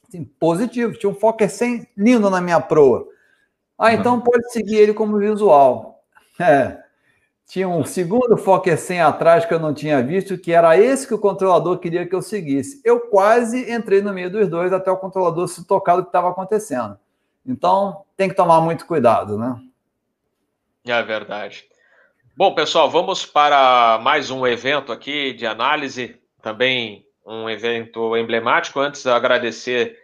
Sim, 0.09 0.23
positivo, 0.39 0.93
tinha 0.93 1.09
um 1.09 1.15
Fokker 1.15 1.49
100 1.49 1.87
lindo 1.97 2.29
na 2.29 2.39
minha 2.39 2.61
proa. 2.61 3.05
Ah, 3.77 3.93
então 3.93 4.21
pode 4.21 4.49
seguir 4.51 4.77
ele 4.77 4.93
como 4.93 5.17
visual. 5.17 6.01
É. 6.39 6.86
tinha 7.47 7.67
um 7.67 7.85
segundo 7.85 8.35
Fokker 8.35 8.77
100 8.77 9.01
atrás 9.01 9.45
que 9.45 9.53
eu 9.53 9.59
não 9.59 9.73
tinha 9.73 10.03
visto, 10.03 10.37
que 10.37 10.51
era 10.51 10.77
esse 10.77 11.07
que 11.07 11.13
o 11.13 11.19
controlador 11.19 11.79
queria 11.79 12.05
que 12.05 12.13
eu 12.13 12.21
seguisse. 12.21 12.81
Eu 12.83 12.99
quase 12.99 13.71
entrei 13.71 14.01
no 14.01 14.11
meio 14.11 14.29
dos 14.29 14.49
dois 14.49 14.73
até 14.73 14.91
o 14.91 14.97
controlador 14.97 15.47
se 15.47 15.65
tocar 15.65 15.95
do 15.95 16.03
que 16.03 16.09
estava 16.09 16.29
acontecendo. 16.29 16.99
Então, 17.45 18.03
tem 18.17 18.27
que 18.27 18.35
tomar 18.35 18.59
muito 18.59 18.85
cuidado, 18.85 19.37
né? 19.37 19.57
É 20.85 21.01
verdade. 21.01 21.65
Bom, 22.35 22.53
pessoal, 22.53 22.89
vamos 22.89 23.25
para 23.25 23.97
mais 24.03 24.29
um 24.29 24.45
evento 24.45 24.91
aqui 24.91 25.31
de 25.31 25.47
análise, 25.47 26.19
também 26.41 27.05
um 27.25 27.49
evento 27.49 28.17
emblemático. 28.17 28.81
Antes, 28.81 29.07
agradecer 29.07 29.97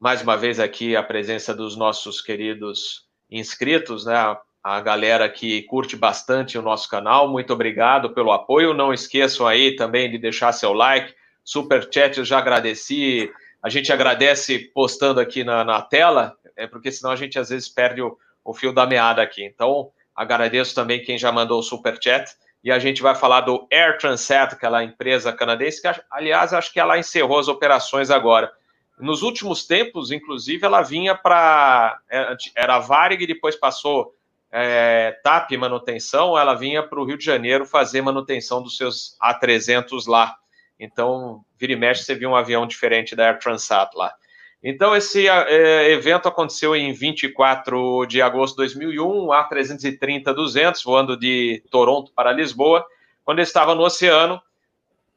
mais 0.00 0.22
uma 0.22 0.38
vez 0.38 0.58
aqui 0.58 0.96
a 0.96 1.02
presença 1.02 1.54
dos 1.54 1.76
nossos 1.76 2.22
queridos 2.22 3.06
inscritos, 3.30 4.06
né? 4.06 4.38
A 4.68 4.80
galera 4.80 5.28
que 5.28 5.62
curte 5.62 5.96
bastante 5.96 6.58
o 6.58 6.62
nosso 6.62 6.88
canal, 6.88 7.28
muito 7.28 7.52
obrigado 7.52 8.10
pelo 8.10 8.32
apoio. 8.32 8.74
Não 8.74 8.92
esqueçam 8.92 9.46
aí 9.46 9.76
também 9.76 10.10
de 10.10 10.18
deixar 10.18 10.52
seu 10.52 10.72
like, 10.72 11.14
super 11.42 11.88
chat, 11.90 12.18
eu 12.18 12.24
já 12.24 12.38
agradeci. 12.38 13.32
A 13.62 13.68
gente 13.68 13.92
agradece 13.92 14.58
postando 14.74 15.20
aqui 15.20 15.42
na, 15.42 15.64
na 15.64 15.80
tela, 15.80 16.36
é 16.54 16.66
porque 16.66 16.92
senão 16.92 17.12
a 17.12 17.16
gente 17.16 17.38
às 17.38 17.48
vezes 17.48 17.68
perde 17.68 18.02
o, 18.02 18.18
o 18.44 18.52
fio 18.52 18.72
da 18.72 18.86
meada 18.86 19.22
aqui. 19.22 19.44
Então, 19.44 19.90
Agradeço 20.18 20.74
também 20.74 21.00
quem 21.00 21.16
já 21.16 21.30
mandou 21.30 21.60
o 21.60 21.62
super 21.62 21.96
chat. 22.02 22.28
E 22.64 22.72
a 22.72 22.80
gente 22.80 23.00
vai 23.00 23.14
falar 23.14 23.42
do 23.42 23.68
Air 23.72 23.98
Transat, 23.98 24.52
aquela 24.52 24.82
empresa 24.82 25.32
canadense, 25.32 25.80
que, 25.80 25.88
aliás, 26.10 26.52
acho 26.52 26.72
que 26.72 26.80
ela 26.80 26.98
encerrou 26.98 27.38
as 27.38 27.46
operações 27.46 28.10
agora. 28.10 28.52
Nos 28.98 29.22
últimos 29.22 29.64
tempos, 29.64 30.10
inclusive, 30.10 30.66
ela 30.66 30.82
vinha 30.82 31.14
para. 31.14 32.00
É, 32.10 32.36
era 32.56 32.80
Varig, 32.80 33.24
depois 33.28 33.54
passou 33.54 34.12
é, 34.50 35.18
TAP 35.22 35.52
manutenção, 35.52 36.38
ela 36.38 36.54
vinha 36.54 36.82
para 36.82 37.00
o 37.00 37.04
Rio 37.04 37.18
de 37.18 37.24
Janeiro 37.24 37.66
fazer 37.66 38.00
manutenção 38.00 38.62
dos 38.62 38.76
seus 38.76 39.16
A300 39.22 40.06
lá. 40.06 40.36
Então, 40.80 41.44
vira 41.58 41.72
e 41.72 41.76
mexe, 41.76 42.04
você 42.04 42.14
viu 42.14 42.30
um 42.30 42.36
avião 42.36 42.66
diferente 42.66 43.14
da 43.14 43.26
Air 43.26 43.38
Transat 43.38 43.90
lá. 43.94 44.14
Então, 44.62 44.96
esse 44.96 45.28
é, 45.28 45.90
evento 45.92 46.28
aconteceu 46.28 46.74
em 46.74 46.92
24 46.92 48.06
de 48.06 48.20
agosto 48.20 48.54
de 48.54 48.74
2001, 48.74 49.32
a 49.32 49.48
330-200, 49.48 50.82
voando 50.84 51.16
de 51.16 51.62
Toronto 51.70 52.12
para 52.12 52.32
Lisboa. 52.32 52.84
Quando 53.24 53.40
estava 53.40 53.74
no 53.74 53.82
oceano, 53.82 54.40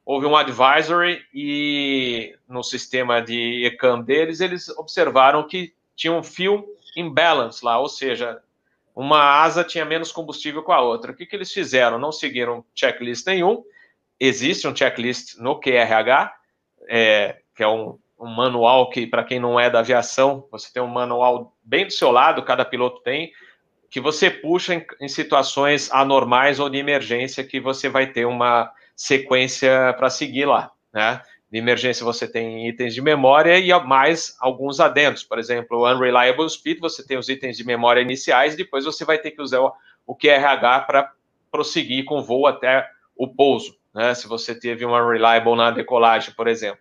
houve 0.04 0.26
um 0.26 0.36
advisory 0.36 1.22
e 1.34 2.36
no 2.48 2.62
sistema 2.62 3.20
de 3.20 3.64
ECAM 3.66 4.02
deles, 4.02 4.40
eles 4.40 4.68
observaram 4.68 5.46
que 5.46 5.72
tinha 5.96 6.12
um 6.12 6.22
fuel 6.22 6.64
imbalance 6.96 7.64
lá, 7.64 7.78
ou 7.78 7.88
seja, 7.88 8.40
uma 8.94 9.42
asa 9.42 9.64
tinha 9.64 9.84
menos 9.84 10.12
combustível 10.12 10.62
com 10.62 10.72
a 10.72 10.80
outra. 10.80 11.12
O 11.12 11.14
que, 11.14 11.26
que 11.26 11.34
eles 11.34 11.52
fizeram? 11.52 11.98
Não 11.98 12.12
seguiram 12.12 12.64
checklist 12.74 13.26
nenhum. 13.26 13.64
Existe 14.20 14.68
um 14.68 14.76
checklist 14.76 15.36
no 15.38 15.58
QRH, 15.58 16.32
é, 16.88 17.38
que 17.54 17.62
é 17.62 17.68
um 17.68 17.98
um 18.22 18.28
manual 18.28 18.88
que, 18.88 19.04
para 19.04 19.24
quem 19.24 19.40
não 19.40 19.58
é 19.58 19.68
da 19.68 19.80
aviação, 19.80 20.46
você 20.50 20.72
tem 20.72 20.80
um 20.80 20.86
manual 20.86 21.56
bem 21.62 21.86
do 21.86 21.92
seu 21.92 22.12
lado, 22.12 22.44
cada 22.44 22.64
piloto 22.64 23.02
tem, 23.02 23.32
que 23.90 24.00
você 24.00 24.30
puxa 24.30 24.74
em, 24.74 24.86
em 25.00 25.08
situações 25.08 25.90
anormais 25.90 26.60
ou 26.60 26.70
de 26.70 26.78
emergência, 26.78 27.42
que 27.42 27.60
você 27.60 27.88
vai 27.88 28.06
ter 28.06 28.24
uma 28.24 28.72
sequência 28.94 29.92
para 29.98 30.08
seguir 30.08 30.44
lá, 30.44 30.70
né? 30.94 31.20
De 31.52 31.58
emergência 31.58 32.02
você 32.02 32.26
tem 32.26 32.66
itens 32.66 32.94
de 32.94 33.02
memória 33.02 33.58
e 33.58 33.70
mais 33.84 34.34
alguns 34.40 34.80
adendos. 34.80 35.22
Por 35.22 35.38
exemplo, 35.38 35.80
o 35.80 35.86
Unreliable 35.86 36.48
Speed, 36.48 36.78
você 36.80 37.06
tem 37.06 37.18
os 37.18 37.28
itens 37.28 37.58
de 37.58 37.64
memória 37.64 38.00
iniciais, 38.00 38.56
depois 38.56 38.86
você 38.86 39.04
vai 39.04 39.18
ter 39.18 39.32
que 39.32 39.42
usar 39.42 39.60
o, 40.06 40.14
QRH 40.14 40.86
para 40.86 41.12
prosseguir 41.50 42.06
com 42.06 42.20
o 42.20 42.22
voo 42.22 42.46
até 42.46 42.88
o 43.14 43.28
pouso, 43.28 43.76
né? 43.94 44.14
Se 44.14 44.26
você 44.26 44.58
teve 44.58 44.86
um 44.86 44.94
Unreliable 44.94 45.54
na 45.54 45.70
decolagem, 45.70 46.32
por 46.32 46.48
exemplo. 46.48 46.80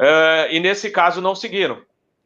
Uh, 0.00 0.48
e 0.50 0.60
nesse 0.60 0.90
caso 0.90 1.20
não 1.20 1.34
seguiram. 1.34 1.82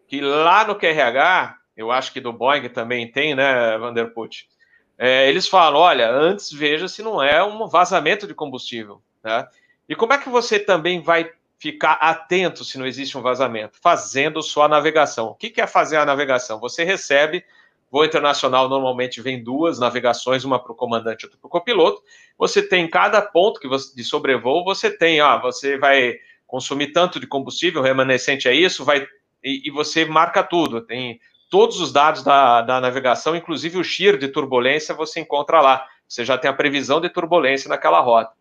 Que 0.06 0.20
lá 0.20 0.64
no 0.64 0.76
QRH, 0.76 1.56
eu 1.76 1.90
acho 1.90 2.12
que 2.12 2.20
do 2.20 2.32
Boeing 2.32 2.68
também 2.68 3.10
tem, 3.10 3.34
né, 3.34 3.76
Vanderput? 3.78 4.48
É, 4.96 5.28
eles 5.28 5.48
falam: 5.48 5.80
olha, 5.80 6.08
antes 6.08 6.52
veja 6.52 6.86
se 6.86 7.02
não 7.02 7.20
é 7.20 7.42
um 7.42 7.66
vazamento 7.66 8.28
de 8.28 8.34
combustível. 8.34 9.02
Né? 9.24 9.44
E 9.88 9.96
como 9.96 10.12
é 10.12 10.18
que 10.18 10.28
você 10.28 10.60
também 10.60 11.00
vai 11.00 11.32
ficar 11.64 11.94
atento 11.94 12.62
se 12.62 12.76
não 12.76 12.84
existe 12.84 13.16
um 13.16 13.22
vazamento? 13.22 13.78
Fazendo 13.80 14.42
sua 14.42 14.68
navegação. 14.68 15.28
O 15.28 15.34
que, 15.34 15.58
é 15.62 15.66
fazer 15.66 15.96
a 15.96 16.04
navegação? 16.04 16.60
Você 16.60 16.84
recebe. 16.84 17.42
Voo 17.90 18.04
internacional 18.04 18.68
normalmente 18.68 19.22
vem 19.22 19.42
duas 19.42 19.78
navegações, 19.78 20.44
uma 20.44 20.58
para 20.58 20.72
o 20.72 20.74
comandante 20.74 21.22
e 21.22 21.26
outra 21.26 21.38
para 21.40 21.46
o 21.46 21.50
copiloto. 21.50 22.02
Você 22.36 22.60
tem 22.60 22.86
cada 22.86 23.22
ponto 23.22 23.58
que 23.58 23.66
você, 23.66 23.94
de 23.94 24.04
sobrevoo, 24.04 24.62
você 24.62 24.90
tem, 24.90 25.22
ó, 25.22 25.40
você 25.40 25.78
vai 25.78 26.16
consumir 26.46 26.88
tanto 26.92 27.18
de 27.18 27.26
combustível, 27.26 27.80
remanescente 27.80 28.46
é 28.46 28.52
isso, 28.54 28.84
vai 28.84 29.06
e, 29.42 29.68
e, 29.68 29.70
você 29.70 30.04
marca 30.04 30.42
tudo, 30.42 30.82
tem 30.82 31.18
todos 31.48 31.80
os 31.80 31.92
dados 31.92 32.22
da, 32.22 32.60
da 32.62 32.80
navegação, 32.80 33.36
inclusive 33.36 33.78
o 33.78 33.84
shear 33.84 34.18
de 34.18 34.28
turbulência 34.28 34.94
você 34.94 35.20
encontra 35.20 35.60
lá, 35.60 35.86
você 36.06 36.24
já 36.24 36.36
tem 36.36 36.50
a 36.50 36.54
previsão 36.54 37.00
de 37.00 37.08
turbulência 37.08 37.68
naquela 37.68 38.00
rota. 38.00 38.32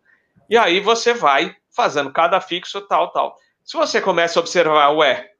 E 0.50 0.56
aí 0.56 0.80
você 0.80 1.14
vai 1.14 1.56
fazendo 1.74 2.12
cada 2.12 2.40
fixo, 2.40 2.80
tal, 2.82 3.10
tal. 3.10 3.36
Se 3.64 3.76
você 3.76 4.00
começa 4.00 4.38
a 4.38 4.42
observar, 4.42 4.90
ué, 4.90 5.30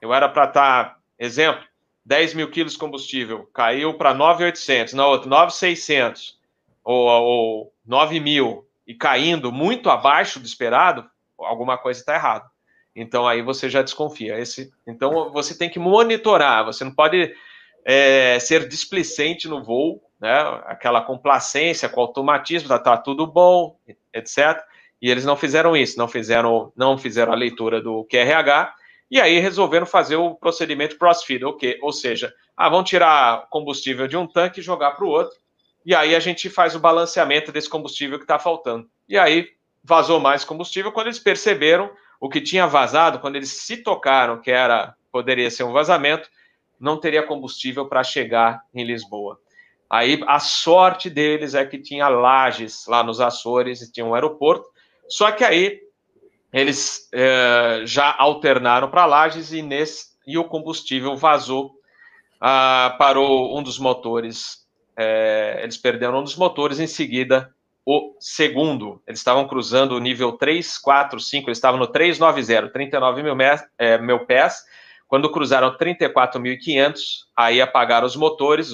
eu 0.00 0.12
era 0.12 0.28
para 0.28 0.44
estar, 0.44 0.84
tá, 0.84 0.96
exemplo, 1.18 1.64
10 2.04 2.34
mil 2.34 2.50
quilos 2.50 2.72
de 2.72 2.78
combustível, 2.78 3.48
caiu 3.52 3.94
para 3.94 4.14
9,800, 4.14 4.94
na 4.94 5.06
outra 5.06 5.28
9,600, 5.28 6.38
ou, 6.82 7.06
ou 7.06 7.74
9 7.86 8.20
mil, 8.20 8.66
e 8.86 8.94
caindo 8.94 9.52
muito 9.52 9.90
abaixo 9.90 10.40
do 10.40 10.46
esperado, 10.46 11.08
alguma 11.38 11.78
coisa 11.78 12.00
está 12.00 12.14
errada. 12.14 12.50
Então 12.94 13.26
aí 13.26 13.42
você 13.42 13.70
já 13.70 13.82
desconfia. 13.82 14.38
Esse, 14.38 14.72
então 14.86 15.30
você 15.30 15.56
tem 15.56 15.70
que 15.70 15.78
monitorar, 15.78 16.64
você 16.64 16.84
não 16.84 16.94
pode 16.94 17.34
é, 17.84 18.38
ser 18.38 18.68
displicente 18.68 19.48
no 19.48 19.62
voo, 19.62 20.02
né? 20.20 20.38
Aquela 20.66 21.00
complacência 21.00 21.88
com 21.88 22.00
automatismo, 22.00 22.68
tá, 22.68 22.78
tá, 22.78 22.96
tudo 22.96 23.26
bom, 23.26 23.76
etc. 24.12 24.62
E 25.02 25.10
eles 25.10 25.24
não 25.24 25.36
fizeram 25.36 25.76
isso, 25.76 25.98
não 25.98 26.06
fizeram, 26.06 26.72
não 26.76 26.96
fizeram 26.96 27.32
a 27.32 27.36
leitura 27.36 27.82
do 27.82 28.04
QRH 28.04 28.72
e 29.10 29.20
aí 29.20 29.38
resolveram 29.40 29.84
fazer 29.84 30.16
o 30.16 30.34
procedimento 30.34 30.96
crossfeed, 30.96 31.44
okay? 31.44 31.78
ou 31.82 31.92
seja, 31.92 32.32
ah, 32.56 32.68
vão 32.68 32.84
tirar 32.84 33.48
combustível 33.50 34.06
de 34.06 34.16
um 34.16 34.26
tanque 34.26 34.60
e 34.60 34.62
jogar 34.62 34.92
para 34.92 35.04
o 35.04 35.08
outro, 35.08 35.36
e 35.84 35.94
aí 35.94 36.14
a 36.14 36.20
gente 36.20 36.48
faz 36.48 36.74
o 36.74 36.80
balanceamento 36.80 37.52
desse 37.52 37.68
combustível 37.68 38.16
que 38.16 38.24
está 38.24 38.38
faltando. 38.38 38.88
E 39.08 39.18
aí 39.18 39.48
vazou 39.84 40.20
mais 40.20 40.44
combustível 40.44 40.92
quando 40.92 41.08
eles 41.08 41.18
perceberam 41.18 41.90
o 42.20 42.28
que 42.28 42.40
tinha 42.40 42.66
vazado, 42.66 43.18
quando 43.18 43.36
eles 43.36 43.50
se 43.50 43.78
tocaram 43.78 44.40
que 44.40 44.50
era 44.50 44.94
poderia 45.10 45.50
ser 45.50 45.64
um 45.64 45.72
vazamento, 45.72 46.30
não 46.80 46.96
teria 46.96 47.22
combustível 47.22 47.86
para 47.86 48.02
chegar 48.02 48.62
em 48.72 48.84
Lisboa. 48.84 49.38
Aí 49.90 50.22
a 50.26 50.40
sorte 50.40 51.10
deles 51.10 51.54
é 51.54 51.66
que 51.66 51.78
tinha 51.78 52.08
lajes 52.08 52.86
lá 52.86 53.02
nos 53.02 53.20
Açores 53.20 53.90
tinha 53.92 54.06
um 54.06 54.14
aeroporto. 54.14 54.71
Só 55.08 55.30
que 55.32 55.44
aí 55.44 55.80
eles 56.52 57.08
é, 57.12 57.82
já 57.84 58.14
alternaram 58.18 58.90
para 58.90 59.06
lajes 59.06 59.52
e, 59.52 59.62
nesse, 59.62 60.12
e 60.26 60.36
o 60.36 60.44
combustível 60.44 61.16
vazou, 61.16 61.72
ah, 62.40 62.94
parou 62.98 63.58
um 63.58 63.62
dos 63.62 63.78
motores. 63.78 64.66
É, 64.96 65.60
eles 65.62 65.76
perderam 65.76 66.20
um 66.20 66.24
dos 66.24 66.36
motores, 66.36 66.78
em 66.78 66.86
seguida 66.86 67.50
o 67.84 68.16
segundo. 68.20 69.02
Eles 69.06 69.20
estavam 69.20 69.46
cruzando 69.46 69.92
o 69.92 70.00
nível 70.00 70.32
3, 70.32 70.78
4, 70.78 71.18
5, 71.18 71.48
eles 71.48 71.58
estavam 71.58 71.80
no 71.80 71.86
390, 71.86 72.72
39 72.72 73.22
mil, 73.22 73.36
é, 73.78 73.98
mil 73.98 74.26
pés. 74.26 74.62
Quando 75.08 75.30
cruzaram 75.30 75.76
34.500, 75.76 76.94
aí 77.36 77.60
apagaram 77.60 78.06
os 78.06 78.16
motores, 78.16 78.70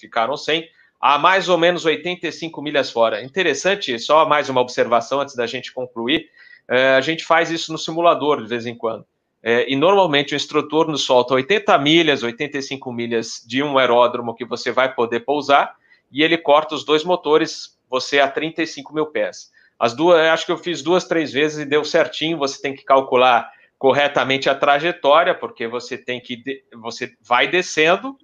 ficaram 0.00 0.36
sem, 0.36 0.66
a 1.02 1.18
mais 1.18 1.48
ou 1.48 1.58
menos 1.58 1.84
85 1.84 2.62
milhas 2.62 2.88
fora. 2.88 3.24
Interessante, 3.24 3.98
só 3.98 4.24
mais 4.24 4.48
uma 4.48 4.60
observação 4.60 5.20
antes 5.20 5.34
da 5.34 5.48
gente 5.48 5.72
concluir. 5.72 6.30
É, 6.70 6.94
a 6.94 7.00
gente 7.00 7.24
faz 7.24 7.50
isso 7.50 7.72
no 7.72 7.78
simulador 7.78 8.40
de 8.40 8.48
vez 8.48 8.66
em 8.66 8.76
quando. 8.76 9.04
É, 9.42 9.68
e 9.68 9.74
normalmente 9.74 10.32
o 10.32 10.36
instrutor 10.36 10.86
nos 10.86 11.02
solta 11.02 11.34
80 11.34 11.76
milhas, 11.78 12.22
85 12.22 12.92
milhas 12.92 13.42
de 13.44 13.64
um 13.64 13.76
aeródromo 13.78 14.32
que 14.32 14.44
você 14.44 14.70
vai 14.70 14.94
poder 14.94 15.20
pousar, 15.20 15.74
e 16.12 16.22
ele 16.22 16.38
corta 16.38 16.76
os 16.76 16.84
dois 16.84 17.02
motores 17.02 17.76
você 17.90 18.20
a 18.20 18.28
35 18.28 18.94
mil 18.94 19.06
pés. 19.06 19.50
As 19.76 19.94
duas, 19.94 20.20
acho 20.28 20.46
que 20.46 20.52
eu 20.52 20.58
fiz 20.58 20.82
duas, 20.82 21.04
três 21.04 21.32
vezes 21.32 21.58
e 21.58 21.64
deu 21.64 21.84
certinho. 21.84 22.38
Você 22.38 22.62
tem 22.62 22.72
que 22.72 22.84
calcular 22.84 23.50
corretamente 23.76 24.48
a 24.48 24.54
trajetória, 24.54 25.34
porque 25.34 25.66
você 25.66 25.98
tem 25.98 26.20
que 26.20 26.40
você 26.80 27.12
vai 27.20 27.48
descendo. 27.48 28.16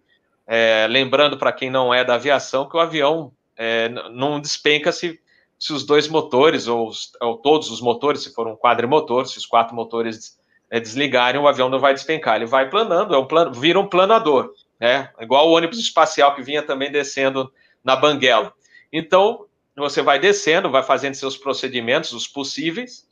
É, 0.50 0.86
lembrando 0.88 1.36
para 1.36 1.52
quem 1.52 1.68
não 1.68 1.92
é 1.92 2.02
da 2.02 2.14
aviação 2.14 2.66
que 2.66 2.76
o 2.76 2.80
avião 2.80 3.30
é, 3.54 3.88
não 4.10 4.40
despenca 4.40 4.90
se, 4.90 5.20
se 5.58 5.74
os 5.74 5.84
dois 5.84 6.08
motores 6.08 6.66
ou, 6.66 6.90
ou, 7.20 7.36
todos 7.36 7.70
os 7.70 7.82
motores, 7.82 8.22
se 8.22 8.32
for 8.32 8.46
um 8.46 8.56
quadrimotor, 8.56 9.26
se 9.26 9.36
os 9.36 9.44
quatro 9.44 9.76
motores 9.76 10.38
é, 10.70 10.80
desligarem, 10.80 11.38
o 11.38 11.46
avião 11.46 11.68
não 11.68 11.78
vai 11.78 11.92
despencar. 11.92 12.36
Ele 12.36 12.46
vai 12.46 12.70
planando, 12.70 13.14
é 13.14 13.18
um 13.18 13.52
vira 13.52 13.78
um 13.78 13.86
planador, 13.86 14.50
né? 14.80 15.10
Igual 15.20 15.48
o 15.48 15.52
ônibus 15.52 15.78
espacial 15.78 16.34
que 16.34 16.42
vinha 16.42 16.62
também 16.62 16.90
descendo 16.90 17.52
na 17.84 17.94
banguela. 17.94 18.52
Então, 18.90 19.44
você 19.76 20.00
vai 20.00 20.18
descendo, 20.18 20.70
vai 20.70 20.82
fazendo 20.82 21.14
seus 21.14 21.36
procedimentos, 21.36 22.12
os 22.12 22.26
possíveis, 22.26 23.06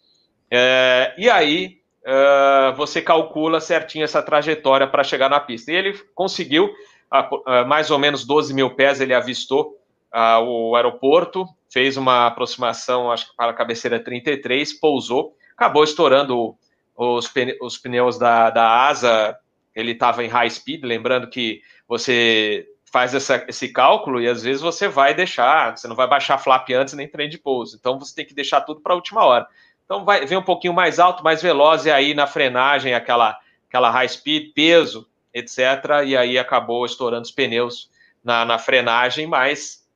é, 0.51 1.15
e 1.19 1.29
aí 1.29 1.81
é, 2.05 2.73
você 2.77 3.03
calcula 3.03 3.61
certinho 3.61 4.05
essa 4.05 4.23
trajetória 4.23 4.87
para 4.87 5.05
chegar 5.05 5.29
na 5.29 5.41
pista. 5.41 5.73
E 5.73 5.75
ele 5.75 5.93
conseguiu, 6.15 6.73
a, 7.11 7.29
a, 7.47 7.65
mais 7.65 7.91
ou 7.91 7.99
menos 7.99 8.25
12 8.25 8.53
mil 8.55 8.71
pés, 8.71 9.01
ele 9.01 9.15
avistou 9.15 9.79
a, 10.13 10.41
o 10.41 10.75
aeroporto, 10.75 11.47
fez 11.71 11.97
uma 11.97 12.27
aproximação, 12.27 13.11
acho 13.11 13.31
que 13.31 13.37
para 13.37 13.51
a 13.51 13.55
cabeceira 13.55 14.03
33, 14.03 14.73
pousou, 14.75 15.35
acabou 15.57 15.85
estourando 15.85 16.57
os, 16.97 17.31
os 17.61 17.79
pneus 17.79 18.19
da, 18.19 18.51
da 18.51 18.87
asa, 18.87 19.37
ele 19.75 19.93
estava 19.93 20.25
em 20.25 20.29
high 20.29 20.49
speed, 20.49 20.85
lembrando 20.85 21.29
que 21.29 21.61
você 21.87 22.67
faz 22.91 23.15
essa, 23.15 23.45
esse 23.47 23.69
cálculo 23.69 24.21
e 24.21 24.29
às 24.29 24.43
vezes 24.43 24.63
você 24.63 24.89
vai 24.89 25.15
deixar, 25.15 25.77
você 25.77 25.87
não 25.87 25.95
vai 25.95 26.09
baixar 26.09 26.39
flap 26.39 26.71
antes 26.71 26.95
nem 26.95 27.07
trem 27.07 27.29
de 27.29 27.37
pouso, 27.37 27.77
então 27.79 27.99
você 27.99 28.15
tem 28.15 28.25
que 28.25 28.35
deixar 28.35 28.63
tudo 28.63 28.81
para 28.81 28.93
a 28.93 28.97
última 28.97 29.25
hora. 29.25 29.47
Então 29.85 30.05
vai 30.05 30.25
vem 30.25 30.39
um 30.39 30.43
pouquinho 30.43 30.73
mais 30.73 30.99
alto, 30.99 31.23
mais 31.23 31.43
veloz, 31.43 31.85
e 31.85 31.91
aí 31.91 32.15
na 32.15 32.27
frenagem, 32.27 32.95
aquela, 32.95 33.39
aquela 33.69 33.91
high 33.91 34.09
speed, 34.09 34.53
peso, 34.55 35.07
etc. 35.37 36.03
E 36.07 36.17
aí 36.17 36.39
acabou 36.39 36.87
estourando 36.87 37.23
os 37.23 37.31
pneus 37.31 37.91
na, 38.25 38.45
na 38.45 38.59
frenagem, 38.59 39.27
mas 39.27 39.87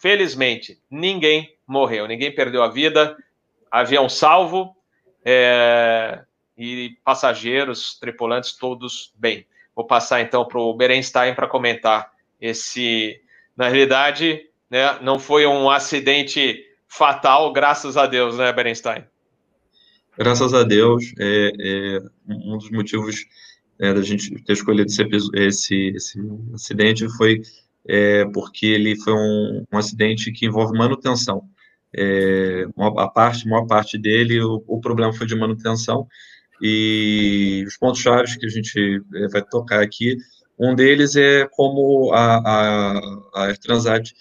felizmente 0.00 0.80
ninguém 0.90 1.54
morreu, 1.66 2.08
ninguém 2.08 2.34
perdeu 2.34 2.62
a 2.62 2.68
vida, 2.68 3.16
avião 3.70 4.08
salvo 4.08 4.74
é, 5.22 6.22
e 6.56 6.96
passageiros, 7.04 7.98
tripulantes, 7.98 8.52
todos 8.54 9.12
bem. 9.16 9.46
Vou 9.74 9.86
passar 9.86 10.22
então 10.22 10.46
para 10.46 10.58
o 10.58 10.72
Berenstein 10.72 11.34
para 11.34 11.46
comentar 11.46 12.10
esse, 12.40 13.20
na 13.54 13.68
realidade, 13.68 14.48
né, 14.70 14.98
não 15.02 15.18
foi 15.18 15.46
um 15.46 15.68
acidente 15.68 16.64
fatal, 16.88 17.52
graças 17.52 17.96
a 17.96 18.06
Deus, 18.06 18.38
né, 18.38 18.50
Berenstein? 18.52 19.04
Graças 20.16 20.54
a 20.54 20.62
Deus, 20.62 21.12
é, 21.18 21.52
é 21.58 22.02
um 22.26 22.56
dos 22.56 22.70
motivos 22.70 23.26
é, 23.78 23.92
da 23.92 24.02
gente 24.02 24.30
ter 24.42 24.52
escolhido 24.52 24.90
esse, 24.90 25.02
esse, 25.34 25.88
esse 25.94 26.20
acidente 26.54 27.08
foi 27.16 27.42
é, 27.88 28.24
porque 28.26 28.66
ele 28.66 28.96
foi 28.96 29.12
um, 29.12 29.64
um, 29.72 29.78
acidente 29.78 30.32
que 30.32 30.46
envolve 30.46 30.76
manutenção. 30.76 31.48
É, 31.96 32.66
a 32.76 33.08
parte, 33.08 33.48
maior 33.48 33.66
parte 33.66 33.96
dele, 33.96 34.42
o, 34.42 34.62
o, 34.66 34.80
problema 34.80 35.12
foi 35.12 35.26
de 35.26 35.36
manutenção, 35.36 36.06
e 36.60 37.64
os 37.66 37.76
pontos 37.76 38.00
chaves 38.00 38.36
que 38.36 38.46
a 38.46 38.48
gente 38.48 39.02
é, 39.14 39.28
vai 39.28 39.42
tocar 39.42 39.82
aqui 39.82 40.16
um 40.58 40.74
deles 40.74 41.16
é 41.16 41.46
como 41.50 42.12
a, 42.12 42.36
a, 42.38 43.50
a 43.50 43.56
Transat 43.56 44.12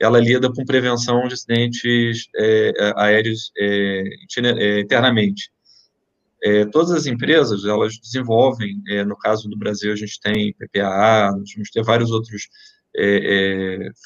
ela 0.00 0.18
lida 0.18 0.52
com 0.52 0.64
prevenção 0.64 1.26
de 1.28 1.34
acidentes 1.34 2.28
é, 2.36 2.72
é 2.76 2.92
aéreos 2.96 3.52
é, 3.56 4.04
é, 4.38 4.80
internamente. 4.80 5.50
É, 6.44 6.66
todas 6.66 6.90
as 6.90 7.06
empresas, 7.06 7.64
elas 7.64 7.98
desenvolvem, 7.98 8.82
é, 8.88 9.02
no 9.02 9.16
caso 9.16 9.48
do 9.48 9.56
Brasil, 9.56 9.90
a 9.92 9.96
gente 9.96 10.20
tem 10.20 10.52
PPAA, 10.52 11.32
nós 11.32 11.50
vamos 11.54 11.70
ter 11.70 11.82
vários 11.82 12.10
outros 12.10 12.48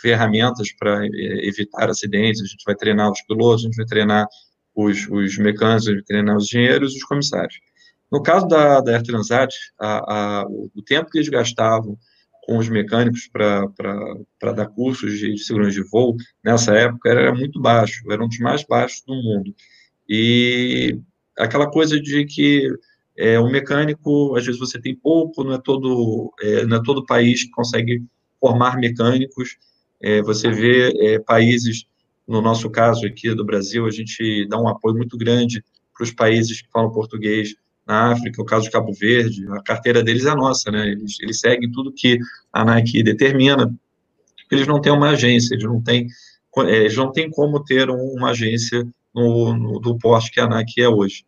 ferramentas 0.01 0.73
para 0.73 1.05
evitar 1.43 1.91
acidentes, 1.91 2.41
a 2.41 2.47
gente 2.47 2.65
vai 2.65 2.75
treinar 2.75 3.11
os 3.11 3.21
pilotos, 3.21 3.65
a 3.65 3.67
gente 3.67 3.77
vai 3.77 3.85
treinar 3.85 4.27
os, 4.75 5.07
os 5.11 5.37
mecânicos, 5.37 5.89
a 5.89 5.91
gente 5.91 5.99
vai 5.99 6.05
treinar 6.05 6.37
os 6.37 6.45
engenheiros 6.45 6.95
os 6.95 7.05
comissários. 7.05 7.59
No 8.11 8.23
caso 8.23 8.47
da, 8.47 8.81
da 8.81 8.93
Air 8.93 9.03
Transat, 9.03 9.55
a, 9.79 10.41
a, 10.41 10.47
o 10.47 10.83
tempo 10.83 11.11
que 11.11 11.19
eles 11.19 11.29
gastavam 11.29 11.99
com 12.47 12.57
os 12.57 12.69
mecânicos 12.69 13.29
para 13.29 14.53
dar 14.55 14.69
cursos 14.69 15.19
de, 15.19 15.35
de, 15.35 15.45
segurança 15.45 15.73
de 15.73 15.83
voo, 15.83 16.17
nessa 16.43 16.75
época, 16.75 17.11
era 17.11 17.35
muito 17.35 17.61
baixo, 17.61 18.11
era 18.11 18.25
um 18.25 18.29
dos 18.29 18.39
mais 18.39 18.65
baixos 18.65 19.03
do 19.07 19.15
mundo. 19.15 19.55
E 20.09 20.99
aquela 21.39 21.71
coisa 21.71 22.01
de 22.01 22.25
que 22.25 22.69
é, 23.17 23.39
um 23.41 23.51
mecânico, 23.51 24.37
às 24.37 24.45
vezes 24.45 24.61
você 24.61 24.81
tem 24.81 24.95
pouco, 24.95 25.43
não 25.43 25.55
é 25.55 25.59
todo, 25.59 26.33
é, 26.41 26.65
não 26.67 26.77
é 26.77 26.83
todo 26.83 27.07
país 27.07 27.45
que 27.45 27.51
consegue 27.51 28.05
formar 28.41 28.79
mecânicos, 28.79 29.57
é, 30.01 30.23
você 30.23 30.51
vê 30.51 30.93
é, 31.01 31.19
países, 31.19 31.85
no 32.27 32.41
nosso 32.41 32.71
caso 32.71 33.07
aqui 33.07 33.35
do 33.35 33.45
Brasil, 33.45 33.87
a 33.87 33.91
gente 33.91 34.47
dá 34.49 34.61
um 34.61 34.69
apoio 34.69 34.97
muito 34.97 35.17
grande 35.17 35.65
para 35.93 36.05
os 36.05 36.13
países 36.13 36.63
que 36.63 36.71
falam 36.71 36.93
português, 36.93 37.55
na 37.89 38.13
África, 38.13 38.43
o 38.43 38.45
caso 38.45 38.67
de 38.67 38.71
Cabo 38.71 38.93
Verde, 38.93 39.47
a 39.49 39.63
carteira 39.63 40.03
deles 40.03 40.27
é 40.27 40.35
nossa, 40.35 40.71
né? 40.71 40.89
Eles, 40.89 41.19
eles 41.21 41.41
seguem 41.41 41.73
tudo 41.73 41.91
que 41.91 42.19
a 42.53 42.63
Nike 42.63 43.03
determina. 43.03 43.75
Eles 44.53 44.67
não 44.67 44.79
têm 44.79 44.93
uma 44.93 45.11
agência, 45.11 45.55
eles 45.55 45.65
não 45.65 45.83
têm, 45.83 46.07
é, 46.67 46.77
eles 46.81 46.97
não 46.97 47.11
têm 47.11 47.31
como 47.31 47.65
ter 47.65 47.89
uma 47.89 48.31
agência 48.31 48.87
no, 49.19 49.57
no, 49.57 49.81
do 49.81 49.99
porte 49.99 50.31
que 50.31 50.41
a 50.41 50.47
Nike 50.47 50.81
é 50.81 50.89
hoje. 50.89 51.25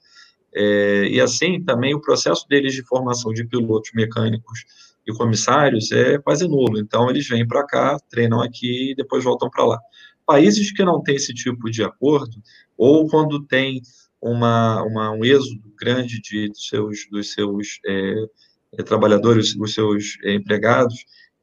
É, 0.55 1.05
e 1.09 1.21
assim, 1.21 1.63
também 1.63 1.95
o 1.95 2.01
processo 2.01 2.47
deles 2.49 2.75
de 2.75 2.83
formação 2.83 3.33
de 3.33 3.45
pilotos 3.45 3.91
mecânicos 3.95 4.65
e 5.07 5.13
comissários 5.13 5.91
é 5.93 6.19
quase 6.19 6.47
nulo. 6.47 6.79
Então, 6.79 7.09
eles 7.11 7.29
vêm 7.29 7.47
para 7.47 7.67
cá, 7.67 7.99
treinam 8.09 8.41
aqui 8.41 8.93
e 8.93 8.95
depois 8.95 9.25
voltam 9.25 9.51
para 9.51 9.65
lá. 9.65 9.79
Países 10.27 10.73
que 10.73 10.85
não 10.85 11.03
têm 11.03 11.17
esse 11.17 11.35
tipo 11.35 11.71
de 11.71 11.83
acordo, 11.83 12.37
ou 12.77 13.09
quando 13.09 13.45
tem 13.47 13.83
uma, 14.21 14.83
uma, 14.83 15.11
um 15.13 15.25
êxodo 15.25 15.73
grande 15.79 16.21
de, 16.21 16.49
dos 16.49 16.69
seus, 16.69 17.09
dos 17.11 17.33
seus 17.33 17.81
é, 17.87 18.15
é, 18.79 18.83
trabalhadores, 18.83 19.57
os 19.57 19.75
seus 19.75 20.19
é, 20.23 20.35
empregados, 20.35 20.95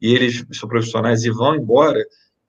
e 0.02 0.14
eles 0.14 0.46
são 0.54 0.70
profissionais 0.70 1.24
e 1.24 1.30
vão 1.32 1.56
embora, 1.56 2.00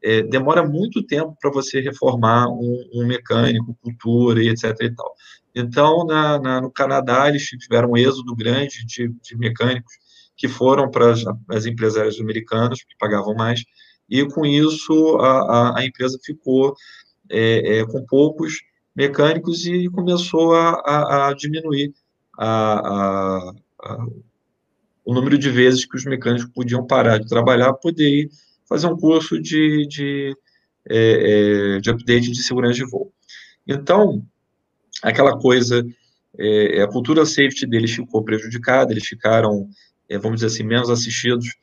é, 0.03 0.23
demora 0.23 0.67
muito 0.67 1.03
tempo 1.03 1.37
para 1.41 1.51
você 1.51 1.81
reformar 1.81 2.49
um, 2.49 2.89
um, 2.95 3.07
mecânico, 3.07 3.77
cultura 3.83 4.43
e 4.43 4.49
etc. 4.49 4.75
E 4.81 4.95
tal. 4.95 5.15
Então, 5.55 6.07
na, 6.07 6.39
na, 6.39 6.61
no 6.61 6.71
Canadá, 6.71 7.29
eles 7.29 7.45
tiveram 7.45 7.91
um 7.91 7.97
êxodo 7.97 8.35
grande 8.35 8.87
de, 8.87 9.09
de 9.09 9.37
mecânicos 9.37 9.93
que 10.37 10.47
foram 10.47 10.91
para 10.91 11.13
as, 11.13 11.25
as 11.49 11.67
empresárias 11.67 12.21
americanas, 12.21 12.83
que 12.83 12.97
pagavam 12.99 13.35
mais, 13.35 13.65
e 14.09 14.25
com 14.25 14.47
isso 14.47 15.17
a, 15.17 15.41
a, 15.41 15.79
a 15.81 15.85
empresa 15.85 16.19
ficou 16.25 16.75
é, 17.29 17.79
é, 17.79 17.87
com 17.87 18.05
poucos 18.07 18.63
mecânicos 18.95 19.67
e 19.67 19.89
começou 19.89 20.55
a, 20.55 20.71
a, 20.85 21.29
a 21.29 21.35
diminuir 21.35 21.93
a, 22.39 23.53
o 25.05 25.15
número 25.15 25.39
de 25.39 25.51
vezes 25.51 25.85
que 25.85 25.97
os 25.97 26.05
mecânicos 26.05 26.51
podiam 26.55 26.87
parar 26.87 27.19
de 27.19 27.29
trabalhar, 27.29 27.73
poder 27.75 28.09
ir 28.09 28.31
fazer 28.69 28.87
um 28.87 28.97
curso 28.97 29.41
de, 29.41 29.87
de, 29.87 30.37
é, 30.89 31.77
é, 31.77 31.81
de 31.81 31.91
update 31.91 32.31
de 32.31 32.43
segurança 32.43 32.75
de 32.75 32.85
voo. 32.85 33.13
Então, 33.67 34.23
aquela 35.03 35.39
coisa, 35.39 35.87
é, 36.39 36.83
a 36.83 36.89
cultura 36.89 37.25
safety 37.25 37.67
deles 37.67 37.93
ficou 37.93 38.23
prejudicada, 38.23 38.93
eles 38.93 39.07
ficaram, 39.07 39.69
é, 40.09 40.19
vamos 40.19 40.41
dizer 40.41 40.47
assim, 40.47 40.63
menos 40.63 40.91
assistidos 40.91 41.55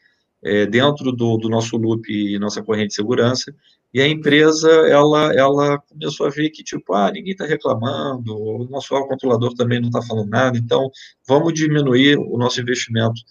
é, 0.43 0.65
dentro 0.65 1.11
do, 1.11 1.37
do, 1.37 1.49
nosso 1.49 1.77
loop 1.77 2.11
e 2.11 2.37
nossa 2.39 2.61
corrente 2.61 2.89
de 2.89 2.95
segurança, 2.95 3.53
e 3.93 4.01
a 4.01 4.07
empresa, 4.07 4.69
ela, 4.69 5.33
ela 5.33 5.79
começou 5.79 6.27
a 6.27 6.29
ver 6.29 6.49
que, 6.49 6.63
tipo, 6.63 6.93
ah, 6.93 7.09
ninguém 7.11 7.31
está 7.31 7.45
reclamando, 7.45 8.37
o 8.37 8.65
nosso 8.69 8.89
controlador 9.07 9.53
também 9.55 9.79
não 9.79 9.87
está 9.87 10.01
falando 10.01 10.29
nada, 10.29 10.57
então 10.57 10.91
vamos 11.25 11.53
diminuir 11.53 12.17
o 12.17 12.37
nosso 12.37 12.59
investimento 12.59 13.21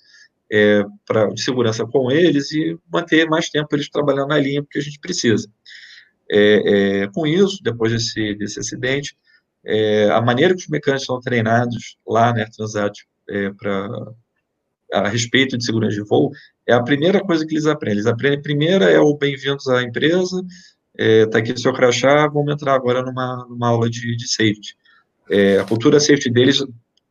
é, 0.50 0.84
pra, 1.06 1.26
de 1.26 1.42
segurança 1.42 1.86
com 1.86 2.10
eles 2.10 2.52
e 2.52 2.78
manter 2.92 3.26
mais 3.28 3.48
tempo 3.48 3.74
eles 3.74 3.88
trabalhando 3.88 4.28
na 4.28 4.38
linha, 4.38 4.62
porque 4.62 4.78
a 4.78 4.82
gente 4.82 4.98
precisa. 5.00 5.48
É, 6.30 7.02
é, 7.02 7.08
com 7.08 7.26
isso, 7.26 7.62
depois 7.62 7.92
desse, 7.92 8.34
desse 8.34 8.58
acidente, 8.58 9.16
é, 9.64 10.10
a 10.10 10.20
maneira 10.20 10.54
que 10.54 10.60
os 10.60 10.68
mecânicos 10.68 11.06
são 11.06 11.20
treinados 11.20 11.96
lá 12.06 12.28
na 12.28 12.40
né, 12.40 12.46
Transat 12.54 13.04
é, 13.28 13.50
para 13.50 14.12
a 14.92 15.08
respeito 15.08 15.56
de 15.58 15.64
segurança 15.64 15.96
de 15.96 16.02
voo 16.02 16.30
é 16.66 16.72
a 16.72 16.82
primeira 16.82 17.20
coisa 17.20 17.44
que 17.44 17.54
eles 17.54 17.66
aprendem. 17.66 17.96
Eles 17.96 18.06
aprendem, 18.06 18.40
primeira 18.40 18.90
é 18.90 18.98
o 18.98 19.16
bem-vindos 19.16 19.66
à 19.68 19.82
empresa, 19.82 20.44
está 20.96 21.38
é, 21.38 21.40
aqui 21.40 21.52
o 21.52 21.58
seu 21.58 21.72
crachá, 21.72 22.28
vamos 22.28 22.52
entrar 22.52 22.74
agora 22.74 23.02
numa, 23.02 23.46
numa 23.48 23.68
aula 23.68 23.90
de, 23.90 24.14
de 24.14 24.28
safety. 24.28 24.76
A 25.60 25.64
cultura 25.64 25.98
safety 25.98 26.30
deles, 26.30 26.62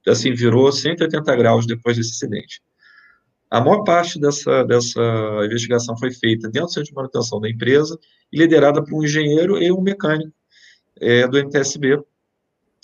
assim, 0.08 0.34
virou 0.34 0.72
180 0.72 1.36
graus 1.36 1.66
depois 1.66 1.98
desse 1.98 2.12
acidente. 2.12 2.62
A 3.54 3.62
maior 3.62 3.84
parte 3.84 4.20
dessa, 4.20 4.64
dessa 4.64 4.99
investigação 5.45 5.95
foi 5.95 6.12
feita 6.12 6.49
dentro 6.49 6.70
do 6.70 6.74
centro 6.74 6.89
de 6.89 6.95
manutenção 6.95 7.39
da 7.39 7.47
empresa 7.47 7.99
e 8.32 8.39
liderada 8.39 8.84
por 8.84 8.95
um 8.95 9.04
engenheiro 9.04 9.62
e 9.62 9.72
um 9.72 9.80
mecânico 9.80 10.34
é, 10.99 11.28
do 11.28 11.38
NTSB, 11.38 12.01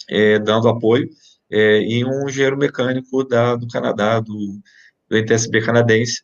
é, 0.08 0.38
dando 0.38 0.70
apoio, 0.70 1.10
é, 1.50 1.82
e 1.82 2.06
um 2.06 2.30
engenheiro 2.30 2.56
mecânico 2.56 3.24
da, 3.24 3.56
do 3.56 3.68
Canadá, 3.68 4.20
do, 4.20 4.62
do 5.10 5.18
NTSB 5.18 5.60
canadense, 5.60 6.22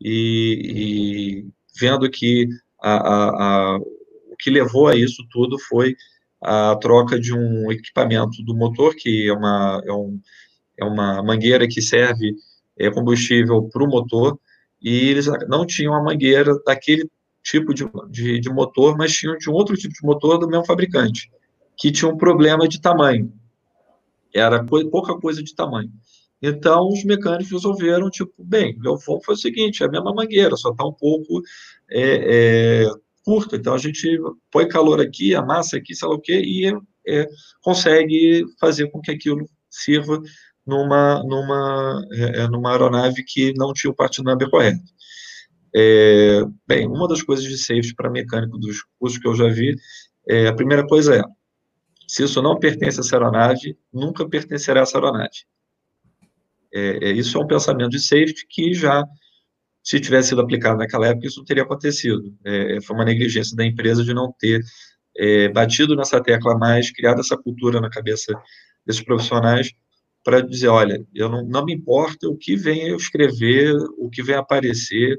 e, 0.00 1.42
e 1.42 1.46
vendo 1.76 2.08
que 2.08 2.46
a, 2.80 2.92
a, 2.92 3.24
a, 3.74 3.76
o 3.78 4.36
que 4.38 4.48
levou 4.48 4.86
a 4.86 4.94
isso 4.94 5.26
tudo 5.28 5.58
foi 5.58 5.96
a 6.40 6.76
troca 6.76 7.18
de 7.18 7.34
um 7.34 7.72
equipamento 7.72 8.44
do 8.44 8.54
motor, 8.54 8.94
que 8.94 9.28
é 9.28 9.32
uma, 9.32 9.82
é 9.84 9.92
um, 9.92 10.20
é 10.76 10.84
uma 10.84 11.20
mangueira 11.20 11.66
que 11.66 11.82
serve 11.82 12.36
é, 12.78 12.90
combustível 12.90 13.68
para 13.72 13.84
o 13.84 13.88
motor, 13.88 14.38
e 14.80 15.08
eles 15.08 15.26
não 15.48 15.66
tinham 15.66 15.94
a 15.94 16.02
mangueira 16.02 16.54
daquele 16.64 17.10
tipo 17.42 17.74
de, 17.74 17.84
de, 18.10 18.40
de 18.40 18.50
motor, 18.50 18.96
mas 18.96 19.12
tinham 19.12 19.36
de 19.36 19.50
um 19.50 19.54
outro 19.54 19.76
tipo 19.76 19.94
de 19.94 20.06
motor 20.06 20.38
do 20.38 20.48
mesmo 20.48 20.64
fabricante, 20.64 21.30
que 21.76 21.90
tinha 21.90 22.10
um 22.10 22.16
problema 22.16 22.68
de 22.68 22.80
tamanho. 22.80 23.32
Era 24.34 24.64
pouca 24.64 25.18
coisa 25.18 25.42
de 25.42 25.54
tamanho. 25.54 25.90
Então, 26.40 26.88
os 26.88 27.04
mecânicos 27.04 27.50
resolveram, 27.50 28.08
tipo, 28.10 28.32
bem, 28.38 28.78
eu 28.84 28.96
vou 28.96 29.20
fazer 29.22 29.38
o 29.38 29.42
seguinte, 29.42 29.82
é 29.82 29.86
a 29.86 29.90
mesma 29.90 30.14
mangueira, 30.14 30.56
só 30.56 30.70
está 30.70 30.84
um 30.84 30.92
pouco 30.92 31.42
é, 31.90 32.84
é, 32.84 32.90
curta, 33.24 33.56
então 33.56 33.74
a 33.74 33.78
gente 33.78 34.20
põe 34.50 34.68
calor 34.68 35.00
aqui, 35.00 35.34
amassa 35.34 35.76
aqui, 35.76 35.94
sei 35.94 36.08
lá 36.08 36.14
o 36.14 36.20
quê, 36.20 36.40
e 36.40 36.72
é, 37.06 37.26
consegue 37.60 38.44
fazer 38.60 38.88
com 38.90 39.00
que 39.00 39.10
aquilo 39.10 39.48
sirva 39.68 40.20
numa, 40.68 41.24
numa, 41.24 42.06
é, 42.12 42.40
é, 42.40 42.48
numa 42.48 42.72
aeronave 42.72 43.24
que 43.24 43.54
não 43.56 43.72
tinha 43.72 43.90
o 43.90 43.94
part 43.94 44.22
correto. 44.50 44.84
É, 45.74 46.42
bem, 46.66 46.86
uma 46.86 47.08
das 47.08 47.22
coisas 47.22 47.44
de 47.46 47.56
safety 47.56 47.94
para 47.94 48.10
mecânico 48.10 48.58
dos 48.58 48.82
cursos 48.98 49.18
que 49.18 49.26
eu 49.26 49.34
já 49.34 49.48
vi, 49.48 49.74
é, 50.28 50.46
a 50.46 50.54
primeira 50.54 50.86
coisa 50.86 51.16
é, 51.16 51.22
se 52.06 52.22
isso 52.22 52.42
não 52.42 52.58
pertence 52.58 53.00
a 53.00 53.02
essa 53.02 53.16
aeronave, 53.16 53.78
nunca 53.92 54.28
pertencerá 54.28 54.80
a 54.80 54.82
essa 54.82 54.98
aeronave. 54.98 55.46
É, 56.72 57.08
é, 57.08 57.12
isso 57.12 57.38
é 57.38 57.40
um 57.40 57.46
pensamento 57.46 57.90
de 57.90 58.00
safety 58.00 58.46
que 58.46 58.74
já, 58.74 59.02
se 59.82 59.98
tivesse 59.98 60.28
sido 60.30 60.42
aplicado 60.42 60.76
naquela 60.76 61.06
época, 61.06 61.26
isso 61.26 61.38
não 61.38 61.46
teria 61.46 61.62
acontecido. 61.62 62.34
É, 62.44 62.78
foi 62.82 62.94
uma 62.94 63.06
negligência 63.06 63.56
da 63.56 63.64
empresa 63.64 64.04
de 64.04 64.12
não 64.12 64.34
ter 64.38 64.60
é, 65.16 65.48
batido 65.48 65.96
nessa 65.96 66.22
tecla 66.22 66.58
mais, 66.58 66.90
criado 66.90 67.20
essa 67.20 67.38
cultura 67.38 67.80
na 67.80 67.88
cabeça 67.88 68.34
desses 68.86 69.02
profissionais 69.02 69.72
para 70.24 70.40
dizer, 70.40 70.68
olha, 70.68 71.04
eu 71.14 71.28
não, 71.28 71.44
não 71.46 71.64
me 71.64 71.74
importa 71.74 72.28
o 72.28 72.36
que 72.36 72.56
venha 72.56 72.88
eu 72.88 72.96
escrever, 72.96 73.74
o 73.96 74.10
que 74.10 74.22
venha 74.22 74.40
aparecer, 74.40 75.18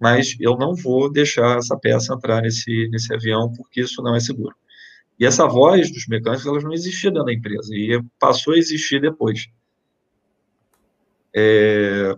mas 0.00 0.36
eu 0.40 0.56
não 0.56 0.74
vou 0.74 1.10
deixar 1.10 1.58
essa 1.58 1.76
peça 1.78 2.14
entrar 2.14 2.42
nesse, 2.42 2.88
nesse 2.90 3.12
avião 3.12 3.52
porque 3.52 3.80
isso 3.80 4.02
não 4.02 4.14
é 4.14 4.20
seguro. 4.20 4.54
E 5.18 5.24
essa 5.24 5.46
voz 5.46 5.90
dos 5.92 6.06
mecânicos, 6.06 6.46
elas 6.46 6.64
não 6.64 6.72
existia 6.72 7.10
dentro 7.10 7.26
da 7.26 7.32
empresa, 7.32 7.74
e 7.74 8.02
passou 8.18 8.54
a 8.54 8.58
existir 8.58 9.00
depois. 9.00 9.46
É, 11.34 12.14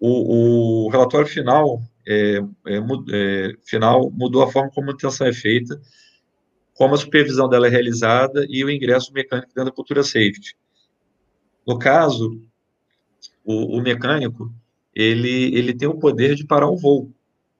o, 0.00 0.86
o, 0.86 0.88
relatório 0.90 1.26
final, 1.26 1.82
é, 2.06 2.38
é, 2.66 2.78
é, 3.12 3.52
final 3.64 4.10
mudou 4.10 4.42
a 4.42 4.50
forma 4.50 4.70
como 4.70 4.84
a 4.84 4.86
manutenção 4.88 5.26
é 5.26 5.32
feita, 5.32 5.80
como 6.74 6.94
a 6.94 6.98
supervisão 6.98 7.48
dela 7.48 7.66
é 7.66 7.70
realizada 7.70 8.46
e 8.48 8.64
o 8.64 8.70
ingresso 8.70 9.12
mecânico 9.12 9.48
dentro 9.48 9.70
da 9.70 9.74
cultura 9.74 10.02
safety. 10.02 10.56
No 11.66 11.78
caso, 11.78 12.40
o, 13.44 13.78
o 13.78 13.82
mecânico, 13.82 14.52
ele, 14.94 15.56
ele 15.56 15.74
tem 15.74 15.88
o 15.88 15.98
poder 15.98 16.34
de 16.34 16.44
parar 16.44 16.70
um 16.70 16.76
voo. 16.76 17.10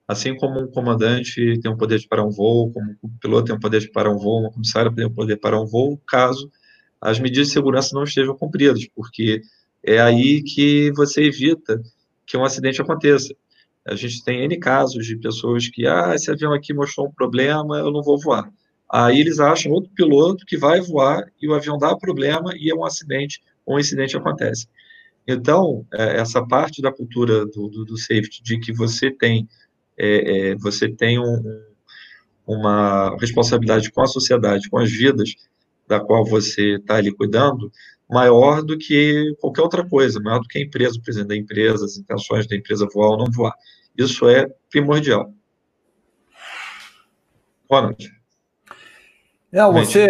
Assim 0.06 0.36
como 0.36 0.60
um 0.60 0.66
comandante 0.66 1.58
tem 1.60 1.72
o 1.72 1.76
poder 1.76 1.98
de 1.98 2.06
parar 2.06 2.24
um 2.24 2.30
voo, 2.30 2.70
como 2.72 2.96
um 3.02 3.08
piloto 3.20 3.46
tem 3.46 3.56
o 3.56 3.60
poder 3.60 3.80
de 3.80 3.90
parar 3.90 4.10
um 4.10 4.18
voo, 4.18 4.40
uma 4.40 4.50
comissária 4.50 4.92
tem 4.92 5.06
o 5.06 5.10
poder 5.10 5.36
de 5.36 5.40
parar 5.40 5.60
um 5.60 5.66
voo, 5.66 5.98
caso 6.06 6.50
as 7.00 7.18
medidas 7.18 7.48
de 7.48 7.52
segurança 7.52 7.94
não 7.94 8.04
estejam 8.04 8.36
cumpridas, 8.36 8.86
porque 8.94 9.42
é 9.82 10.00
aí 10.00 10.42
que 10.42 10.90
você 10.92 11.24
evita 11.24 11.82
que 12.26 12.36
um 12.36 12.44
acidente 12.44 12.80
aconteça. 12.80 13.34
A 13.86 13.94
gente 13.94 14.24
tem 14.24 14.42
N 14.44 14.58
casos 14.58 15.06
de 15.06 15.16
pessoas 15.16 15.68
que, 15.68 15.86
ah, 15.86 16.14
esse 16.14 16.30
avião 16.30 16.54
aqui 16.54 16.72
mostrou 16.72 17.06
um 17.06 17.12
problema, 17.12 17.78
eu 17.78 17.90
não 17.90 18.02
vou 18.02 18.18
voar. 18.18 18.50
Aí 18.96 19.18
eles 19.18 19.40
acham 19.40 19.72
outro 19.72 19.90
piloto 19.92 20.46
que 20.46 20.56
vai 20.56 20.80
voar 20.80 21.26
e 21.42 21.48
o 21.48 21.54
avião 21.54 21.76
dá 21.76 21.96
problema 21.96 22.52
e 22.56 22.70
é 22.70 22.74
um 22.76 22.84
acidente, 22.84 23.42
um 23.66 23.76
incidente 23.76 24.16
acontece. 24.16 24.68
Então, 25.26 25.84
é, 25.92 26.20
essa 26.20 26.46
parte 26.46 26.80
da 26.80 26.92
cultura 26.92 27.44
do, 27.44 27.66
do, 27.66 27.84
do, 27.84 27.98
safety, 27.98 28.40
de 28.40 28.60
que 28.60 28.72
você 28.72 29.10
tem, 29.10 29.48
é, 29.98 30.50
é, 30.50 30.54
você 30.54 30.88
tem 30.88 31.18
um, 31.18 31.42
uma 32.46 33.16
responsabilidade 33.18 33.90
com 33.90 34.00
a 34.00 34.06
sociedade, 34.06 34.70
com 34.70 34.78
as 34.78 34.92
vidas 34.92 35.34
da 35.88 35.98
qual 35.98 36.24
você 36.24 36.76
está 36.76 36.94
ali 36.94 37.12
cuidando, 37.12 37.72
maior 38.08 38.62
do 38.62 38.78
que 38.78 39.34
qualquer 39.40 39.62
outra 39.62 39.84
coisa, 39.84 40.20
maior 40.20 40.38
do 40.38 40.46
que 40.46 40.58
a 40.58 40.62
empresa, 40.62 40.96
o 40.96 41.02
presidente 41.02 41.30
da 41.30 41.36
empresa, 41.36 41.84
as 41.84 41.96
intenções 41.96 42.46
da 42.46 42.54
empresa 42.54 42.86
voar 42.94 43.08
ou 43.08 43.18
não 43.18 43.32
voar. 43.32 43.54
Isso 43.98 44.28
é 44.28 44.48
primordial. 44.70 45.34
Ronald. 47.68 48.23
É, 49.54 49.64
você 49.70 50.08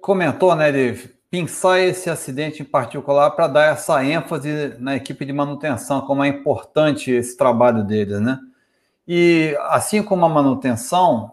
comentou, 0.00 0.54
né, 0.54 0.70
de 0.70 1.10
pensar 1.28 1.80
esse 1.80 2.08
acidente 2.08 2.62
em 2.62 2.64
particular 2.64 3.28
para 3.32 3.48
dar 3.48 3.72
essa 3.72 4.04
ênfase 4.04 4.76
na 4.78 4.94
equipe 4.94 5.24
de 5.24 5.32
manutenção, 5.32 6.02
como 6.02 6.22
é 6.22 6.28
importante 6.28 7.10
esse 7.10 7.36
trabalho 7.36 7.82
deles, 7.82 8.20
né? 8.20 8.38
E 9.06 9.58
assim 9.62 10.00
como 10.00 10.24
a 10.24 10.28
manutenção 10.28 11.32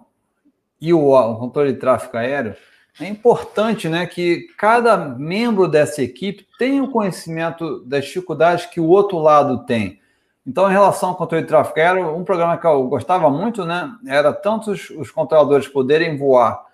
e 0.82 0.92
o, 0.92 1.12
o 1.12 1.36
controle 1.36 1.74
de 1.74 1.78
tráfego 1.78 2.18
aéreo, 2.18 2.56
é 3.00 3.08
importante 3.08 3.88
né, 3.88 4.08
que 4.08 4.48
cada 4.58 4.98
membro 4.98 5.68
dessa 5.68 6.02
equipe 6.02 6.48
tenha 6.58 6.82
o 6.82 6.88
um 6.88 6.92
conhecimento 6.92 7.86
das 7.86 8.06
dificuldades 8.06 8.66
que 8.66 8.80
o 8.80 8.88
outro 8.88 9.20
lado 9.20 9.68
tem. 9.68 10.02
Então, 10.48 10.68
em 10.68 10.74
relação 10.74 11.10
ao 11.10 11.16
controle 11.16 11.44
de 11.44 11.48
tráfego 11.48 11.80
aéreo, 11.80 12.16
um 12.18 12.24
programa 12.24 12.58
que 12.58 12.66
eu 12.66 12.88
gostava 12.88 13.30
muito 13.30 13.66
né, 13.66 13.92
era 14.08 14.34
tanto 14.34 14.72
os, 14.72 14.90
os 14.90 15.12
controladores 15.12 15.68
poderem 15.68 16.18
voar 16.18 16.71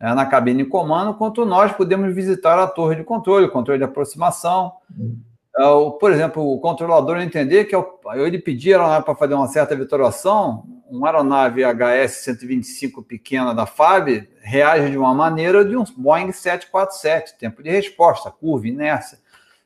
na 0.00 0.26
cabine 0.26 0.62
de 0.62 0.68
comando, 0.68 1.14
quanto 1.14 1.44
nós 1.44 1.72
podemos 1.72 2.14
visitar 2.14 2.58
a 2.58 2.66
torre 2.66 2.96
de 2.96 3.04
controle, 3.04 3.46
o 3.46 3.50
controle 3.50 3.78
de 3.78 3.84
aproximação. 3.84 4.72
Uhum. 4.96 5.98
por 5.98 6.12
exemplo, 6.12 6.42
o 6.42 6.60
controlador 6.60 7.18
entender 7.20 7.64
que 7.64 7.74
eu, 7.74 7.98
ele 8.14 8.38
pedia 8.38 8.78
para 9.02 9.14
fazer 9.14 9.34
uma 9.34 9.48
certa 9.48 9.74
vitoriação, 9.74 10.64
uma 10.88 11.08
aeronave 11.08 11.62
HS-125 11.62 13.04
pequena 13.04 13.52
da 13.52 13.66
FAB 13.66 14.28
reage 14.40 14.90
de 14.90 14.96
uma 14.96 15.12
maneira 15.12 15.64
de 15.64 15.76
um 15.76 15.84
Boeing 15.96 16.32
747, 16.32 17.36
tempo 17.36 17.62
de 17.62 17.70
resposta, 17.70 18.30
curva, 18.30 18.68
inércia. 18.68 19.18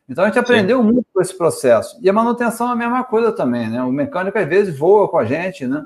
Então 0.08 0.24
a 0.24 0.26
gente 0.26 0.38
aprendeu 0.38 0.80
Sim. 0.80 0.92
muito 0.92 1.06
com 1.12 1.20
esse 1.20 1.36
processo. 1.36 1.98
E 2.02 2.08
a 2.08 2.12
manutenção 2.12 2.68
é 2.68 2.72
a 2.72 2.76
mesma 2.76 3.04
coisa 3.04 3.32
também, 3.32 3.68
né? 3.68 3.82
O 3.82 3.92
mecânico 3.92 4.36
às 4.38 4.48
vezes 4.48 4.76
voa 4.76 5.08
com 5.08 5.18
a 5.18 5.24
gente, 5.24 5.66
né? 5.66 5.82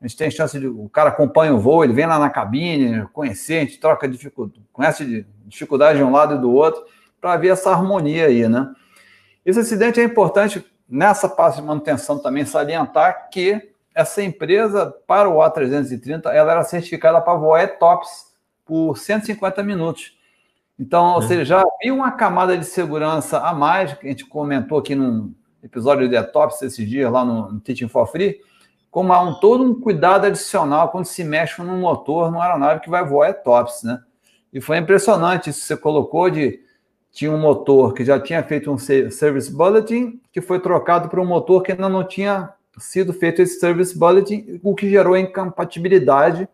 A 0.00 0.06
gente 0.06 0.16
tem 0.16 0.30
chance 0.30 0.58
de. 0.58 0.66
O 0.66 0.88
cara 0.88 1.10
acompanha 1.10 1.54
o 1.54 1.60
voo, 1.60 1.84
ele 1.84 1.92
vem 1.92 2.06
lá 2.06 2.18
na 2.18 2.30
cabine, 2.30 3.06
conhecer, 3.12 3.58
a 3.58 3.60
gente 3.60 3.78
troca 3.78 4.08
dificuldade, 4.08 4.62
conhece 4.72 5.26
dificuldade 5.46 5.98
de 5.98 6.04
um 6.04 6.10
lado 6.10 6.36
e 6.36 6.38
do 6.38 6.50
outro, 6.52 6.82
para 7.20 7.36
ver 7.36 7.48
essa 7.48 7.70
harmonia 7.70 8.26
aí, 8.26 8.48
né? 8.48 8.72
Esse 9.44 9.60
acidente 9.60 10.00
é 10.00 10.04
importante 10.04 10.64
nessa 10.88 11.28
parte 11.28 11.56
de 11.56 11.62
manutenção 11.62 12.18
também 12.18 12.44
salientar 12.44 13.28
que 13.30 13.70
essa 13.94 14.22
empresa, 14.22 14.94
para 15.06 15.28
o 15.28 15.38
A330, 15.38 16.26
ela 16.26 16.52
era 16.52 16.64
certificada 16.64 17.20
para 17.20 17.38
voar 17.38 17.62
ETOPS 17.62 18.30
por 18.64 18.96
150 18.96 19.62
minutos. 19.62 20.16
Então, 20.78 21.14
ou 21.14 21.22
seja, 21.22 21.44
já 21.44 21.60
havia 21.60 21.92
uma 21.92 22.12
camada 22.12 22.56
de 22.56 22.64
segurança 22.64 23.38
a 23.40 23.52
mais, 23.52 23.92
que 23.92 24.06
a 24.06 24.10
gente 24.10 24.24
comentou 24.24 24.78
aqui 24.78 24.94
num 24.94 25.34
episódio 25.62 26.08
de 26.08 26.16
ETOPS 26.16 26.62
esses 26.62 26.88
dias, 26.88 27.12
lá 27.12 27.24
no, 27.24 27.52
no 27.52 27.60
Teaching 27.60 27.88
for 27.88 28.06
Free, 28.06 28.40
como 28.90 29.12
há 29.12 29.20
um, 29.20 29.34
todo 29.34 29.62
um 29.62 29.78
cuidado 29.78 30.26
adicional 30.26 30.88
quando 30.88 31.04
se 31.04 31.22
mexe 31.22 31.62
num 31.62 31.78
motor, 31.78 32.30
numa 32.30 32.44
aeronave 32.44 32.80
que 32.80 32.90
vai 32.90 33.04
voar 33.04 33.30
ETOPS, 33.30 33.84
né? 33.84 34.00
E 34.52 34.60
foi 34.60 34.78
impressionante 34.78 35.50
isso 35.50 35.60
que 35.60 35.66
você 35.66 35.76
colocou 35.76 36.28
de 36.28 36.60
tinha 37.12 37.30
um 37.30 37.38
motor 37.38 37.92
que 37.92 38.04
já 38.04 38.18
tinha 38.20 38.42
feito 38.42 38.70
um 38.70 38.78
service 38.78 39.52
bulletin, 39.52 40.20
que 40.32 40.40
foi 40.40 40.60
trocado 40.60 41.08
por 41.08 41.18
um 41.18 41.24
motor 41.24 41.62
que 41.62 41.72
ainda 41.72 41.88
não 41.88 42.04
tinha 42.04 42.52
sido 42.78 43.12
feito 43.12 43.42
esse 43.42 43.58
service 43.58 43.96
bulletin, 43.96 44.60
o 44.62 44.74
que 44.74 44.88
gerou 44.88 45.16
incompatibilidade 45.16 46.48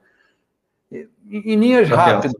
em 0.90 1.56
linhas 1.56 1.88
rápidas. 1.88 2.32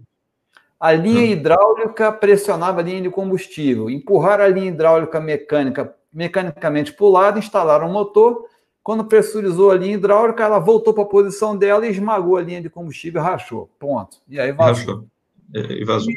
A 0.78 0.92
linha 0.92 1.20
hum. 1.20 1.32
hidráulica 1.32 2.12
pressionava 2.12 2.80
a 2.80 2.84
linha 2.84 3.00
de 3.00 3.10
combustível, 3.10 3.88
empurraram 3.90 4.44
a 4.44 4.48
linha 4.48 4.68
hidráulica 4.68 5.20
mecânica 5.20 5.94
mecanicamente 6.12 6.92
para 6.92 7.04
o 7.04 7.10
lado, 7.10 7.38
instalaram 7.38 7.88
o 7.88 7.92
motor. 7.92 8.46
Quando 8.86 9.04
pressurizou 9.04 9.72
a 9.72 9.74
linha 9.76 9.94
hidráulica, 9.94 10.44
ela 10.44 10.60
voltou 10.60 10.94
para 10.94 11.02
a 11.02 11.08
posição 11.08 11.56
dela 11.56 11.84
e 11.84 11.90
esmagou 11.90 12.36
a 12.36 12.40
linha 12.40 12.62
de 12.62 12.70
combustível 12.70 13.20
e 13.20 13.24
rachou. 13.24 13.68
Ponto. 13.80 14.18
E 14.28 14.38
aí 14.38 14.52
vazou. 14.52 14.94
Rachou. 14.94 15.06
E 15.52 15.84
vazou. 15.84 16.12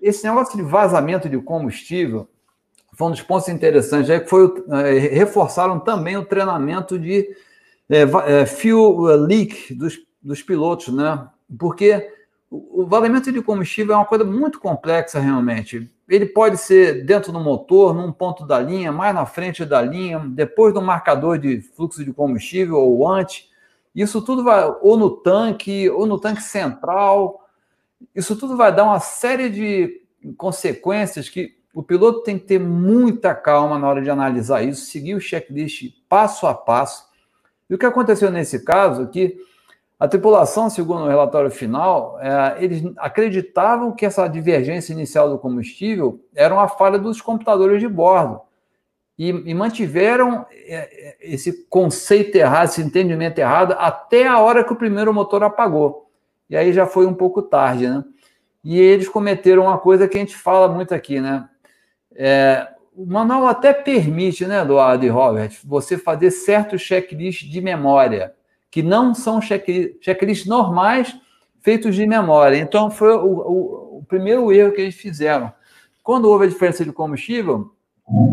Esse 0.00 0.26
negócio 0.26 0.56
de 0.56 0.62
vazamento 0.62 1.28
de 1.28 1.36
combustível 1.36 2.26
foi 2.94 3.08
um 3.08 3.10
dos 3.10 3.20
pontos 3.20 3.46
interessantes, 3.50 4.08
é 4.08 4.18
que 4.18 4.30
foi, 4.30 4.50
é, 4.70 5.00
reforçaram 5.00 5.78
também 5.78 6.16
o 6.16 6.24
treinamento 6.24 6.98
de 6.98 7.28
é, 7.90 8.00
é, 8.40 8.46
fuel 8.46 9.02
leak 9.26 9.74
dos, 9.74 9.98
dos 10.22 10.42
pilotos, 10.42 10.88
né? 10.88 11.28
Porque 11.58 12.10
o 12.54 12.86
vazamento 12.86 13.32
de 13.32 13.40
combustível 13.40 13.94
é 13.94 13.96
uma 13.96 14.04
coisa 14.04 14.24
muito 14.24 14.60
complexa 14.60 15.18
realmente. 15.18 15.90
Ele 16.06 16.26
pode 16.26 16.58
ser 16.58 17.02
dentro 17.02 17.32
do 17.32 17.40
motor, 17.40 17.94
num 17.94 18.12
ponto 18.12 18.46
da 18.46 18.58
linha, 18.60 18.92
mais 18.92 19.14
na 19.14 19.24
frente 19.24 19.64
da 19.64 19.80
linha, 19.80 20.18
depois 20.18 20.74
do 20.74 20.82
marcador 20.82 21.38
de 21.38 21.62
fluxo 21.62 22.04
de 22.04 22.12
combustível 22.12 22.76
ou 22.76 23.08
antes. 23.08 23.48
Isso 23.94 24.20
tudo 24.20 24.44
vai 24.44 24.70
ou 24.82 24.98
no 24.98 25.08
tanque, 25.08 25.88
ou 25.88 26.04
no 26.04 26.20
tanque 26.20 26.42
central. 26.42 27.40
Isso 28.14 28.36
tudo 28.36 28.54
vai 28.54 28.74
dar 28.74 28.84
uma 28.84 29.00
série 29.00 29.48
de 29.48 30.02
consequências 30.36 31.30
que 31.30 31.56
o 31.74 31.82
piloto 31.82 32.22
tem 32.22 32.38
que 32.38 32.44
ter 32.44 32.60
muita 32.60 33.34
calma 33.34 33.78
na 33.78 33.88
hora 33.88 34.02
de 34.02 34.10
analisar 34.10 34.62
isso, 34.62 34.84
seguir 34.84 35.14
o 35.14 35.20
checklist 35.20 35.94
passo 36.06 36.46
a 36.46 36.52
passo, 36.52 37.10
E 37.70 37.74
o 37.74 37.78
que 37.78 37.86
aconteceu 37.86 38.30
nesse 38.30 38.62
caso 38.62 39.04
é 39.04 39.06
que 39.06 39.38
a 40.02 40.08
tripulação, 40.08 40.68
segundo 40.68 41.04
o 41.04 41.08
relatório 41.08 41.48
final, 41.48 42.18
é, 42.20 42.56
eles 42.58 42.82
acreditavam 42.96 43.92
que 43.92 44.04
essa 44.04 44.26
divergência 44.26 44.92
inicial 44.92 45.30
do 45.30 45.38
combustível 45.38 46.20
era 46.34 46.52
uma 46.52 46.66
falha 46.66 46.98
dos 46.98 47.20
computadores 47.20 47.80
de 47.80 47.86
bordo. 47.86 48.40
E, 49.16 49.28
e 49.28 49.54
mantiveram 49.54 50.44
é, 50.50 50.74
é, 50.74 51.16
esse 51.20 51.68
conceito 51.68 52.34
errado, 52.34 52.64
esse 52.64 52.82
entendimento 52.82 53.38
errado, 53.38 53.76
até 53.78 54.26
a 54.26 54.40
hora 54.40 54.64
que 54.64 54.72
o 54.72 54.76
primeiro 54.76 55.14
motor 55.14 55.44
apagou. 55.44 56.10
E 56.50 56.56
aí 56.56 56.72
já 56.72 56.84
foi 56.84 57.06
um 57.06 57.14
pouco 57.14 57.40
tarde, 57.40 57.86
né? 57.86 58.02
E 58.64 58.80
eles 58.80 59.08
cometeram 59.08 59.66
uma 59.66 59.78
coisa 59.78 60.08
que 60.08 60.16
a 60.16 60.20
gente 60.20 60.34
fala 60.34 60.66
muito 60.66 60.92
aqui, 60.92 61.20
né? 61.20 61.48
É, 62.16 62.66
o 62.92 63.06
manual 63.06 63.46
até 63.46 63.72
permite, 63.72 64.46
né, 64.48 64.62
Eduardo 64.62 65.06
e 65.06 65.08
Robert, 65.08 65.52
você 65.64 65.96
fazer 65.96 66.32
certos 66.32 66.82
checklists 66.82 67.48
de 67.48 67.60
memória 67.60 68.34
que 68.72 68.82
não 68.82 69.14
são 69.14 69.38
checklists 69.38 70.46
normais 70.46 71.14
feitos 71.60 71.94
de 71.94 72.06
memória. 72.06 72.56
Então, 72.56 72.90
foi 72.90 73.14
o, 73.14 73.26
o, 73.26 73.98
o, 73.98 74.04
primeiro 74.08 74.50
erro 74.50 74.72
que 74.72 74.80
eles 74.80 74.94
fizeram. 74.94 75.52
Quando 76.02 76.24
houve 76.24 76.46
a 76.46 76.48
diferença 76.48 76.82
de 76.82 76.90
combustível, 76.90 77.70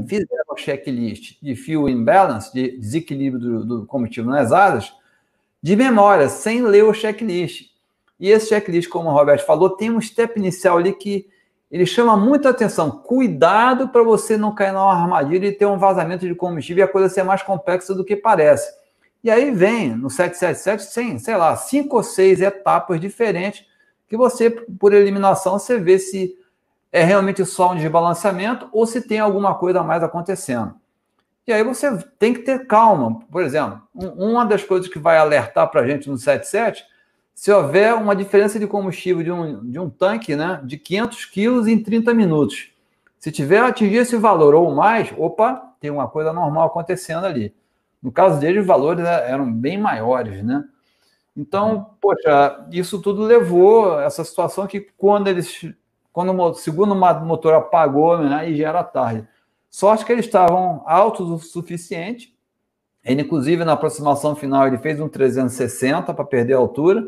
fizeram 0.08 0.46
o 0.50 0.58
checklist 0.58 1.38
de 1.44 1.58
fuel 1.58 1.90
imbalance, 1.90 2.54
de 2.54 2.78
desequilíbrio 2.78 3.40
do, 3.40 3.66
do 3.66 3.86
combustível 3.86 4.32
nas 4.32 4.54
asas, 4.54 4.94
de 5.62 5.76
memória, 5.76 6.30
sem 6.30 6.62
ler 6.62 6.86
o 6.86 6.94
checklist. 6.94 7.72
E 8.18 8.30
esse 8.30 8.48
checklist, 8.48 8.90
como 8.90 9.10
o 9.10 9.14
Roberto 9.14 9.46
falou, 9.46 9.72
tem 9.72 9.92
um 9.92 10.00
step 10.00 10.40
inicial 10.40 10.78
ali 10.78 10.94
que 10.94 11.28
ele 11.70 11.86
chama 11.86 12.16
muita 12.16 12.50
atenção. 12.50 12.90
Cuidado 12.90 13.90
para 13.90 14.04
você 14.04 14.38
não 14.38 14.56
cair 14.56 14.72
numa 14.72 14.94
armadilha 14.94 15.48
e 15.48 15.52
ter 15.52 15.66
um 15.66 15.78
vazamento 15.78 16.26
de 16.26 16.34
combustível 16.34 16.86
e 16.86 16.86
a 16.86 16.92
coisa 16.92 17.10
ser 17.10 17.24
mais 17.24 17.44
complexa 17.44 17.94
do 17.94 18.06
que 18.06 18.16
parece. 18.16 18.79
E 19.24 19.30
aí 19.30 19.52
vem 19.52 19.96
no 19.96 20.10
777, 20.10 20.92
sem, 20.92 21.20
sei 21.20 21.36
lá, 21.36 21.56
cinco 21.56 21.98
ou 21.98 22.04
seis 22.04 22.42
etapas 22.42 23.00
diferentes 23.00 23.66
que 24.08 24.18
você, 24.18 24.50
por 24.50 24.94
eliminação, 24.94 25.60
você 25.60 25.78
vê 25.78 26.00
se 26.00 26.36
é 26.92 27.04
realmente 27.04 27.46
só 27.46 27.72
um 27.72 27.76
desbalanceamento 27.76 28.68
ou 28.72 28.88
se 28.88 29.02
tem 29.02 29.20
alguma 29.20 29.54
coisa 29.56 29.82
a 29.82 29.84
mais 29.84 30.02
acontecendo. 30.02 30.74
E 31.46 31.54
aí 31.54 31.64
você 31.64 31.98
tem 32.18 32.34
que 32.34 32.42
ter 32.42 32.66
calma. 32.66 33.20
Por 33.32 33.44
exemplo, 33.44 33.82
uma 33.94 34.46
das 34.46 34.64
coisas 34.64 34.88
que 34.88 35.00
vai 35.00 35.18
alertar 35.18 35.70
para 35.70 35.82
a 35.82 35.88
gente 35.88 36.10
no 36.10 36.18
77, 36.18 36.84
se 37.36 37.52
houver 37.52 37.94
uma 37.94 38.16
diferença 38.16 38.60
de 38.60 38.68
combustível 38.68 39.24
de 39.24 39.32
um, 39.32 39.70
de 39.70 39.80
um 39.80 39.90
tanque 39.90 40.36
né, 40.36 40.60
de 40.64 40.78
500 40.78 41.26
quilos 41.26 41.68
em 41.68 41.82
30 41.82 42.14
minutos. 42.14 42.72
Se 43.18 43.32
tiver 43.32 43.60
atingir 43.60 43.98
esse 43.98 44.16
valor 44.16 44.54
ou 44.56 44.74
mais, 44.74 45.14
opa, 45.18 45.74
tem 45.80 45.90
uma 45.90 46.08
coisa 46.08 46.34
normal 46.34 46.68
acontecendo 46.68 47.26
ali. 47.26 47.54
No 48.02 48.12
caso 48.12 48.40
dele, 48.40 48.60
os 48.60 48.66
valores 48.66 49.06
eram 49.06 49.52
bem 49.52 49.78
maiores, 49.78 50.44
né? 50.44 50.64
Então, 51.36 51.76
uhum. 51.76 51.86
poxa, 52.02 52.68
isso 52.72 53.02
tudo 53.02 53.24
levou 53.24 53.94
a 53.98 54.04
essa 54.04 54.24
situação 54.24 54.68
que 54.68 54.82
quando 54.98 55.28
eles, 55.28 55.66
quando 56.12 56.34
o 56.34 56.54
segundo 56.54 56.96
motor 56.96 57.54
apagou, 57.54 58.18
né, 58.18 58.50
e 58.50 58.58
já 58.58 58.70
era 58.70 58.84
tarde. 58.84 59.28
Sorte 59.70 60.04
que 60.04 60.12
eles 60.12 60.26
estavam 60.26 60.84
altos 60.86 61.30
o 61.30 61.38
suficiente. 61.38 62.36
Ele, 63.04 63.22
inclusive, 63.22 63.64
na 63.64 63.74
aproximação 63.74 64.36
final, 64.36 64.68
ele 64.68 64.78
fez 64.78 65.00
um 65.00 65.08
360 65.08 66.14
para 66.14 66.26
perder 66.26 66.56
a 66.56 66.58
altura, 66.58 67.08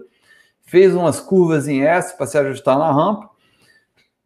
fez 0.62 0.96
umas 0.96 1.20
curvas 1.20 1.68
em 1.68 1.84
S 1.84 2.16
para 2.16 2.28
se 2.28 2.38
ajustar 2.38 2.78
na 2.78 2.92
rampa. 2.92 3.30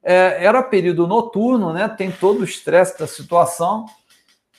É, 0.04 0.46
era 0.46 0.62
período 0.62 1.08
noturno, 1.08 1.74
né? 1.74 1.88
Tem 1.88 2.12
todo 2.12 2.42
o 2.42 2.44
estresse 2.44 3.00
da 3.00 3.08
situação 3.08 3.86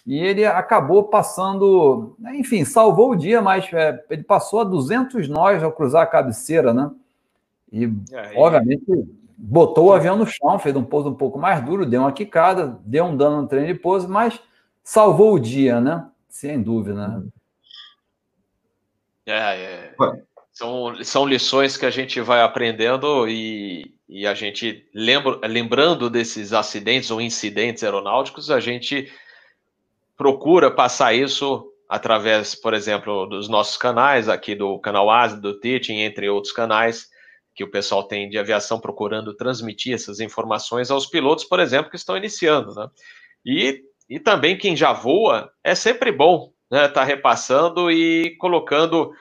e 0.06 0.20
ele 0.20 0.44
acabou 0.44 1.04
passando, 1.04 2.16
enfim, 2.34 2.64
salvou 2.64 3.10
o 3.10 3.16
dia, 3.16 3.42
mas 3.42 3.70
é, 3.72 4.04
ele 4.08 4.22
passou 4.22 4.60
a 4.60 4.64
200 4.64 5.28
nós 5.28 5.60
ao 5.62 5.72
cruzar 5.72 6.02
a 6.02 6.06
cabeceira, 6.06 6.72
né? 6.72 6.92
E, 7.72 7.86
é, 8.12 8.32
obviamente, 8.36 8.84
botou 9.36 9.86
o 9.86 9.92
avião 9.92 10.16
no 10.16 10.24
chão, 10.24 10.60
fez 10.60 10.76
um 10.76 10.84
pouso 10.84 11.10
um 11.10 11.14
pouco 11.14 11.40
mais 11.40 11.60
duro, 11.64 11.84
deu 11.84 12.02
uma 12.02 12.12
quicada, 12.12 12.78
deu 12.84 13.04
um 13.04 13.16
dano 13.16 13.42
no 13.42 13.48
treino 13.48 13.66
de 13.66 13.74
pouso, 13.74 14.08
mas 14.08 14.40
salvou 14.84 15.34
o 15.34 15.40
dia, 15.40 15.80
né? 15.80 16.06
Sem 16.28 16.62
dúvida, 16.62 17.08
né? 17.08 17.22
É, 19.26 19.32
é. 19.32 19.94
São, 20.52 21.04
são 21.04 21.26
lições 21.26 21.76
que 21.76 21.84
a 21.84 21.90
gente 21.90 22.20
vai 22.20 22.42
aprendendo 22.42 23.28
e, 23.28 23.92
e 24.08 24.24
a 24.24 24.34
gente 24.34 24.88
lembra, 24.94 25.40
lembrando 25.48 26.08
desses 26.08 26.52
acidentes 26.52 27.10
ou 27.10 27.20
incidentes 27.20 27.82
aeronáuticos, 27.82 28.52
a 28.52 28.60
gente 28.60 29.12
procura 30.16 30.70
passar 30.70 31.14
isso 31.14 31.72
através, 31.88 32.54
por 32.54 32.74
exemplo, 32.74 33.26
dos 33.26 33.48
nossos 33.48 33.76
canais, 33.76 34.28
aqui 34.28 34.54
do 34.54 34.78
canal 34.80 35.10
Asa, 35.10 35.40
do 35.40 35.58
Teaching, 35.60 36.00
entre 36.00 36.28
outros 36.28 36.52
canais 36.52 37.06
que 37.54 37.64
o 37.64 37.70
pessoal 37.70 38.02
tem 38.06 38.28
de 38.28 38.38
aviação 38.38 38.78
procurando 38.78 39.34
transmitir 39.34 39.94
essas 39.94 40.20
informações 40.20 40.90
aos 40.90 41.06
pilotos, 41.06 41.44
por 41.44 41.58
exemplo, 41.58 41.90
que 41.90 41.96
estão 41.96 42.16
iniciando, 42.16 42.74
né? 42.74 42.86
E, 43.44 43.82
e 44.10 44.20
também 44.20 44.58
quem 44.58 44.76
já 44.76 44.92
voa, 44.92 45.50
é 45.64 45.74
sempre 45.74 46.12
bom 46.12 46.52
né, 46.70 46.88
tá 46.88 47.04
repassando 47.04 47.90
e 47.90 48.36
colocando 48.36 49.12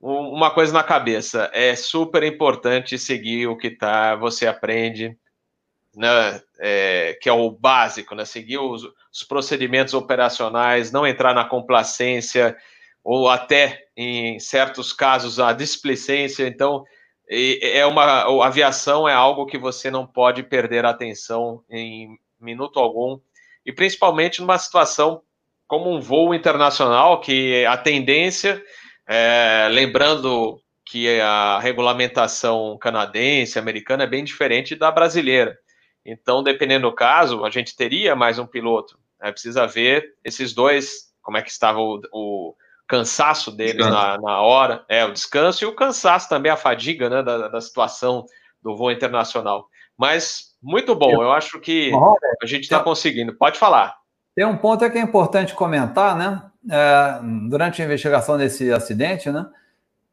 uma 0.00 0.50
coisa 0.50 0.72
na 0.72 0.82
cabeça. 0.82 1.50
É 1.52 1.74
super 1.74 2.22
importante 2.22 2.98
seguir 2.98 3.46
o 3.46 3.56
que 3.56 3.70
tá, 3.70 4.16
você 4.16 4.46
aprende, 4.46 5.16
né, 5.94 6.40
é, 6.58 7.16
que 7.20 7.28
é 7.28 7.32
o 7.32 7.50
básico, 7.50 8.14
né, 8.14 8.24
seguir 8.24 8.58
os, 8.58 8.82
os, 9.12 9.22
procedimentos 9.22 9.94
operacionais, 9.94 10.90
não 10.90 11.06
entrar 11.06 11.34
na 11.34 11.44
complacência 11.44 12.56
ou 13.04 13.28
até, 13.28 13.86
em 13.96 14.38
certos 14.38 14.92
casos, 14.92 15.38
a 15.38 15.52
displicência. 15.52 16.46
Então, 16.46 16.84
é 17.30 17.84
uma 17.84 18.02
a 18.02 18.46
aviação 18.46 19.08
é 19.08 19.12
algo 19.12 19.46
que 19.46 19.58
você 19.58 19.90
não 19.90 20.06
pode 20.06 20.42
perder 20.42 20.86
a 20.86 20.90
atenção 20.90 21.62
em 21.68 22.18
minuto 22.40 22.78
algum 22.78 23.20
e 23.66 23.72
principalmente 23.72 24.40
numa 24.40 24.58
situação 24.58 25.20
como 25.66 25.94
um 25.94 26.00
voo 26.00 26.34
internacional 26.34 27.20
que 27.20 27.66
a 27.66 27.76
tendência, 27.76 28.64
é, 29.06 29.68
lembrando 29.70 30.58
que 30.86 31.20
a 31.20 31.58
regulamentação 31.58 32.78
canadense, 32.80 33.58
americana 33.58 34.04
é 34.04 34.06
bem 34.06 34.24
diferente 34.24 34.74
da 34.74 34.90
brasileira. 34.90 35.58
Então, 36.10 36.42
dependendo 36.42 36.88
do 36.88 36.94
caso, 36.94 37.44
a 37.44 37.50
gente 37.50 37.76
teria 37.76 38.16
mais 38.16 38.38
um 38.38 38.46
piloto. 38.46 38.98
Né? 39.20 39.30
Precisa 39.30 39.66
ver 39.66 40.14
esses 40.24 40.54
dois, 40.54 41.12
como 41.20 41.36
é 41.36 41.42
que 41.42 41.50
estava 41.50 41.78
o, 41.78 42.00
o 42.12 42.54
cansaço 42.88 43.52
deles 43.52 43.84
na, 43.86 44.18
na, 44.18 44.40
hora, 44.40 44.84
é, 44.88 45.04
o 45.04 45.12
descanso 45.12 45.62
e 45.62 45.66
o 45.66 45.74
cansaço 45.74 46.26
também, 46.26 46.50
a 46.50 46.56
fadiga 46.56 47.10
né, 47.10 47.22
da, 47.22 47.48
da 47.48 47.60
situação 47.60 48.24
do 48.62 48.74
voo 48.74 48.90
internacional. 48.90 49.68
Mas 49.98 50.56
muito 50.62 50.94
bom, 50.94 51.22
eu 51.22 51.30
acho 51.30 51.60
que 51.60 51.92
a 52.42 52.46
gente 52.46 52.62
está 52.62 52.80
conseguindo. 52.80 53.34
Pode 53.34 53.58
falar. 53.58 53.94
Tem 54.34 54.46
um 54.46 54.56
ponto 54.56 54.88
que 54.90 54.96
é 54.96 55.02
importante 55.02 55.54
comentar, 55.54 56.16
né? 56.16 56.42
É, 56.70 57.20
durante 57.48 57.82
a 57.82 57.84
investigação 57.84 58.38
desse 58.38 58.72
acidente, 58.72 59.30
né? 59.30 59.44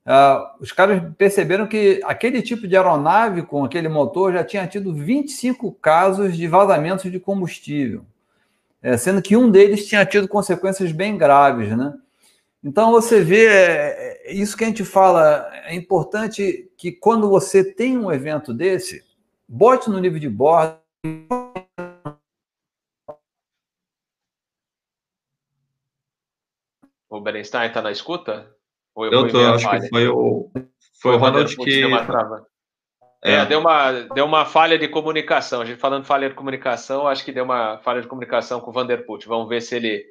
Uh, 0.06 0.62
os 0.62 0.72
caras 0.72 1.02
perceberam 1.18 1.66
que 1.66 2.00
aquele 2.04 2.40
tipo 2.40 2.68
de 2.68 2.78
aeronave 2.78 3.42
com 3.42 3.66
aquele 3.66 3.90
motor 3.90 4.32
já 4.34 4.44
tinha 4.44 4.68
tido 4.68 4.94
25 4.94 5.72
casos 5.74 6.38
de 6.38 6.48
vazamentos 6.48 7.12
de 7.12 7.20
combustível, 7.20 8.06
é, 8.84 8.96
sendo 8.98 9.20
que 9.20 9.36
um 9.36 9.50
deles 9.50 9.88
tinha 9.88 10.06
tido 10.06 10.28
consequências 10.28 10.92
bem 10.92 11.18
graves, 11.18 11.76
né? 11.76 11.92
Então 12.64 12.92
você 12.92 13.24
vê 13.24 13.48
é, 13.48 14.22
é 14.26 14.34
isso 14.34 14.56
que 14.56 14.64
a 14.64 14.68
gente 14.68 14.86
fala, 14.86 15.50
é 15.66 15.74
importante 15.74 16.70
que 16.78 16.92
quando 16.92 17.28
você 17.28 17.64
tem 17.64 17.98
um 17.98 18.12
evento 18.12 18.54
desse, 18.54 19.04
bote 19.48 19.90
no 19.90 20.00
nível 20.00 20.20
de 20.20 20.30
bordo. 20.30 20.80
O 27.10 27.20
Berenstein 27.20 27.70
está 27.70 27.82
na 27.82 27.92
escuta? 27.92 28.55
Eu, 28.98 29.12
eu 29.12 29.28
tô, 29.28 29.40
acho 29.40 29.66
falha? 29.66 29.82
que 29.82 29.90
foi 29.90 30.08
o, 30.08 30.52
foi 31.02 31.16
o 31.16 31.18
Ronald 31.18 31.56
que. 31.56 31.84
É. 33.24 33.38
é, 33.38 33.46
deu, 33.46 33.60
uma, 33.60 33.92
deu 33.92 34.26
uma 34.26 34.46
falha 34.46 34.78
de 34.78 34.88
comunicação. 34.88 35.62
A 35.62 35.66
gente 35.66 35.80
falando 35.80 36.06
falha 36.06 36.30
de 36.30 36.36
comunicação, 36.36 37.08
acho 37.08 37.26
que 37.26 37.32
deu 37.32 37.44
uma 37.44 37.80
falha 37.80 38.02
de 38.02 38.08
comunicação 38.08 38.60
com 38.60 38.70
o 38.70 38.74
Vanderput. 38.74 39.28
Vamos 39.28 39.50
ver 39.50 39.62
se 39.62 39.76
ele 39.76 40.06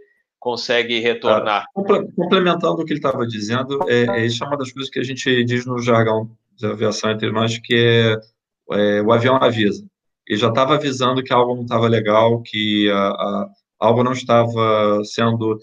consegue 0.45 0.99
retornar. 0.99 1.65
Ah, 1.65 1.83
complementando 2.17 2.83
o 2.83 2.85
que 2.85 2.93
ele 2.93 2.99
estava 2.99 3.27
dizendo, 3.27 3.79
é, 3.89 4.19
é, 4.19 4.27
isso 4.27 4.45
é 4.45 4.47
uma 4.47 4.59
das 4.59 4.71
coisas 4.73 4.91
que 4.91 4.99
a 4.99 5.03
gente 5.03 5.43
diz 5.45 5.65
no 5.65 5.81
jargão 5.81 6.29
de 6.57 6.67
aviação 6.67 7.11
entre 7.11 7.31
nós, 7.33 7.57
que 7.57 7.75
é, 7.75 8.99
é 8.99 9.03
o 9.03 9.11
avião 9.11 9.37
avisa. 9.37 9.83
Ele 10.27 10.39
já 10.39 10.49
estava 10.49 10.75
avisando 10.75 11.23
que 11.23 11.33
algo 11.33 11.55
não 11.55 11.63
estava 11.63 11.89
legal, 11.89 12.43
que 12.43 12.91
a, 12.91 13.09
a, 13.09 13.49
algo 13.79 14.03
não 14.03 14.13
estava 14.13 15.03
sendo 15.05 15.59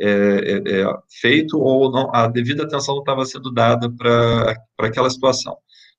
é, 0.00 0.08
é, 0.08 0.80
é, 0.80 0.86
feito 1.20 1.58
ou 1.58 1.90
não, 1.90 2.14
a 2.14 2.28
devida 2.28 2.62
atenção 2.62 2.94
não 2.94 3.02
estava 3.02 3.24
sendo 3.24 3.52
dada 3.52 3.90
para 3.90 4.56
aquela 4.78 5.10
situação. 5.10 5.56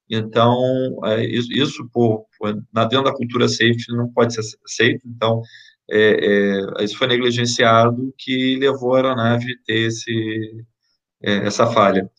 Então, 0.10 0.56
é, 1.06 1.26
isso, 1.26 1.52
isso 1.52 1.90
por, 1.92 2.26
por, 2.38 2.54
dentro 2.54 3.04
da 3.04 3.14
cultura 3.14 3.48
safety 3.48 3.92
não 3.92 4.12
pode 4.12 4.34
ser 4.34 4.42
aceito, 4.66 5.02
então, 5.06 5.42
é, 5.92 6.62
isso 6.84 6.98
foi 6.98 7.08
negligenciado 7.08 8.14
que 8.18 8.58
levou 8.58 8.94
a 8.94 8.98
aeronave 8.98 9.52
a 9.52 9.66
ter 9.66 9.88
esse, 9.88 10.66
essa 11.22 11.68
falha. 11.68 12.10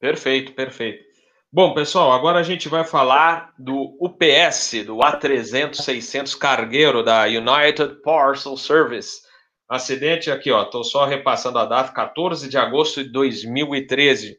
Perfeito, 0.00 0.52
perfeito. 0.54 1.08
Bom, 1.50 1.72
pessoal, 1.72 2.12
agora 2.12 2.38
a 2.38 2.42
gente 2.42 2.68
vai 2.68 2.84
falar 2.84 3.54
do 3.58 3.96
UPS, 4.00 4.84
do 4.84 4.98
A300-600 4.98 6.36
cargueiro 6.36 7.02
da 7.02 7.24
United 7.24 8.02
Parcel 8.02 8.56
Service. 8.56 9.27
Acidente 9.68 10.30
aqui, 10.30 10.50
ó, 10.50 10.62
estou 10.62 10.82
só 10.82 11.04
repassando 11.04 11.58
a 11.58 11.64
data, 11.64 11.92
14 11.92 12.48
de 12.48 12.56
agosto 12.56 13.04
de 13.04 13.10
2013. 13.10 14.38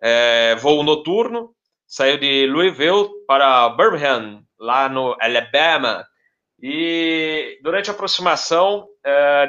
É, 0.00 0.56
voo 0.56 0.82
noturno, 0.82 1.54
saiu 1.86 2.18
de 2.18 2.46
Louisville 2.46 3.08
para 3.26 3.68
Birmingham, 3.70 4.42
lá 4.58 4.88
no 4.88 5.14
Alabama. 5.20 6.06
E 6.60 7.58
durante 7.62 7.90
a 7.90 7.92
aproximação, 7.92 8.86
é, 9.04 9.48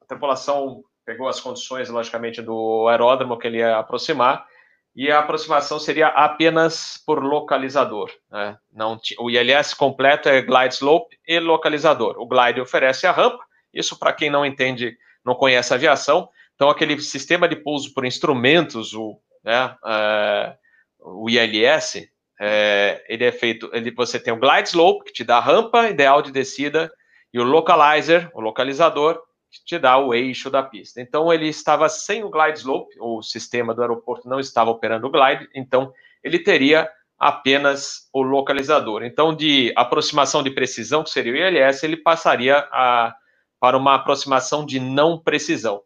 a 0.00 0.06
tripulação 0.06 0.82
pegou 1.04 1.28
as 1.28 1.40
condições, 1.40 1.90
logicamente, 1.90 2.40
do 2.40 2.86
aeródromo 2.88 3.38
que 3.38 3.48
ele 3.48 3.58
ia 3.58 3.78
aproximar 3.78 4.46
e 4.94 5.10
a 5.10 5.20
aproximação 5.20 5.78
seria 5.78 6.08
apenas 6.08 7.02
por 7.06 7.22
localizador. 7.22 8.10
Né? 8.30 8.56
Não, 8.72 9.00
o 9.18 9.30
ILS 9.30 9.74
completo 9.74 10.28
é 10.28 10.42
glide 10.42 10.74
slope 10.74 11.16
e 11.26 11.40
localizador. 11.40 12.16
O 12.18 12.26
glide 12.26 12.60
oferece 12.60 13.06
a 13.06 13.12
rampa, 13.12 13.42
isso 13.72 13.98
para 13.98 14.12
quem 14.12 14.30
não 14.30 14.44
entende, 14.44 14.96
não 15.24 15.34
conhece 15.34 15.72
aviação. 15.72 16.28
Então, 16.54 16.68
aquele 16.68 17.00
sistema 17.00 17.48
de 17.48 17.56
pouso 17.56 17.92
por 17.92 18.04
instrumentos, 18.04 18.94
o, 18.94 19.18
né, 19.42 19.76
uh, 19.82 21.22
o 21.22 21.30
ILS, 21.30 22.08
é, 22.40 23.04
ele 23.08 23.24
é 23.24 23.32
feito, 23.32 23.70
ele, 23.72 23.90
você 23.92 24.18
tem 24.18 24.32
o 24.32 24.38
glide 24.38 24.68
slope, 24.68 25.04
que 25.04 25.12
te 25.12 25.24
dá 25.24 25.38
a 25.38 25.40
rampa 25.40 25.88
ideal 25.88 26.22
de 26.22 26.32
descida, 26.32 26.92
e 27.32 27.38
o 27.38 27.44
localizer, 27.44 28.30
o 28.34 28.40
localizador, 28.40 29.20
que 29.50 29.64
te 29.64 29.78
dá 29.78 29.98
o 29.98 30.12
eixo 30.12 30.50
da 30.50 30.62
pista. 30.62 31.00
Então 31.00 31.32
ele 31.32 31.46
estava 31.46 31.88
sem 31.88 32.24
o 32.24 32.30
glide 32.30 32.58
slope, 32.58 32.94
o 32.98 33.22
sistema 33.22 33.74
do 33.74 33.82
aeroporto 33.82 34.28
não 34.28 34.40
estava 34.40 34.70
operando 34.70 35.06
o 35.06 35.10
glide, 35.10 35.48
então 35.54 35.92
ele 36.22 36.38
teria 36.38 36.90
apenas 37.18 38.08
o 38.12 38.20
localizador. 38.22 39.04
Então, 39.04 39.32
de 39.32 39.72
aproximação 39.76 40.42
de 40.42 40.50
precisão, 40.50 41.04
que 41.04 41.10
seria 41.10 41.32
o 41.32 41.36
ILS, 41.36 41.84
ele 41.84 41.96
passaria 41.96 42.58
a, 42.72 43.14
para 43.62 43.76
uma 43.76 43.94
aproximação 43.94 44.66
de 44.66 44.80
não 44.80 45.16
precisão. 45.16 45.82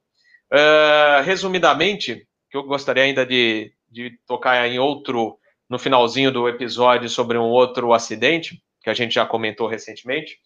Uh, 0.51 1.23
resumidamente, 1.25 2.27
que 2.51 2.57
eu 2.57 2.63
gostaria 2.63 3.03
ainda 3.03 3.27
de, 3.27 3.71
de 3.87 4.19
tocar 4.27 4.67
em 4.67 4.79
outro, 4.79 5.39
no 5.69 5.79
finalzinho 5.79 6.33
do 6.33 6.49
episódio, 6.49 7.07
sobre 7.11 7.37
um 7.37 7.51
outro 7.51 7.93
acidente, 7.93 8.63
que 8.83 8.89
a 8.89 8.95
gente 8.95 9.15
já 9.15 9.27
comentou 9.27 9.69
recentemente, 9.69 10.39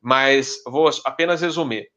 mas 0.00 0.62
vou 0.66 0.88
apenas 1.04 1.42
resumir. 1.42 1.90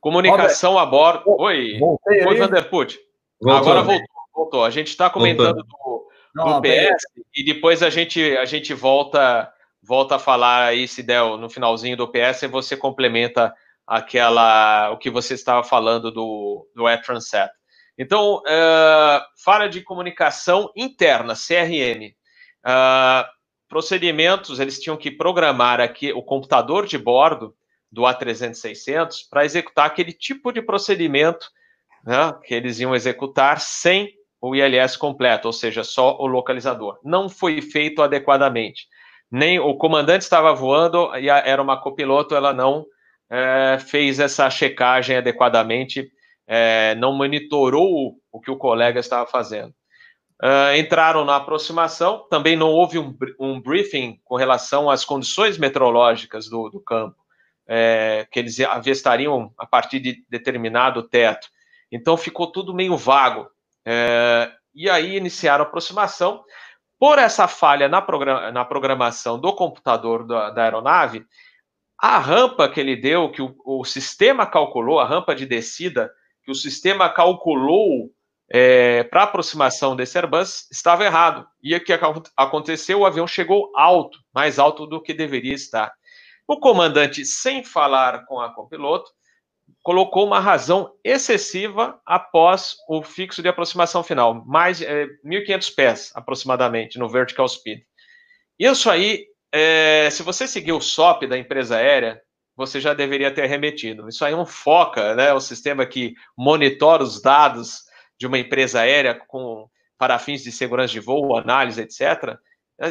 Comunicação 0.00 0.72
Robert, 0.72 0.86
a 0.86 0.90
bordo. 0.90 1.36
Oi, 1.42 1.78
oi, 2.26 2.34
Vanderput. 2.34 2.98
Agora 3.46 3.82
voltou, 3.82 4.06
voltou. 4.34 4.64
A 4.64 4.70
gente 4.70 4.88
está 4.88 5.10
comentando 5.10 5.62
do, 5.62 6.08
Não, 6.34 6.46
do 6.46 6.62
PS 6.62 7.04
e 7.36 7.44
depois 7.44 7.82
a 7.82 7.90
gente, 7.90 8.38
a 8.38 8.46
gente 8.46 8.72
volta, 8.72 9.52
volta 9.82 10.16
a 10.16 10.18
falar 10.18 10.64
aí, 10.64 10.88
se 10.88 11.02
der 11.02 11.22
no 11.36 11.50
finalzinho 11.50 11.94
do 11.94 12.08
PS, 12.08 12.44
e 12.44 12.46
você 12.46 12.74
complementa 12.74 13.54
aquela 13.86 14.90
o 14.90 14.98
que 14.98 15.10
você 15.10 15.34
estava 15.34 15.62
falando 15.62 16.10
do, 16.10 16.68
do 16.74 16.88
e-Transet. 16.88 17.50
Então, 17.98 18.38
uh, 18.38 19.20
fala 19.42 19.68
de 19.68 19.80
comunicação 19.82 20.70
interna, 20.76 21.34
CRM. 21.34 22.12
Uh, 22.64 22.68
eh, 22.68 23.26
procedimentos, 23.68 24.60
eles 24.60 24.78
tinham 24.78 24.96
que 24.96 25.10
programar 25.10 25.80
aqui 25.80 26.12
o 26.12 26.22
computador 26.22 26.86
de 26.86 26.98
bordo 26.98 27.54
do 27.90 28.02
A300-600 28.02 29.20
para 29.30 29.44
executar 29.44 29.86
aquele 29.86 30.12
tipo 30.12 30.52
de 30.52 30.60
procedimento 30.60 31.48
né, 32.04 32.34
que 32.44 32.54
eles 32.54 32.78
iam 32.80 32.94
executar 32.94 33.60
sem 33.60 34.12
o 34.40 34.54
ILS 34.54 34.96
completo, 34.96 35.48
ou 35.48 35.52
seja, 35.52 35.82
só 35.82 36.16
o 36.18 36.26
localizador. 36.26 36.98
Não 37.02 37.28
foi 37.28 37.62
feito 37.62 38.02
adequadamente. 38.02 38.86
Nem 39.30 39.58
o 39.58 39.74
comandante 39.74 40.22
estava 40.22 40.54
voando 40.54 41.10
e 41.16 41.28
era 41.28 41.60
uma 41.60 41.80
copiloto, 41.80 42.34
ela 42.34 42.52
não 42.52 42.86
é, 43.30 43.78
fez 43.78 44.20
essa 44.20 44.48
checagem 44.50 45.16
adequadamente, 45.16 46.10
é, 46.46 46.94
não 46.96 47.12
monitorou 47.12 48.16
o 48.30 48.40
que 48.40 48.50
o 48.50 48.56
colega 48.56 49.00
estava 49.00 49.26
fazendo. 49.26 49.74
Uh, 50.42 50.76
entraram 50.76 51.24
na 51.24 51.36
aproximação, 51.36 52.26
também 52.28 52.56
não 52.56 52.70
houve 52.70 52.98
um, 52.98 53.16
um, 53.40 53.58
briefing 53.58 54.20
com 54.22 54.36
relação 54.36 54.90
às 54.90 55.02
condições 55.02 55.56
meteorológicas 55.56 56.46
do, 56.46 56.68
do 56.68 56.78
campo 56.78 57.16
é, 57.66 58.26
que 58.30 58.38
eles 58.38 58.60
avistariam 58.60 59.52
a 59.58 59.66
partir 59.66 59.98
de 59.98 60.24
determinado 60.28 61.02
teto. 61.02 61.48
Então 61.90 62.16
ficou 62.16 62.46
tudo 62.46 62.74
meio 62.74 62.96
vago. 62.96 63.48
É, 63.84 64.50
e 64.74 64.88
aí 64.88 65.16
iniciaram 65.16 65.64
a 65.64 65.66
aproximação. 65.66 66.44
Por 66.98 67.18
essa 67.18 67.46
falha 67.46 67.88
na, 67.88 68.00
programa, 68.00 68.50
na 68.50 68.64
programação 68.64 69.38
do 69.38 69.54
computador 69.54 70.26
da, 70.26 70.50
da, 70.50 70.62
aeronave, 70.62 71.26
a 71.98 72.18
rampa 72.18 72.68
que 72.68 72.78
ele 72.78 72.96
deu, 72.96 73.30
que 73.30 73.40
o, 73.40 73.54
o, 73.64 73.84
sistema 73.84 74.46
calculou, 74.46 75.00
a 75.00 75.06
rampa 75.06 75.34
de 75.34 75.46
descida, 75.46 76.10
que 76.44 76.50
o 76.50 76.54
sistema 76.54 77.08
calculou 77.08 78.10
é, 78.50 79.02
para 79.04 79.24
aproximação 79.24 79.96
desse 79.96 80.18
Airbus, 80.18 80.70
estava 80.70 81.04
errado. 81.04 81.46
E 81.62 81.74
o 81.74 81.82
que 81.82 81.92
aconteceu? 82.36 83.00
O 83.00 83.06
avião 83.06 83.26
chegou 83.26 83.72
alto, 83.74 84.18
mais 84.34 84.58
alto 84.58 84.86
do 84.86 85.02
que 85.02 85.14
deveria 85.14 85.54
estar. 85.54 85.92
O 86.46 86.58
comandante, 86.58 87.24
sem 87.24 87.64
falar 87.64 88.24
com 88.26 88.40
a 88.40 88.54
copiloto, 88.54 89.10
colocou 89.82 90.26
uma 90.26 90.38
razão 90.38 90.92
excessiva 91.02 92.00
após 92.06 92.76
o 92.88 93.02
fixo 93.02 93.42
de 93.42 93.48
aproximação 93.48 94.02
final, 94.02 94.44
mais 94.46 94.80
é, 94.80 95.06
1.500 95.24 95.74
pés 95.74 96.12
aproximadamente 96.14 96.98
no 96.98 97.08
vertical 97.08 97.48
speed. 97.48 97.80
Isso 98.58 98.88
aí, 98.88 99.26
é, 99.56 100.10
se 100.10 100.22
você 100.22 100.46
seguir 100.46 100.72
o 100.72 100.80
SOP 100.80 101.26
da 101.26 101.38
empresa 101.38 101.76
aérea, 101.76 102.20
você 102.56 102.80
já 102.80 102.94
deveria 102.94 103.30
ter 103.30 103.46
remetido. 103.46 104.08
Isso 104.08 104.24
aí 104.24 104.32
é 104.32 104.36
um 104.36 104.46
FOCA, 104.46 105.14
né, 105.14 105.32
o 105.32 105.40
sistema 105.40 105.84
que 105.86 106.14
monitora 106.36 107.02
os 107.02 107.20
dados 107.20 107.82
de 108.18 108.26
uma 108.26 108.38
empresa 108.38 108.80
aérea 108.80 109.14
com 109.14 109.68
para 109.98 110.18
fins 110.18 110.42
de 110.42 110.52
segurança 110.52 110.92
de 110.92 111.00
voo, 111.00 111.36
análise, 111.36 111.80
etc 111.80 112.38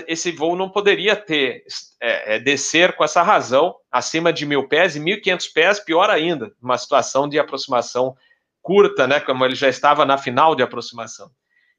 esse 0.08 0.32
voo 0.32 0.56
não 0.56 0.70
poderia 0.70 1.16
ter 1.16 1.64
é, 2.02 2.36
é, 2.36 2.40
descer 2.40 2.96
com 2.96 3.04
essa 3.04 3.22
razão 3.22 3.76
acima 3.92 4.34
de 4.34 4.46
mil 4.46 4.68
pés 4.68 4.96
e 4.96 5.00
1.500 5.00 5.54
pés, 5.54 5.80
pior 5.80 6.10
ainda, 6.10 6.52
uma 6.62 6.78
situação 6.78 7.30
de 7.30 7.38
aproximação 7.38 8.16
curta, 8.62 9.06
né, 9.06 9.20
como 9.20 9.46
ele 9.46 9.54
já 9.54 9.70
estava 9.70 10.06
na 10.06 10.18
final 10.18 10.56
de 10.56 10.64
aproximação. 10.64 11.30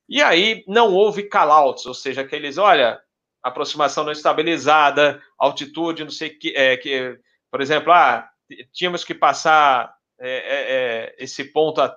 E 0.09 0.23
aí 0.23 0.63
não 0.69 0.95
houve 0.95 1.25
callouts, 1.25 1.85
ou 1.85 1.95
seja, 1.95 2.21
aqueles, 2.21 2.59
olha, 2.59 3.01
aproximação 3.49 4.05
não 4.05 4.13
estabilizada, 4.13 5.23
altitude, 5.39 6.05
não 6.05 6.11
sei 6.11 6.31
que, 6.31 6.53
é, 6.57 6.77
que 6.77 7.19
por 7.51 7.61
exemplo, 7.61 7.93
ah, 7.93 8.29
tínhamos 8.73 9.05
que 9.05 9.15
passar 9.15 9.95
é, 10.19 10.31
é, 10.31 11.15
é 11.19 11.25
esse 11.25 11.45
ponto 11.45 11.81
a 11.81 11.97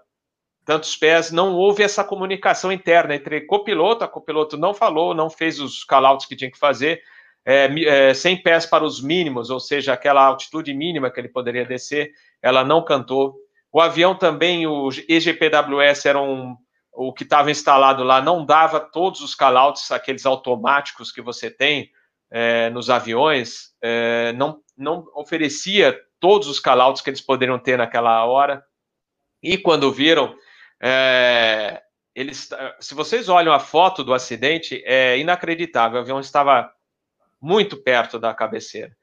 tantos 0.65 0.95
pés, 0.95 1.31
não 1.31 1.55
houve 1.55 1.81
essa 1.81 2.03
comunicação 2.03 2.71
interna 2.71 3.15
entre 3.15 3.41
copiloto, 3.41 4.03
a 4.03 4.07
copiloto 4.07 4.55
não 4.55 4.71
falou, 4.71 5.15
não 5.15 5.27
fez 5.27 5.59
os 5.59 5.83
callouts 5.83 6.27
que 6.27 6.35
tinha 6.35 6.51
que 6.51 6.59
fazer, 6.59 7.01
é, 7.43 8.09
é, 8.09 8.13
100 8.13 8.43
pés 8.43 8.65
para 8.67 8.83
os 8.83 9.01
mínimos, 9.01 9.49
ou 9.49 9.59
seja, 9.59 9.93
aquela 9.93 10.23
altitude 10.23 10.71
mínima 10.73 11.09
que 11.09 11.19
ele 11.19 11.29
poderia 11.29 11.65
descer, 11.65 12.11
ela 12.41 12.63
não 12.63 12.83
cantou. 12.83 13.35
O 13.71 13.81
avião 13.81 14.13
também, 14.13 14.67
o 14.67 14.89
EGPWS 15.07 16.05
era 16.05 16.21
um, 16.21 16.55
o 17.01 17.13
que 17.13 17.23
estava 17.23 17.49
instalado 17.49 18.03
lá, 18.03 18.21
não 18.21 18.45
dava 18.45 18.77
todos 18.77 19.21
os 19.21 19.33
callouts, 19.33 19.89
aqueles 19.89 20.25
automáticos 20.25 21.13
que 21.13 21.21
você 21.21 21.49
tem 21.49 21.89
é, 22.29 22.69
nos 22.71 22.89
aviões, 22.89 23.73
é, 23.81 24.33
não, 24.33 24.61
não 24.77 25.05
oferecia 25.15 25.97
todos 26.19 26.49
os 26.49 26.59
callouts 26.59 27.01
que 27.01 27.09
eles 27.09 27.21
poderiam 27.21 27.57
ter 27.57 27.77
naquela 27.77 28.25
hora. 28.25 28.61
E 29.41 29.57
quando 29.57 29.93
viram, 29.93 30.35
é, 30.83 31.81
eles, 32.13 32.49
se 32.81 32.93
vocês 32.93 33.29
olham 33.29 33.53
a 33.53 33.59
foto 33.59 34.03
do 34.03 34.13
acidente, 34.13 34.83
é 34.85 35.17
inacreditável. 35.17 35.99
O 35.99 36.01
avião 36.01 36.19
estava 36.19 36.69
muito 37.39 37.81
perto 37.81 38.19
da 38.19 38.33
cabeceira. 38.33 38.93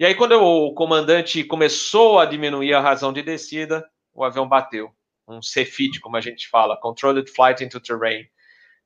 E 0.00 0.04
aí, 0.04 0.16
quando 0.16 0.32
o 0.32 0.74
comandante 0.74 1.44
começou 1.44 2.18
a 2.18 2.24
diminuir 2.24 2.74
a 2.74 2.80
razão 2.80 3.12
de 3.12 3.22
descida, 3.22 3.88
o 4.12 4.24
avião 4.24 4.48
bateu. 4.48 4.95
Um 5.28 5.40
CFIT, 5.40 6.00
como 6.00 6.16
a 6.16 6.20
gente 6.20 6.48
fala, 6.48 6.78
Controlled 6.80 7.30
Flight 7.30 7.64
into 7.64 7.80
Terrain. 7.80 8.24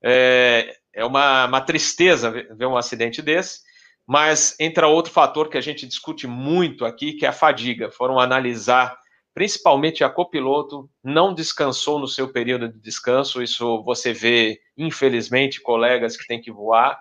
É, 0.02 0.76
é 0.94 1.04
uma, 1.04 1.46
uma 1.46 1.60
tristeza 1.60 2.30
ver 2.30 2.66
um 2.66 2.76
acidente 2.76 3.20
desse, 3.20 3.60
mas 4.06 4.56
entra 4.58 4.88
outro 4.88 5.12
fator 5.12 5.48
que 5.48 5.58
a 5.58 5.60
gente 5.60 5.86
discute 5.86 6.26
muito 6.26 6.84
aqui, 6.84 7.12
que 7.12 7.26
é 7.26 7.28
a 7.28 7.32
fadiga. 7.32 7.90
Foram 7.90 8.18
analisar 8.18 8.98
principalmente 9.32 10.02
a 10.02 10.10
copiloto, 10.10 10.90
não 11.02 11.32
descansou 11.32 11.98
no 11.98 12.08
seu 12.08 12.32
período 12.32 12.68
de 12.68 12.78
descanso. 12.80 13.42
Isso 13.42 13.82
você 13.84 14.12
vê, 14.12 14.60
infelizmente, 14.76 15.60
colegas 15.60 16.16
que 16.16 16.26
têm 16.26 16.40
que 16.40 16.50
voar 16.50 17.00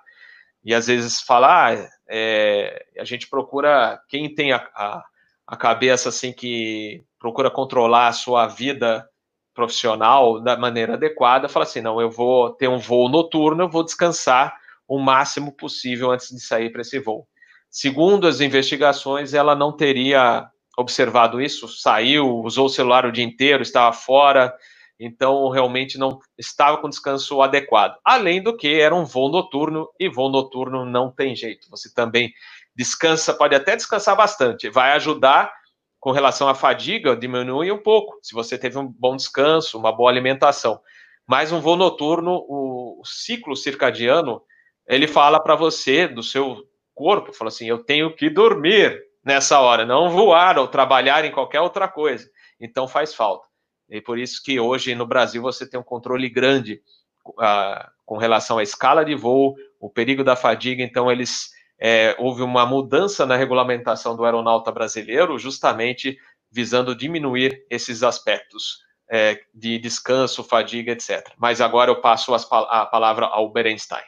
e 0.64 0.74
às 0.74 0.88
vezes 0.88 1.22
falar, 1.22 1.78
ah, 1.78 1.90
é, 2.08 2.86
a 3.00 3.04
gente 3.04 3.28
procura 3.28 4.00
quem 4.08 4.34
tem 4.34 4.52
a, 4.52 4.58
a, 4.76 5.04
a, 5.48 5.58
cabeça 5.58 6.10
assim 6.10 6.34
que 6.34 7.04
procura 7.18 7.50
controlar 7.50 8.08
a 8.08 8.14
sua 8.14 8.48
vida 8.48 9.08
profissional 9.54 10.40
da 10.42 10.56
maneira 10.58 10.94
adequada, 10.94 11.50
fala 11.50 11.66
assim: 11.66 11.82
não, 11.82 12.00
eu 12.00 12.10
vou 12.10 12.52
ter 12.52 12.68
um 12.68 12.78
voo 12.78 13.10
noturno, 13.10 13.64
eu 13.64 13.70
vou 13.70 13.84
descansar 13.84 14.56
o 14.88 15.00
máximo 15.00 15.52
possível 15.52 16.12
antes 16.12 16.30
de 16.30 16.40
sair 16.40 16.72
para 16.72 16.82
esse 16.82 17.00
voo. 17.00 17.28
Segundo 17.70 18.28
as 18.28 18.42
investigações, 18.42 19.34
ela 19.34 19.56
não 19.56 19.72
teria 19.72 20.48
observado 20.78 21.42
isso, 21.42 21.68
saiu, 21.68 22.40
usou 22.40 22.66
o 22.66 22.70
celular 22.70 23.06
o 23.06 23.12
dia 23.12 23.24
inteiro, 23.24 23.62
estava 23.62 23.94
fora, 23.94 24.54
então 25.00 25.50
realmente 25.50 25.98
não 25.98 26.20
estava 26.38 26.78
com 26.78 26.90
descanso 26.90 27.42
adequado. 27.42 27.98
Além 28.04 28.42
do 28.42 28.56
que 28.56 28.80
era 28.80 28.96
um 28.96 29.06
voo 29.06 29.30
noturno 29.30 29.88
e 30.00 30.10
voo 30.10 30.30
noturno 30.30 30.86
não 30.86 31.12
tem 31.12 31.36
jeito. 31.36 31.70
Você 31.70 31.94
também 31.94 32.34
descansa, 32.76 33.34
pode 33.34 33.54
até 33.54 33.76
descansar 33.76 34.16
bastante, 34.16 34.70
vai 34.70 34.94
ajudar 34.94 35.52
com 36.00 36.12
relação 36.12 36.48
à 36.48 36.56
fadiga, 36.56 37.16
diminui 37.16 37.72
um 37.72 37.78
pouco, 37.78 38.18
se 38.22 38.34
você 38.34 38.58
teve 38.58 38.78
um 38.78 38.88
bom 38.88 39.16
descanso, 39.16 39.78
uma 39.78 39.92
boa 39.92 40.10
alimentação. 40.10 40.80
Mas 41.28 41.52
um 41.52 41.60
voo 41.60 41.76
noturno, 41.76 42.46
o 42.48 43.02
ciclo 43.04 43.56
circadiano, 43.56 44.42
ele 44.88 45.08
fala 45.08 45.40
para 45.40 45.56
você, 45.56 46.08
do 46.08 46.24
seu 46.24 46.64
corpo, 46.96 47.34
fala 47.34 47.50
assim, 47.50 47.68
eu 47.68 47.84
tenho 47.84 48.16
que 48.16 48.30
dormir 48.30 49.00
nessa 49.24 49.60
hora, 49.60 49.86
não 49.86 50.10
voar 50.10 50.58
ou 50.58 50.68
trabalhar 50.68 51.24
em 51.26 51.32
qualquer 51.32 51.62
outra 51.62 51.88
coisa. 51.88 52.30
Então 52.60 52.88
faz 52.88 53.14
falta. 53.14 53.48
E 53.90 54.02
por 54.02 54.18
isso 54.18 54.42
que 54.44 54.60
hoje 54.60 54.96
no 54.96 55.06
Brasil 55.06 55.42
você 55.42 55.70
tem 55.70 55.80
um 55.80 55.84
controle 55.84 56.30
grande 56.30 56.82
uh, 57.28 57.90
com 58.06 58.18
relação 58.18 58.58
à 58.58 58.64
escala 58.64 59.04
de 59.04 59.16
voo, 59.16 59.56
o 59.80 59.90
perigo 59.90 60.24
da 60.24 60.36
fadiga, 60.36 60.84
então 60.84 61.12
eles 61.12 61.50
é, 61.80 62.16
houve 62.20 62.42
uma 62.42 62.66
mudança 62.66 63.26
na 63.26 63.36
regulamentação 63.36 64.16
do 64.16 64.26
aeronauta 64.26 64.72
brasileiro, 64.72 65.40
justamente 65.40 66.18
visando 66.52 66.96
diminuir 66.96 67.66
esses 67.70 68.04
aspectos 68.04 68.80
é, 69.10 69.40
de 69.54 69.80
descanso, 69.80 70.44
fadiga, 70.44 70.92
etc. 70.92 71.32
Mas 71.38 71.62
agora 71.62 71.90
eu 71.90 72.02
passo 72.02 72.34
as, 72.34 72.46
a 72.52 72.86
palavra 72.86 73.26
ao 73.26 73.52
Berenstein. 73.52 74.04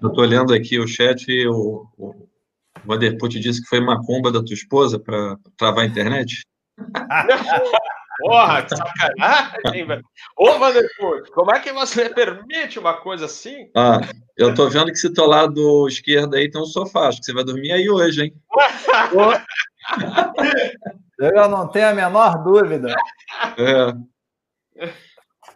Eu 0.00 0.10
estou 0.10 0.22
olhando 0.22 0.54
aqui 0.54 0.78
o 0.78 0.86
chat 0.86 1.26
e 1.28 1.48
o, 1.48 1.88
o 1.96 2.28
Vanderput 2.84 3.40
disse 3.40 3.62
que 3.62 3.68
foi 3.68 3.80
macumba 3.80 4.30
da 4.30 4.44
tua 4.44 4.54
esposa 4.54 4.98
para 4.98 5.36
travar 5.56 5.84
a 5.84 5.86
internet. 5.86 6.42
Porra, 8.18 8.62
que 8.62 8.76
sacanagem, 8.76 9.86
velho. 9.86 10.02
Ô, 10.36 10.58
Vanderput, 10.58 11.30
como 11.30 11.54
é 11.54 11.60
que 11.60 11.72
você 11.72 12.10
permite 12.10 12.78
uma 12.78 12.94
coisa 12.94 13.26
assim? 13.26 13.70
Ah, 13.76 14.00
eu 14.36 14.52
tô 14.54 14.68
vendo 14.68 14.90
que 14.90 14.98
se 14.98 15.12
teu 15.12 15.26
lado 15.26 15.86
esquerdo 15.86 16.34
aí 16.34 16.50
tem 16.50 16.60
um 16.60 16.66
sofá, 16.66 17.08
acho 17.08 17.20
que 17.20 17.26
você 17.26 17.32
vai 17.32 17.44
dormir 17.44 17.70
aí 17.70 17.88
hoje, 17.88 18.24
hein? 18.24 18.34
eu 21.18 21.48
não 21.48 21.68
tenho 21.68 21.88
a 21.88 21.94
menor 21.94 22.42
dúvida. 22.42 22.94
É. 23.56 23.94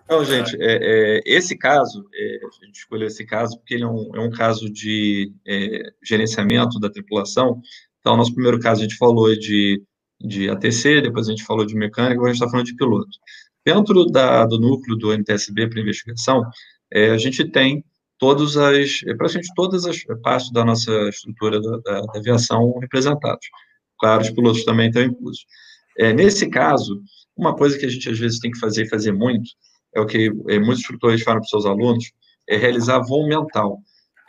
Então, 0.05 0.25
gente, 0.25 0.57
é, 0.61 1.17
é, 1.17 1.21
esse 1.25 1.57
caso, 1.57 2.07
é, 2.15 2.39
a 2.45 2.67
gente 2.67 2.77
escolheu 2.77 3.09
esse 3.09 3.25
caso 3.25 3.59
porque 3.59 3.75
ele 3.75 3.85
é 3.85 3.89
um, 3.89 4.11
é 4.15 4.21
um 4.21 4.31
caso 4.31 4.71
de 4.71 5.33
é, 5.47 5.91
gerenciamento 6.03 6.79
da 6.79 6.91
tripulação. 6.91 7.61
Então, 7.99 8.17
nosso 8.17 8.35
primeiro 8.35 8.61
caso 8.61 8.81
a 8.81 8.85
gente 8.85 8.97
falou 8.97 9.35
de 9.35 9.83
de 10.23 10.49
ATC, 10.49 11.01
depois 11.03 11.29
a 11.29 11.31
gente 11.31 11.45
falou 11.45 11.66
de 11.66 11.75
mecânica, 11.75 12.14
agora 12.14 12.31
a 12.31 12.33
gente 12.33 12.43
está 12.43 12.51
falando 12.51 12.66
de 12.66 12.77
piloto. 12.77 13.11
Dentro 13.64 14.07
da, 14.07 14.45
do 14.47 14.59
núcleo 14.59 14.97
do 14.97 15.12
NTSB 15.12 15.68
para 15.68 15.81
investigação, 15.81 16.43
é, 16.93 17.11
a 17.11 17.18
gente 17.18 17.45
tem 17.51 17.85
todas 18.18 18.57
as, 18.57 19.03
é, 19.07 19.14
praticamente 19.14 19.53
todas 19.55 19.87
as 19.87 20.03
partes 20.23 20.51
da 20.53 20.64
nossa 20.64 20.91
estrutura 21.09 21.61
da, 21.61 21.77
da, 21.79 22.01
da 22.03 22.18
aviação 22.18 22.79
representadas. 22.79 23.47
Claro, 23.99 24.23
os 24.23 24.31
pilotos 24.31 24.64
também 24.64 24.89
estão 24.89 25.03
inclusos. 25.03 25.45
É, 25.99 26.12
nesse 26.12 26.49
caso, 26.49 27.03
uma 27.37 27.55
coisa 27.55 27.79
que 27.79 27.87
a 27.87 27.89
gente 27.89 28.09
às 28.09 28.18
vezes 28.18 28.39
tem 28.39 28.51
que 28.51 28.59
fazer 28.59 28.85
e 28.85 28.89
fazer 28.89 29.12
muito, 29.12 29.51
é 29.95 30.01
o 30.01 30.07
que 30.07 30.33
é, 30.49 30.59
muitos 30.59 30.81
instrutores 30.81 31.23
falam 31.23 31.41
para 31.41 31.45
os 31.45 31.51
seus 31.51 31.66
alunos, 31.66 32.12
é 32.49 32.57
realizar 32.57 33.01
voo 33.01 33.27
mental. 33.27 33.79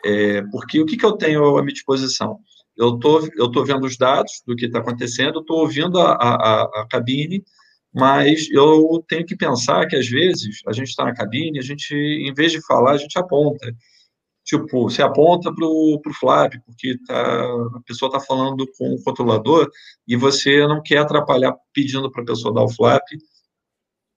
É, 0.04 0.42
porque 0.52 0.80
o 0.80 0.86
que, 0.86 0.96
que 0.96 1.04
eu 1.04 1.12
tenho 1.12 1.56
à 1.56 1.62
minha 1.62 1.72
disposição? 1.72 2.38
Eu 2.76 2.98
tô, 2.98 3.26
eu 3.36 3.50
tô 3.50 3.64
vendo 3.64 3.84
os 3.84 3.96
dados 3.96 4.42
do 4.46 4.56
que 4.56 4.66
está 4.66 4.78
acontecendo, 4.80 5.40
estou 5.40 5.60
ouvindo 5.60 6.00
a, 6.00 6.12
a, 6.12 6.62
a, 6.62 6.86
cabine, 6.90 7.42
mas 7.92 8.50
eu 8.50 9.04
tenho 9.08 9.24
que 9.24 9.36
pensar 9.36 9.86
que, 9.86 9.96
às 9.96 10.08
vezes, 10.08 10.60
a 10.66 10.72
gente 10.72 10.88
está 10.88 11.04
na 11.04 11.14
cabine, 11.14 11.58
a 11.58 11.62
gente, 11.62 11.94
em 11.94 12.34
vez 12.34 12.52
de 12.52 12.64
falar, 12.66 12.92
a 12.92 12.96
gente 12.98 13.16
aponta. 13.18 13.72
Tipo, 14.44 14.90
você 14.90 15.02
aponta 15.02 15.54
para 15.54 15.64
o 15.64 16.00
flap, 16.20 16.52
porque 16.66 16.98
tá, 17.06 17.44
a 17.76 17.80
pessoa 17.86 18.08
está 18.08 18.20
falando 18.20 18.66
com 18.76 18.94
o 18.94 19.02
controlador 19.02 19.70
e 20.06 20.16
você 20.16 20.66
não 20.66 20.82
quer 20.82 20.98
atrapalhar 20.98 21.54
pedindo 21.72 22.10
para 22.10 22.22
a 22.22 22.26
pessoa 22.26 22.52
dar 22.52 22.64
o 22.64 22.68
flap, 22.68 23.02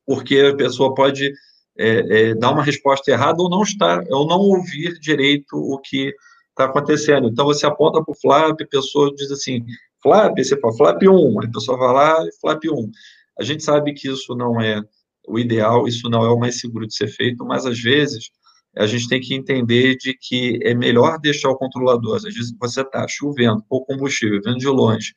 porque 0.05 0.37
a 0.39 0.55
pessoa 0.55 0.93
pode 0.93 1.31
é, 1.77 2.29
é, 2.29 2.35
dar 2.35 2.51
uma 2.51 2.63
resposta 2.63 3.11
errada 3.11 3.41
ou 3.41 3.49
não 3.49 3.61
estar, 3.61 4.03
ou 4.09 4.27
não 4.27 4.39
ouvir 4.39 4.99
direito 4.99 5.55
o 5.55 5.79
que 5.79 6.13
está 6.57 6.65
acontecendo. 6.65 7.27
Então, 7.27 7.45
você 7.45 7.65
aponta 7.65 8.03
para 8.03 8.11
o 8.11 8.19
flap, 8.19 8.59
a 8.61 8.67
pessoa 8.67 9.13
diz 9.15 9.31
assim, 9.31 9.63
flap, 10.01 10.37
você 10.37 10.59
fala 10.59 10.75
flap 10.75 11.01
1, 11.03 11.41
a 11.41 11.51
pessoa 11.51 11.77
vai 11.77 11.93
lá 11.93 12.25
e 12.27 12.39
flap 12.39 12.63
1. 12.65 12.91
A 13.39 13.43
gente 13.43 13.63
sabe 13.63 13.93
que 13.93 14.09
isso 14.09 14.35
não 14.35 14.59
é 14.59 14.81
o 15.27 15.37
ideal, 15.37 15.87
isso 15.87 16.09
não 16.09 16.25
é 16.25 16.29
o 16.29 16.39
mais 16.39 16.59
seguro 16.59 16.87
de 16.87 16.95
ser 16.95 17.07
feito, 17.07 17.45
mas 17.45 17.65
às 17.65 17.79
vezes 17.79 18.31
a 18.75 18.85
gente 18.85 19.07
tem 19.07 19.19
que 19.19 19.33
entender 19.33 19.95
de 19.97 20.15
que 20.19 20.59
é 20.63 20.73
melhor 20.73 21.19
deixar 21.19 21.49
o 21.49 21.57
controlador, 21.57 22.15
às 22.15 22.23
vezes 22.23 22.53
você 22.59 22.81
está 22.81 23.05
chovendo, 23.07 23.63
ou 23.69 23.85
combustível, 23.85 24.39
vendo 24.43 24.57
de 24.57 24.67
longe, 24.67 25.13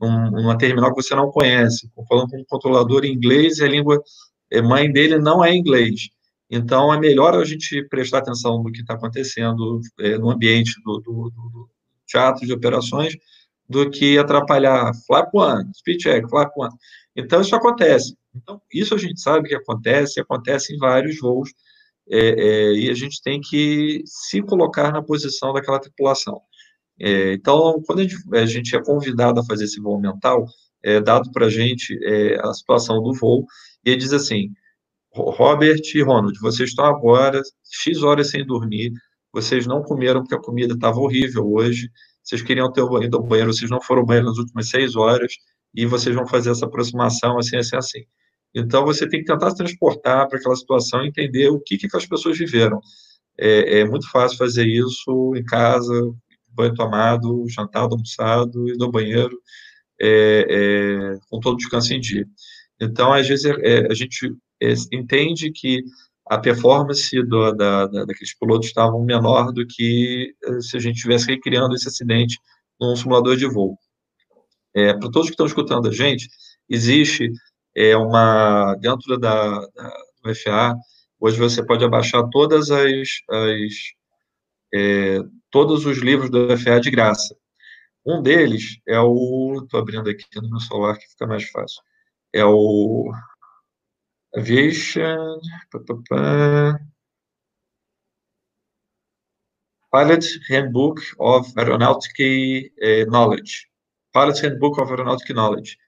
num, 0.00 0.30
numa 0.30 0.58
terminal 0.58 0.92
que 0.92 1.02
você 1.02 1.14
não 1.14 1.30
conhece, 1.30 1.88
falando 2.08 2.30
com 2.30 2.38
um 2.38 2.44
controlador 2.46 3.04
em 3.04 3.12
inglês 3.12 3.58
e 3.58 3.64
a 3.64 3.68
língua 3.68 4.02
é, 4.50 4.60
mãe 4.60 4.90
dele 4.90 5.18
não 5.18 5.44
é 5.44 5.54
inglês. 5.54 6.08
Então, 6.56 6.94
é 6.94 7.00
melhor 7.00 7.34
a 7.34 7.44
gente 7.44 7.82
prestar 7.88 8.18
atenção 8.18 8.62
no 8.62 8.70
que 8.70 8.80
está 8.80 8.94
acontecendo 8.94 9.80
é, 9.98 10.16
no 10.16 10.30
ambiente 10.30 10.80
do, 10.84 11.00
do, 11.00 11.30
do, 11.30 11.70
teatro 12.06 12.46
de 12.46 12.52
operações 12.52 13.16
do 13.68 13.90
que 13.90 14.16
atrapalhar 14.16 14.92
flap 15.04 15.34
one, 15.34 15.68
speed 15.74 16.00
check, 16.00 16.28
flap 16.30 16.52
one. 16.56 16.72
Então, 17.16 17.40
isso 17.40 17.56
acontece. 17.56 18.16
Então, 18.32 18.60
isso 18.72 18.94
a 18.94 18.98
gente 18.98 19.20
sabe 19.20 19.48
que 19.48 19.54
acontece, 19.56 20.20
acontece 20.20 20.72
em 20.72 20.78
vários 20.78 21.18
voos, 21.18 21.50
é, 22.08 22.18
é, 22.18 22.72
e 22.74 22.88
a 22.88 22.94
gente 22.94 23.20
tem 23.20 23.40
que 23.40 24.04
se 24.06 24.40
colocar 24.40 24.92
na 24.92 25.02
posição 25.02 25.52
daquela 25.52 25.80
tripulação. 25.80 26.40
É, 27.00 27.32
então, 27.32 27.82
quando 27.84 27.98
a 27.98 28.02
gente, 28.04 28.16
a 28.32 28.46
gente, 28.46 28.76
é 28.76 28.82
convidado 28.82 29.40
a 29.40 29.44
fazer 29.44 29.64
esse 29.64 29.80
voo 29.80 30.00
mental, 30.00 30.46
é 30.84 31.00
dado 31.00 31.32
para 31.32 31.46
a 31.46 31.50
gente 31.50 31.98
é, 32.04 32.38
a 32.40 32.54
situação 32.54 33.02
do 33.02 33.12
voo, 33.12 33.44
e 33.84 33.90
ele 33.90 33.96
diz 33.96 34.12
assim, 34.12 34.52
Robert 35.14 35.80
e 35.94 36.02
Ronald, 36.02 36.38
vocês 36.40 36.70
estão 36.70 36.84
agora 36.84 37.40
X 37.70 38.02
horas 38.02 38.30
sem 38.30 38.44
dormir, 38.44 38.92
vocês 39.32 39.66
não 39.66 39.82
comeram 39.82 40.22
porque 40.22 40.34
a 40.34 40.40
comida 40.40 40.74
estava 40.74 40.98
horrível 40.98 41.46
hoje, 41.52 41.88
vocês 42.22 42.42
queriam 42.42 42.72
ter 42.72 42.82
ido 43.02 43.16
ao 43.16 43.22
banheiro, 43.22 43.52
vocês 43.52 43.70
não 43.70 43.80
foram 43.80 44.00
ao 44.00 44.06
banheiro 44.06 44.28
nas 44.28 44.38
últimas 44.38 44.68
seis 44.68 44.96
horas, 44.96 45.32
e 45.74 45.86
vocês 45.86 46.14
vão 46.14 46.26
fazer 46.26 46.50
essa 46.50 46.66
aproximação 46.66 47.38
assim, 47.38 47.56
assim, 47.56 47.76
assim. 47.76 48.04
Então, 48.54 48.84
você 48.84 49.08
tem 49.08 49.20
que 49.20 49.26
tentar 49.26 49.50
se 49.50 49.56
transportar 49.56 50.28
para 50.28 50.38
aquela 50.38 50.54
situação 50.54 51.04
e 51.04 51.08
entender 51.08 51.48
o 51.48 51.60
que, 51.60 51.76
que 51.76 51.88
as 51.94 52.06
pessoas 52.06 52.38
viveram. 52.38 52.80
É, 53.36 53.80
é 53.80 53.84
muito 53.84 54.08
fácil 54.10 54.38
fazer 54.38 54.64
isso 54.64 55.34
em 55.36 55.44
casa, 55.44 55.92
banho 56.50 56.74
tomado, 56.74 57.44
jantado, 57.48 57.94
almoçado, 57.94 58.68
e 58.68 58.76
no 58.78 58.90
banheiro, 58.92 59.36
é, 60.00 60.46
é, 60.48 61.18
com 61.28 61.40
todo 61.40 61.56
descanso 61.56 61.92
em 61.92 62.00
dia. 62.00 62.24
Então, 62.80 63.12
às 63.12 63.26
vezes, 63.26 63.44
é, 63.44 63.88
a 63.90 63.94
gente 63.94 64.32
entende 64.92 65.50
que 65.50 65.82
a 66.26 66.38
performance 66.38 67.22
do, 67.22 67.52
da, 67.52 67.86
da, 67.86 68.04
daqueles 68.04 68.36
pilotos 68.38 68.68
estava 68.68 68.98
menor 68.98 69.52
do 69.52 69.66
que 69.66 70.34
eh, 70.42 70.60
se 70.60 70.76
a 70.76 70.80
gente 70.80 70.96
estivesse 70.96 71.26
recriando 71.26 71.74
esse 71.74 71.88
acidente 71.88 72.38
num 72.80 72.96
simulador 72.96 73.36
de 73.36 73.46
voo. 73.46 73.76
É, 74.74 74.92
Para 74.94 75.10
todos 75.10 75.26
que 75.26 75.34
estão 75.34 75.46
escutando 75.46 75.88
a 75.88 75.92
gente, 75.92 76.28
existe 76.68 77.30
é, 77.76 77.96
uma, 77.96 78.74
dentro 78.76 79.18
da, 79.18 79.60
da, 79.60 79.96
do 80.22 80.34
FA, 80.34 80.74
hoje 81.20 81.38
você 81.38 81.64
pode 81.64 81.84
abaixar 81.84 82.28
todas 82.30 82.70
as, 82.70 83.08
as 83.30 83.72
é, 84.74 85.20
todos 85.50 85.86
os 85.86 85.98
livros 85.98 86.30
do 86.30 86.56
FA 86.58 86.80
de 86.80 86.90
graça. 86.90 87.36
Um 88.04 88.22
deles 88.22 88.78
é 88.86 88.98
o, 89.00 89.60
estou 89.62 89.80
abrindo 89.80 90.10
aqui 90.10 90.24
no 90.36 90.50
meu 90.50 90.60
celular 90.60 90.98
que 90.98 91.08
fica 91.08 91.26
mais 91.26 91.44
fácil, 91.50 91.80
é 92.32 92.44
o 92.44 93.12
Aviation. 94.36 95.38
Pá, 95.70 95.80
pá, 95.80 95.94
pá. 96.08 96.80
Pilot 99.92 100.40
Handbook 100.50 101.00
of 101.18 101.52
Aeronautic 101.56 102.18
eh, 102.18 103.04
Knowledge. 103.06 103.68
Pilot 104.12 104.42
Handbook 104.42 104.80
of 104.80 104.90
Aeronautic 104.90 105.28
Knowledge. 105.32 105.78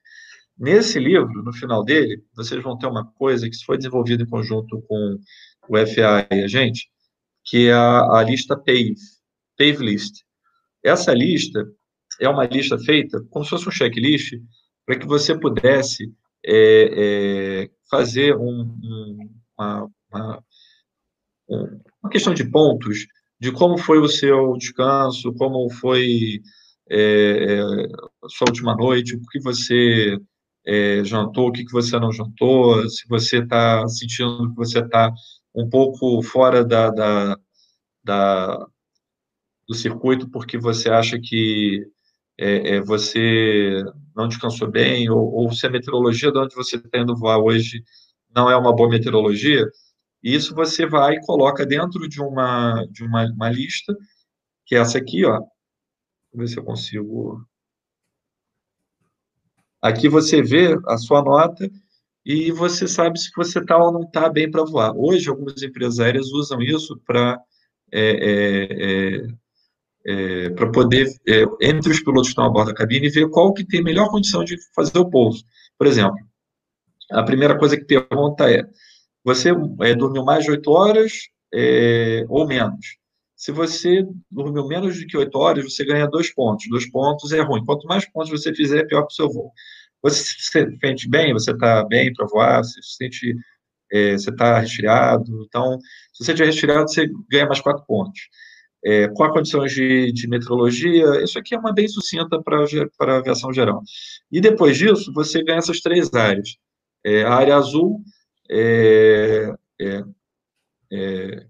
Nesse 0.57 0.97
livro, 0.97 1.43
no 1.43 1.53
final 1.53 1.83
dele, 1.83 2.23
vocês 2.33 2.63
vão 2.63 2.77
ter 2.77 2.87
uma 2.87 3.05
coisa 3.13 3.49
que 3.49 3.65
foi 3.65 3.77
desenvolvida 3.77 4.23
em 4.23 4.29
conjunto 4.29 4.81
com 4.87 5.19
o 5.69 5.77
FA 5.85 6.27
e 6.31 6.43
a 6.43 6.47
gente, 6.47 6.89
que 7.43 7.67
é 7.67 7.73
a, 7.73 8.19
a 8.19 8.23
lista 8.23 8.55
PAVE, 8.55 8.95
PAVE 9.57 9.85
List. 9.85 10.23
Essa 10.81 11.13
lista 11.13 11.69
é 12.19 12.29
uma 12.29 12.45
lista 12.45 12.79
feita 12.79 13.21
como 13.29 13.43
se 13.43 13.51
fosse 13.51 13.67
um 13.67 13.71
checklist 13.71 14.33
para 14.85 14.97
que 14.97 15.05
você 15.05 15.37
pudesse 15.37 16.11
é, 16.45 17.63
é, 17.63 17.69
fazer 17.89 18.35
um, 18.35 18.61
um, 18.83 19.29
uma, 19.57 19.89
uma, 20.11 20.43
uma, 21.47 22.09
questão 22.09 22.33
de 22.33 22.49
pontos 22.49 23.07
de 23.39 23.51
como 23.51 23.77
foi 23.77 23.99
o 23.99 24.07
seu 24.07 24.53
descanso, 24.57 25.33
como 25.33 25.69
foi 25.69 26.41
é, 26.89 27.59
a 28.23 28.29
sua 28.29 28.47
última 28.49 28.75
noite, 28.75 29.15
o 29.15 29.21
que 29.27 29.39
você 29.39 30.17
é, 30.65 31.03
jantou, 31.03 31.47
o 31.47 31.51
que, 31.51 31.65
que 31.65 31.71
você 31.71 31.99
não 31.99 32.11
jantou, 32.11 32.89
se 32.89 33.07
você 33.07 33.39
está 33.39 33.87
sentindo 33.87 34.49
que 34.49 34.55
você 34.55 34.79
está 34.79 35.13
um 35.55 35.69
pouco 35.69 36.21
fora 36.21 36.63
da, 36.63 36.89
da, 36.89 37.37
da, 38.03 38.67
do 39.67 39.75
circuito 39.75 40.29
porque 40.29 40.57
você 40.57 40.89
acha 40.89 41.19
que 41.19 41.85
é, 42.39 42.75
é, 42.75 42.81
você 42.81 43.83
não 44.15 44.27
descansou 44.27 44.69
bem, 44.69 45.09
ou, 45.09 45.31
ou, 45.33 45.51
se 45.51 45.65
a 45.67 45.69
meteorologia 45.69 46.31
de 46.31 46.37
onde 46.37 46.55
você 46.55 46.77
está 46.77 46.99
indo 46.99 47.15
voar 47.15 47.39
hoje 47.39 47.83
não 48.35 48.49
é 48.49 48.55
uma 48.55 48.75
boa 48.75 48.89
meteorologia, 48.89 49.65
isso 50.23 50.55
você 50.55 50.85
vai 50.85 51.15
e 51.15 51.21
coloca 51.21 51.65
dentro 51.65 52.07
de 52.07 52.21
uma, 52.21 52.85
de 52.91 53.03
uma, 53.03 53.25
uma 53.25 53.49
lista, 53.49 53.95
que 54.65 54.75
é 54.75 54.79
essa 54.79 54.97
aqui, 54.97 55.25
ó. 55.25 55.39
Vou 56.31 56.41
ver 56.41 56.47
se 56.47 56.59
eu 56.59 56.63
consigo 56.63 57.45
Aqui 59.81 60.09
você 60.09 60.41
vê 60.41 60.77
a 60.87 60.97
sua 60.97 61.23
nota 61.23 61.69
e 62.25 62.51
você 62.51 62.87
sabe 62.87 63.19
se 63.19 63.29
você 63.35 63.59
está 63.59 63.77
ou 63.77 63.91
não 63.91 64.01
está 64.01 64.27
bem 64.27 64.49
para 64.49 64.65
voar. 64.65 64.93
Hoje, 64.95 65.29
algumas 65.29 65.61
empresas 65.61 65.99
aéreas 65.99 66.27
usam 66.31 66.61
isso 66.61 66.99
para 67.05 67.39
é, 67.91 69.21
é, 69.21 69.27
é, 70.07 70.45
é 70.45 70.49
para 70.49 70.71
poder, 70.71 71.07
é, 71.27 71.43
entre 71.61 71.91
os 71.91 71.99
pilotos 71.99 72.27
que 72.27 72.31
estão 72.31 72.45
a 72.45 72.49
bordo 72.49 72.69
da 72.69 72.75
cabine, 72.75 73.09
ver 73.09 73.29
qual 73.29 73.53
que 73.53 73.65
tem 73.65 73.83
melhor 73.83 74.09
condição 74.09 74.43
de 74.43 74.57
fazer 74.73 74.97
o 74.97 75.09
pouso. 75.09 75.43
Por 75.77 75.87
exemplo, 75.87 76.17
a 77.11 77.23
primeira 77.23 77.57
coisa 77.57 77.77
que 77.77 77.85
pergunta 77.85 78.49
é, 78.51 78.63
você 79.23 79.51
é, 79.81 79.95
dormiu 79.95 80.23
mais 80.23 80.45
de 80.45 80.51
oito 80.51 80.71
horas 80.71 81.13
ou 82.29 82.47
menos? 82.47 82.97
Se 83.37 83.51
você 83.51 84.03
dormiu 84.31 84.67
menos 84.67 84.99
do 84.99 85.05
que 85.05 85.15
8 85.15 85.37
horas, 85.37 85.63
você 85.63 85.85
ganha 85.85 86.07
dois 86.07 86.33
pontos. 86.33 86.65
Dois 86.69 86.89
pontos 86.89 87.31
é 87.31 87.39
ruim. 87.39 87.63
Quanto 87.63 87.87
mais 87.87 88.03
pontos 88.09 88.31
você 88.31 88.53
fizer, 88.53 88.83
pior 88.87 89.01
para 89.01 89.11
o 89.11 89.13
seu 89.13 89.29
voo. 89.29 89.51
Você 90.01 90.23
se 90.23 90.51
sente 90.81 91.07
bem? 91.07 91.33
Você 91.33 91.51
está 91.51 91.85
bem 91.85 92.11
para 92.13 92.25
voar? 92.25 92.63
Você 92.63 92.81
se 92.81 92.95
sente, 92.95 93.35
é, 93.91 94.13
você 94.13 94.31
está 94.31 94.59
resfriado? 94.59 95.43
Então, 95.47 95.79
se 96.13 96.23
você 96.23 96.31
estiver 96.31 96.47
resfriado, 96.47 96.89
você 96.89 97.07
ganha 97.29 97.45
mais 97.45 97.61
quatro 97.61 97.85
pontos. 97.85 98.21
É, 98.83 99.07
qual 99.09 99.29
a 99.29 99.33
condições 99.33 99.73
de, 99.73 100.11
de, 100.11 100.27
meteorologia? 100.27 101.23
Isso 101.23 101.37
aqui 101.39 101.55
é 101.55 101.59
uma 101.59 101.73
bem 101.73 101.87
sucinta 101.87 102.41
para 102.41 102.63
a 103.13 103.17
aviação 103.17 103.51
geral. 103.51 103.81
E 104.31 104.39
depois 104.39 104.77
disso, 104.77 105.11
você 105.13 105.43
ganha 105.43 105.59
essas 105.59 105.81
três 105.81 106.13
áreas. 106.13 106.57
É, 107.03 107.23
a 107.23 107.33
área 107.33 107.55
azul 107.55 108.01
é, 108.49 109.53
é, 109.79 110.03
é 110.91 111.47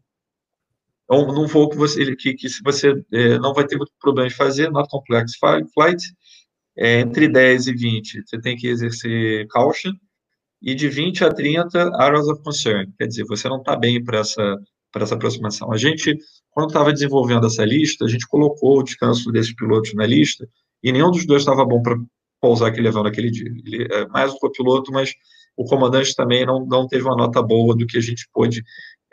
é 1.10 1.16
um, 1.16 1.48
voo 1.48 1.70
que 1.70 1.78
você, 1.78 2.16
que, 2.16 2.34
que 2.34 2.48
você 2.64 2.94
é, 3.14 3.40
não 3.40 3.54
vai 3.54 3.66
ter 3.66 3.78
muito 3.78 3.94
problema 4.00 4.28
de 4.30 4.36
fazer, 4.36 4.70
not 4.70 4.90
complex 4.90 5.34
flight, 5.38 6.04
é, 6.78 7.00
entre 7.00 7.28
10 7.30 7.68
e 7.68 7.74
20, 7.74 8.24
você 8.26 8.40
tem 8.40 8.58
que 8.58 8.68
exercer 8.68 9.48
caution, 9.48 9.94
e 10.62 10.76
de 10.76 10.90
20 10.90 11.24
a 11.24 11.34
30, 11.34 11.92
areas 11.98 12.28
of 12.28 12.44
concern, 12.44 12.92
quer 12.98 13.08
dizer, 13.08 13.26
você 13.26 13.48
não 13.48 13.60
está 13.60 13.76
bem 13.76 14.04
para 14.04 14.20
essa, 14.20 14.58
essa 15.04 15.16
aproximação. 15.16 15.72
A 15.72 15.78
gente, 15.78 16.18
quando 16.52 16.68
estava 16.68 16.94
desenvolvendo 16.94 17.48
essa 17.48 17.64
lista, 17.66 18.06
a 18.06 18.08
gente 18.08 18.28
colocou 18.28 18.80
o 18.80 18.84
descanso 18.84 19.32
desses 19.32 19.54
pilotos 19.54 19.94
na 19.94 20.06
lista, 20.06 20.48
e 20.84 20.92
nenhum 20.92 21.12
dos 21.12 21.26
dois 21.26 21.42
estava 21.42 21.66
bom 21.66 21.82
para 21.82 21.98
pousar 22.40 22.70
aquele 22.70 22.88
avião 22.88 23.04
naquele 23.04 23.32
dia. 23.32 23.52
Ele 23.66 23.88
é 23.92 24.08
mais 24.08 24.32
o 24.32 24.38
copiloto, 24.38 24.92
mas 24.92 25.14
o 25.56 25.66
comandante 25.66 26.16
também 26.16 26.46
não, 26.46 26.66
não 26.66 26.88
teve 26.88 27.04
uma 27.04 27.16
nota 27.16 27.42
boa 27.42 27.76
do 27.76 27.86
que 27.88 27.98
a 27.98 28.02
gente 28.02 28.28
pôde 28.32 28.64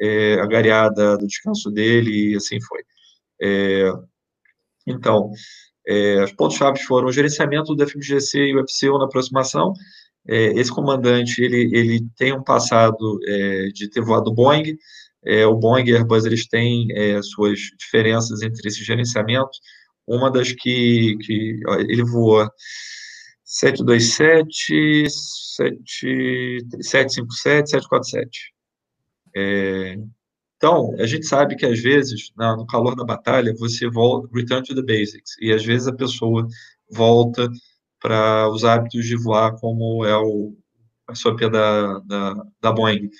é, 0.00 0.34
agariada 0.34 1.16
do 1.16 1.26
descanso 1.26 1.70
dele, 1.70 2.32
e 2.32 2.36
assim 2.36 2.60
foi. 2.60 2.82
É, 3.40 3.92
então, 4.86 5.30
é, 5.86 6.24
os 6.24 6.32
pontos-chave 6.32 6.80
foram 6.80 7.08
o 7.08 7.12
gerenciamento 7.12 7.74
do 7.74 7.86
FMGC 7.86 8.38
e 8.38 8.56
o 8.56 8.64
FCO 8.66 8.98
na 8.98 9.06
aproximação. 9.06 9.72
É, 10.26 10.58
esse 10.58 10.72
comandante, 10.72 11.42
ele, 11.42 11.70
ele 11.76 12.06
tem 12.16 12.32
um 12.32 12.42
passado 12.42 13.18
é, 13.26 13.68
de 13.68 13.88
ter 13.88 14.00
voado 14.00 14.32
Boeing, 14.32 14.76
é, 15.26 15.46
o 15.46 15.56
Boeing 15.56 15.88
e 15.88 15.94
Airbus, 15.94 16.24
eles 16.24 16.46
têm 16.46 16.86
é, 16.92 17.20
suas 17.22 17.58
diferenças 17.78 18.42
entre 18.42 18.68
esses 18.68 18.84
gerenciamentos, 18.84 19.58
uma 20.06 20.30
das 20.30 20.52
que, 20.52 21.16
que 21.18 21.60
ó, 21.66 21.76
ele 21.76 22.04
voou 22.04 22.46
727, 23.44 25.08
757, 25.08 27.70
747. 27.70 28.52
É, 29.36 29.96
então, 30.56 30.94
a 30.98 31.06
gente 31.06 31.26
sabe 31.26 31.56
que 31.56 31.66
às 31.66 31.80
vezes, 31.80 32.30
na, 32.36 32.56
no 32.56 32.66
calor 32.66 32.96
da 32.96 33.04
batalha, 33.04 33.54
você 33.58 33.88
volta, 33.88 34.28
return 34.32 34.62
to 34.62 34.74
the 34.74 34.82
basics, 34.82 35.36
e 35.40 35.52
às 35.52 35.64
vezes 35.64 35.86
a 35.86 35.92
pessoa 35.92 36.46
volta 36.90 37.48
para 38.00 38.48
os 38.50 38.64
hábitos 38.64 39.06
de 39.06 39.16
voar 39.16 39.54
como 39.56 40.04
é 40.04 40.16
o, 40.16 40.56
a 41.08 41.14
SOP 41.14 41.40
da, 41.50 41.98
da, 42.00 42.34
da 42.60 42.72
Boeing. 42.72 43.10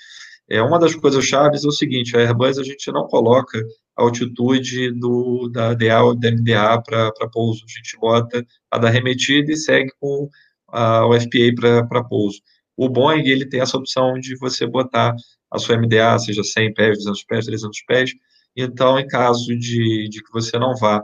É, 0.49 0.61
uma 0.61 0.77
das 0.79 0.95
coisas 0.95 1.25
chaves 1.25 1.63
é 1.63 1.67
o 1.67 1.71
seguinte, 1.71 2.15
a 2.15 2.19
Airbus 2.19 2.59
a 2.59 2.63
gente 2.63 2.91
não 2.91 3.07
coloca 3.07 3.57
a 3.97 4.03
altitude 4.03 4.91
do, 4.91 5.49
da 5.49 5.73
DA 5.73 6.03
ou 6.03 6.15
da 6.15 6.31
MDA 6.31 6.81
para 6.83 7.29
pouso, 7.31 7.63
a 7.65 7.71
gente 7.71 7.97
bota 7.99 8.45
a 8.69 8.77
da 8.77 8.89
remetida 8.89 9.51
e 9.51 9.57
segue 9.57 9.91
com 9.99 10.29
a, 10.67 11.05
o 11.07 11.19
FPA 11.19 11.85
para 11.87 12.03
pouso. 12.03 12.39
O 12.77 12.89
Boeing, 12.89 13.27
ele 13.27 13.47
tem 13.47 13.61
essa 13.61 13.77
opção 13.77 14.13
de 14.19 14.37
você 14.37 14.67
botar 14.67 15.15
a 15.49 15.57
sua 15.57 15.77
MDA 15.77 16.19
seja 16.19 16.43
100 16.43 16.73
pés, 16.73 16.97
200 16.97 17.23
pés, 17.23 17.45
300 17.45 17.81
pés. 17.87 18.11
Então, 18.55 18.99
em 18.99 19.07
caso 19.07 19.47
de, 19.57 20.09
de 20.09 20.23
que 20.23 20.31
você 20.31 20.57
não 20.59 20.75
vá, 20.75 21.01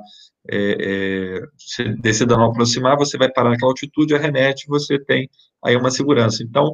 é, 0.50 1.40
é, 1.80 1.92
decida 2.00 2.36
não 2.36 2.46
aproximar, 2.46 2.98
você 2.98 3.18
vai 3.18 3.32
parar 3.32 3.50
naquela 3.50 3.72
altitude, 3.72 4.16
arremete, 4.16 4.68
você 4.68 5.00
tem 5.00 5.30
aí 5.64 5.76
uma 5.76 5.92
segurança. 5.92 6.44
Então, 6.44 6.74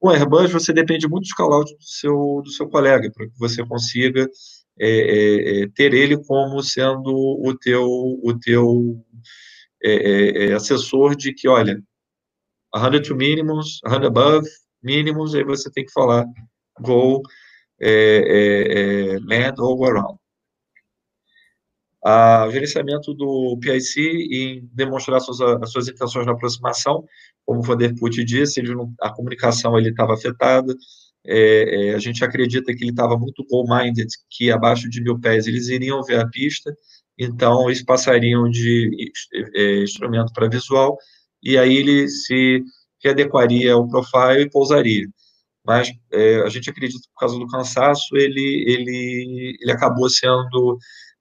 com 0.00 0.10
Airbus, 0.10 0.50
você 0.50 0.72
depende 0.72 1.06
muito 1.06 1.24
dos 1.24 1.34
callouts 1.34 1.72
do 1.76 1.84
seu, 1.84 2.42
do 2.42 2.50
seu 2.50 2.68
colega, 2.68 3.10
para 3.12 3.26
que 3.26 3.38
você 3.38 3.64
consiga 3.64 4.26
é, 4.78 4.88
é, 4.88 5.62
é, 5.62 5.68
ter 5.68 5.92
ele 5.92 6.16
como 6.24 6.62
sendo 6.62 7.12
o 7.14 7.54
teu, 7.56 7.84
o 7.84 8.38
teu 8.40 9.04
é, 9.84 10.52
assessor 10.54 11.14
de 11.14 11.34
que, 11.34 11.46
olha, 11.46 11.80
100 12.74 13.02
to 13.02 13.14
minimums, 13.14 13.80
100 13.86 14.06
above, 14.06 14.48
mínimos, 14.82 15.34
aí 15.34 15.44
você 15.44 15.70
tem 15.70 15.84
que 15.84 15.92
falar 15.92 16.24
go 16.80 17.22
é, 17.80 17.90
é, 17.90 19.14
é, 19.14 19.18
land 19.20 19.60
or 19.60 19.90
around. 19.90 20.18
A, 22.02 22.48
gerenciamento 22.50 23.12
do 23.12 23.58
PIC 23.60 24.00
em 24.00 24.66
demonstrar 24.72 25.20
suas, 25.20 25.40
as 25.40 25.70
suas 25.70 25.88
intenções 25.88 26.24
na 26.26 26.32
aproximação, 26.32 27.04
como 27.44 27.60
o 27.60 27.62
Vanderput 27.62 28.24
disse, 28.24 28.62
não, 28.62 28.92
a 29.00 29.10
comunicação 29.10 29.78
ele 29.78 29.90
estava 29.90 30.14
afetada, 30.14 30.74
é, 31.26 31.88
é, 31.88 31.94
a 31.94 31.98
gente 31.98 32.24
acredita 32.24 32.74
que 32.74 32.82
ele 32.82 32.90
estava 32.90 33.16
muito 33.18 33.44
goal-minded, 33.50 34.08
que 34.30 34.50
abaixo 34.50 34.88
de 34.88 35.02
mil 35.02 35.18
pés 35.18 35.46
eles 35.46 35.68
iriam 35.68 36.02
ver 36.02 36.20
a 36.20 36.28
pista, 36.28 36.74
então 37.18 37.68
eles 37.68 37.84
passariam 37.84 38.48
de 38.48 39.12
é, 39.54 39.82
instrumento 39.82 40.32
para 40.32 40.48
visual, 40.48 40.96
e 41.42 41.58
aí 41.58 41.76
ele 41.76 42.08
se 42.08 42.62
readequaria 43.02 43.74
ao 43.74 43.88
profile 43.88 44.42
e 44.42 44.50
pousaria. 44.50 45.06
Mas 45.64 45.90
é, 46.12 46.36
a 46.42 46.48
gente 46.48 46.70
acredita 46.70 47.00
que 47.00 47.08
por 47.12 47.20
causa 47.20 47.38
do 47.38 47.46
cansaço 47.46 48.16
ele, 48.16 48.64
ele, 48.66 49.58
ele 49.60 49.72
acabou 49.72 50.08
sendo, 50.08 50.78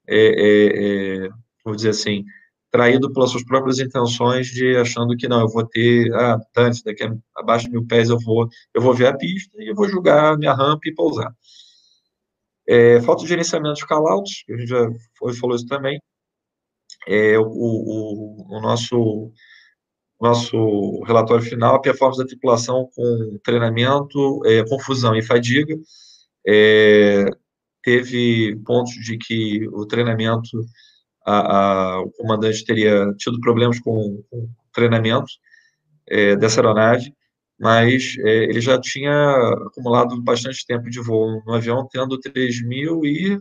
é, 0.08 1.26
é 1.26 1.30
vou 1.66 1.76
dizer 1.76 1.90
assim, 1.90 2.24
traído 2.72 3.12
pelas 3.12 3.32
suas 3.32 3.44
próprias 3.44 3.80
intenções 3.80 4.48
de 4.48 4.76
achando 4.78 5.16
que 5.18 5.28
não, 5.28 5.42
eu 5.42 5.48
vou 5.50 5.66
ter, 5.66 6.14
ah, 6.14 6.40
antes, 6.58 6.84
daqui 6.84 7.04
a, 7.04 7.14
abaixo 7.36 7.66
de 7.66 7.72
mil 7.72 7.86
pés 7.86 8.10
eu 8.10 8.20
vou, 8.20 8.48
eu 8.74 8.82
vou 8.82 8.94
ver 8.94 9.08
a 9.08 9.18
pista 9.18 9.52
e 9.62 9.70
eu 9.70 9.76
vou 9.76 9.88
julgar 9.90 10.38
minha 10.38 10.54
rampa 10.54 10.82
e 10.86 10.94
pousar. 10.94 11.34
É, 12.68 13.02
falta 13.02 13.24
de 13.24 13.30
gerenciamento 13.30 13.80
de 13.80 13.88
callouts, 13.88 14.44
a 14.48 14.58
gente 14.58 14.68
já 14.68 14.88
foi, 15.18 15.34
falou 15.34 15.56
isso 15.56 15.66
também, 15.66 16.00
é, 17.08 17.38
o, 17.40 17.46
o, 17.48 18.58
o 18.58 18.62
nosso 18.62 19.32
nosso 20.20 21.02
relatório 21.04 21.44
final, 21.44 21.76
a 21.76 21.82
performance 21.82 22.20
da 22.20 22.28
tripulação 22.28 22.90
com 22.94 23.40
treinamento, 23.44 24.42
é, 24.46 24.68
confusão 24.68 25.16
e 25.16 25.24
fadiga. 25.24 25.74
É, 26.46 27.26
teve 27.82 28.58
pontos 28.66 28.94
de 28.94 29.18
que 29.18 29.68
o 29.70 29.86
treinamento, 29.86 30.62
a, 31.26 31.58
a, 31.58 32.02
o 32.02 32.12
comandante 32.12 32.66
teria 32.66 33.14
tido 33.18 33.40
problemas 33.40 33.80
com, 33.80 34.24
o 34.32 34.50
treinamento 34.74 35.32
é, 36.08 36.36
dessa 36.36 36.60
aeronave, 36.62 37.14
mas 37.60 38.16
é, 38.20 38.44
ele 38.46 38.62
já 38.62 38.80
tinha 38.80 39.12
acumulado 39.68 40.22
bastante 40.22 40.66
tempo 40.66 40.90
de 40.90 41.02
voo 41.02 41.44
no 41.46 41.54
avião, 41.54 41.88
tendo 41.92 42.20
3.000 42.20 43.06
e 43.06 43.40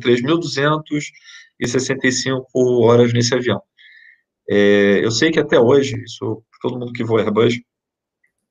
3.265 0.00 2.44
horas 2.82 3.12
nesse 3.12 3.34
avião. 3.34 3.60
É, 4.48 5.04
eu 5.04 5.10
sei 5.10 5.30
que 5.30 5.40
até 5.40 5.58
hoje, 5.58 6.02
isso 6.04 6.42
todo 6.60 6.78
mundo 6.78 6.92
que 6.92 7.04
voa 7.04 7.22
Airbus, 7.22 7.54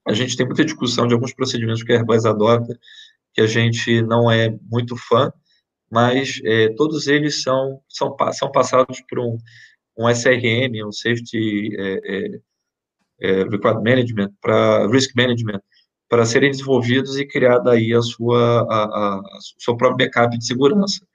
a 0.08 0.14
gente 0.14 0.38
tem 0.38 0.46
muita 0.46 0.64
discussão 0.64 1.08
de 1.08 1.14
alguns 1.14 1.34
procedimentos 1.34 1.84
que 1.84 1.92
a 1.92 1.98
Airbus 1.98 2.26
adota, 2.26 2.78
que 3.34 3.42
a 3.42 3.48
gente 3.48 4.02
não 4.02 4.32
é 4.32 4.50
muito 4.70 4.96
fã, 4.96 5.32
mas 5.90 6.40
é, 6.44 6.70
todos 6.76 7.08
eles 7.08 7.42
são, 7.42 7.82
são, 7.88 8.16
são 8.34 8.52
passados 8.52 9.02
por 9.10 9.20
um, 9.20 9.38
um 9.98 10.10
SRM, 10.10 10.86
um 10.86 10.92
Safety 10.92 11.70
é, 11.78 12.40
é, 13.22 13.42
é 13.42 13.46
Management, 13.46 14.32
para 14.42 14.88
Risk 14.88 15.16
Management, 15.16 15.62
para 16.10 16.26
serem 16.26 16.52
desenvolvidos 16.52 17.18
e 17.18 17.26
criada 17.26 17.72
aí 17.72 17.94
a 17.94 18.02
sua, 18.02 18.62
a, 18.70 18.84
a, 18.84 19.16
a 19.18 19.40
seu 19.60 19.76
próprio 19.76 20.06
backup 20.06 20.38
de 20.38 20.46
segurança. 20.46 21.06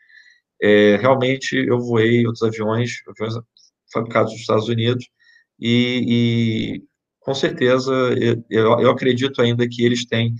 É, 0.61 0.97
realmente, 0.97 1.57
eu 1.57 1.78
voei 1.81 2.27
outros 2.27 2.43
aviões, 2.43 2.99
aviões 3.09 3.35
fabricados 3.93 4.32
nos 4.32 4.40
Estados 4.40 4.69
Unidos, 4.69 5.09
e, 5.59 6.05
e 6.78 6.82
com 7.20 7.35
certeza, 7.35 7.93
eu, 8.51 8.78
eu, 8.81 8.90
acredito 8.90 9.40
ainda 9.40 9.69
que 9.69 9.85
eles 9.85 10.05
têm 10.07 10.35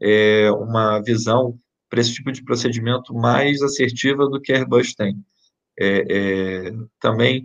é, 0.00 0.50
uma 0.52 1.00
visão 1.00 1.58
para 1.88 2.00
esse 2.00 2.12
tipo 2.14 2.30
de 2.32 2.44
procedimento 2.44 3.14
mais 3.14 3.62
assertiva 3.62 4.28
do 4.28 4.40
que 4.40 4.52
a 4.52 4.56
Airbus 4.56 4.94
tem. 4.94 5.16
É, 5.78 6.04
é, 6.68 6.72
também 7.00 7.44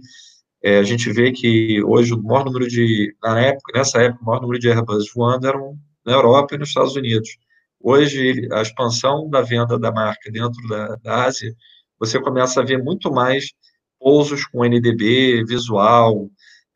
é, 0.64 0.80
a 0.80 0.84
gente 0.84 1.12
vê 1.12 1.32
que 1.32 1.84
hoje 1.84 2.14
o 2.14 2.24
maior 2.24 2.46
número 2.46 2.68
de, 2.68 3.16
na 3.22 3.40
época, 3.40 3.78
nessa 3.78 4.02
época, 4.02 4.24
o 4.24 4.26
maior 4.26 4.42
número 4.42 4.60
de 4.60 4.70
Airbus 4.70 5.12
voando 5.14 5.48
eram 5.48 5.78
na 6.06 6.14
Europa 6.14 6.56
e 6.56 6.58
nos 6.58 6.70
Estados 6.70 6.96
Unidos. 6.96 7.30
Hoje, 7.80 8.48
a 8.52 8.62
expansão 8.62 9.30
da 9.30 9.42
venda 9.42 9.78
da 9.78 9.92
marca 9.92 10.32
dentro 10.32 10.66
da, 10.70 10.96
da 10.96 11.26
Ásia, 11.26 11.54
você 12.00 12.20
começa 12.20 12.62
a 12.62 12.66
ver 12.66 12.82
muito 12.82 13.12
mais 13.12 13.52
pousos 14.00 14.46
com 14.46 14.66
NDB, 14.66 15.44
visual, 15.46 16.30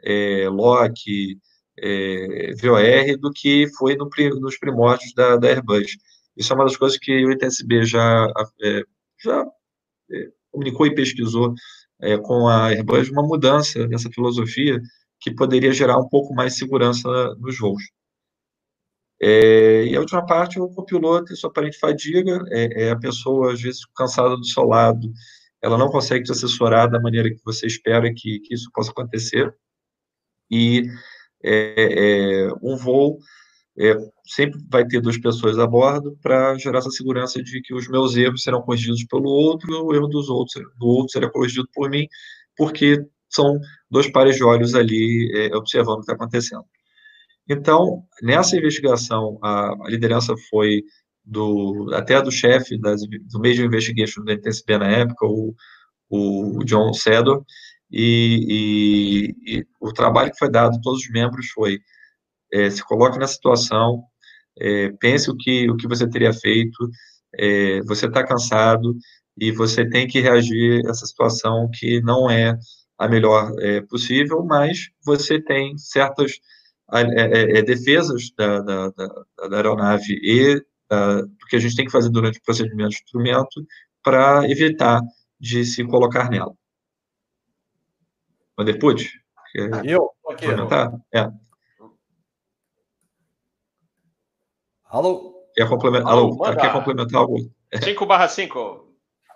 é, 0.03 0.49
LOC, 0.49 1.37
é, 1.79 2.53
VOR, 2.61 3.17
do 3.19 3.31
que 3.31 3.67
foi 3.77 3.95
no, 3.95 4.09
nos 4.39 4.57
primórdios 4.57 5.13
da, 5.13 5.37
da, 5.37 5.47
Airbus. 5.47 5.97
Isso 6.37 6.53
é 6.53 6.55
uma 6.55 6.65
das 6.65 6.77
coisas 6.77 6.97
que 6.97 7.25
o 7.25 7.31
ITSB 7.31 7.83
já, 7.83 8.31
é, 8.61 8.83
já 9.23 9.45
é, 10.11 10.29
comunicou 10.51 10.85
e 10.85 10.95
pesquisou 10.95 11.53
é, 11.99 12.17
com 12.17 12.47
a 12.47 12.67
Airbus, 12.67 13.09
uma 13.09 13.23
mudança 13.23 13.87
nessa 13.87 14.09
filosofia 14.11 14.79
que 15.19 15.33
poderia 15.33 15.73
gerar 15.73 15.97
um 15.97 16.07
pouco 16.07 16.33
mais 16.33 16.57
segurança 16.57 17.09
nos 17.39 17.57
voos. 17.57 17.81
É, 19.19 19.85
e 19.85 19.95
a 19.95 19.99
última 19.99 20.23
parte, 20.25 20.59
o 20.59 20.69
copiloto 20.69 21.33
e 21.33 21.35
sua 21.35 21.49
aparente 21.49 21.79
fadiga, 21.79 22.39
é, 22.51 22.83
é, 22.83 22.91
a 22.91 22.95
pessoa, 22.95 23.53
às 23.53 23.61
vezes, 23.61 23.83
cansada 23.95 24.37
do 24.37 24.45
seu 24.45 24.63
lado, 24.63 25.11
ela 25.59 25.77
não 25.77 25.89
consegue 25.89 26.23
te 26.23 26.31
assessorar 26.31 26.89
da 26.89 26.99
maneira 26.99 27.29
que 27.31 27.41
você 27.43 27.65
espera 27.65 28.13
que, 28.13 28.39
que 28.41 28.53
isso 28.53 28.69
possa 28.71 28.91
acontecer, 28.91 29.51
e 30.51 30.83
é, 31.43 32.45
é 32.45 32.53
um 32.61 32.77
voo 32.77 33.17
é, 33.79 33.95
sempre 34.25 34.59
vai 34.69 34.85
ter 34.85 34.99
duas 34.99 35.17
pessoas 35.17 35.59
a 35.59 35.67
bordo 35.67 36.17
para 36.21 36.57
gerar 36.57 36.79
essa 36.79 36.89
segurança 36.89 37.41
de 37.41 37.61
que 37.61 37.73
os 37.73 37.87
meus 37.87 38.15
erros 38.15 38.43
serão 38.43 38.61
corrigidos 38.61 39.03
pelo 39.05 39.29
outro, 39.29 39.85
o 39.85 39.93
erro 39.93 40.07
dos 40.07 40.29
outros, 40.29 40.55
do 40.79 40.87
outro 40.87 41.11
será 41.11 41.29
corrigido 41.29 41.67
por 41.73 41.89
mim, 41.89 42.07
porque 42.55 43.05
são 43.29 43.59
dois 43.89 44.11
pares 44.11 44.35
de 44.35 44.43
olhos 44.43 44.73
ali 44.73 45.31
é, 45.35 45.55
observando 45.55 45.95
o 45.95 45.97
que 45.97 46.11
está 46.11 46.13
acontecendo. 46.13 46.65
Então, 47.47 48.03
nessa 48.21 48.57
investigação, 48.57 49.37
a, 49.43 49.69
a 49.85 49.89
liderança 49.89 50.33
foi 50.49 50.81
do 51.23 51.89
até 51.93 52.21
do 52.21 52.31
chefe 52.31 52.79
das, 52.79 53.01
do 53.01 53.39
Major 53.39 53.65
Investigation 53.65 54.23
do 54.23 54.31
NTSB 54.31 54.77
na 54.77 54.87
época, 54.87 55.25
o, 55.25 55.53
o 56.09 56.63
John 56.65 56.93
Sedor, 56.93 57.43
e, 57.91 59.33
e, 59.45 59.59
e, 59.59 59.67
o 59.79 59.93
trabalho 59.93 60.31
que 60.31 60.39
foi 60.39 60.49
dado 60.49 60.75
a 60.75 60.81
todos 60.81 61.01
os 61.01 61.09
membros 61.09 61.47
foi 61.49 61.79
é, 62.51 62.69
se 62.69 62.83
coloque 62.83 63.17
na 63.17 63.27
situação, 63.27 64.03
é, 64.59 64.89
pense 64.99 65.29
o 65.29 65.35
que, 65.35 65.69
o 65.69 65.75
que 65.75 65.87
você 65.87 66.09
teria 66.09 66.33
feito, 66.33 66.89
é, 67.35 67.81
você 67.81 68.07
está 68.07 68.25
cansado 68.25 68.95
e 69.37 69.51
você 69.51 69.87
tem 69.87 70.07
que 70.07 70.19
reagir 70.19 70.85
a 70.85 70.89
essa 70.89 71.05
situação 71.05 71.69
que 71.73 72.01
não 72.01 72.29
é 72.29 72.57
a 72.97 73.07
melhor 73.07 73.51
é, 73.59 73.81
possível, 73.81 74.43
mas 74.43 74.89
você 75.05 75.39
tem 75.39 75.77
certas 75.77 76.39
é, 76.93 77.59
é, 77.59 77.61
defesas 77.61 78.31
da, 78.35 78.59
da, 78.61 78.89
da, 78.89 79.07
da, 79.49 79.57
aeronave 79.57 80.19
e 80.23 80.55
do 80.55 81.45
que 81.49 81.57
a 81.57 81.59
gente 81.59 81.75
tem 81.75 81.85
que 81.85 81.91
fazer 81.91 82.09
durante 82.09 82.39
o 82.39 82.43
procedimento 82.43 82.91
de 82.91 82.95
instrumento 82.95 83.65
para 84.01 84.49
evitar 84.49 85.01
de 85.39 85.65
se 85.65 85.83
colocar 85.85 86.29
nela. 86.29 86.53
Vanderput? 88.57 89.11
Eu? 89.83 90.11
Aqui. 90.29 90.45
É. 91.13 91.29
Alô? 94.89 95.33
Quer 95.53 95.67
complementar, 95.67 96.11
Alô, 96.11 96.43
Alô 96.43 96.55
quer 96.55 96.71
complementar 96.71 97.21
algo? 97.21 97.37
5 97.83 98.05
barra 98.05 98.27
5. 98.27 98.87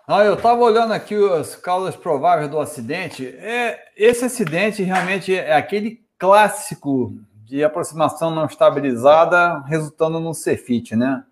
Ah, 0.08 0.24
eu 0.24 0.36
estava 0.36 0.62
olhando 0.62 0.94
aqui 0.94 1.16
as 1.34 1.56
causas 1.56 1.96
prováveis 1.96 2.50
do 2.50 2.60
acidente. 2.60 3.28
É, 3.28 3.80
esse 3.96 4.26
acidente 4.26 4.84
realmente 4.84 5.36
é 5.36 5.56
aquele 5.56 6.02
clássico 6.18 7.14
de 7.46 7.64
aproximação 7.64 8.32
não 8.32 8.46
estabilizada 8.46 9.60
resultando 9.68 10.20
num 10.20 10.32
CFIT, 10.32 10.96
né? 10.96 11.24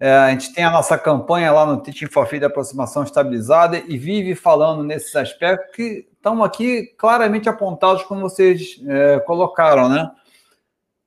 É, 0.00 0.16
a 0.16 0.30
gente 0.30 0.52
tem 0.52 0.64
a 0.64 0.70
nossa 0.70 0.98
campanha 0.98 1.52
lá 1.52 1.64
no 1.64 1.80
Teaching 1.80 2.06
for 2.06 2.26
Free 2.26 2.40
de 2.40 2.44
aproximação 2.44 3.04
estabilizada 3.04 3.78
e 3.78 3.96
vive 3.96 4.34
falando 4.34 4.82
nesses 4.82 5.14
aspectos 5.14 5.74
que 5.76 6.08
estão 6.12 6.42
aqui 6.42 6.86
claramente 6.98 7.48
apontados 7.48 8.02
como 8.04 8.22
vocês 8.22 8.80
é, 8.86 9.20
colocaram, 9.20 9.88
né? 9.88 10.10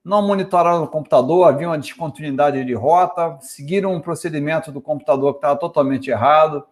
Não 0.06 0.22
monitoraram 0.22 0.84
o 0.84 0.86
computador, 0.86 1.48
havia 1.48 1.66
uma 1.66 1.76
descontinuidade 1.76 2.64
de 2.64 2.72
rota, 2.74 3.38
seguiram 3.40 3.92
um 3.92 4.00
procedimento 4.00 4.70
do 4.70 4.80
computador 4.80 5.32
que 5.32 5.38
estava 5.38 5.58
totalmente 5.58 6.08
errado, 6.08 6.64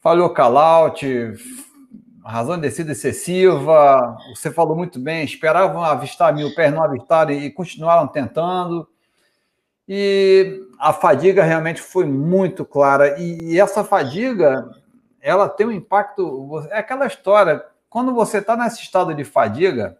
falhou 0.00 0.30
callout, 0.30 1.34
razão 2.24 2.56
de 2.56 2.62
descida 2.62 2.92
excessiva, 2.92 4.16
você 4.34 4.50
falou 4.50 4.74
muito 4.74 4.98
bem, 4.98 5.22
esperavam 5.22 5.84
avistar 5.84 6.34
mil 6.34 6.54
pés, 6.54 6.72
não 6.72 6.82
avistaram 6.82 7.30
e 7.32 7.50
continuaram 7.50 8.08
tentando. 8.08 8.88
E 9.86 10.58
a 10.78 10.94
fadiga 10.94 11.44
realmente 11.44 11.82
foi 11.82 12.06
muito 12.06 12.64
clara. 12.64 13.20
E 13.20 13.60
essa 13.60 13.84
fadiga, 13.84 14.66
ela 15.20 15.46
tem 15.46 15.66
um 15.66 15.72
impacto. 15.72 16.66
É 16.70 16.78
aquela 16.78 17.06
história, 17.06 17.62
quando 17.90 18.14
você 18.14 18.38
está 18.38 18.56
nesse 18.56 18.80
estado 18.80 19.14
de 19.14 19.24
fadiga, 19.24 19.98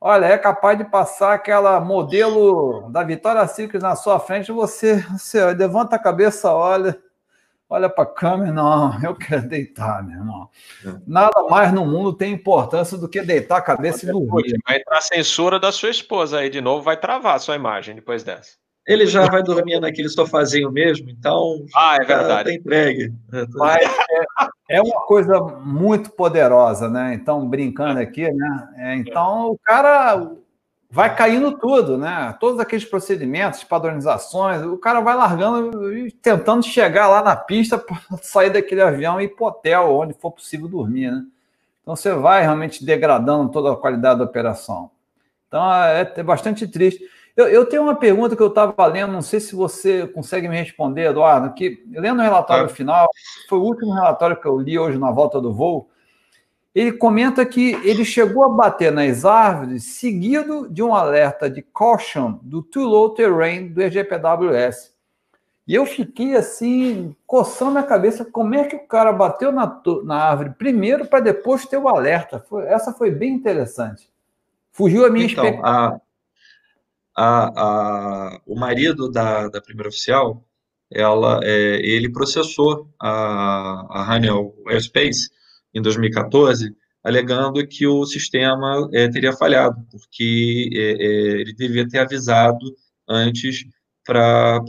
olha, 0.00 0.26
é 0.26 0.38
capaz 0.38 0.78
de 0.78 0.84
passar 0.84 1.34
aquela 1.34 1.80
modelo 1.80 2.88
da 2.90 3.02
Vitória 3.02 3.46
Secret 3.46 3.80
na 3.80 3.96
sua 3.96 4.18
frente, 4.18 4.52
você, 4.52 5.04
você 5.12 5.52
levanta 5.52 5.96
a 5.96 5.98
cabeça, 5.98 6.52
olha 6.52 6.98
olha 7.68 7.88
para 7.88 8.04
a 8.04 8.06
câmera, 8.06 8.52
não, 8.52 8.98
eu 9.02 9.14
quero 9.14 9.46
deitar, 9.46 10.02
meu 10.02 10.16
irmão. 10.16 10.48
É. 10.84 10.94
Nada 11.06 11.42
mais 11.48 11.72
no 11.72 11.84
mundo 11.84 12.12
tem 12.12 12.32
importância 12.32 12.96
do 12.96 13.08
que 13.08 13.20
deitar 13.20 13.58
a 13.58 13.62
cabeça 13.62 14.06
e 14.06 14.10
dormir. 14.10 14.58
Vai 14.66 14.78
entrar 14.78 14.98
a 14.98 15.02
censura 15.02 15.60
da 15.60 15.70
sua 15.70 15.90
esposa 15.90 16.38
aí 16.38 16.48
de 16.48 16.60
novo, 16.60 16.82
vai 16.82 16.96
travar 16.96 17.36
a 17.36 17.38
sua 17.38 17.56
imagem 17.56 17.94
depois 17.94 18.24
dessa. 18.24 18.56
Ele 18.86 19.06
já 19.06 19.26
vai 19.26 19.42
dormir 19.42 19.78
naquele 19.80 20.08
sofazinho 20.08 20.72
mesmo, 20.72 21.10
então. 21.10 21.66
Ah, 21.76 21.96
é 22.00 22.04
verdade. 22.06 22.48
Tá 22.48 22.54
entregue. 22.54 23.12
Mas 23.54 23.84
é, 24.10 24.48
é, 24.68 24.82
uma 24.82 25.00
coisa 25.02 25.40
muito 25.40 26.10
poderosa, 26.10 26.88
né? 26.90 27.14
Então, 27.14 27.48
brincando 27.48 28.00
aqui, 28.00 28.30
né? 28.30 28.68
É, 28.76 28.94
então, 28.96 29.52
o 29.52 29.58
cara, 29.58 30.30
vai 30.90 31.14
caindo 31.14 31.56
tudo, 31.58 31.98
né? 31.98 32.36
Todos 32.38 32.60
aqueles 32.60 32.84
procedimentos, 32.84 33.64
padronizações, 33.64 34.62
o 34.62 34.76
cara 34.76 35.00
vai 35.00 35.14
largando 35.14 35.96
e 35.96 36.10
tentando 36.10 36.62
chegar 36.62 37.08
lá 37.08 37.22
na 37.22 37.36
pista 37.36 37.78
para 37.78 37.98
sair 38.22 38.50
daquele 38.50 38.82
avião 38.82 39.20
e 39.20 39.24
ir 39.24 39.28
para 39.28 39.46
hotel, 39.46 39.90
onde 39.90 40.14
for 40.14 40.30
possível 40.30 40.68
dormir, 40.68 41.10
né? 41.10 41.24
Então 41.82 41.96
você 41.96 42.12
vai 42.12 42.42
realmente 42.42 42.84
degradando 42.84 43.50
toda 43.50 43.72
a 43.72 43.76
qualidade 43.76 44.18
da 44.18 44.24
operação. 44.26 44.90
Então 45.46 45.72
é, 45.72 46.12
é 46.16 46.22
bastante 46.22 46.68
triste. 46.68 47.02
Eu, 47.38 47.46
eu, 47.46 47.64
tenho 47.64 47.84
uma 47.84 47.94
pergunta 47.94 48.34
que 48.34 48.42
eu 48.42 48.48
estava 48.48 48.84
lendo, 48.86 49.12
não 49.12 49.22
sei 49.22 49.38
se 49.38 49.54
você 49.54 50.08
consegue 50.08 50.48
me 50.48 50.56
responder, 50.56 51.10
Eduardo, 51.10 51.54
que 51.54 51.84
lendo 51.88 52.18
o 52.18 52.22
relatório 52.22 52.64
é. 52.64 52.68
final, 52.68 53.08
foi 53.48 53.60
o 53.60 53.62
último 53.62 53.94
relatório 53.94 54.40
que 54.40 54.44
eu 54.44 54.58
li 54.58 54.76
hoje 54.76 54.98
na 54.98 55.12
volta 55.12 55.40
do 55.40 55.54
voo, 55.54 55.88
ele 56.74 56.90
comenta 56.90 57.46
que 57.46 57.74
ele 57.84 58.04
chegou 58.04 58.42
a 58.42 58.48
bater 58.48 58.90
nas 58.90 59.24
árvores 59.24 59.84
seguido 59.84 60.68
de 60.68 60.82
um 60.82 60.92
alerta 60.92 61.48
de 61.48 61.62
caution 61.62 62.40
do 62.42 62.60
Too 62.60 62.84
Low 62.84 63.10
Terrain 63.10 63.68
do 63.68 63.82
EGPWS. 63.82 64.92
E 65.64 65.76
eu 65.76 65.86
fiquei 65.86 66.34
assim, 66.34 67.14
coçando 67.24 67.78
a 67.78 67.84
cabeça, 67.84 68.24
como 68.24 68.56
é 68.56 68.64
que 68.64 68.74
o 68.74 68.84
cara 68.84 69.12
bateu 69.12 69.52
na, 69.52 69.80
na 70.02 70.16
árvore 70.16 70.54
primeiro 70.58 71.06
para 71.06 71.20
depois 71.20 71.64
ter 71.66 71.76
o 71.76 71.86
alerta. 71.86 72.44
Foi, 72.48 72.66
essa 72.66 72.92
foi 72.92 73.12
bem 73.12 73.32
interessante. 73.32 74.10
Fugiu 74.72 75.06
a 75.06 75.08
minha 75.10 75.26
então, 75.26 75.44
expectativa. 75.44 75.96
A, 75.96 76.07
a, 77.20 77.52
a, 78.36 78.40
o 78.46 78.58
marido 78.58 79.10
da, 79.10 79.48
da 79.48 79.60
primeira 79.60 79.88
oficial, 79.88 80.46
ela, 80.90 81.40
é, 81.42 81.80
ele 81.84 82.10
processou 82.10 82.88
a, 83.00 83.86
a 83.90 84.14
Hanel 84.14 84.54
Airspace 84.68 85.28
em 85.74 85.82
2014 85.82 86.74
alegando 87.02 87.66
que 87.66 87.86
o 87.86 88.04
sistema 88.04 88.88
é, 88.92 89.08
teria 89.08 89.32
falhado, 89.32 89.76
porque 89.90 90.68
é, 90.72 90.78
é, 90.78 91.40
ele 91.40 91.54
devia 91.54 91.88
ter 91.88 91.98
avisado 91.98 92.66
antes 93.08 93.64
para 94.04 94.60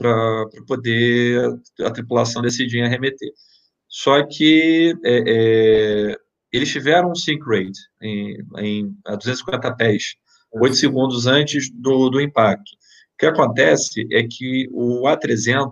poder 0.68 1.60
a 1.82 1.92
tripulação 1.92 2.42
decidir 2.42 2.80
em 2.80 2.86
arremeter. 2.86 3.30
Só 3.88 4.26
que 4.26 4.94
é, 5.04 5.24
é, 6.12 6.18
eles 6.52 6.72
tiveram 6.72 7.12
um 7.12 7.16
sync 7.16 7.42
rate 7.46 7.80
em, 8.02 8.38
em, 8.58 8.96
a 9.06 9.16
250 9.16 9.76
pés, 9.76 10.16
8 10.52 10.76
segundos 10.76 11.28
antes 11.28 11.72
do, 11.72 12.10
do 12.10 12.22
impacto. 12.22 12.72
O 13.14 13.18
que 13.20 13.26
acontece 13.26 14.08
é 14.12 14.24
que 14.24 14.68
o 14.72 15.04
A300 15.04 15.70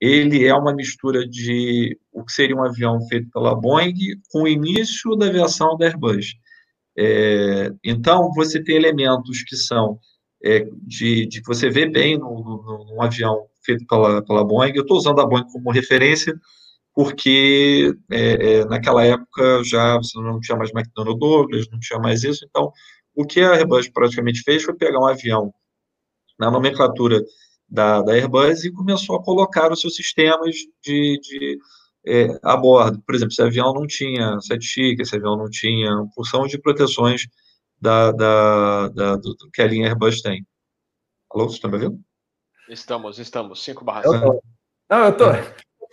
ele 0.00 0.46
é 0.46 0.54
uma 0.54 0.74
mistura 0.74 1.26
de 1.26 1.98
o 2.12 2.24
que 2.24 2.32
seria 2.32 2.56
um 2.56 2.64
avião 2.64 3.00
feito 3.08 3.30
pela 3.30 3.54
Boeing 3.54 3.94
com 4.30 4.42
o 4.42 4.48
início 4.48 5.16
da 5.16 5.26
aviação 5.26 5.76
da 5.76 5.86
Airbus. 5.86 6.34
É, 6.98 7.70
então, 7.84 8.30
você 8.34 8.62
tem 8.62 8.76
elementos 8.76 9.42
que 9.42 9.56
são 9.56 9.98
é, 10.44 10.66
de, 10.82 11.26
de 11.26 11.40
que 11.40 11.46
você 11.46 11.70
vê 11.70 11.86
bem 11.86 12.18
num 12.18 13.00
avião 13.00 13.46
feito 13.64 13.86
pela, 13.86 14.22
pela 14.22 14.44
Boeing. 14.44 14.72
Eu 14.74 14.82
estou 14.82 14.96
usando 14.96 15.20
a 15.20 15.26
Boeing 15.26 15.46
como 15.50 15.70
referência, 15.70 16.34
porque 16.94 17.92
é, 18.10 18.60
é, 18.60 18.64
naquela 18.66 19.04
época 19.04 19.62
já 19.64 19.96
você 19.96 20.18
não 20.18 20.40
tinha 20.40 20.56
mais 20.56 20.70
McDonnell 20.74 21.18
Douglas, 21.18 21.68
não 21.70 21.78
tinha 21.80 21.98
mais 21.98 22.22
isso. 22.22 22.44
Então, 22.48 22.70
o 23.16 23.24
que 23.24 23.40
a 23.40 23.52
Airbus 23.52 23.88
praticamente 23.88 24.42
fez 24.42 24.62
foi 24.62 24.74
pegar 24.74 25.00
um 25.00 25.06
avião 25.06 25.52
na 26.38 26.50
nomenclatura 26.50 27.18
da, 27.66 28.02
da 28.02 28.12
Airbus 28.12 28.64
e 28.64 28.70
começou 28.70 29.16
a 29.16 29.22
colocar 29.24 29.72
os 29.72 29.80
seus 29.80 29.96
sistemas 29.96 30.54
de, 30.84 31.18
de 31.20 31.58
é, 32.06 32.38
a 32.44 32.56
bordo. 32.56 33.02
Por 33.04 33.14
exemplo, 33.14 33.32
esse 33.32 33.42
avião 33.42 33.72
não 33.72 33.86
tinha 33.86 34.38
sete 34.40 34.66
chique, 34.66 35.02
esse 35.02 35.16
avião 35.16 35.36
não 35.36 35.48
tinha 35.48 35.90
porção 36.14 36.46
de 36.46 36.58
proteções 36.58 37.22
da, 37.80 38.12
da, 38.12 38.88
da 38.88 39.16
do, 39.16 39.34
do, 39.34 39.50
que 39.50 39.62
a 39.62 39.66
linha 39.66 39.88
Airbus 39.88 40.20
tem. 40.20 40.46
Alô, 41.32 41.48
você 41.48 41.56
está 41.56 41.68
me 41.68 41.74
ouvindo? 41.74 42.00
Estamos, 42.68 43.18
estamos. 43.18 43.64
5 43.64 43.84
barra 43.84 44.02
Não, 44.90 45.04
eu 45.06 45.16
tô, 45.16 45.24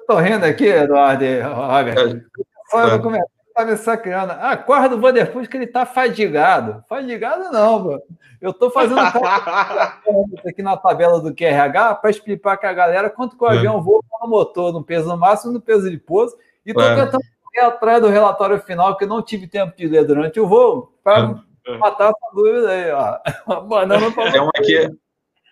tô 0.07 0.19
rindo 0.19 0.45
aqui, 0.45 0.65
Eduardo 0.65 1.23
e 1.23 1.41
Robert. 1.41 1.97
É, 1.97 2.21
Só 2.69 2.87
é. 2.95 2.99
começar 2.99 3.42
tá 3.53 3.65
me 3.65 3.77
sacaneando. 3.77 4.33
Ah, 4.33 4.57
corre 4.57 4.89
do 4.89 4.99
Vanderpool 4.99 5.47
que 5.47 5.57
ele 5.57 5.67
tá 5.67 5.85
fadigado. 5.85 6.83
Fadigado 6.87 7.51
não, 7.51 7.83
pô. 7.83 8.03
Eu 8.41 8.51
tô 8.53 8.69
fazendo 8.69 8.99
aqui 10.45 10.61
na 10.61 10.75
tabela 10.75 11.21
do 11.21 11.33
QRH 11.33 11.95
para 11.95 12.09
explicar 12.09 12.57
para 12.57 12.69
a 12.69 12.73
galera 12.73 13.09
quanto 13.09 13.37
que 13.37 13.43
o 13.43 13.47
é. 13.47 13.57
avião 13.57 13.81
voa 13.81 14.01
no 14.21 14.27
motor, 14.27 14.73
no 14.73 14.83
peso 14.83 15.15
máximo 15.15 15.51
e 15.51 15.53
no 15.53 15.61
peso 15.61 15.89
de 15.89 15.97
pouso. 15.97 16.35
E 16.65 16.73
tô 16.73 16.81
é. 16.81 16.95
tentando 16.95 17.23
ir 17.53 17.59
atrás 17.59 18.01
do 18.01 18.09
relatório 18.09 18.59
final, 18.59 18.97
que 18.97 19.05
eu 19.05 19.07
não 19.07 19.21
tive 19.21 19.47
tempo 19.47 19.75
de 19.77 19.87
ler 19.87 20.05
durante 20.05 20.39
o 20.39 20.47
voo, 20.47 20.93
para 21.03 21.41
é. 21.65 21.77
matar 21.77 22.09
essa 22.09 22.35
dúvida 22.35 22.69
aí, 22.69 22.91
ó. 22.91 23.61
Banana 23.61 24.11
pra... 24.11 24.35
É 24.35 24.41
uma 24.41 24.51
que 24.51 24.89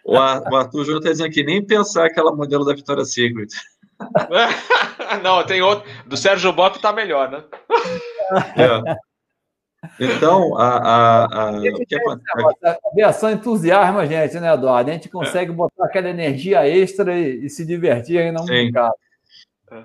o 0.06 0.18
Arthur 0.56 0.84
Júnior 0.84 1.00
está 1.00 1.12
dizendo 1.12 1.28
aqui, 1.28 1.44
nem 1.44 1.66
pensar 1.66 2.08
aquela 2.08 2.36
modelo 2.36 2.66
da 2.66 2.74
Vitória 2.74 3.06
Secret. 3.06 3.48
Não, 5.24 5.44
tem 5.46 5.62
outro. 5.62 5.90
Do 6.06 6.18
Sérgio 6.18 6.52
Boto 6.54 6.80
tá 6.80 6.94
melhor, 6.94 7.30
né? 7.30 7.44
É. 8.58 8.96
Então, 10.00 10.56
a, 10.58 10.78
a, 10.78 11.26
a? 11.26 11.50
A 12.64 12.78
aviação 12.92 13.32
entusiasma 13.32 14.02
a 14.02 14.06
gente, 14.06 14.40
né, 14.40 14.54
Eduardo? 14.54 14.90
A 14.90 14.94
gente 14.94 15.10
consegue 15.10 15.52
é. 15.52 15.56
botar 15.56 15.86
aquela 15.86 16.10
energia 16.10 16.68
extra 16.68 17.18
e, 17.18 17.46
e 17.46 17.50
se 17.50 17.66
divertir 17.66 18.20
aí 18.20 18.32
no 18.32 18.46
mercado. 18.46 18.94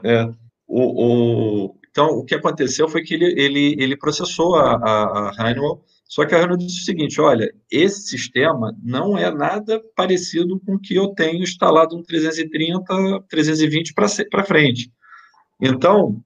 É. 0.04 0.24
O, 0.66 1.66
o, 1.66 1.76
então, 1.90 2.08
o 2.08 2.24
que 2.24 2.34
aconteceu 2.34 2.88
foi 2.88 3.02
que 3.02 3.14
ele, 3.14 3.40
ele, 3.40 3.76
ele 3.78 3.96
processou 3.96 4.56
a, 4.56 4.74
a, 4.74 5.30
a 5.30 5.32
Honeywell 5.38 5.80
só 6.08 6.24
que 6.24 6.34
a 6.34 6.38
Renault 6.38 6.64
disse 6.64 6.80
o 6.80 6.84
seguinte: 6.84 7.20
olha, 7.20 7.52
esse 7.70 8.02
sistema 8.02 8.76
não 8.82 9.18
é 9.18 9.30
nada 9.30 9.82
parecido 9.94 10.60
com 10.60 10.74
o 10.74 10.80
que 10.80 10.94
eu 10.94 11.08
tenho 11.08 11.42
instalado 11.42 11.96
no 11.96 12.02
330, 12.02 13.22
320 13.28 13.94
para 14.30 14.44
frente. 14.44 14.90
Então, 15.60 16.22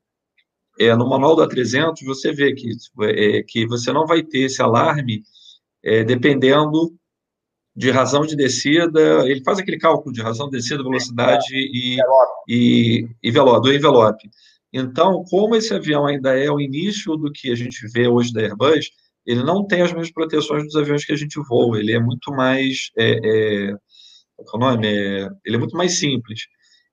é, 0.78 0.94
no 0.94 1.08
manual 1.08 1.36
da 1.36 1.48
300, 1.48 2.02
você 2.04 2.32
vê 2.32 2.52
que, 2.54 2.70
é, 3.02 3.42
que 3.42 3.66
você 3.66 3.92
não 3.92 4.06
vai 4.06 4.22
ter 4.22 4.40
esse 4.40 4.60
alarme 4.60 5.22
é, 5.82 6.04
dependendo 6.04 6.94
de 7.74 7.90
razão 7.90 8.26
de 8.26 8.36
descida. 8.36 9.26
Ele 9.26 9.42
faz 9.42 9.58
aquele 9.58 9.78
cálculo 9.78 10.12
de 10.12 10.20
razão 10.20 10.50
de 10.50 10.58
descida, 10.58 10.82
velocidade 10.82 11.54
e, 11.54 11.96
e, 12.48 13.08
e 13.22 13.32
do 13.32 13.72
envelope. 13.72 14.28
Então, 14.72 15.24
como 15.28 15.56
esse 15.56 15.74
avião 15.74 16.06
ainda 16.06 16.38
é 16.38 16.50
o 16.50 16.60
início 16.60 17.16
do 17.16 17.32
que 17.32 17.50
a 17.50 17.54
gente 17.54 17.86
vê 17.88 18.06
hoje 18.06 18.32
da 18.32 18.40
Airbus, 18.40 18.90
ele 19.26 19.42
não 19.42 19.66
tem 19.66 19.82
as 19.82 19.92
mesmas 19.92 20.12
proteções 20.12 20.64
dos 20.64 20.76
aviões 20.76 21.04
que 21.04 21.12
a 21.12 21.16
gente 21.16 21.38
voa, 21.48 21.78
ele 21.78 21.92
é 21.92 22.00
muito 22.00 22.32
mais, 22.32 22.90
é, 22.96 23.70
é, 23.70 23.74
qual 24.36 24.62
é 24.62 24.66
o 24.66 24.70
nome? 24.70 24.86
É, 24.88 25.28
ele 25.44 25.56
é 25.56 25.58
muito 25.58 25.76
mais 25.76 25.98
simples. 25.98 26.46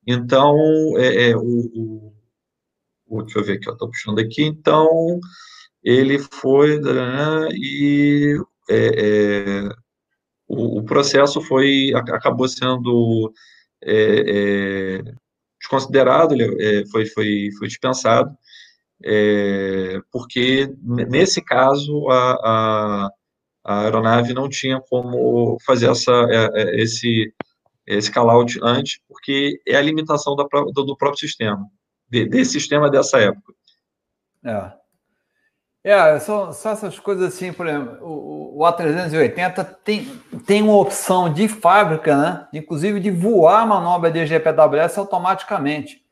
Então, 0.05 0.55
é, 0.97 1.31
é 1.31 1.37
o, 1.37 2.13
o, 3.07 3.23
deixa 3.23 3.39
eu 3.39 3.43
ver 3.43 3.53
aqui, 3.53 3.69
estou 3.69 3.89
puxando 3.89 4.19
aqui, 4.19 4.43
então, 4.43 5.19
ele 5.83 6.19
foi, 6.19 6.79
e 7.53 8.37
é, 8.69 8.75
é, 8.75 9.69
o, 10.47 10.79
o, 10.79 10.85
processo 10.85 11.41
foi, 11.41 11.91
acabou 11.95 12.47
sendo 12.47 13.33
desconsiderado, 15.59 16.33
ele, 16.33 16.85
foi, 16.87 17.05
foi, 17.05 17.49
foi 17.57 17.67
dispensado, 17.67 18.37
é, 19.03 20.01
porque 20.27 20.69
nesse 20.83 21.41
caso 21.41 22.09
a, 22.09 22.31
a, 22.33 23.09
a, 23.63 23.81
aeronave 23.83 24.33
não 24.33 24.49
tinha 24.49 24.81
como 24.89 25.57
fazer 25.65 25.89
essa, 25.89 26.11
é, 26.11 26.61
é, 26.61 26.81
esse, 26.81 27.33
esse 27.85 28.11
call-out 28.11 28.59
antes, 28.61 28.99
porque 29.07 29.61
é 29.65 29.77
a 29.77 29.81
limitação 29.81 30.35
da, 30.35 30.43
do, 30.43 30.83
do, 30.83 30.97
próprio 30.97 31.19
sistema, 31.19 31.65
de, 32.09 32.27
desse 32.27 32.51
sistema 32.51 32.89
dessa 32.89 33.19
época. 33.19 33.53
É. 34.43 34.71
É, 35.83 36.19
são, 36.19 36.51
são 36.51 36.73
essas 36.73 36.99
coisas 36.99 37.33
assim, 37.33 37.53
por 37.53 37.65
exemplo, 37.65 37.97
o, 38.01 38.59
o 38.59 38.63
A380 38.65 39.77
tem, 39.85 40.21
tem 40.45 40.61
uma 40.61 40.75
opção 40.75 41.31
de 41.31 41.47
fábrica, 41.47 42.17
né? 42.17 42.47
Inclusive 42.53 42.99
de 42.99 43.09
voar 43.09 43.61
a 43.61 43.65
manobra 43.65 44.11
de 44.11 44.25
GPWS 44.25 44.97
automaticamente. 44.97 46.05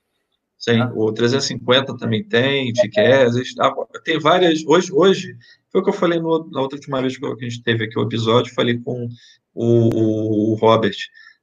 Sim, 0.57 0.79
ah. 0.79 0.91
o 0.95 1.11
350 1.11 1.97
também 1.97 2.23
tem, 2.23 2.71
Tiquez, 2.73 3.35
ah, 3.59 3.73
tem 4.03 4.19
várias. 4.19 4.65
Hoje, 4.65 4.91
hoje, 4.91 5.35
foi 5.71 5.81
o 5.81 5.83
que 5.83 5.89
eu 5.89 5.93
falei 5.93 6.19
no, 6.19 6.49
na 6.51 6.61
outra 6.61 6.77
última 6.77 7.01
vez 7.01 7.17
que 7.17 7.25
a 7.25 7.35
gente 7.39 7.63
teve 7.63 7.85
aqui 7.85 7.99
o 7.99 8.03
episódio, 8.03 8.53
falei 8.53 8.77
com 8.79 9.07
o, 9.53 10.51
o 10.51 10.55
Robert. 10.55 10.97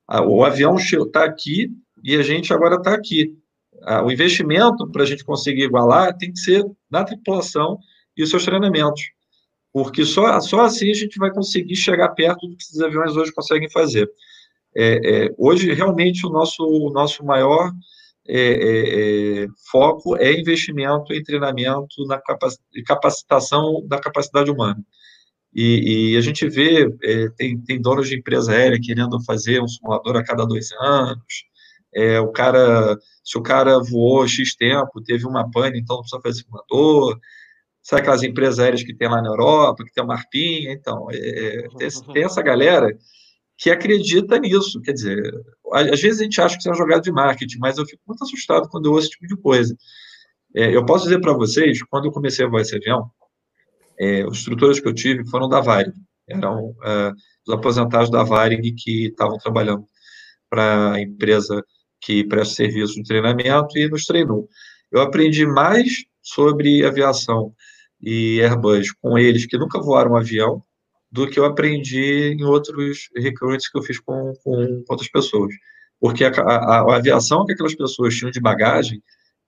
Ah, 0.08 0.22
o 0.22 0.44
avião 0.44 0.76
está 0.76 1.24
aqui 1.24 1.70
e 2.02 2.16
a 2.16 2.22
gente 2.22 2.52
agora 2.52 2.76
está 2.76 2.94
aqui. 2.94 3.36
o 4.04 4.10
investimento 4.10 4.90
para 4.90 5.02
a 5.02 5.06
gente 5.06 5.24
conseguir 5.24 5.64
igualar 5.64 6.16
tem 6.16 6.32
que 6.32 6.38
ser 6.38 6.64
na 6.90 7.04
tripulação 7.04 7.78
e 8.16 8.22
os 8.22 8.30
seus 8.30 8.44
treinamentos. 8.44 9.02
Porque 9.72 10.04
só, 10.04 10.38
só 10.40 10.62
assim 10.62 10.90
a 10.90 10.94
gente 10.94 11.18
vai 11.18 11.30
conseguir 11.30 11.76
chegar 11.76 12.10
perto 12.10 12.46
do 12.46 12.56
que 12.56 12.62
esses 12.62 12.80
aviões 12.80 13.16
hoje 13.16 13.32
conseguem 13.32 13.70
fazer. 13.70 14.10
É, 14.74 15.26
é, 15.26 15.34
hoje, 15.38 15.72
realmente, 15.72 16.26
o 16.26 16.30
nosso, 16.30 16.62
o 16.64 16.90
nosso 16.90 17.24
maior 17.24 17.72
é, 18.26 18.38
é, 18.38 19.44
é, 19.44 19.46
foco 19.70 20.16
é 20.16 20.32
investimento 20.32 21.12
em 21.12 21.22
treinamento 21.22 22.06
na 22.06 22.20
capacitação 22.86 23.84
da 23.86 23.98
capacidade 23.98 24.50
humana. 24.50 24.82
E, 25.54 26.12
e 26.12 26.16
a 26.16 26.20
gente 26.20 26.48
vê, 26.48 26.88
é, 27.02 27.28
tem, 27.36 27.60
tem 27.60 27.80
donos 27.80 28.08
de 28.08 28.16
empresa 28.16 28.52
aérea 28.52 28.80
querendo 28.80 29.22
fazer 29.24 29.60
um 29.60 29.68
simulador 29.68 30.16
a 30.16 30.24
cada 30.24 30.46
dois 30.46 30.70
anos, 30.80 31.44
é, 31.94 32.18
o 32.20 32.32
cara, 32.32 32.96
se 33.22 33.36
o 33.36 33.42
cara 33.42 33.78
voou 33.78 34.26
X 34.26 34.54
tempo, 34.56 35.02
teve 35.04 35.26
uma 35.26 35.50
pane, 35.50 35.78
então 35.78 35.96
não 35.96 36.02
precisa 36.02 36.22
fazer 36.22 36.42
simulador, 36.42 37.18
sabe 37.82 38.02
aquelas 38.02 38.22
empresas 38.22 38.58
aéreas 38.60 38.82
que 38.82 38.94
tem 38.94 39.08
lá 39.08 39.20
na 39.20 39.28
Europa, 39.28 39.84
que 39.84 39.92
tem 39.92 40.02
uma 40.02 40.14
arpinha, 40.14 40.72
então, 40.72 41.08
é, 41.10 41.66
tem, 41.76 41.88
tem 42.14 42.24
essa 42.24 42.40
galera 42.40 42.88
que 43.62 43.70
acredita 43.70 44.40
nisso. 44.40 44.80
Quer 44.80 44.92
dizer, 44.92 45.22
às 45.72 46.00
vezes 46.00 46.20
a 46.20 46.24
gente 46.24 46.40
acha 46.40 46.56
que 46.56 46.60
isso 46.60 46.68
é 46.68 46.72
uma 46.72 46.78
jogada 46.78 47.00
de 47.00 47.12
marketing, 47.12 47.58
mas 47.60 47.78
eu 47.78 47.86
fico 47.86 48.02
muito 48.08 48.24
assustado 48.24 48.68
quando 48.68 48.86
eu 48.86 48.92
ouço 48.92 49.06
esse 49.06 49.10
tipo 49.12 49.28
de 49.28 49.40
coisa. 49.40 49.76
É, 50.52 50.74
eu 50.74 50.84
posso 50.84 51.04
dizer 51.04 51.20
para 51.20 51.32
vocês, 51.32 51.80
quando 51.84 52.06
eu 52.06 52.12
comecei 52.12 52.44
a 52.44 52.48
voar 52.48 52.62
esse 52.62 52.74
avião, 52.74 53.08
é, 54.00 54.26
os 54.26 54.38
instrutores 54.38 54.80
que 54.80 54.88
eu 54.88 54.92
tive 54.92 55.24
foram 55.30 55.48
da 55.48 55.60
Varig, 55.60 55.92
eram 56.28 56.74
é, 56.82 57.12
os 57.46 57.54
aposentados 57.54 58.10
da 58.10 58.24
Varig 58.24 58.72
que 58.72 59.06
estavam 59.06 59.38
trabalhando 59.38 59.86
para 60.50 60.94
a 60.94 61.00
empresa 61.00 61.64
que 62.00 62.24
presta 62.24 62.56
serviço 62.56 62.94
de 62.94 63.04
treinamento 63.04 63.78
e 63.78 63.88
nos 63.88 64.04
treinou. 64.06 64.48
Eu 64.90 65.00
aprendi 65.00 65.46
mais 65.46 66.04
sobre 66.20 66.84
aviação 66.84 67.54
e 68.00 68.40
Airbus 68.42 68.90
com 69.00 69.16
eles 69.16 69.46
que 69.46 69.56
nunca 69.56 69.80
voaram 69.80 70.12
um 70.12 70.16
avião 70.16 70.64
do 71.12 71.28
que 71.28 71.38
eu 71.38 71.44
aprendi 71.44 72.32
em 72.32 72.42
outros 72.42 73.10
recruits 73.14 73.70
que 73.70 73.78
eu 73.78 73.82
fiz 73.82 74.00
com, 74.00 74.32
com 74.42 74.82
outras 74.88 75.10
pessoas. 75.10 75.54
Porque 76.00 76.24
a, 76.24 76.30
a, 76.30 76.80
a, 76.80 76.96
aviação 76.96 77.44
que 77.44 77.52
aquelas 77.52 77.74
pessoas 77.74 78.14
tinham 78.16 78.30
de 78.30 78.40
bagagem 78.40 79.00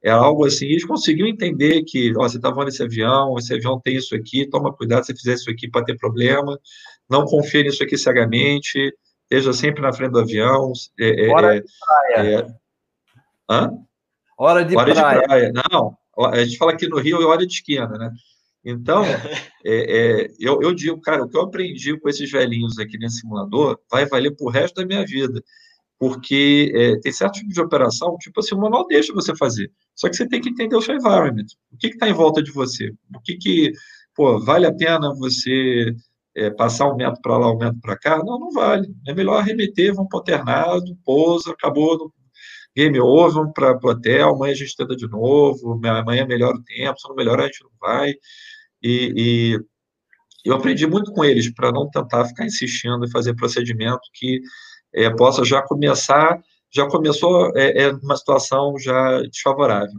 É 0.02 0.10
algo 0.10 0.44
assim, 0.44 0.66
eles 0.66 0.84
conseguiam 0.84 1.26
entender 1.26 1.82
que, 1.84 2.12
ó, 2.18 2.28
você 2.28 2.36
está 2.36 2.50
voando 2.50 2.68
esse 2.68 2.82
avião, 2.82 3.36
esse 3.38 3.54
avião 3.54 3.80
tem 3.80 3.96
isso 3.96 4.14
aqui, 4.14 4.46
toma 4.46 4.72
cuidado 4.72 5.06
se 5.06 5.16
fizer 5.16 5.34
isso 5.34 5.50
aqui 5.50 5.66
para 5.68 5.84
ter 5.84 5.96
problema, 5.96 6.60
não 7.08 7.24
confie 7.24 7.62
nisso 7.62 7.82
aqui 7.82 7.96
cegamente, 7.96 8.94
esteja 9.22 9.54
sempre 9.54 9.80
na 9.80 9.92
frente 9.92 10.12
do 10.12 10.20
avião. 10.20 10.70
É, 11.00 11.26
é 11.26 11.28
Hora 11.30 11.56
é, 11.56 11.60
de 11.60 11.66
praia. 11.80 12.46
É? 13.50 13.68
Hora 14.36 14.64
de 14.64 14.76
hora 14.76 14.94
praia. 14.94 15.20
De 15.20 15.26
praia. 15.26 15.52
Não, 15.72 15.96
a 16.30 16.44
gente 16.44 16.58
fala 16.58 16.72
aqui 16.72 16.86
no 16.86 16.98
Rio 16.98 17.22
é 17.22 17.24
hora 17.24 17.46
de 17.46 17.54
esquina, 17.54 17.88
né? 17.88 18.10
Então, 18.64 19.04
é, 19.04 20.22
é, 20.24 20.30
eu, 20.38 20.60
eu 20.62 20.74
digo, 20.74 21.00
cara, 21.00 21.24
o 21.24 21.28
que 21.28 21.36
eu 21.36 21.42
aprendi 21.42 21.98
com 21.98 22.08
esses 22.08 22.30
velhinhos 22.30 22.78
aqui 22.78 22.96
nesse 22.98 23.20
simulador 23.20 23.78
vai 23.90 24.06
valer 24.06 24.34
para 24.34 24.46
o 24.46 24.50
resto 24.50 24.76
da 24.76 24.86
minha 24.86 25.04
vida. 25.04 25.42
Porque 25.98 26.72
é, 26.74 26.98
tem 27.00 27.12
certo 27.12 27.34
tipo 27.34 27.52
de 27.52 27.60
operação, 27.60 28.16
tipo 28.18 28.40
assim, 28.40 28.54
o 28.54 28.60
manual 28.60 28.86
deixa 28.86 29.12
você 29.12 29.34
fazer. 29.36 29.70
Só 29.94 30.08
que 30.08 30.16
você 30.16 30.26
tem 30.28 30.40
que 30.40 30.48
entender 30.48 30.74
o 30.74 30.82
seu 30.82 30.94
environment. 30.96 31.46
O 31.72 31.76
que 31.76 31.88
está 31.88 32.08
em 32.08 32.12
volta 32.12 32.42
de 32.42 32.50
você? 32.50 32.92
O 33.14 33.20
que, 33.20 33.36
que 33.36 33.72
pô, 34.14 34.38
vale 34.40 34.66
a 34.66 34.74
pena 34.74 35.14
você 35.14 35.94
é, 36.34 36.50
passar 36.50 36.90
um 36.90 36.96
metro 36.96 37.20
para 37.22 37.38
lá, 37.38 37.52
um 37.52 37.58
metro 37.58 37.80
para 37.80 37.96
cá? 37.96 38.18
Não, 38.18 38.38
não 38.38 38.50
vale. 38.50 38.88
É 39.06 39.14
melhor 39.14 39.38
arremeter, 39.38 39.94
vamos 39.94 40.08
para 40.08 40.16
o 40.16 40.20
alternado, 40.20 40.96
pousa, 41.04 41.52
acabou, 41.52 42.12
game 42.76 42.98
over, 43.00 43.34
vamos 43.34 43.52
para 43.54 43.78
o 43.80 43.88
hotel, 43.88 44.30
amanhã 44.30 44.52
a 44.52 44.56
gente 44.56 44.76
tenta 44.76 44.96
de 44.96 45.08
novo, 45.08 45.80
amanhã 45.86 46.26
melhora 46.26 46.56
o 46.56 46.62
tempo, 46.62 46.98
se 46.98 47.08
não 47.08 47.14
melhorar 47.14 47.44
a 47.44 47.46
gente 47.46 47.62
não 47.62 47.70
vai. 47.80 48.14
E, 48.84 49.12
e 49.16 49.60
eu 50.44 50.54
aprendi 50.54 50.86
muito 50.86 51.10
com 51.10 51.24
eles 51.24 51.50
para 51.54 51.72
não 51.72 51.88
tentar 51.88 52.26
ficar 52.26 52.44
insistindo 52.44 53.02
e 53.06 53.10
fazer 53.10 53.34
procedimento 53.34 54.02
que 54.12 54.42
é, 54.92 55.08
possa 55.08 55.42
já 55.42 55.62
começar, 55.62 56.38
já 56.70 56.86
começou 56.86 57.50
é, 57.56 57.84
é 57.84 57.90
uma 57.90 58.14
situação 58.14 58.78
já 58.78 59.22
desfavorável, 59.22 59.98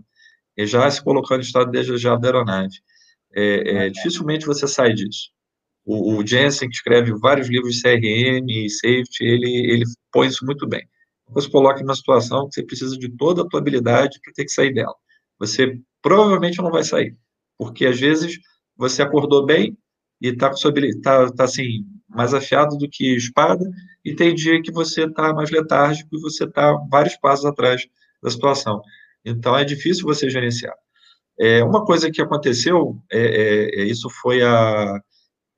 e 0.56 0.68
já 0.68 0.90
se 0.92 1.04
colocando 1.04 1.40
em 1.40 1.46
estado 1.46 1.72
desejado 1.72 2.22
da 2.22 2.28
aeronave. 2.28 2.76
É, 3.36 3.86
é, 3.86 3.90
dificilmente 3.90 4.46
você 4.46 4.68
sai 4.68 4.94
disso. 4.94 5.32
O, 5.84 6.16
o, 6.16 6.26
Jensen, 6.26 6.70
que 6.70 6.76
escreve 6.76 7.12
vários 7.20 7.50
livros 7.50 7.76
de 7.76 7.82
CRM 7.82 8.50
e 8.50 8.70
safety, 8.70 9.24
ele, 9.24 9.72
ele 9.72 9.86
põe 10.12 10.28
isso 10.28 10.46
muito 10.46 10.68
bem. 10.68 10.88
Você 11.30 11.50
coloca 11.50 11.82
em 11.82 11.84
uma 11.84 11.96
situação 11.96 12.48
que 12.48 12.56
você 12.56 12.64
precisa 12.64 12.98
de 12.98 13.10
toda 13.10 13.42
a 13.42 13.48
tua 13.48 13.60
habilidade 13.60 14.20
para 14.24 14.34
ter 14.34 14.46
que 14.46 14.52
sair 14.52 14.74
dela. 14.74 14.96
Você 15.40 15.80
provavelmente 16.02 16.60
não 16.60 16.72
vai 16.72 16.84
sair, 16.84 17.16
porque 17.58 17.86
às 17.86 18.00
vezes 18.00 18.38
você 18.78 19.02
acordou 19.02 19.46
bem 19.46 19.78
e 20.22 20.30
está 20.30 20.50
tá, 21.04 21.32
tá, 21.32 21.44
assim, 21.44 21.86
mais 22.10 22.34
afiado 22.34 22.78
do 22.78 22.90
que 22.90 23.16
espada, 23.16 23.66
e 24.04 24.16
tem 24.16 24.34
dia 24.34 24.62
que 24.62 24.72
você 24.72 25.06
está 25.06 25.34
mais 25.34 25.52
letárgico 25.52 26.16
e 26.16 26.22
você 26.22 26.46
está 26.46 26.74
vários 26.90 27.16
passos 27.18 27.46
atrás 27.46 27.86
da 28.22 28.30
situação. 28.30 28.82
Então, 29.24 29.58
é 29.58 29.66
difícil 29.66 30.06
você 30.06 30.30
gerenciar. 30.30 30.76
É, 31.40 31.64
uma 31.64 31.84
coisa 31.84 32.10
que 32.10 32.22
aconteceu, 32.22 32.98
é, 33.12 33.20
é, 33.20 33.82
é 33.82 33.84
isso 33.86 34.10
foi 34.22 34.42
a, 34.42 35.00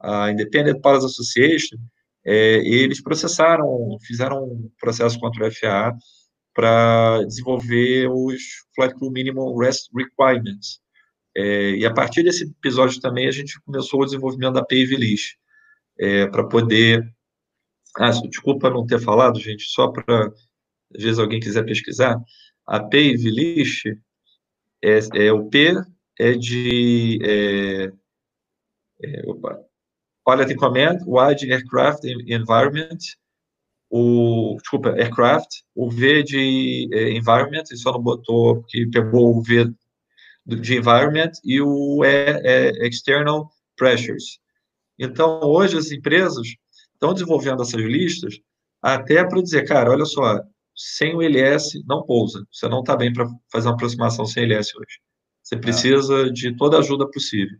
a 0.01 0.31
Independent 0.31 0.81
Pilots 0.81 1.05
Association, 1.05 1.77
é, 2.25 2.57
eles 2.57 3.01
processaram, 3.01 3.97
fizeram 4.01 4.43
um 4.43 4.69
processo 4.79 5.19
contra 5.19 5.47
o 5.47 5.51
FAA 5.51 5.95
para 6.53 7.23
desenvolver 7.23 8.09
os 8.09 8.41
Flight 8.75 8.95
Crew 8.95 9.11
Minimum 9.11 9.55
Rest 9.57 9.89
Requirements, 9.95 10.81
é, 11.37 11.71
e 11.75 11.85
a 11.85 11.93
partir 11.93 12.23
desse 12.23 12.45
episódio 12.45 12.99
também 12.99 13.27
a 13.27 13.31
gente 13.31 13.61
começou 13.61 14.01
o 14.01 14.05
desenvolvimento 14.05 14.55
da 14.55 14.65
PAVE 14.65 14.95
List, 14.95 15.35
é, 15.99 16.25
para 16.25 16.43
poder. 16.43 17.07
Ah, 17.95 18.09
desculpa 18.09 18.71
não 18.71 18.87
ter 18.87 18.99
falado, 18.99 19.39
gente, 19.39 19.63
só 19.65 19.87
para, 19.87 20.33
às 20.95 21.03
vezes 21.03 21.19
alguém 21.19 21.39
quiser 21.39 21.63
pesquisar, 21.63 22.19
a 22.65 22.79
PAVE 22.79 23.29
List, 23.29 23.85
é, 24.83 24.99
é, 25.13 25.31
o 25.31 25.45
P 25.47 25.75
é 26.19 26.31
de. 26.33 27.19
É, 27.23 27.91
é, 29.03 29.29
opa, 29.29 29.59
Pilot 30.25 30.55
Command, 30.55 30.97
Wide 31.05 31.51
Aircraft 31.51 32.03
Environment, 32.03 32.97
o, 33.91 34.57
desculpa, 34.59 34.89
Aircraft, 34.89 35.61
o 35.75 35.87
V 35.87 36.23
de 36.23 36.89
é, 36.91 37.11
Environment, 37.11 37.63
ele 37.69 37.79
só 37.79 37.91
não 37.91 38.01
botou, 38.01 38.61
porque 38.61 38.87
pegou 38.87 39.37
o 39.37 39.41
V 39.41 39.71
de 40.47 40.77
environment 40.77 41.31
e 41.43 41.61
o 41.61 42.03
é, 42.03 42.41
é 42.43 42.87
external 42.87 43.49
pressures. 43.75 44.39
Então, 44.97 45.41
hoje 45.43 45.77
as 45.77 45.91
empresas 45.91 46.47
estão 46.93 47.13
desenvolvendo 47.13 47.61
essas 47.61 47.81
listas 47.81 48.39
até 48.81 49.23
para 49.23 49.41
dizer, 49.41 49.67
cara, 49.67 49.91
olha 49.91 50.05
só, 50.05 50.41
sem 50.75 51.15
o 51.15 51.21
LS 51.21 51.83
não 51.85 52.03
pousa. 52.03 52.45
Você 52.51 52.67
não 52.69 52.79
está 52.79 52.95
bem 52.95 53.11
para 53.11 53.27
fazer 53.51 53.67
uma 53.67 53.75
aproximação 53.75 54.25
sem 54.25 54.43
LS 54.43 54.71
hoje. 54.77 54.99
Você 55.43 55.55
é. 55.55 55.59
precisa 55.59 56.31
de 56.31 56.55
toda 56.55 56.77
a 56.77 56.79
ajuda 56.79 57.09
possível. 57.09 57.57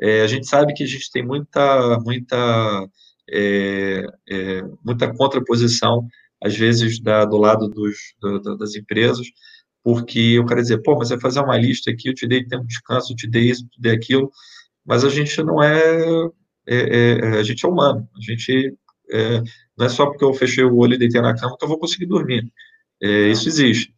É, 0.00 0.22
a 0.22 0.26
gente 0.26 0.46
sabe 0.46 0.72
que 0.72 0.82
a 0.82 0.86
gente 0.86 1.10
tem 1.10 1.24
muita, 1.24 1.98
muita, 2.00 2.88
é, 3.30 4.04
é, 4.28 4.62
muita 4.84 5.14
contraposição, 5.14 6.06
às 6.42 6.56
vezes, 6.56 7.00
da, 7.00 7.24
do 7.24 7.36
lado 7.36 7.68
dos, 7.68 7.96
do, 8.20 8.56
das 8.56 8.74
empresas, 8.74 9.26
porque 9.82 10.18
eu 10.18 10.46
quero 10.46 10.62
dizer, 10.62 10.82
pô, 10.82 10.96
mas 10.96 11.10
vai 11.10 11.20
fazer 11.20 11.40
uma 11.40 11.56
lista 11.56 11.90
aqui, 11.90 12.08
eu 12.08 12.14
te 12.14 12.26
dei 12.26 12.44
tempo 12.46 12.62
de 12.62 12.68
descanso, 12.68 13.12
eu 13.12 13.16
te 13.16 13.28
dei 13.28 13.50
isso, 13.50 13.64
eu 13.64 13.68
te 13.68 13.80
dei 13.80 13.92
aquilo, 13.92 14.30
mas 14.84 15.04
a 15.04 15.08
gente 15.08 15.42
não 15.42 15.62
é, 15.62 16.28
é, 16.66 16.76
é, 16.76 17.18
é 17.18 17.38
a 17.38 17.42
gente 17.42 17.64
é 17.64 17.68
humano, 17.68 18.08
a 18.16 18.20
gente 18.20 18.76
é, 19.10 19.42
não 19.76 19.86
é 19.86 19.88
só 19.88 20.06
porque 20.06 20.24
eu 20.24 20.32
fechei 20.34 20.64
o 20.64 20.76
olho 20.76 20.94
e 20.94 20.98
deitei 20.98 21.20
na 21.20 21.36
cama 21.36 21.56
que 21.58 21.64
eu 21.64 21.68
vou 21.68 21.78
conseguir 21.78 22.06
dormir, 22.06 22.50
é, 23.00 23.28
isso 23.28 23.48
existe. 23.48 23.94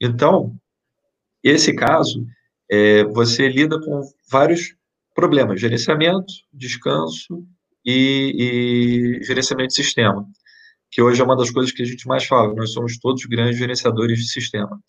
Então, 0.00 0.56
esse 1.42 1.74
caso, 1.74 2.26
é, 2.70 3.04
você 3.04 3.48
lida 3.48 3.80
com 3.80 4.00
vários 4.30 4.74
problemas, 5.14 5.60
gerenciamento, 5.60 6.32
descanso 6.52 7.44
e, 7.84 9.18
e 9.20 9.24
gerenciamento 9.24 9.68
de 9.68 9.74
sistema, 9.74 10.26
que 10.90 11.02
hoje 11.02 11.20
é 11.20 11.24
uma 11.24 11.36
das 11.36 11.50
coisas 11.50 11.72
que 11.72 11.82
a 11.82 11.84
gente 11.84 12.06
mais 12.06 12.24
fala, 12.24 12.54
nós 12.54 12.72
somos 12.72 12.98
todos 12.98 13.24
grandes 13.24 13.58
gerenciadores 13.58 14.18
de 14.18 14.28
sistema. 14.28 14.80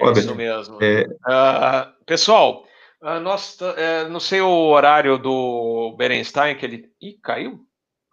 É 0.00 0.12
isso 0.12 0.34
mesmo. 0.34 0.78
É... 0.82 1.02
Uh, 1.02 2.04
pessoal, 2.04 2.64
uh, 3.02 3.20
nós, 3.20 3.58
uh, 3.60 4.08
não 4.08 4.20
sei 4.20 4.40
o 4.40 4.48
horário 4.48 5.18
do 5.18 5.94
Berenstein, 5.96 6.56
que 6.56 6.66
ele. 6.66 6.92
Ih, 7.00 7.18
caiu? 7.22 7.60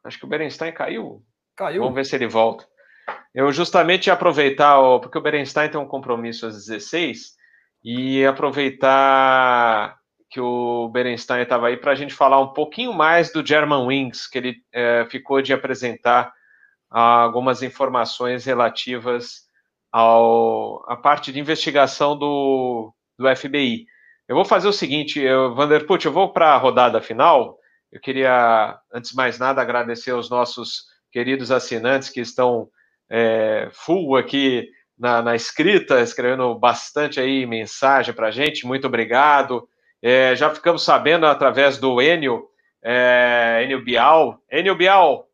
Acho 0.03 0.19
que 0.19 0.25
o 0.25 0.29
Berenstein 0.29 0.71
caiu. 0.71 1.23
Caiu. 1.55 1.81
Vamos 1.81 1.95
ver 1.95 2.05
se 2.05 2.15
ele 2.15 2.27
volta. 2.27 2.65
Eu 3.33 3.51
justamente 3.51 4.07
ia 4.07 4.13
aproveitar, 4.13 4.77
porque 4.99 5.17
o 5.17 5.21
Berenstein 5.21 5.69
tem 5.69 5.79
um 5.79 5.87
compromisso 5.87 6.45
às 6.45 6.55
16, 6.65 7.35
e 7.83 8.25
aproveitar 8.25 9.97
que 10.29 10.41
o 10.41 10.89
Berenstein 10.89 11.43
estava 11.43 11.67
aí 11.67 11.77
para 11.77 11.91
a 11.93 11.95
gente 11.95 12.13
falar 12.13 12.39
um 12.39 12.53
pouquinho 12.53 12.93
mais 12.93 13.31
do 13.31 13.45
German 13.45 13.85
Wings, 13.85 14.27
que 14.27 14.37
ele 14.37 14.55
é, 14.73 15.05
ficou 15.09 15.41
de 15.41 15.53
apresentar 15.53 16.33
algumas 16.89 17.63
informações 17.63 18.45
relativas 18.45 19.46
ao, 19.97 20.83
a 20.87 20.95
parte 20.95 21.31
de 21.31 21.39
investigação 21.39 22.15
do, 22.15 22.93
do 23.17 23.35
FBI. 23.35 23.87
Eu 24.27 24.35
vou 24.35 24.45
fazer 24.45 24.67
o 24.67 24.73
seguinte, 24.73 25.25
Vanderput, 25.55 26.05
eu 26.05 26.11
vou 26.11 26.31
para 26.31 26.53
a 26.53 26.57
rodada 26.57 27.01
final. 27.01 27.57
Eu 27.91 27.99
queria, 27.99 28.77
antes 28.93 29.09
de 29.09 29.17
mais 29.17 29.39
nada, 29.39 29.59
agradecer 29.59 30.11
aos 30.11 30.29
nossos 30.29 30.83
queridos 31.11 31.49
assinantes 31.49 32.09
que 32.09 32.21
estão 32.21 32.69
é, 33.09 33.69
full 33.71 34.15
aqui 34.15 34.69
na, 34.99 35.23
na, 35.23 35.35
escrita, 35.35 35.99
escrevendo 35.99 36.53
bastante 36.53 37.19
aí 37.19 37.47
mensagem 37.47 38.13
para 38.13 38.27
a 38.27 38.31
gente. 38.31 38.67
Muito 38.67 38.85
obrigado. 38.85 39.67
É, 39.99 40.35
já 40.35 40.53
ficamos 40.53 40.83
sabendo 40.83 41.25
através 41.25 41.79
do 41.79 41.99
Enio, 41.99 42.45
é, 42.83 43.61
Enio 43.63 43.83
Bial. 43.83 44.39
Enio 44.51 44.75
Bial, 44.75 45.27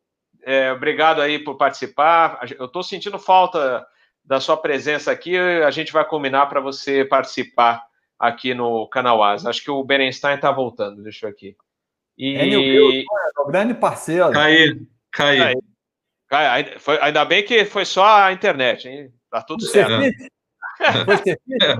é, 0.45 0.71
obrigado 0.71 1.21
aí 1.21 1.37
por 1.37 1.57
participar. 1.57 2.39
Eu 2.57 2.67
estou 2.67 2.81
sentindo 2.81 3.19
falta 3.19 3.85
da 4.23 4.39
sua 4.39 4.57
presença 4.57 5.11
aqui. 5.11 5.37
A 5.37 5.71
gente 5.71 5.91
vai 5.91 6.05
combinar 6.05 6.45
para 6.47 6.61
você 6.61 7.03
participar 7.03 7.83
aqui 8.17 8.53
no 8.53 8.87
canal 8.87 9.23
Asa. 9.23 9.49
Acho 9.49 9.63
que 9.63 9.71
o 9.71 9.83
Berenstein 9.83 10.35
está 10.35 10.51
voltando, 10.51 11.03
deixa 11.03 11.25
eu 11.25 11.29
aqui. 11.29 11.55
E... 12.17 12.35
É, 12.35 12.53
é 12.53 13.41
o 13.41 13.47
grande 13.47 13.73
parceiro. 13.73 14.31
Caí, 14.31 14.81
caí. 15.11 15.55
caí. 16.27 16.79
Foi, 16.79 16.97
ainda 17.01 17.25
bem 17.25 17.43
que 17.43 17.65
foi 17.65 17.85
só 17.85 18.05
a 18.05 18.31
internet, 18.31 18.87
hein? 18.87 19.11
Tá 19.29 19.41
tudo 19.41 19.63
certo. 19.63 19.91
Foi 21.05 21.17
ser 21.17 21.39
é. 21.61 21.75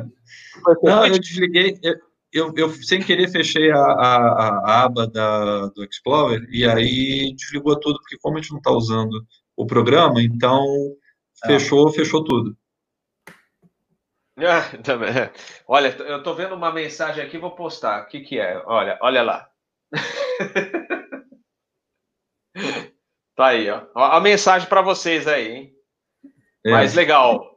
Não, 0.84 1.06
eu 1.06 1.20
desliguei. 1.20 1.80
Eu, 1.82 1.96
eu, 2.32 2.54
eu, 2.58 2.70
sem 2.72 3.02
querer 3.02 3.30
fechei 3.30 3.72
a, 3.72 3.78
a, 3.78 4.18
a, 4.18 4.84
aba 4.84 5.08
da, 5.08 5.68
do 5.68 5.84
Explorer 5.84 6.48
e 6.52 6.66
aí 6.66 7.34
desligou 7.36 7.80
tudo, 7.80 8.00
porque 8.00 8.18
como 8.20 8.38
a 8.38 8.42
gente 8.42 8.52
não 8.52 8.58
está 8.58 8.72
usando 8.72 9.24
o 9.56 9.68
programa, 9.68 10.22
então 10.22 10.64
é. 10.64 11.03
Fechou, 11.46 11.92
fechou 11.92 12.24
tudo. 12.24 12.58
Ah, 14.36 14.64
olha, 15.68 15.96
eu 16.00 16.18
estou 16.18 16.34
vendo 16.34 16.56
uma 16.56 16.74
mensagem 16.74 17.24
aqui, 17.24 17.38
vou 17.38 17.52
postar. 17.52 18.02
O 18.02 18.08
que, 18.08 18.22
que 18.22 18.40
é? 18.40 18.60
Olha, 18.66 18.98
olha 19.00 19.22
lá. 19.22 19.48
tá 23.36 23.46
aí, 23.46 23.70
ó. 23.70 23.84
A 23.94 24.20
mensagem 24.20 24.68
para 24.68 24.82
vocês 24.82 25.28
aí, 25.28 25.52
hein? 25.52 25.72
É. 26.66 26.72
Mas 26.72 26.96
legal. 26.96 27.56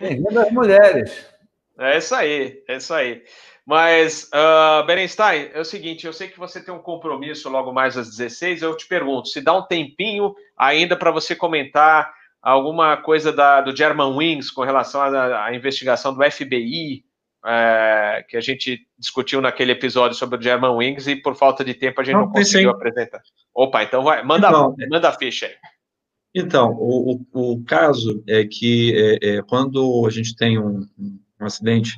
Bem-vindo 0.00 0.40
às 0.40 0.50
mulheres. 0.50 1.28
É 1.80 1.96
isso 1.96 2.12
aí, 2.12 2.60
é 2.66 2.76
isso 2.76 2.92
aí. 2.92 3.22
Mas, 3.64 4.28
uh, 4.34 4.84
Berenstein, 4.84 5.50
é 5.54 5.60
o 5.60 5.64
seguinte, 5.64 6.08
eu 6.08 6.12
sei 6.12 6.26
que 6.26 6.36
você 6.36 6.60
tem 6.60 6.74
um 6.74 6.82
compromisso 6.82 7.48
logo 7.48 7.72
mais 7.72 7.96
às 7.96 8.08
16, 8.08 8.62
eu 8.62 8.76
te 8.76 8.88
pergunto, 8.88 9.28
se 9.28 9.40
dá 9.40 9.56
um 9.56 9.62
tempinho 9.62 10.34
ainda 10.56 10.96
para 10.96 11.12
você 11.12 11.36
comentar 11.36 12.12
alguma 12.50 12.96
coisa 12.96 13.32
da, 13.32 13.60
do 13.60 13.76
German 13.76 14.16
Wings 14.16 14.50
com 14.50 14.62
relação 14.62 15.00
à, 15.00 15.46
à 15.46 15.54
investigação 15.54 16.14
do 16.14 16.30
FBI, 16.30 17.04
é, 17.46 18.24
que 18.28 18.36
a 18.36 18.40
gente 18.40 18.80
discutiu 18.98 19.40
naquele 19.40 19.72
episódio 19.72 20.16
sobre 20.16 20.38
o 20.38 20.42
German 20.42 20.74
Wings 20.76 21.06
e 21.06 21.16
por 21.16 21.36
falta 21.36 21.64
de 21.64 21.74
tempo 21.74 22.00
a 22.00 22.04
gente 22.04 22.14
não, 22.14 22.22
não 22.22 22.32
conseguiu 22.32 22.70
apresentar. 22.70 23.20
Opa, 23.54 23.82
então 23.82 24.02
vai, 24.02 24.24
manda, 24.24 24.48
então, 24.48 24.74
manda 24.90 25.08
a 25.08 25.12
ficha 25.12 25.46
aí. 25.46 25.54
Então, 26.34 26.72
o, 26.72 27.24
o, 27.32 27.52
o 27.52 27.64
caso 27.64 28.22
é 28.26 28.44
que 28.44 28.94
é, 28.94 29.36
é, 29.36 29.42
quando 29.42 30.04
a 30.06 30.10
gente 30.10 30.36
tem 30.36 30.58
um, 30.58 30.86
um 30.98 31.44
acidente 31.44 31.96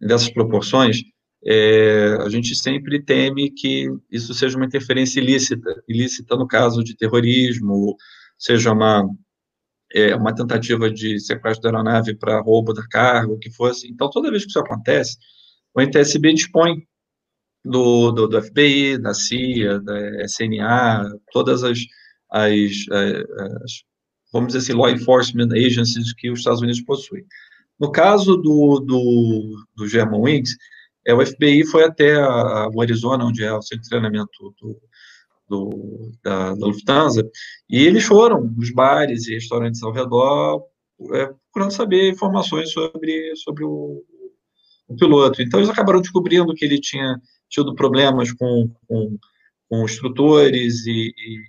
dessas 0.00 0.30
proporções, 0.30 1.02
é, 1.44 2.18
a 2.20 2.28
gente 2.28 2.54
sempre 2.56 3.02
teme 3.02 3.50
que 3.50 3.88
isso 4.10 4.34
seja 4.34 4.56
uma 4.56 4.66
interferência 4.66 5.20
ilícita, 5.20 5.82
ilícita 5.88 6.36
no 6.36 6.46
caso 6.46 6.82
de 6.82 6.96
terrorismo, 6.96 7.96
seja 8.36 8.72
uma, 8.72 9.08
é, 9.94 10.14
uma 10.14 10.34
tentativa 10.34 10.90
de 10.90 11.18
sequestro 11.18 11.62
da 11.62 11.70
aeronave 11.70 12.14
para 12.14 12.40
roubo 12.40 12.72
da 12.72 12.86
carga, 12.88 13.32
o 13.32 13.38
que 13.38 13.50
fosse. 13.50 13.88
Então, 13.88 14.10
toda 14.10 14.30
vez 14.30 14.44
que 14.44 14.50
isso 14.50 14.58
acontece, 14.58 15.16
o 15.74 15.80
NTSB 15.80 16.34
dispõe 16.34 16.82
do, 17.64 18.12
do, 18.12 18.28
do 18.28 18.42
FBI, 18.42 18.98
da 18.98 19.14
CIA, 19.14 19.80
da 19.80 20.24
SNA, 20.24 21.10
todas 21.32 21.62
as, 21.64 21.78
as, 22.30 22.60
as, 22.90 23.82
vamos 24.32 24.48
dizer 24.48 24.58
assim, 24.58 24.72
law 24.72 24.90
enforcement 24.90 25.52
agencies 25.52 26.12
que 26.12 26.30
os 26.30 26.40
Estados 26.40 26.60
Unidos 26.60 26.80
possuem. 26.82 27.24
No 27.78 27.92
caso 27.92 28.36
do, 28.36 28.80
do, 28.80 29.64
do 29.76 29.86
German 29.86 30.20
Wings, 30.20 30.56
é, 31.06 31.14
o 31.14 31.24
FBI 31.24 31.64
foi 31.66 31.84
até 31.84 32.18
o 32.74 32.80
Arizona, 32.80 33.24
onde 33.24 33.42
é 33.42 33.52
o 33.52 33.62
centro 33.62 33.84
de 33.84 33.88
treinamento 33.88 34.54
do, 34.60 34.78
do, 35.48 36.12
da, 36.22 36.54
da, 36.54 36.66
Lufthansa, 36.66 37.28
e 37.68 37.84
eles 37.84 38.04
foram 38.04 38.44
nos 38.44 38.72
bares 38.72 39.26
e 39.26 39.34
restaurantes 39.34 39.82
ao 39.82 39.92
redor 39.92 40.62
é, 41.14 41.30
procurando 41.52 41.72
saber 41.72 42.10
informações 42.10 42.72
sobre, 42.72 43.34
sobre 43.36 43.64
o, 43.64 44.02
o, 44.88 44.96
piloto. 44.96 45.40
Então, 45.40 45.60
eles 45.60 45.70
acabaram 45.70 46.00
descobrindo 46.00 46.54
que 46.54 46.64
ele 46.64 46.80
tinha 46.80 47.20
tido 47.48 47.74
problemas 47.74 48.32
com, 48.32 48.70
com, 48.86 49.16
com 49.68 49.84
instrutores 49.84 50.86
e, 50.86 51.12
e 51.16 51.42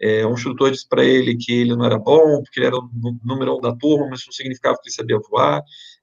é, 0.00 0.26
um 0.26 0.32
instrutor 0.32 0.70
disse 0.70 0.88
para 0.88 1.04
ele 1.04 1.36
que 1.36 1.52
ele 1.52 1.76
não 1.76 1.84
era 1.84 1.98
bom, 1.98 2.42
porque 2.42 2.60
ele 2.60 2.66
era 2.66 2.76
o 2.76 2.90
número 3.24 3.56
um 3.56 3.60
da 3.60 3.74
turma, 3.74 4.08
mas 4.10 4.20
isso 4.20 4.28
não 4.28 4.34
significava 4.34 4.76
que 4.76 4.88
ele 4.88 4.94
sabia 4.94 5.18
voar. 5.30 5.62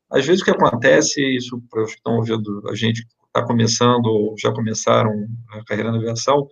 Às 0.09 0.25
vezes 0.25 0.41
o 0.41 0.45
que 0.45 0.51
acontece, 0.51 1.21
isso 1.35 1.61
para 1.69 1.83
os 1.83 1.91
que 1.91 1.97
estão 1.97 2.15
ouvindo 2.15 2.63
a 2.69 2.75
gente 2.75 3.05
está 3.27 3.45
começando, 3.45 4.07
ou 4.07 4.35
já 4.37 4.51
começaram 4.51 5.11
a 5.51 5.63
carreira 5.63 5.91
na 5.91 5.97
aviação, 5.97 6.47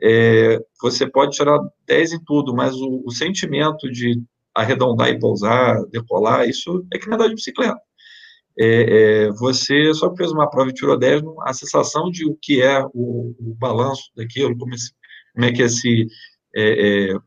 é, 0.00 0.60
você 0.80 1.10
pode 1.10 1.32
tirar 1.32 1.58
10 1.86 2.12
em 2.12 2.24
tudo, 2.24 2.54
mas 2.54 2.74
o, 2.74 3.02
o, 3.04 3.10
sentimento 3.10 3.90
de 3.90 4.22
arredondar 4.54 5.08
e 5.08 5.18
pousar, 5.18 5.84
decolar, 5.86 6.48
isso 6.48 6.86
é 6.92 6.98
que 6.98 7.08
não 7.08 7.22
é 7.22 7.28
de 7.28 7.34
bicicleta. 7.34 7.80
É, 8.60 9.26
é, 9.26 9.32
você 9.32 9.92
só 9.94 10.14
fez 10.16 10.32
uma 10.32 10.48
prova 10.50 10.70
e 10.70 10.74
tirou 10.74 10.98
10, 10.98 11.22
a 11.46 11.52
sensação 11.52 12.10
de 12.10 12.26
o 12.26 12.36
que 12.40 12.62
é 12.62 12.84
o, 12.92 13.34
o 13.38 13.54
balanço 13.58 14.10
daquilo, 14.16 14.56
como, 14.56 14.74
esse, 14.74 14.92
como 15.32 15.46
é 15.46 15.52
que 15.52 15.62
esse 15.62 16.06
é, 16.54 17.12
é, 17.12 17.18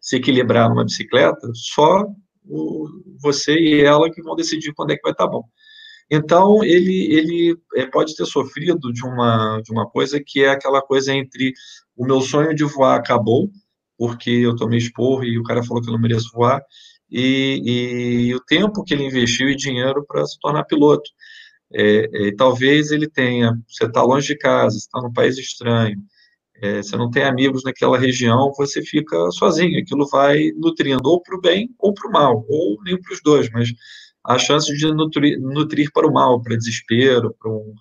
se 0.00 0.16
equilibrar 0.16 0.68
numa 0.68 0.84
bicicleta, 0.84 1.50
só 1.54 2.06
o, 2.44 2.88
você 3.20 3.54
e 3.54 3.80
ela 3.82 4.10
que 4.10 4.22
vão 4.22 4.34
decidir 4.34 4.72
quando 4.74 4.90
é 4.90 4.96
que 4.96 5.02
vai 5.02 5.12
estar 5.12 5.26
bom. 5.26 5.44
Então, 6.10 6.64
ele, 6.64 7.12
ele 7.12 7.56
é, 7.76 7.86
pode 7.86 8.16
ter 8.16 8.26
sofrido 8.26 8.92
de 8.92 9.04
uma, 9.04 9.60
de 9.62 9.70
uma 9.72 9.88
coisa 9.88 10.20
que 10.24 10.42
é 10.42 10.50
aquela 10.50 10.82
coisa 10.82 11.14
entre 11.14 11.52
o 11.96 12.04
meu 12.04 12.20
sonho 12.20 12.54
de 12.54 12.64
voar 12.64 12.98
acabou, 12.98 13.50
porque 13.96 14.30
eu 14.30 14.56
tomei 14.56 14.78
esporro 14.78 15.24
e 15.24 15.38
o 15.38 15.42
cara 15.42 15.62
falou 15.62 15.82
que 15.82 15.88
eu 15.88 15.92
não 15.92 16.00
mereço 16.00 16.30
voar, 16.32 16.60
e, 17.10 18.28
e 18.30 18.34
o 18.34 18.40
tempo 18.40 18.82
que 18.84 18.94
ele 18.94 19.04
investiu 19.04 19.48
e 19.48 19.56
dinheiro 19.56 20.04
para 20.06 20.24
se 20.26 20.38
tornar 20.40 20.64
piloto. 20.64 21.10
É, 21.72 22.28
é, 22.28 22.34
talvez 22.34 22.90
ele 22.90 23.08
tenha, 23.08 23.52
você 23.68 23.84
está 23.84 24.02
longe 24.02 24.28
de 24.28 24.36
casa, 24.36 24.76
está 24.76 25.00
num 25.00 25.12
país 25.12 25.38
estranho, 25.38 25.96
é, 26.62 26.82
você 26.82 26.96
não 26.96 27.10
tem 27.10 27.22
amigos 27.24 27.64
naquela 27.64 27.98
região, 27.98 28.52
você 28.56 28.82
fica 28.82 29.30
sozinho. 29.32 29.80
Aquilo 29.80 30.06
vai 30.08 30.50
nutrindo 30.56 31.08
ou 31.08 31.22
para 31.22 31.36
o 31.36 31.40
bem 31.40 31.70
ou 31.78 31.94
para 31.94 32.08
o 32.08 32.12
mal, 32.12 32.44
ou 32.48 32.76
nem 32.84 33.00
para 33.00 33.14
os 33.14 33.20
dois, 33.22 33.50
mas 33.50 33.70
a 34.24 34.38
chance 34.38 34.72
de 34.76 34.92
nutrir, 34.92 35.40
nutrir 35.40 35.90
para 35.92 36.06
o 36.06 36.12
mal, 36.12 36.42
para 36.42 36.56
desespero, 36.56 37.34
para 37.40 37.50
um, 37.50 37.74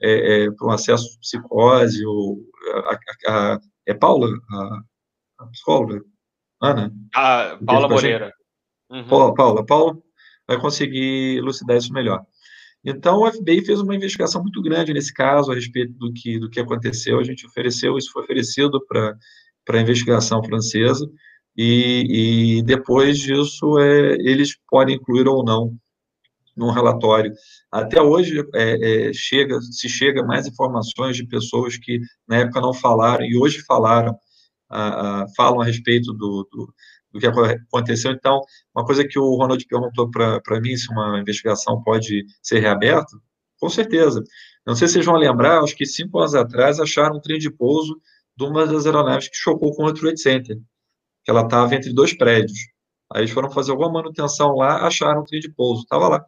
é, 0.00 0.44
é, 0.44 0.50
para 0.50 0.66
um 0.66 0.70
acesso 0.70 1.10
de 1.12 1.18
psicose, 1.20 2.04
ou, 2.04 2.40
a, 2.74 2.98
a, 3.28 3.54
a, 3.54 3.60
é 3.86 3.94
Paula, 3.94 4.28
a, 4.50 5.46
psicóloga? 5.52 6.02
Ana? 6.60 6.92
Ah, 7.14 7.58
Paula 7.64 7.88
Moreira. 7.88 8.32
Uhum. 8.90 9.06
Paula, 9.06 9.34
Paula, 9.34 9.66
Paula 9.66 9.98
vai 10.46 10.58
conseguir 10.58 11.38
elucidar 11.38 11.76
isso 11.76 11.92
melhor. 11.92 12.24
Então, 12.84 13.22
o 13.22 13.32
FBI 13.32 13.64
fez 13.64 13.80
uma 13.80 13.94
investigação 13.94 14.42
muito 14.42 14.60
grande 14.60 14.92
nesse 14.92 15.12
caso 15.12 15.50
a 15.50 15.54
respeito 15.54 15.92
do 15.94 16.12
que, 16.12 16.38
do 16.38 16.50
que 16.50 16.60
aconteceu. 16.60 17.18
A 17.18 17.24
gente 17.24 17.46
ofereceu, 17.46 17.96
isso 17.96 18.12
foi 18.12 18.22
oferecido 18.24 18.84
para 18.86 19.16
a 19.70 19.80
investigação 19.80 20.44
francesa, 20.44 21.08
e, 21.56 22.58
e 22.58 22.62
depois 22.62 23.18
disso, 23.18 23.78
é, 23.78 24.14
eles 24.18 24.58
podem 24.68 24.96
incluir 24.96 25.26
ou 25.28 25.44
não 25.44 25.74
no 26.56 26.70
relatório. 26.70 27.32
Até 27.70 28.00
hoje, 28.00 28.40
é, 28.54 29.08
é, 29.08 29.12
chega, 29.12 29.60
se 29.60 29.88
chega 29.88 30.24
mais 30.24 30.46
informações 30.46 31.16
de 31.16 31.26
pessoas 31.26 31.76
que 31.76 32.00
na 32.28 32.38
época 32.38 32.60
não 32.60 32.72
falaram 32.72 33.24
e 33.24 33.36
hoje 33.36 33.60
falaram, 33.66 34.16
a, 34.70 35.22
a, 35.22 35.28
falam 35.36 35.60
a 35.60 35.64
respeito 35.64 36.12
do, 36.12 36.48
do 36.50 36.74
do 37.14 37.20
que 37.20 37.26
aconteceu. 37.26 38.10
Então, 38.10 38.40
uma 38.74 38.84
coisa 38.84 39.06
que 39.06 39.18
o 39.18 39.36
Ronald 39.36 39.64
perguntou 39.66 40.10
para 40.10 40.60
mim, 40.60 40.76
se 40.76 40.90
uma 40.90 41.20
investigação 41.20 41.80
pode 41.80 42.24
ser 42.42 42.58
reaberta, 42.58 43.16
com 43.60 43.68
certeza. 43.68 44.22
Não 44.66 44.74
sei 44.74 44.88
se 44.88 44.94
vocês 44.94 45.06
vão 45.06 45.16
lembrar, 45.16 45.60
acho 45.60 45.76
que 45.76 45.86
cinco 45.86 46.18
anos 46.18 46.34
atrás 46.34 46.80
acharam 46.80 47.16
um 47.16 47.20
trem 47.20 47.38
de 47.38 47.50
pouso 47.50 48.00
de 48.36 48.44
uma 48.44 48.66
das 48.66 48.84
aeronaves 48.84 49.28
que 49.28 49.36
chocou 49.36 49.72
com 49.76 49.84
o 49.84 49.94
Trade 49.94 50.20
Center, 50.20 50.56
que 51.24 51.30
ela 51.30 51.42
estava 51.42 51.72
entre 51.74 51.92
dois 51.92 52.12
prédios. 52.12 52.58
Aí 53.12 53.22
eles 53.22 53.30
foram 53.30 53.50
fazer 53.50 53.70
alguma 53.70 53.92
manutenção 53.92 54.56
lá, 54.56 54.84
acharam 54.84 55.20
um 55.20 55.24
trem 55.24 55.40
de 55.40 55.48
pouso, 55.52 55.82
estava 55.82 56.08
lá. 56.08 56.26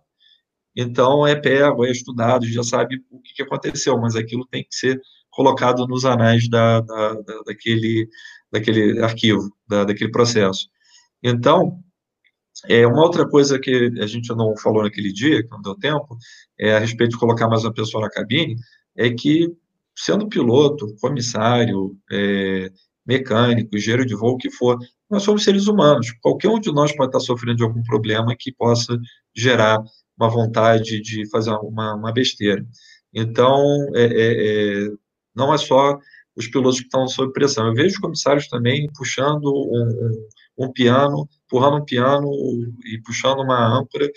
Então, 0.77 1.27
é 1.27 1.35
pego, 1.35 1.87
é 1.87 1.91
estudado, 1.91 2.47
já 2.47 2.63
sabe 2.63 3.03
o 3.11 3.21
que, 3.21 3.43
aconteceu, 3.43 3.99
mas 3.99 4.15
aquilo 4.15 4.47
tem 4.47 4.63
que 4.63 4.77
ser 4.77 5.01
colocado 5.31 5.87
nos 5.87 6.05
anais 6.05 6.49
da, 6.49 6.81
da, 6.81 7.15
da 7.15 7.43
daquele, 7.47 8.09
daquele 8.53 9.01
arquivo, 9.03 9.51
da, 9.67 9.85
daquele 9.85 10.11
processo. 10.11 10.69
Então, 11.23 11.79
é, 12.69 12.87
uma 12.87 13.03
outra 13.03 13.29
coisa 13.29 13.59
que 13.59 13.91
a 14.01 14.07
gente 14.07 14.29
não 14.35 14.57
falou 14.57 14.83
naquele 14.83 15.13
dia, 15.13 15.43
que 15.43 15.51
não 15.51 15.63
deu 15.63 15.75
tempo, 15.75 16.17
é 16.59 16.77
a 16.77 16.79
respeito 16.79 17.13
de 17.13 17.19
colocar 17.19 17.49
mais 17.49 17.65
uma 17.65 17.73
pessoa 17.73 18.03
na 18.03 18.11
cabine, 18.11 18.57
é 18.97 19.11
que, 19.11 19.51
sendo 19.97 20.29
piloto, 20.29 20.95
comissário, 21.01 21.97
é, 22.11 22.71
mecânico, 23.07 23.77
engenheiro 23.77 24.05
de 24.05 24.15
voo, 24.15 24.35
o 24.35 24.39
que 24.39 24.51
for, 24.51 24.79
nós 25.09 25.23
somos 25.23 25.45
seres 25.45 25.69
humanos. 25.69 26.13
Qualquer 26.21 26.49
um 26.49 26.59
de 26.59 26.73
nós 26.73 26.95
pode 26.97 27.09
estar 27.11 27.21
sofrendo 27.21 27.59
de 27.59 27.63
algum 27.63 27.83
problema 27.83 28.35
que 28.39 28.53
possa 28.53 28.99
gerar 29.35 29.79
uma 30.19 30.29
vontade 30.29 31.01
de 31.01 31.29
fazer 31.31 31.51
uma, 31.51 31.95
uma 31.95 32.13
besteira. 32.13 32.65
Então, 33.15 33.61
é, 33.95 34.05
é, 34.05 34.87
é 34.87 34.91
não 35.35 35.53
é 35.53 35.59
só 35.59 35.99
os 36.37 36.47
pilotos 36.49 36.79
que 36.79 36.87
estão 36.87 37.07
sob 37.09 37.33
pressão. 37.33 37.67
Eu 37.67 37.75
vejo 37.75 37.95
os 37.95 38.01
comissários 38.01 38.49
também 38.49 38.89
puxando 38.97 39.47
um, 39.47 40.27
um, 40.59 40.67
um 40.67 40.73
piano, 40.73 41.29
empurrando 41.47 41.79
um 41.79 41.85
piano 41.85 42.31
e 42.85 42.99
puxando 43.03 43.41
uma 43.41 43.79
âncora 43.79 44.11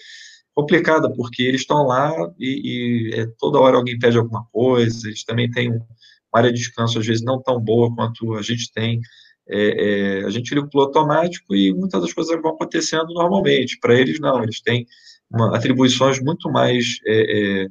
complicada, 0.53 1.11
porque 1.13 1.43
eles 1.43 1.61
estão 1.61 1.85
lá 1.85 2.11
e, 2.37 3.11
e 3.11 3.13
é, 3.13 3.27
toda 3.37 3.59
hora 3.59 3.77
alguém 3.77 3.97
pede 3.97 4.17
alguma 4.17 4.45
coisa, 4.51 5.07
eles 5.07 5.23
também 5.23 5.49
têm 5.49 5.69
uma 5.71 5.87
área 6.33 6.51
de 6.51 6.59
descanso, 6.59 6.99
às 6.99 7.05
vezes, 7.05 7.23
não 7.23 7.41
tão 7.41 7.59
boa 7.59 7.93
quanto 7.95 8.35
a 8.35 8.41
gente 8.41 8.71
tem. 8.73 8.99
É, 9.47 10.19
é, 10.21 10.25
a 10.25 10.29
gente 10.29 10.53
liga 10.53 10.67
o 10.67 10.69
piloto 10.69 10.99
automático 10.99 11.55
e 11.55 11.73
muitas 11.73 12.01
das 12.01 12.13
coisas 12.13 12.39
vão 12.41 12.51
acontecendo 12.51 13.07
normalmente. 13.13 13.79
Para 13.79 13.99
eles, 13.99 14.19
não, 14.19 14.43
eles 14.43 14.61
têm 14.61 14.85
uma, 15.31 15.55
atribuições 15.55 16.19
muito 16.19 16.51
mais 16.51 16.99
é, 17.05 17.63
é, 17.63 17.67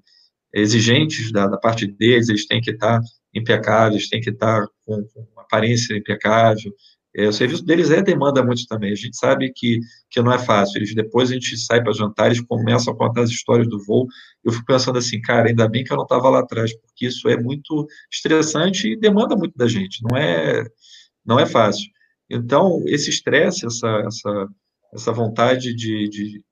exigentes 0.55 1.32
da, 1.32 1.47
da, 1.47 1.59
parte 1.59 1.86
deles, 1.86 2.28
eles 2.28 2.47
têm 2.47 2.60
que 2.60 2.70
estar 2.70 3.01
impecáveis, 3.35 4.09
têm 4.09 4.20
que 4.20 4.30
estar 4.30 4.66
com, 4.85 5.02
com 5.05 5.40
aparência 5.40 5.97
impecável. 5.97 6.72
É, 7.16 7.26
o 7.26 7.32
serviço 7.32 7.64
deles 7.64 7.90
é 7.90 8.02
demanda 8.02 8.44
muito 8.44 8.66
também. 8.66 8.93
A 8.93 8.94
gente 8.94 9.16
sabe 9.16 9.51
que, 9.55 9.80
que 10.10 10.20
não 10.20 10.32
é 10.32 10.39
fácil. 10.39 10.78
Eles, 10.78 10.94
depois 10.94 11.30
a 11.30 11.35
gente 11.35 11.56
sai 11.56 11.82
para 11.82 11.93
jantar, 11.93 12.26
eles 12.26 12.40
começam 12.40 12.93
a 12.93 12.97
contar 12.97 13.22
as 13.22 13.30
histórias 13.30 13.68
do 13.68 13.82
voo. 13.85 14.06
Eu 14.44 14.52
fico 14.52 14.64
pensando 14.66 14.98
assim, 14.98 15.20
cara, 15.20 15.48
ainda 15.48 15.68
bem 15.68 15.82
que 15.85 15.93
eu 15.93 15.97
não 15.97 16.05
estava 16.05 16.28
lá 16.28 16.40
atrás, 16.40 16.72
porque 16.78 17.06
isso 17.06 17.28
é 17.28 17.36
muito 17.36 17.86
estressante 18.12 18.89
e 18.93 18.97
demanda 18.97 19.35
muito 19.36 19.56
da 19.56 19.66
gente. 19.66 20.01
Não 20.09 20.16
é, 20.16 20.64
não 21.24 21.40
é 21.40 21.47
fácil. 21.47 21.89
Então, 22.30 22.82
esse 22.86 23.10
estresse, 23.10 23.66
essa, 23.66 23.89
essa, 24.06 24.48
essa 24.93 25.12
vontade 25.12 25.74
de, 25.74 26.09
de, 26.09 26.43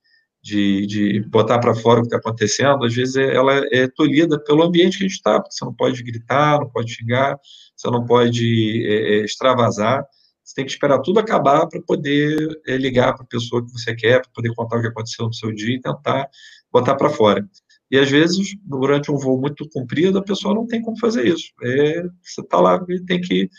de, 0.47 0.87
de 0.87 1.21
botar 1.29 1.59
para 1.59 1.75
fora 1.75 1.99
o 1.99 2.03
que 2.03 2.07
está 2.07 2.19
acontecendo, 2.19 2.85
às 2.85 2.95
vezes 2.95 3.17
é, 3.17 3.35
ela 3.35 3.53
é 3.73 3.89
tolhida 3.89 4.39
pelo 4.39 4.63
ambiente 4.63 4.97
que 4.97 5.05
a 5.05 5.09
gente 5.09 5.17
está, 5.17 5.43
você 5.43 5.65
não 5.65 5.75
pode 5.75 6.01
gritar, 6.05 6.61
não 6.61 6.71
pode 6.71 6.95
xingar, 6.95 7.37
você 7.77 7.91
não 7.91 8.07
pode 8.07 8.87
é, 8.87 9.17
é 9.17 9.25
extravasar, 9.25 10.07
você 10.45 10.55
tem 10.55 10.65
que 10.65 10.71
esperar 10.71 11.01
tudo 11.01 11.19
acabar 11.19 11.67
para 11.67 11.83
poder 11.83 12.61
é, 12.65 12.77
ligar 12.77 13.13
para 13.15 13.25
a 13.25 13.27
pessoa 13.27 13.65
que 13.65 13.73
você 13.73 13.93
quer, 13.97 14.23
para 14.23 14.31
poder 14.33 14.55
contar 14.55 14.79
o 14.79 14.83
que 14.83 14.87
aconteceu 14.87 15.27
no 15.27 15.35
seu 15.35 15.53
dia 15.53 15.75
e 15.75 15.81
tentar 15.81 16.29
botar 16.71 16.95
para 16.95 17.11
fora. 17.11 17.45
E 17.91 17.99
às 17.99 18.09
vezes, 18.09 18.57
durante 18.63 19.11
um 19.11 19.19
voo 19.19 19.41
muito 19.41 19.69
comprido, 19.69 20.19
a 20.19 20.23
pessoa 20.23 20.55
não 20.55 20.67
tem 20.67 20.81
como 20.81 20.97
fazer 20.99 21.27
isso. 21.27 21.51
É, 21.61 22.05
você 22.23 22.41
está 22.41 22.61
lá 22.61 22.85
e 22.89 23.05
tem 23.05 23.21
que 23.21 23.51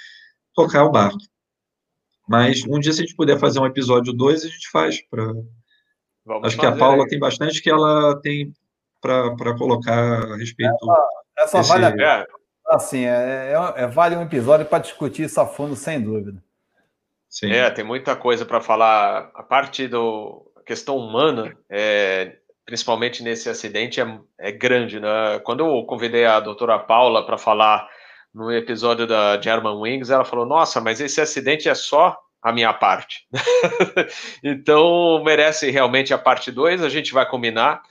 tocar 0.55 0.85
o 0.85 0.91
barco. 0.91 1.19
Mas 2.27 2.63
um 2.65 2.79
dia, 2.79 2.93
se 2.93 3.01
a 3.01 3.05
gente 3.05 3.15
puder 3.15 3.37
fazer 3.37 3.59
um 3.59 3.65
episódio 3.65 4.13
2, 4.13 4.45
a 4.45 4.47
gente 4.47 4.69
faz. 4.69 4.99
Pra... 6.27 6.41
Acho 6.43 6.57
que 6.57 6.65
a 6.65 6.75
Paula 6.75 7.03
aí. 7.03 7.09
tem 7.09 7.17
bastante 7.17 7.61
que 7.61 7.69
ela 7.69 8.19
tem 8.21 8.51
para 9.01 9.57
colocar 9.57 10.23
a 10.33 10.35
respeito. 10.35 10.75
Essa, 11.37 11.59
essa 11.59 11.73
vale 11.73 11.85
a 11.85 11.91
pena. 11.91 12.27
Assim, 12.67 13.05
é, 13.05 13.53
é, 13.53 13.83
é, 13.83 13.87
vale 13.87 14.17
um 14.17 14.23
episódio 14.23 14.65
para 14.65 14.79
discutir 14.79 15.23
isso 15.23 15.39
a 15.39 15.45
fundo, 15.45 15.73
sem 15.75 16.01
dúvida. 16.01 16.43
Sim. 17.29 17.51
É, 17.51 17.69
tem 17.69 17.85
muita 17.85 18.15
coisa 18.15 18.45
para 18.45 18.59
falar. 18.59 19.31
A 19.33 19.41
parte 19.41 19.87
da 19.87 19.97
questão 20.65 20.97
humana, 20.97 21.55
é, 21.69 22.35
principalmente 22.65 23.23
nesse 23.23 23.49
acidente, 23.49 24.01
é, 24.01 24.19
é 24.37 24.51
grande. 24.51 24.99
Né? 24.99 25.39
Quando 25.45 25.61
eu 25.65 25.85
convidei 25.85 26.25
a 26.25 26.41
doutora 26.41 26.77
Paula 26.77 27.25
para 27.25 27.37
falar 27.37 27.87
no 28.33 28.51
episódio 28.51 29.07
da 29.07 29.39
German 29.41 29.79
Wings, 29.79 30.09
ela 30.09 30.25
falou: 30.25 30.45
Nossa, 30.45 30.81
mas 30.81 30.99
esse 30.99 31.21
acidente 31.21 31.69
é 31.69 31.75
só 31.75 32.17
a 32.47 32.53
minha 32.53 32.73
parte. 32.73 33.27
então, 34.43 35.21
merece 35.23 35.69
realmente 35.69 36.13
a 36.13 36.17
parte 36.17 36.51
2, 36.51 36.81
a 36.81 36.89
gente 36.89 37.13
vai 37.13 37.27
combinar. 37.27 37.81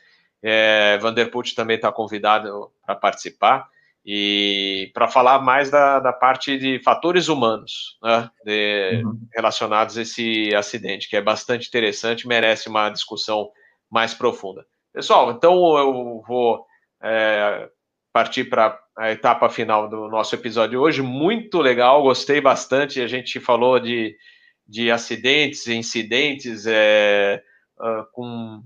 É, 0.42 0.96
Vanderput 0.98 1.54
também 1.54 1.76
está 1.76 1.90
convidado 1.92 2.70
para 2.84 2.94
participar 2.94 3.68
e 4.04 4.90
para 4.94 5.08
falar 5.08 5.40
mais 5.40 5.68
da, 5.68 5.98
da, 5.98 6.12
parte 6.12 6.56
de 6.56 6.78
fatores 6.78 7.28
humanos 7.28 7.98
né, 8.02 8.30
de, 8.44 9.02
uhum. 9.04 9.18
relacionados 9.34 9.98
a 9.98 10.02
esse 10.02 10.54
acidente, 10.54 11.08
que 11.08 11.16
é 11.16 11.20
bastante 11.20 11.66
interessante, 11.66 12.28
merece 12.28 12.68
uma 12.68 12.88
discussão 12.88 13.50
mais 13.90 14.14
profunda. 14.14 14.64
Pessoal, 14.92 15.32
então 15.32 15.76
eu 15.76 16.22
vou 16.26 16.64
é, 17.02 17.68
partir 18.12 18.44
para 18.44 18.78
a 18.96 19.10
etapa 19.10 19.48
final 19.50 19.88
do 19.88 20.08
nosso 20.08 20.34
episódio 20.34 20.80
hoje. 20.80 21.02
Muito 21.02 21.60
legal, 21.60 22.02
gostei 22.02 22.40
bastante. 22.40 23.00
A 23.00 23.06
gente 23.06 23.38
falou 23.38 23.78
de, 23.78 24.16
de 24.66 24.90
acidentes, 24.90 25.66
incidentes, 25.68 26.66
é, 26.66 27.42
uh, 27.78 28.04
com, 28.12 28.62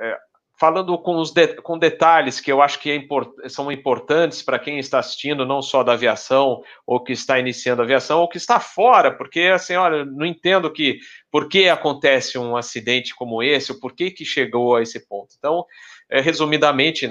é, 0.00 0.18
falando 0.58 0.98
com, 0.98 1.16
os 1.16 1.32
de, 1.32 1.48
com 1.62 1.78
detalhes 1.78 2.40
que 2.40 2.50
eu 2.50 2.60
acho 2.60 2.78
que 2.80 2.90
é 2.90 2.96
import, 2.96 3.30
são 3.48 3.70
importantes 3.70 4.42
para 4.42 4.58
quem 4.58 4.78
está 4.78 4.98
assistindo, 4.98 5.46
não 5.46 5.62
só 5.62 5.82
da 5.82 5.92
aviação, 5.92 6.62
ou 6.86 7.02
que 7.02 7.12
está 7.12 7.38
iniciando 7.38 7.82
a 7.82 7.84
aviação, 7.84 8.20
ou 8.20 8.28
que 8.28 8.38
está 8.38 8.58
fora, 8.58 9.10
porque 9.10 9.40
assim, 9.52 9.74
olha, 9.74 10.04
não 10.04 10.26
entendo 10.26 10.72
que 10.72 10.98
por 11.30 11.48
que 11.48 11.68
acontece 11.68 12.38
um 12.38 12.56
acidente 12.56 13.14
como 13.14 13.42
esse, 13.42 13.72
ou 13.72 13.80
por 13.80 13.94
que, 13.94 14.10
que 14.10 14.24
chegou 14.24 14.76
a 14.76 14.82
esse 14.82 15.06
ponto. 15.06 15.34
Então, 15.38 15.64
é, 16.10 16.20
resumidamente, 16.20 17.08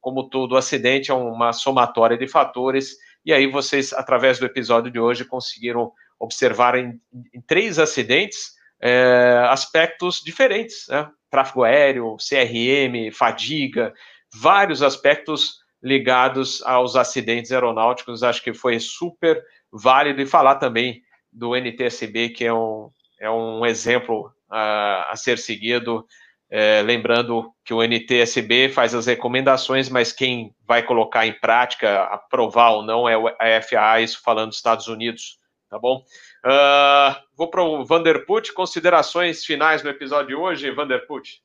como 0.00 0.28
todo 0.28 0.56
acidente, 0.56 1.10
é 1.10 1.14
uma 1.14 1.52
somatória 1.52 2.16
de 2.16 2.26
fatores, 2.26 2.96
e 3.24 3.32
aí 3.32 3.46
vocês, 3.46 3.92
através 3.92 4.38
do 4.38 4.46
episódio 4.46 4.90
de 4.90 4.98
hoje, 4.98 5.24
conseguiram 5.24 5.92
observar 6.20 6.76
em, 6.76 7.00
em 7.34 7.40
três 7.40 7.78
acidentes 7.78 8.54
é, 8.80 9.44
aspectos 9.48 10.20
diferentes, 10.24 10.86
né? 10.88 11.10
tráfego 11.30 11.64
aéreo, 11.64 12.16
CRM, 12.16 13.10
fadiga, 13.12 13.92
vários 14.34 14.82
aspectos 14.82 15.60
ligados 15.82 16.62
aos 16.62 16.94
acidentes 16.94 17.50
aeronáuticos, 17.52 18.22
acho 18.22 18.42
que 18.42 18.52
foi 18.52 18.78
super 18.78 19.42
válido, 19.72 20.20
e 20.20 20.26
falar 20.26 20.56
também 20.56 21.02
do 21.32 21.56
NTSB, 21.56 22.30
que 22.30 22.44
é 22.44 22.52
um, 22.52 22.90
é 23.18 23.30
um 23.30 23.64
exemplo 23.64 24.26
uh, 24.50 25.08
a 25.08 25.14
ser 25.16 25.38
seguido, 25.38 26.04
é, 26.50 26.82
lembrando 26.82 27.54
que 27.64 27.72
o 27.72 27.80
NTSB 27.80 28.70
faz 28.70 28.92
as 28.92 29.06
recomendações, 29.06 29.88
mas 29.88 30.12
quem 30.12 30.52
vai 30.66 30.82
colocar 30.82 31.24
em 31.24 31.32
prática, 31.32 32.02
aprovar 32.04 32.72
ou 32.72 32.82
não, 32.82 33.08
é 33.08 33.56
a 33.56 33.62
FAA, 33.62 34.00
isso 34.00 34.20
falando 34.22 34.48
dos 34.48 34.56
Estados 34.56 34.88
Unidos, 34.88 35.38
tá 35.70 35.78
bom? 35.78 36.04
Uh, 36.44 37.16
vou 37.36 37.48
para 37.48 37.62
o 37.62 37.84
Vanderput, 37.84 38.52
considerações 38.52 39.44
finais 39.44 39.82
no 39.82 39.88
episódio 39.88 40.28
de 40.28 40.34
hoje, 40.34 40.70
Vanderput. 40.72 41.40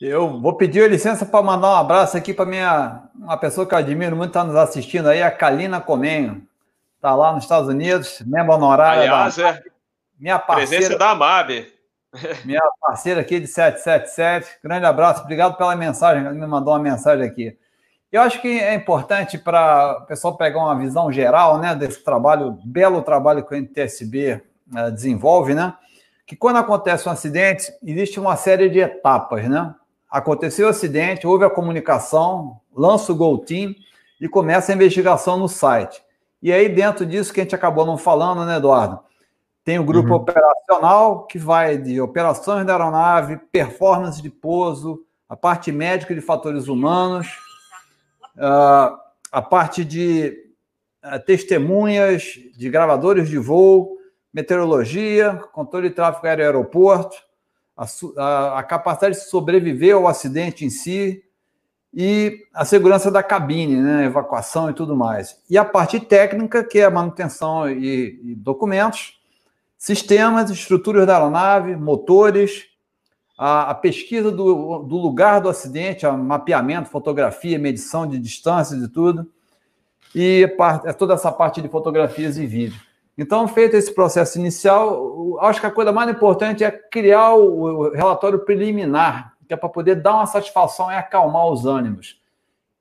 Eu 0.00 0.38
vou 0.38 0.56
pedir 0.56 0.88
licença 0.88 1.26
para 1.26 1.42
mandar 1.42 1.70
um 1.70 1.76
abraço 1.76 2.16
aqui 2.16 2.32
para 2.32 2.46
minha 2.46 3.02
uma 3.16 3.36
pessoa 3.36 3.66
que 3.66 3.74
eu 3.74 3.78
admiro 3.78 4.14
muito, 4.14 4.30
está 4.30 4.44
nos 4.44 4.54
assistindo 4.54 5.08
aí, 5.08 5.20
a 5.22 5.30
Kalina 5.30 5.80
Comenho. 5.80 6.46
Está 6.94 7.14
lá 7.14 7.32
nos 7.32 7.44
Estados 7.44 7.68
Unidos, 7.68 8.22
membro 8.24 8.54
honorária 8.54 9.02
Aliás, 9.02 9.36
da 9.36 9.48
é 9.48 9.62
minha 10.18 10.38
parceira. 10.38 10.76
Presença 10.76 10.98
da 10.98 11.10
AMAB. 11.10 11.72
Minha 12.44 12.62
parceira 12.80 13.20
aqui 13.20 13.38
de 13.38 13.46
777. 13.46 14.60
Grande 14.64 14.86
abraço, 14.86 15.22
obrigado 15.22 15.58
pela 15.58 15.76
mensagem. 15.76 16.24
Ela 16.24 16.32
me 16.32 16.46
mandou 16.46 16.72
uma 16.72 16.80
mensagem 16.80 17.24
aqui. 17.26 17.56
Eu 18.10 18.22
acho 18.22 18.40
que 18.40 18.48
é 18.48 18.74
importante 18.74 19.36
para 19.36 19.98
o 20.02 20.06
pessoal 20.06 20.34
pegar 20.36 20.60
uma 20.60 20.78
visão 20.78 21.12
geral 21.12 21.58
né, 21.58 21.74
desse 21.74 22.02
trabalho, 22.02 22.58
belo 22.64 23.02
trabalho 23.02 23.44
que 23.44 23.54
o 23.54 23.56
NTSB 23.56 24.42
uh, 24.72 24.78
eh, 24.78 24.90
desenvolve, 24.90 25.54
né? 25.54 25.74
Que 26.26 26.34
quando 26.34 26.56
acontece 26.56 27.06
um 27.06 27.12
acidente, 27.12 27.70
existe 27.82 28.18
uma 28.18 28.34
série 28.34 28.70
de 28.70 28.78
etapas, 28.78 29.46
né? 29.46 29.74
Aconteceu 30.10 30.66
o 30.66 30.70
acidente, 30.70 31.26
houve 31.26 31.44
a 31.44 31.50
comunicação, 31.50 32.60
lança 32.74 33.12
o 33.12 33.14
Go 33.14 33.36
Team 33.38 33.74
e 34.18 34.26
começa 34.26 34.72
a 34.72 34.74
investigação 34.74 35.36
no 35.36 35.48
site. 35.48 36.02
E 36.42 36.50
aí, 36.50 36.66
dentro 36.66 37.04
disso 37.04 37.32
que 37.32 37.40
a 37.40 37.42
gente 37.42 37.54
acabou 37.54 37.84
não 37.84 37.98
falando, 37.98 38.44
né, 38.44 38.56
Eduardo? 38.56 39.00
Tem 39.64 39.78
o 39.78 39.84
grupo 39.84 40.10
uhum. 40.10 40.16
operacional, 40.16 41.26
que 41.26 41.38
vai 41.38 41.76
de 41.76 42.00
operações 42.00 42.64
da 42.64 42.72
aeronave, 42.72 43.36
performance 43.52 44.22
de 44.22 44.30
pouso, 44.30 45.04
a 45.28 45.36
parte 45.36 45.70
médica 45.70 46.14
de 46.14 46.22
fatores 46.22 46.68
humanos, 46.68 47.47
a 48.38 49.42
parte 49.42 49.84
de 49.84 50.36
uh, 51.04 51.18
testemunhas, 51.24 52.38
de 52.56 52.70
gravadores 52.70 53.28
de 53.28 53.38
voo, 53.38 53.98
meteorologia, 54.32 55.34
controle 55.52 55.88
de 55.88 55.94
tráfego 55.94 56.26
aéreo 56.26 56.44
aeroporto, 56.44 57.16
a, 57.76 57.86
a, 58.16 58.58
a 58.58 58.62
capacidade 58.62 59.16
de 59.16 59.24
sobreviver 59.24 59.94
ao 59.94 60.06
acidente 60.06 60.64
em 60.64 60.70
si, 60.70 61.22
e 61.92 62.46
a 62.52 62.64
segurança 62.64 63.10
da 63.10 63.22
cabine, 63.22 63.76
né, 63.76 64.04
evacuação 64.04 64.68
e 64.70 64.74
tudo 64.74 64.94
mais. 64.94 65.40
E 65.48 65.56
a 65.56 65.64
parte 65.64 65.98
técnica, 65.98 66.62
que 66.62 66.78
é 66.78 66.84
a 66.84 66.90
manutenção 66.90 67.68
e, 67.68 68.20
e 68.22 68.34
documentos, 68.34 69.18
sistemas, 69.76 70.50
estruturas 70.50 71.06
da 71.06 71.14
aeronave, 71.14 71.76
motores, 71.76 72.66
a, 73.38 73.70
a 73.70 73.74
pesquisa 73.74 74.32
do, 74.32 74.80
do, 74.80 74.96
lugar 74.96 75.40
do 75.40 75.48
acidente, 75.48 76.04
o 76.04 76.18
mapeamento, 76.18 76.88
fotografia, 76.88 77.56
medição 77.56 78.04
de 78.04 78.18
distâncias 78.18 78.82
e 78.82 78.88
tudo, 78.88 79.30
e 80.12 80.52
é 80.84 80.92
toda 80.92 81.14
essa 81.14 81.30
parte 81.30 81.62
de 81.62 81.68
fotografias 81.68 82.36
e 82.36 82.44
vídeo. 82.44 82.80
Então, 83.16 83.46
feito 83.46 83.76
esse 83.76 83.94
processo 83.94 84.38
inicial, 84.38 85.38
acho 85.40 85.60
que 85.60 85.66
a 85.66 85.70
coisa 85.70 85.92
mais 85.92 86.10
importante 86.10 86.64
é 86.64 86.70
criar 86.70 87.34
o 87.34 87.90
relatório 87.90 88.40
preliminar, 88.40 89.36
que 89.46 89.54
é 89.54 89.56
para 89.56 89.68
poder 89.68 89.96
dar 89.96 90.14
uma 90.14 90.26
satisfação 90.26 90.90
e 90.90 90.94
acalmar 90.94 91.46
os 91.46 91.64
ânimos. 91.64 92.20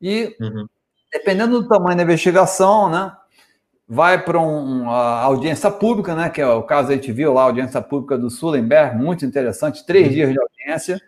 E, 0.02 0.36
uhum. 0.40 0.68
dependendo 1.12 1.62
do 1.62 1.68
tamanho 1.68 1.98
da 1.98 2.04
investigação, 2.04 2.90
né, 2.90 3.12
vai 3.88 4.22
para 4.22 4.40
um, 4.40 4.82
uma 4.82 5.22
audiência 5.22 5.72
pública, 5.72 6.14
né, 6.14 6.30
que 6.30 6.42
é 6.42 6.48
o 6.48 6.64
caso 6.64 6.90
a 6.92 6.94
gente 6.96 7.12
viu 7.12 7.34
lá, 7.34 7.44
a 7.44 7.46
audiência 7.46 7.82
pública 7.82 8.18
do 8.18 8.30
Sullenberg, 8.30 8.98
muito 8.98 9.26
interessante, 9.26 9.86
três 9.86 10.08
uhum. 10.08 10.14
dias 10.14 10.34
de 10.34 10.40
audiência, 10.40 11.02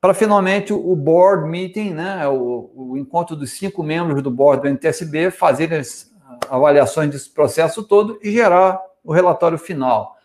para 0.00 0.14
finalmente 0.14 0.72
o 0.72 0.94
board 0.94 1.48
meeting, 1.48 1.90
né, 1.90 2.26
o, 2.28 2.70
o, 2.74 2.96
encontro 2.96 3.34
dos 3.34 3.50
cinco 3.50 3.82
membros 3.82 4.22
do 4.22 4.30
board 4.30 4.62
do 4.62 4.68
NTSB, 4.68 5.30
fazer 5.30 5.74
as 5.74 6.10
avaliações 6.48 7.10
desse 7.10 7.28
processo 7.28 7.82
todo 7.82 8.18
e 8.22 8.30
gerar 8.30 8.80
o 9.04 9.12
relatório 9.12 9.58
final. 9.58 10.16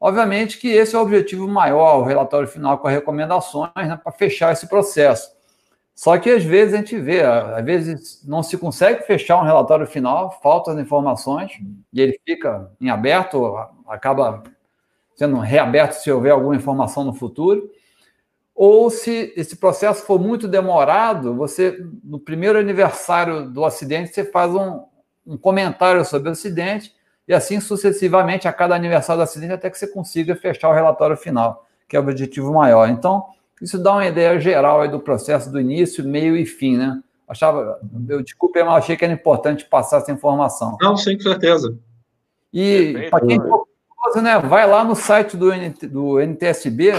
Obviamente 0.00 0.58
que 0.58 0.68
esse 0.68 0.94
é 0.94 0.98
o 0.98 1.02
objetivo 1.02 1.48
maior, 1.48 2.00
o 2.00 2.04
relatório 2.04 2.46
final 2.46 2.76
com 2.78 2.88
as 2.88 2.94
recomendações, 2.94 3.72
né, 3.76 3.98
para 4.02 4.12
fechar 4.12 4.52
esse 4.52 4.66
processo. 4.66 5.37
Só 5.98 6.16
que 6.16 6.30
às 6.30 6.44
vezes 6.44 6.74
a 6.74 6.76
gente 6.76 6.96
vê, 6.96 7.22
às 7.22 7.64
vezes 7.64 8.22
não 8.24 8.40
se 8.40 8.56
consegue 8.56 9.02
fechar 9.02 9.36
um 9.36 9.44
relatório 9.44 9.84
final, 9.84 10.30
faltam 10.40 10.78
informações, 10.78 11.58
e 11.92 12.00
ele 12.00 12.20
fica 12.24 12.70
em 12.80 12.88
aberto, 12.88 13.56
acaba 13.84 14.44
sendo 15.16 15.40
reaberto 15.40 15.96
se 15.96 16.08
houver 16.08 16.30
alguma 16.30 16.54
informação 16.54 17.02
no 17.02 17.12
futuro. 17.12 17.68
Ou 18.54 18.88
se 18.90 19.32
esse 19.36 19.56
processo 19.56 20.06
for 20.06 20.20
muito 20.20 20.46
demorado, 20.46 21.34
você, 21.34 21.84
no 22.04 22.20
primeiro 22.20 22.60
aniversário 22.60 23.50
do 23.50 23.64
acidente, 23.64 24.14
você 24.14 24.24
faz 24.24 24.54
um, 24.54 24.84
um 25.26 25.36
comentário 25.36 26.04
sobre 26.04 26.28
o 26.28 26.32
acidente, 26.32 26.94
e 27.26 27.34
assim 27.34 27.58
sucessivamente 27.58 28.46
a 28.46 28.52
cada 28.52 28.76
aniversário 28.76 29.18
do 29.18 29.24
acidente, 29.24 29.52
até 29.52 29.68
que 29.68 29.76
você 29.76 29.88
consiga 29.88 30.36
fechar 30.36 30.68
o 30.68 30.74
relatório 30.74 31.16
final, 31.16 31.66
que 31.88 31.96
é 31.96 31.98
o 31.98 32.02
objetivo 32.04 32.54
maior. 32.54 32.88
Então, 32.88 33.26
Isso 33.60 33.78
dá 33.78 33.92
uma 33.92 34.06
ideia 34.06 34.38
geral 34.40 34.86
do 34.88 35.00
processo 35.00 35.50
do 35.50 35.60
início, 35.60 36.04
meio 36.04 36.36
e 36.36 36.46
fim, 36.46 36.76
né? 36.76 37.00
Achava, 37.28 37.78
eu 38.08 38.22
desculpe, 38.22 38.62
mas 38.62 38.84
achei 38.84 38.96
que 38.96 39.04
era 39.04 39.12
importante 39.12 39.64
passar 39.66 39.98
essa 39.98 40.10
informação. 40.10 40.78
Não, 40.80 40.92
com 40.92 40.96
certeza. 40.96 41.76
E 42.52 43.08
para 43.10 43.26
quem 43.26 43.36
é 43.36 43.38
curioso, 43.38 44.22
né, 44.22 44.38
vai 44.38 44.66
lá 44.66 44.82
no 44.82 44.96
site 44.96 45.36
do, 45.36 45.52
NT, 45.52 45.88
do 45.88 46.18
NTSB, 46.18 46.92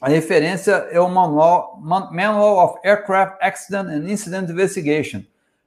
a 0.00 0.08
referência 0.08 0.72
é 0.90 1.00
o 1.00 1.08
Manual, 1.08 1.78
Manual 1.80 2.64
of 2.64 2.78
Aircraft 2.84 3.38
Accident 3.40 3.88
and 3.88 4.08
Incident 4.08 4.50
Investigation. 4.50 5.22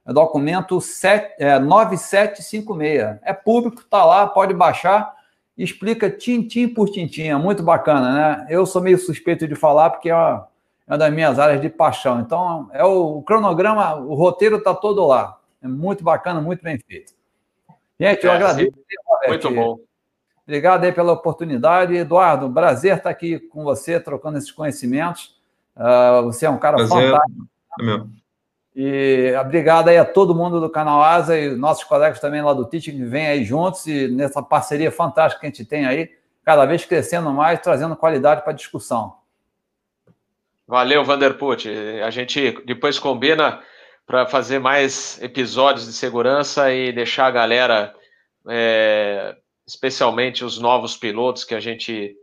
É 0.06 0.12
documento 0.12 0.80
7, 0.80 1.34
é, 1.38 1.58
9756. 1.58 3.18
É 3.22 3.32
público, 3.32 3.82
está 3.82 4.04
lá, 4.04 4.26
pode 4.26 4.54
baixar. 4.54 5.12
Explica 5.56 6.10
tintim 6.10 6.68
por 6.68 6.88
tintim. 6.88 7.24
É 7.24 7.36
muito 7.36 7.62
bacana, 7.62 8.12
né? 8.12 8.46
Eu 8.48 8.64
sou 8.64 8.82
meio 8.82 8.98
suspeito 8.98 9.46
de 9.46 9.54
falar 9.54 9.90
porque 9.90 10.08
é 10.08 10.14
uma, 10.14 10.48
é 10.86 10.92
uma 10.92 10.98
das 10.98 11.12
minhas 11.12 11.38
áreas 11.38 11.60
de 11.60 11.68
paixão. 11.68 12.20
Então, 12.20 12.70
é 12.72 12.84
o, 12.84 13.18
o 13.18 13.22
cronograma, 13.22 13.94
o 13.96 14.14
roteiro 14.14 14.56
está 14.56 14.74
todo 14.74 15.06
lá. 15.06 15.38
É 15.62 15.68
muito 15.68 16.02
bacana, 16.02 16.40
muito 16.40 16.62
bem 16.62 16.78
feito. 16.78 17.12
Gente, 18.00 18.24
eu 18.24 18.32
é, 18.32 18.34
agradeço. 18.36 18.72
Muito 19.28 19.50
bom. 19.50 19.78
Obrigado 20.44 20.84
aí 20.84 20.92
pela 20.92 21.12
oportunidade. 21.12 21.94
Eduardo, 21.94 22.52
prazer 22.52 22.96
estar 22.96 23.10
aqui 23.10 23.38
com 23.38 23.62
você, 23.62 24.00
trocando 24.00 24.38
esses 24.38 24.50
conhecimentos. 24.50 25.40
Uh, 25.76 26.24
você 26.24 26.46
é 26.46 26.50
um 26.50 26.58
cara 26.58 26.76
prazer. 26.76 27.10
fantástico. 27.10 27.46
É 27.80 27.84
meu. 27.84 28.21
E 28.74 29.34
obrigado 29.38 29.88
aí 29.88 29.98
a 29.98 30.04
todo 30.04 30.34
mundo 30.34 30.58
do 30.58 30.70
canal 30.70 31.02
Asa 31.02 31.38
e 31.38 31.54
nossos 31.54 31.84
colegas 31.84 32.20
também 32.20 32.40
lá 32.40 32.54
do 32.54 32.64
Teaching 32.64 32.92
que 32.92 33.04
vêm 33.04 33.26
aí 33.26 33.44
juntos 33.44 33.86
e 33.86 34.08
nessa 34.08 34.42
parceria 34.42 34.90
fantástica 34.90 35.40
que 35.40 35.46
a 35.46 35.50
gente 35.50 35.64
tem 35.64 35.84
aí, 35.84 36.10
cada 36.42 36.64
vez 36.64 36.84
crescendo 36.84 37.30
mais, 37.30 37.60
trazendo 37.60 37.94
qualidade 37.94 38.42
para 38.42 38.52
a 38.52 38.56
discussão. 38.56 39.14
Valeu, 40.66 41.04
Vanderput. 41.04 41.68
A 42.02 42.10
gente 42.10 42.62
depois 42.64 42.98
combina 42.98 43.62
para 44.06 44.26
fazer 44.26 44.58
mais 44.58 45.20
episódios 45.22 45.86
de 45.86 45.92
segurança 45.92 46.72
e 46.72 46.92
deixar 46.92 47.26
a 47.26 47.30
galera, 47.30 47.94
é, 48.48 49.36
especialmente 49.66 50.44
os 50.44 50.58
novos 50.58 50.96
pilotos, 50.96 51.44
que 51.44 51.54
a 51.54 51.60
gente 51.60 52.16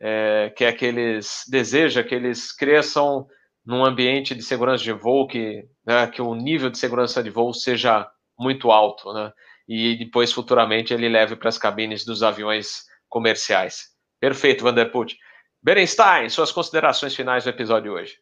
é, 0.00 0.50
quer 0.56 0.72
que 0.72 0.86
eles 0.86 1.44
deseja 1.48 2.02
que 2.02 2.14
eles 2.14 2.52
cresçam 2.52 3.26
num 3.64 3.84
ambiente 3.84 4.34
de 4.34 4.42
segurança 4.42 4.82
de 4.82 4.92
voo 4.92 5.26
que, 5.28 5.64
né, 5.90 6.06
que 6.06 6.22
o 6.22 6.36
nível 6.36 6.70
de 6.70 6.78
segurança 6.78 7.20
de 7.20 7.30
voo 7.30 7.52
seja 7.52 8.08
muito 8.38 8.70
alto, 8.70 9.12
né? 9.12 9.32
E 9.68 9.96
depois 9.96 10.32
futuramente 10.32 10.94
ele 10.94 11.08
leve 11.08 11.34
para 11.34 11.48
as 11.48 11.58
cabines 11.58 12.04
dos 12.04 12.22
aviões 12.22 12.84
comerciais. 13.08 13.88
Perfeito, 14.20 14.62
Vanderput. 14.62 15.16
Berenstein, 15.62 16.28
suas 16.28 16.52
considerações 16.52 17.14
finais 17.14 17.44
do 17.44 17.50
episódio 17.50 17.90
de 17.90 17.90
hoje. 17.90 18.14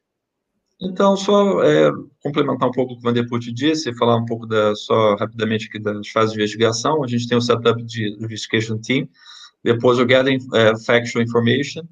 Então, 0.81 1.17
só 1.17 1.63
é, 1.63 1.91
complementar 2.23 2.69
um 2.69 2.73
pouco 2.73 2.93
o 2.93 2.97
que 2.97 3.01
o 3.01 3.03
Vanderput 3.03 3.53
disse, 3.53 3.95
falar 3.97 4.17
um 4.17 4.25
pouco 4.25 4.47
da, 4.47 4.75
só 4.75 5.15
rapidamente 5.17 5.67
aqui 5.67 5.79
das 5.79 6.09
fases 6.09 6.33
de 6.33 6.39
investigação. 6.39 7.05
A 7.05 7.07
gente 7.07 7.29
tem 7.29 7.37
o 7.37 7.41
setup 7.41 7.83
de 7.83 8.17
investigation 8.21 8.79
team, 8.79 9.09
depois 9.63 9.99
o 9.99 10.07
gathering 10.07 10.39
uh, 10.39 10.79
factual 10.85 11.23
information, 11.23 11.83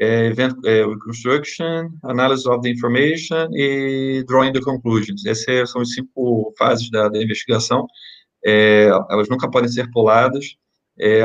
event 0.00 0.54
uh, 0.64 0.90
reconstruction, 0.90 1.90
analysis 2.04 2.46
of 2.46 2.62
the 2.62 2.70
information 2.70 3.48
e 3.52 4.24
drawing 4.26 4.52
the 4.52 4.60
conclusions. 4.60 5.26
Essas 5.26 5.70
são 5.70 5.82
as 5.82 5.92
cinco 5.92 6.54
fases 6.58 6.90
da, 6.90 7.08
da 7.08 7.22
investigação. 7.22 7.86
elas 8.44 9.28
nunca 9.28 9.50
podem 9.50 9.68
ser 9.68 9.90
puladas. 9.90 10.54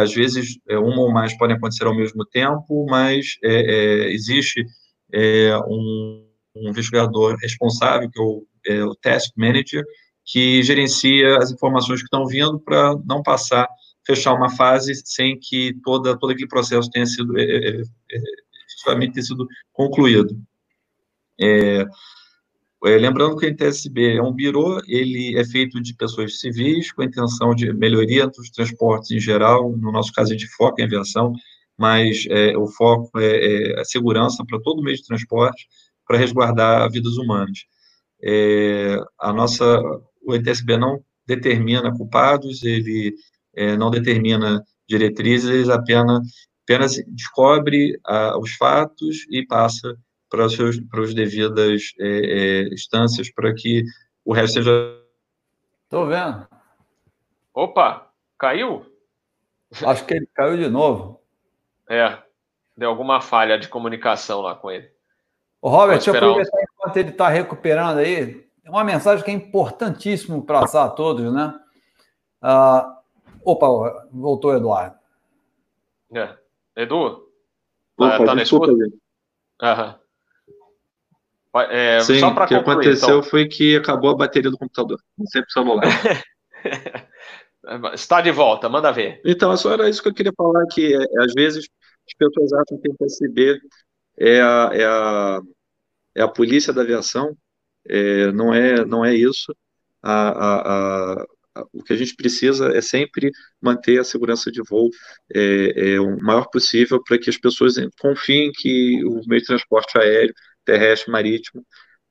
às 0.02 0.14
vezes, 0.14 0.58
uma 0.70 1.02
ou 1.02 1.12
mais 1.12 1.38
podem 1.38 1.56
acontecer 1.56 1.86
ao 1.86 1.96
mesmo 1.96 2.26
tempo, 2.26 2.86
mas 2.90 3.38
existe 4.10 4.66
um 5.68 6.34
um 6.56 6.70
investigador 6.70 7.36
responsável, 7.42 8.10
que 8.10 8.20
é 8.20 8.24
o, 8.24 8.48
é 8.68 8.84
o 8.84 8.96
task 8.96 9.32
manager, 9.36 9.84
que 10.26 10.62
gerencia 10.64 11.38
as 11.38 11.52
informações 11.52 12.00
que 12.00 12.06
estão 12.06 12.26
vindo 12.26 12.60
para 12.60 12.96
não 13.06 13.22
passar, 13.22 13.68
fechar 14.06 14.34
uma 14.34 14.50
fase 14.50 14.94
sem 15.06 15.38
que 15.40 15.74
toda, 15.84 16.18
todo 16.18 16.32
aquele 16.32 16.48
processo 16.48 16.90
tenha 16.90 17.06
sido, 17.06 17.34
é, 18.90 18.94
é, 18.94 19.06
é, 19.06 19.12
tenha 19.12 19.24
sido 19.24 19.48
concluído. 19.72 20.38
É, 21.40 21.86
é, 22.86 22.98
lembrando 22.98 23.38
que 23.38 23.46
o 23.46 23.50
NTSB 23.50 24.18
é 24.18 24.22
um 24.22 24.34
birô, 24.34 24.82
ele 24.88 25.38
é 25.40 25.46
feito 25.46 25.82
de 25.82 25.96
pessoas 25.96 26.40
civis, 26.40 26.92
com 26.92 27.02
a 27.02 27.06
intenção 27.06 27.56
de 27.56 27.72
melhoria 27.72 28.28
dos 28.28 28.50
transportes 28.50 29.12
em 29.12 29.20
geral, 29.20 29.72
no 29.78 29.92
nosso 29.92 30.12
caso, 30.12 30.32
a 30.32 30.34
gente 30.34 30.48
foca 30.50 30.82
em 30.82 30.86
aviação, 30.86 31.34
mas 31.78 32.26
é, 32.30 32.58
o 32.58 32.68
foco 32.68 33.18
é, 33.20 33.76
é, 33.76 33.80
a 33.80 33.86
segurança 33.86 34.44
para 34.46 34.60
todo 34.60 34.84
meio 34.84 34.98
de 34.98 35.06
transporte, 35.06 35.68
para 36.06 36.18
resguardar 36.18 36.92
vidas 36.92 37.18
humanas. 37.18 37.60
É, 38.22 38.98
a 39.20 39.32
nossa, 39.32 39.82
o 40.22 40.36
ETSB 40.36 40.78
não 40.78 41.02
determina 41.26 41.96
culpados, 41.96 42.64
ele 42.64 43.16
é, 43.56 43.78
não 43.78 43.90
determina 43.90 44.62
diretrizes, 44.88 45.70
apenas, 45.70 46.20
apenas 46.64 46.96
descobre 47.08 48.00
ah, 48.06 48.38
os 48.38 48.54
fatos 48.56 49.26
e 49.30 49.46
passa 49.46 49.98
para, 50.30 50.46
os 50.46 50.56
seus, 50.56 50.80
para 50.80 51.02
as 51.04 51.14
devidas 51.14 51.94
é, 52.00 52.08
é, 52.08 52.74
instâncias 52.74 53.32
para 53.32 53.54
que 53.54 53.84
o 54.26 54.34
resto 54.34 54.56
seja. 54.56 55.00
Estou 55.84 56.08
vendo. 56.08 56.48
Opa, 57.54 58.12
caiu? 58.38 58.86
Acho 59.86 60.06
que 60.06 60.16
ele 60.16 60.28
caiu 60.34 60.58
de 60.58 60.70
novo. 60.70 61.22
É, 61.88 62.18
deu 62.76 62.90
alguma 62.90 63.22
falha 63.22 63.60
de 63.60 63.68
comunicação 63.68 64.42
lá 64.42 64.56
com 64.56 64.72
ele. 64.72 64.92
O 65.62 65.70
Robert, 65.70 65.98
deixa 65.98 66.12
eu 66.12 66.16
aproveitar 66.16 66.62
enquanto 66.62 66.98
ele 66.98 67.10
está 67.10 67.30
recuperando 67.30 68.00
aí. 68.00 68.44
É 68.64 68.70
uma 68.70 68.84
mensagem 68.84 69.24
que 69.24 69.32
é 69.32 69.34
importantíssimo 69.34 70.44
passar 70.46 70.86
a 70.86 70.90
todos, 70.90 71.32
né? 71.32 71.54
Uh, 72.42 72.96
opa, 73.46 74.08
voltou 74.12 74.52
o 74.52 74.56
Eduardo. 74.56 74.98
É. 76.14 76.43
Edu? 76.76 77.28
Opa, 77.98 78.18
tá, 78.18 78.26
tá 78.26 78.36
na 78.36 78.44
escuta? 78.44 78.72
Aham. 79.62 80.00
É, 81.70 82.00
Sim, 82.00 82.20
só 82.20 82.30
o 82.30 82.32
que 82.34 82.56
concluir, 82.56 82.60
aconteceu 82.60 83.20
então. 83.20 83.24
foi 83.24 83.48
que 83.48 83.76
acabou 83.76 84.10
a 84.10 84.16
bateria 84.16 84.50
do 84.50 84.58
computador, 84.58 85.00
não 85.16 85.28
sempre 85.28 85.52
celular. 85.52 85.84
Está 87.94 88.22
de 88.22 88.32
volta, 88.32 88.68
manda 88.68 88.92
ver. 88.92 89.22
Então, 89.24 89.56
só 89.56 89.72
era 89.72 89.88
isso 89.88 90.02
que 90.02 90.10
eu 90.10 90.14
queria 90.14 90.34
falar, 90.36 90.66
que 90.68 90.96
é, 90.96 91.24
às 91.24 91.32
vezes 91.34 91.66
as 92.08 92.14
pessoas 92.18 92.52
acham 92.54 92.78
que 92.82 92.90
que 92.90 92.98
perceber 92.98 93.62
é 94.18 94.42
a, 94.42 94.70
é 94.74 94.86
a, 94.86 95.42
é 96.16 96.22
a 96.24 96.28
polícia 96.28 96.74
da 96.74 96.82
aviação, 96.82 97.38
é, 97.88 98.32
não, 98.32 98.54
é, 98.54 98.84
não 98.84 99.06
é 99.06 99.14
isso. 99.16 99.56
A, 100.02 100.30
a, 100.30 101.14
a, 101.22 101.26
o 101.72 101.84
que 101.84 101.94
a 101.94 101.96
gente 101.96 102.16
precisa 102.16 102.76
é 102.76 102.82
sempre 102.82 103.32
manter 103.62 104.00
a 104.00 104.04
segurança 104.04 104.52
de 104.52 104.62
voo 104.68 104.90
é, 105.34 105.94
é 105.94 106.00
o 106.00 106.18
maior 106.22 106.50
possível 106.50 107.02
para 107.04 107.18
que 107.18 107.30
as 107.30 107.38
pessoas 107.38 107.76
confiem 108.00 108.52
que 108.52 109.04
o 109.06 109.22
meio 109.28 109.42
de 109.42 109.48
transporte 109.48 109.98
aéreo, 109.98 110.34
terrestre, 110.66 111.12
marítimo 111.12 111.64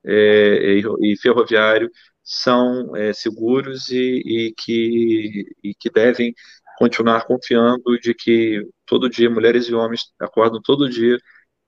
é, 0.04 0.78
e, 0.78 1.12
e, 1.12 1.16
ferroviário 1.16 1.90
são 2.22 2.94
é, 2.96 3.12
seguros 3.12 3.88
e, 3.88 4.22
e, 4.24 4.54
que, 4.56 5.44
e 5.62 5.74
que 5.74 5.90
devem 5.90 6.34
continuar 6.78 7.24
confiando 7.24 7.98
de 8.00 8.14
que 8.14 8.66
todo 8.86 9.10
dia 9.10 9.30
mulheres 9.30 9.66
e 9.66 9.74
homens 9.74 10.12
acordam 10.20 10.60
todo 10.62 10.88
dia 10.88 11.18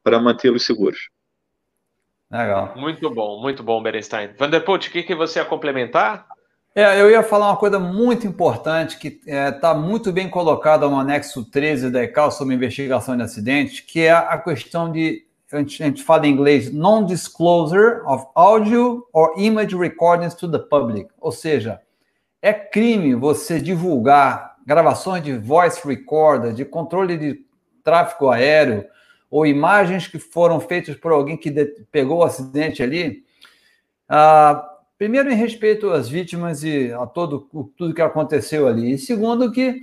para 0.02 0.20
mantê-los 0.20 0.64
seguros. 0.64 1.08
Legal. 2.30 2.74
Muito 2.76 3.08
bom, 3.10 3.40
muito 3.40 3.62
bom, 3.62 3.82
Berenstein. 3.82 4.32
Vanderput, 4.36 4.88
o 4.88 4.92
que, 4.92 5.02
que 5.02 5.14
você 5.14 5.38
ia 5.38 5.44
complementar? 5.44 6.26
É, 6.76 7.00
eu 7.00 7.08
ia 7.08 7.22
falar 7.22 7.50
uma 7.50 7.56
coisa 7.56 7.78
muito 7.78 8.26
importante 8.26 8.98
que 8.98 9.06
está 9.06 9.30
é, 9.30 9.52
tá 9.52 9.72
muito 9.72 10.12
bem 10.12 10.28
colocada 10.28 10.88
no 10.88 10.98
anexo 10.98 11.44
13 11.44 11.88
da 11.88 12.02
ECAL 12.02 12.32
sobre 12.32 12.56
investigação 12.56 13.16
de 13.16 13.22
acidentes, 13.22 13.78
que 13.78 14.00
é 14.00 14.10
a 14.10 14.36
questão 14.38 14.90
de, 14.90 15.24
a 15.52 15.58
gente, 15.58 15.80
a 15.80 15.86
gente 15.86 16.02
fala 16.02 16.26
em 16.26 16.32
inglês, 16.32 16.72
non-disclosure 16.72 18.00
of 18.04 18.26
audio 18.34 19.06
or 19.12 19.34
image 19.36 19.76
recordings 19.76 20.34
to 20.34 20.50
the 20.50 20.58
public. 20.58 21.08
Ou 21.20 21.30
seja, 21.30 21.80
é 22.42 22.52
crime 22.52 23.14
você 23.14 23.60
divulgar 23.60 24.56
gravações 24.66 25.22
de 25.22 25.38
voice 25.38 25.86
recorder, 25.86 26.52
de 26.52 26.64
controle 26.64 27.16
de 27.16 27.46
tráfego 27.84 28.30
aéreo, 28.30 28.84
ou 29.30 29.46
imagens 29.46 30.08
que 30.08 30.18
foram 30.18 30.58
feitas 30.58 30.96
por 30.96 31.12
alguém 31.12 31.36
que 31.36 31.52
pegou 31.92 32.18
o 32.18 32.24
acidente 32.24 32.82
ali, 32.82 33.22
ah, 34.08 34.73
primeiro 34.98 35.30
em 35.30 35.34
respeito 35.34 35.90
às 35.90 36.08
vítimas 36.08 36.62
e 36.64 36.92
a 36.92 37.06
todo 37.06 37.48
tudo 37.76 37.94
que 37.94 38.02
aconteceu 38.02 38.66
ali, 38.68 38.92
e 38.92 38.98
segundo 38.98 39.50
que, 39.52 39.82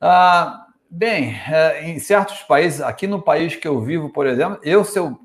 ah, 0.00 0.66
bem, 0.90 1.34
é, 1.48 1.88
em 1.88 1.98
certos 1.98 2.42
países, 2.42 2.80
aqui 2.80 3.06
no 3.06 3.22
país 3.22 3.56
que 3.56 3.66
eu 3.68 3.80
vivo, 3.80 4.10
por 4.10 4.26
exemplo, 4.26 4.58
eu 4.62 4.84
se 4.84 4.98
eu 4.98 5.18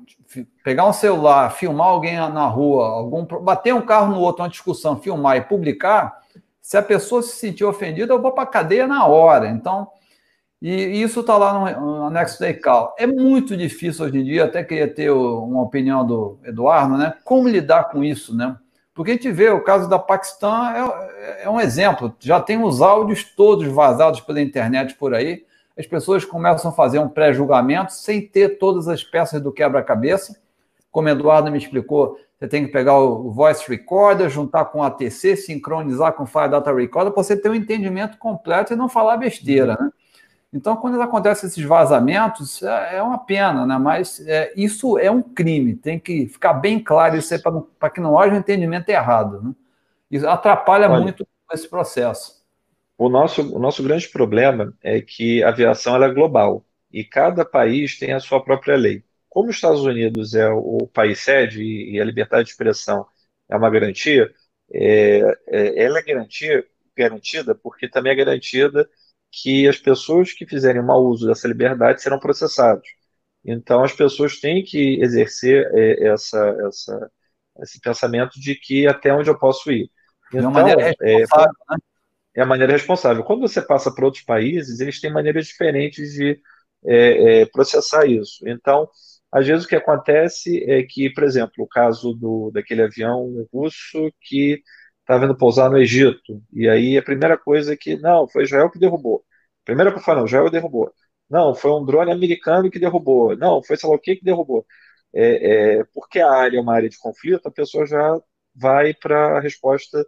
pegar 0.64 0.86
um 0.88 0.92
celular, 0.92 1.50
filmar 1.50 1.88
alguém 1.88 2.16
na 2.16 2.46
rua, 2.46 2.86
algum 2.88 3.24
bater 3.42 3.74
um 3.74 3.82
carro 3.82 4.14
no 4.14 4.20
outro, 4.20 4.42
uma 4.42 4.48
discussão, 4.48 4.98
filmar 5.00 5.36
e 5.36 5.42
publicar, 5.42 6.20
se 6.60 6.76
a 6.76 6.82
pessoa 6.82 7.22
se 7.22 7.36
sentir 7.36 7.64
ofendida, 7.64 8.14
eu 8.14 8.22
vou 8.22 8.32
para 8.32 8.44
a 8.44 8.46
cadeia 8.46 8.86
na 8.86 9.06
hora. 9.06 9.48
Então, 9.48 9.88
E 10.60 11.02
isso 11.02 11.20
está 11.20 11.36
lá 11.36 11.52
no, 11.80 12.04
anexo 12.06 12.38
da 12.38 12.48
ICAO. 12.48 12.94
É 12.96 13.04
muito 13.06 13.56
difícil 13.56 14.04
hoje 14.06 14.18
em 14.18 14.24
dia, 14.24 14.44
até 14.44 14.62
queria 14.62 14.86
ter 14.86 15.10
uma 15.10 15.60
opinião 15.60 16.06
do 16.06 16.38
Eduardo, 16.44 16.96
né? 16.96 17.14
Como 17.24 17.48
lidar 17.48 17.90
com 17.90 18.04
isso, 18.04 18.34
né? 18.36 18.56
Porque 18.94 19.12
a 19.12 19.14
gente 19.14 19.30
vê 19.30 19.48
o 19.48 19.62
caso 19.62 19.88
da 19.88 19.98
Paquistão 19.98 20.66
é, 20.66 21.44
é 21.44 21.50
um 21.50 21.60
exemplo. 21.60 22.14
Já 22.20 22.40
tem 22.40 22.62
os 22.62 22.82
áudios 22.82 23.24
todos 23.24 23.66
vazados 23.66 24.20
pela 24.20 24.40
internet 24.40 24.94
por 24.94 25.14
aí. 25.14 25.44
As 25.78 25.86
pessoas 25.86 26.24
começam 26.24 26.70
a 26.70 26.74
fazer 26.74 26.98
um 26.98 27.08
pré-julgamento 27.08 27.92
sem 27.92 28.20
ter 28.20 28.58
todas 28.58 28.88
as 28.88 29.02
peças 29.02 29.40
do 29.40 29.50
quebra-cabeça. 29.50 30.38
Como 30.90 31.08
o 31.08 31.10
Eduardo 31.10 31.50
me 31.50 31.56
explicou, 31.56 32.18
você 32.38 32.46
tem 32.46 32.66
que 32.66 32.72
pegar 32.72 32.98
o 32.98 33.30
voice 33.30 33.66
recorder, 33.66 34.28
juntar 34.28 34.66
com 34.66 34.80
o 34.80 34.82
ATC, 34.82 35.36
sincronizar 35.36 36.12
com 36.12 36.24
o 36.24 36.26
Fire 36.26 36.50
Data 36.50 36.74
Recorder, 36.74 37.12
para 37.12 37.22
você 37.22 37.36
ter 37.36 37.48
um 37.48 37.54
entendimento 37.54 38.18
completo 38.18 38.72
e 38.72 38.76
não 38.76 38.88
falar 38.88 39.16
besteira, 39.16 39.78
né? 39.80 39.90
Então, 40.52 40.76
quando 40.76 41.00
acontecem 41.00 41.48
esses 41.48 41.64
vazamentos, 41.64 42.62
é, 42.62 42.96
é 42.96 43.02
uma 43.02 43.18
pena, 43.18 43.64
né? 43.64 43.78
mas 43.78 44.20
é, 44.26 44.52
isso 44.54 44.98
é 44.98 45.10
um 45.10 45.22
crime, 45.22 45.74
tem 45.74 45.98
que 45.98 46.26
ficar 46.26 46.52
bem 46.52 46.78
claro 46.78 47.16
isso 47.16 47.34
para 47.78 47.88
que 47.88 48.00
não 48.00 48.18
haja 48.18 48.34
um 48.34 48.38
entendimento 48.38 48.88
errado. 48.90 49.40
Né? 49.42 49.54
Isso 50.10 50.28
atrapalha 50.28 50.90
Olha, 50.90 51.00
muito 51.00 51.26
esse 51.52 51.68
processo. 51.68 52.42
O 52.98 53.08
nosso, 53.08 53.54
o 53.54 53.58
nosso 53.58 53.82
grande 53.82 54.08
problema 54.08 54.74
é 54.82 55.00
que 55.00 55.42
a 55.42 55.48
aviação 55.48 56.02
é 56.02 56.12
global 56.12 56.64
e 56.92 57.02
cada 57.02 57.44
país 57.44 57.98
tem 57.98 58.12
a 58.12 58.20
sua 58.20 58.42
própria 58.42 58.76
lei. 58.76 59.02
Como 59.28 59.48
os 59.48 59.56
Estados 59.56 59.82
Unidos 59.82 60.34
é 60.34 60.50
o 60.50 60.86
país 60.92 61.20
sede 61.20 61.62
e 61.62 61.98
a 61.98 62.04
liberdade 62.04 62.44
de 62.44 62.50
expressão 62.50 63.06
é 63.48 63.56
uma 63.56 63.70
garantia, 63.70 64.30
é, 64.70 65.38
é, 65.46 65.84
ela 65.84 65.98
é 65.98 66.02
garantia, 66.02 66.64
garantida 66.94 67.54
porque 67.54 67.88
também 67.88 68.12
é 68.12 68.16
garantida 68.16 68.88
que 69.32 69.66
as 69.66 69.78
pessoas 69.78 70.32
que 70.32 70.46
fizerem 70.46 70.82
mau 70.82 71.04
uso 71.06 71.26
dessa 71.26 71.48
liberdade 71.48 72.02
serão 72.02 72.18
processadas. 72.18 72.86
Então, 73.44 73.82
as 73.82 73.92
pessoas 73.92 74.38
têm 74.38 74.62
que 74.62 75.00
exercer 75.02 75.68
é, 75.74 76.08
essa, 76.08 76.38
essa, 76.68 77.10
esse 77.60 77.80
pensamento 77.80 78.38
de 78.38 78.54
que 78.54 78.86
até 78.86 79.12
onde 79.12 79.30
eu 79.30 79.38
posso 79.38 79.72
ir. 79.72 79.90
Então, 80.28 80.40
de 80.40 80.46
uma 80.46 80.52
maneira 80.52 80.94
é, 81.00 81.16
responsável, 81.16 81.54
é, 81.70 81.74
né? 81.74 81.78
é 82.36 82.42
a 82.42 82.46
maneira 82.46 82.72
responsável. 82.72 83.24
Quando 83.24 83.40
você 83.40 83.60
passa 83.60 83.92
para 83.92 84.04
outros 84.04 84.22
países, 84.22 84.80
eles 84.80 85.00
têm 85.00 85.12
maneiras 85.12 85.46
diferentes 85.46 86.12
de 86.12 86.38
é, 86.84 87.40
é, 87.40 87.46
processar 87.46 88.06
isso. 88.06 88.46
Então, 88.46 88.88
às 89.30 89.46
vezes 89.46 89.64
o 89.64 89.68
que 89.68 89.76
acontece 89.76 90.62
é 90.70 90.82
que, 90.82 91.10
por 91.10 91.24
exemplo, 91.24 91.64
o 91.64 91.68
caso 91.68 92.12
do, 92.14 92.50
daquele 92.52 92.82
avião 92.82 93.46
russo 93.52 94.12
que 94.20 94.62
estava 95.12 95.26
vindo 95.26 95.36
pousar 95.36 95.70
no 95.70 95.78
Egito. 95.78 96.42
E 96.52 96.68
aí 96.68 96.96
a 96.98 97.02
primeira 97.02 97.36
coisa 97.38 97.72
é 97.74 97.76
que, 97.76 97.96
não, 97.96 98.28
foi 98.28 98.44
Israel 98.44 98.70
que 98.70 98.78
derrubou. 98.78 99.24
Primeira 99.64 99.92
coisa 99.92 100.14
não, 100.14 100.24
Israel 100.26 100.50
derrubou. 100.50 100.92
Não, 101.30 101.54
foi 101.54 101.70
um 101.72 101.84
drone 101.84 102.10
americano 102.12 102.70
que 102.70 102.78
derrubou. 102.78 103.36
Não, 103.36 103.62
foi 103.62 103.76
sei 103.76 103.88
lá 103.88 103.96
o 103.96 103.98
que 103.98 104.16
que 104.16 104.24
derrubou. 104.24 104.66
É, 105.14 105.80
é, 105.80 105.84
porque 105.94 106.20
a 106.20 106.30
área 106.30 106.58
é 106.58 106.60
uma 106.60 106.74
área 106.74 106.88
de 106.88 106.98
conflito, 106.98 107.46
a 107.46 107.50
pessoa 107.50 107.86
já 107.86 108.20
vai 108.54 108.94
para 108.94 109.38
a 109.38 109.40
resposta, 109.40 110.06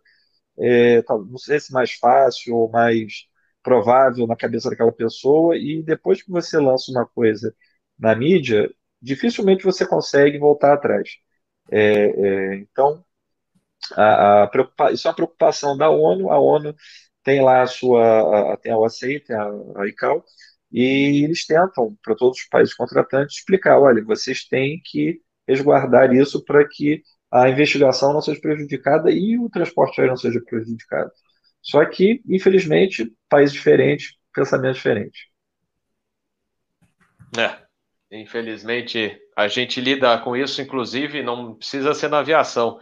é, 0.59 1.02
não 1.09 1.39
sei 1.39 1.60
se 1.60 1.72
mais 1.72 1.93
fácil 1.93 2.56
ou 2.56 2.70
mais 2.70 3.26
provável 3.62 4.26
na 4.26 4.36
cabeça 4.36 4.70
daquela 4.70 4.93
pessoa, 4.93 5.56
e 5.56 5.82
depois 5.82 6.22
que 6.22 6.31
você 6.31 6.59
lança 6.59 6.90
uma 6.93 7.06
coisa 7.06 7.55
na 7.98 8.14
mídia, 8.14 8.70
dificilmente 9.01 9.64
você 9.64 9.86
consegue 9.86 10.39
voltar 10.39 10.74
atrás. 10.74 11.10
É, 11.70 12.55
é, 12.55 12.56
então, 12.56 13.05
a, 13.93 14.44
a 14.44 14.93
isso 14.93 15.06
é 15.06 15.11
uma 15.11 15.16
preocupação 15.16 15.77
da 15.77 15.90
ONU. 15.90 16.31
A 16.31 16.39
ONU 16.39 16.74
tem 17.23 17.43
lá 17.43 17.62
a 17.62 17.66
sua, 17.66 18.55
a, 18.55 18.56
tem 18.56 18.73
a 18.73 18.78
OACI, 18.78 19.20
tem 19.20 19.36
a, 19.36 19.48
a 19.77 19.89
ICAO, 19.89 20.24
e 20.73 21.24
eles 21.24 21.47
tentam, 21.47 21.97
para 22.02 22.15
todos 22.16 22.39
os 22.39 22.48
países 22.48 22.74
contratantes, 22.74 23.36
explicar: 23.39 23.78
olha, 23.78 24.02
vocês 24.05 24.44
têm 24.47 24.81
que 24.85 25.20
resguardar 25.47 26.12
isso 26.15 26.44
para 26.44 26.66
que 26.69 27.02
a 27.31 27.48
investigação 27.48 28.12
não 28.12 28.20
seja 28.20 28.40
prejudicada 28.40 29.11
e 29.11 29.39
o 29.39 29.51
transporte 29.51 30.01
aéreo 30.01 30.12
não 30.12 30.16
seja 30.16 30.40
prejudicado. 30.40 31.11
Só 31.61 31.85
que, 31.85 32.23
infelizmente, 32.28 33.12
países 33.28 33.55
diferentes, 33.55 34.15
pensamento 34.32 34.74
diferente. 34.74 35.32
É, 37.36 37.59
infelizmente, 38.11 39.19
a 39.36 39.48
gente 39.48 39.81
lida 39.81 40.16
com 40.19 40.36
isso, 40.36 40.62
inclusive, 40.62 41.23
não 41.23 41.55
precisa 41.55 41.94
ser 41.94 42.09
na 42.09 42.20
aviação 42.20 42.78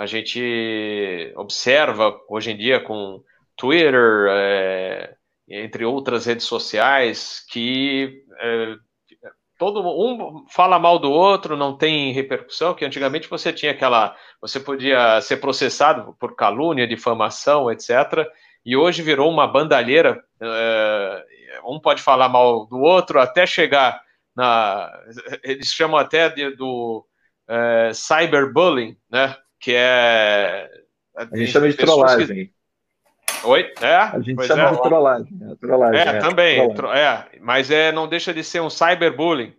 a 0.00 0.06
gente 0.06 1.30
observa 1.36 2.18
hoje 2.26 2.52
em 2.52 2.56
dia 2.56 2.80
com 2.80 3.22
Twitter, 3.54 4.26
é, 4.30 5.14
entre 5.46 5.84
outras 5.84 6.24
redes 6.24 6.46
sociais, 6.46 7.44
que 7.50 8.24
é, 8.40 8.76
todo 9.58 9.82
um 9.82 10.46
fala 10.48 10.78
mal 10.78 10.98
do 10.98 11.12
outro, 11.12 11.54
não 11.54 11.76
tem 11.76 12.12
repercussão, 12.12 12.72
que 12.72 12.82
antigamente 12.82 13.28
você 13.28 13.52
tinha 13.52 13.72
aquela, 13.72 14.16
você 14.40 14.58
podia 14.58 15.20
ser 15.20 15.36
processado 15.36 16.16
por 16.18 16.34
calúnia, 16.34 16.88
difamação, 16.88 17.70
etc. 17.70 18.26
E 18.64 18.74
hoje 18.74 19.02
virou 19.02 19.30
uma 19.30 19.46
bandalheira, 19.46 20.18
é, 20.40 21.24
um 21.66 21.78
pode 21.78 22.00
falar 22.00 22.30
mal 22.30 22.64
do 22.64 22.78
outro 22.78 23.20
até 23.20 23.44
chegar 23.44 24.00
na, 24.34 24.90
eles 25.44 25.66
chamam 25.66 26.00
até 26.00 26.30
de, 26.30 26.56
do 26.56 27.06
é, 27.46 27.90
cyberbullying, 27.92 28.96
né? 29.10 29.36
Que 29.60 29.74
é. 29.76 30.68
A 31.14 31.36
gente 31.36 31.52
chama 31.52 31.68
de 31.68 31.76
trollagem. 31.76 32.46
Que... 32.46 32.52
Oi? 33.44 33.72
É? 33.80 33.94
A 33.94 34.20
gente 34.20 34.46
chama 34.46 34.68
é. 34.68 34.72
de 34.72 34.82
trollagem. 34.82 35.38
É, 35.42 35.54
trollagem, 35.54 36.00
é, 36.00 36.16
é 36.16 36.18
também. 36.18 36.74
Trollagem. 36.74 37.04
É, 37.04 37.38
mas 37.40 37.70
é, 37.70 37.92
não 37.92 38.08
deixa 38.08 38.32
de 38.32 38.42
ser 38.42 38.60
um 38.60 38.70
cyberbullying. 38.70 39.54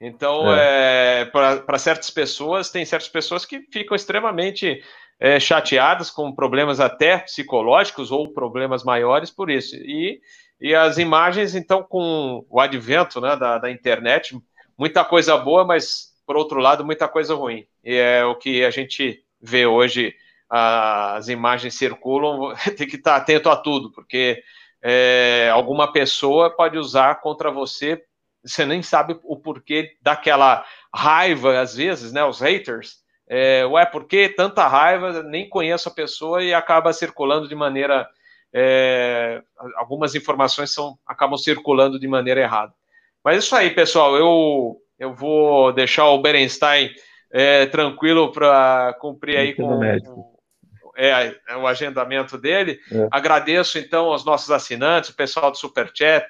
Então, 0.00 0.52
é. 0.52 1.20
é 1.20 1.24
para 1.26 1.78
certas 1.78 2.10
pessoas, 2.10 2.70
tem 2.70 2.84
certas 2.84 3.08
pessoas 3.08 3.44
que 3.44 3.60
ficam 3.70 3.94
extremamente 3.94 4.82
é, 5.20 5.38
chateadas 5.38 6.10
com 6.10 6.34
problemas 6.34 6.80
até 6.80 7.18
psicológicos 7.18 8.10
ou 8.10 8.32
problemas 8.32 8.82
maiores 8.82 9.30
por 9.30 9.50
isso. 9.50 9.76
E, 9.76 10.20
e 10.60 10.74
as 10.74 10.98
imagens, 10.98 11.54
então, 11.54 11.82
com 11.82 12.44
o 12.50 12.58
advento 12.58 13.20
né, 13.20 13.36
da, 13.36 13.58
da 13.58 13.70
internet, 13.70 14.36
muita 14.76 15.04
coisa 15.04 15.36
boa, 15.36 15.64
mas, 15.64 16.12
por 16.26 16.36
outro 16.36 16.58
lado, 16.58 16.84
muita 16.84 17.06
coisa 17.06 17.34
ruim. 17.34 17.64
E 17.84 17.94
é 17.94 18.24
o 18.24 18.34
que 18.34 18.64
a 18.64 18.70
gente 18.70 19.21
vê 19.42 19.66
hoje 19.66 20.14
as 20.48 21.28
imagens 21.28 21.74
circulam, 21.74 22.54
tem 22.76 22.86
que 22.86 22.96
estar 22.96 23.16
atento 23.16 23.48
a 23.48 23.56
tudo, 23.56 23.90
porque 23.90 24.42
é, 24.82 25.50
alguma 25.52 25.90
pessoa 25.90 26.50
pode 26.50 26.76
usar 26.78 27.20
contra 27.20 27.50
você, 27.50 28.02
você 28.44 28.66
nem 28.66 28.82
sabe 28.82 29.18
o 29.22 29.36
porquê 29.36 29.96
daquela 30.02 30.64
raiva, 30.94 31.60
às 31.60 31.76
vezes, 31.76 32.12
né? 32.12 32.24
Os 32.24 32.40
haters, 32.40 32.98
é, 33.28 33.64
ué, 33.64 33.86
por 33.86 34.04
que 34.04 34.28
tanta 34.28 34.66
raiva? 34.66 35.22
Nem 35.22 35.48
conheço 35.48 35.88
a 35.88 35.92
pessoa 35.92 36.42
e 36.42 36.52
acaba 36.52 36.92
circulando 36.92 37.48
de 37.48 37.54
maneira. 37.54 38.06
É, 38.52 39.40
algumas 39.76 40.14
informações 40.14 40.70
são, 40.70 40.98
acabam 41.06 41.38
circulando 41.38 41.98
de 41.98 42.06
maneira 42.06 42.42
errada. 42.42 42.74
Mas 43.24 43.44
isso 43.44 43.56
aí, 43.56 43.70
pessoal, 43.70 44.16
eu, 44.16 44.76
eu 44.98 45.14
vou 45.14 45.72
deixar 45.72 46.08
o 46.08 46.20
Berenstein 46.20 46.90
é, 47.32 47.66
tranquilo 47.66 48.30
para 48.30 48.94
cumprir 49.00 49.38
aí 49.38 49.54
com, 49.54 49.82
é, 50.94 51.34
é, 51.48 51.56
o 51.56 51.66
agendamento 51.66 52.36
dele. 52.36 52.78
É. 52.92 53.08
Agradeço 53.10 53.78
então 53.78 54.06
aos 54.06 54.24
nossos 54.24 54.50
assinantes, 54.50 55.10
o 55.10 55.16
pessoal 55.16 55.50
do 55.50 55.56
Superchat, 55.56 56.26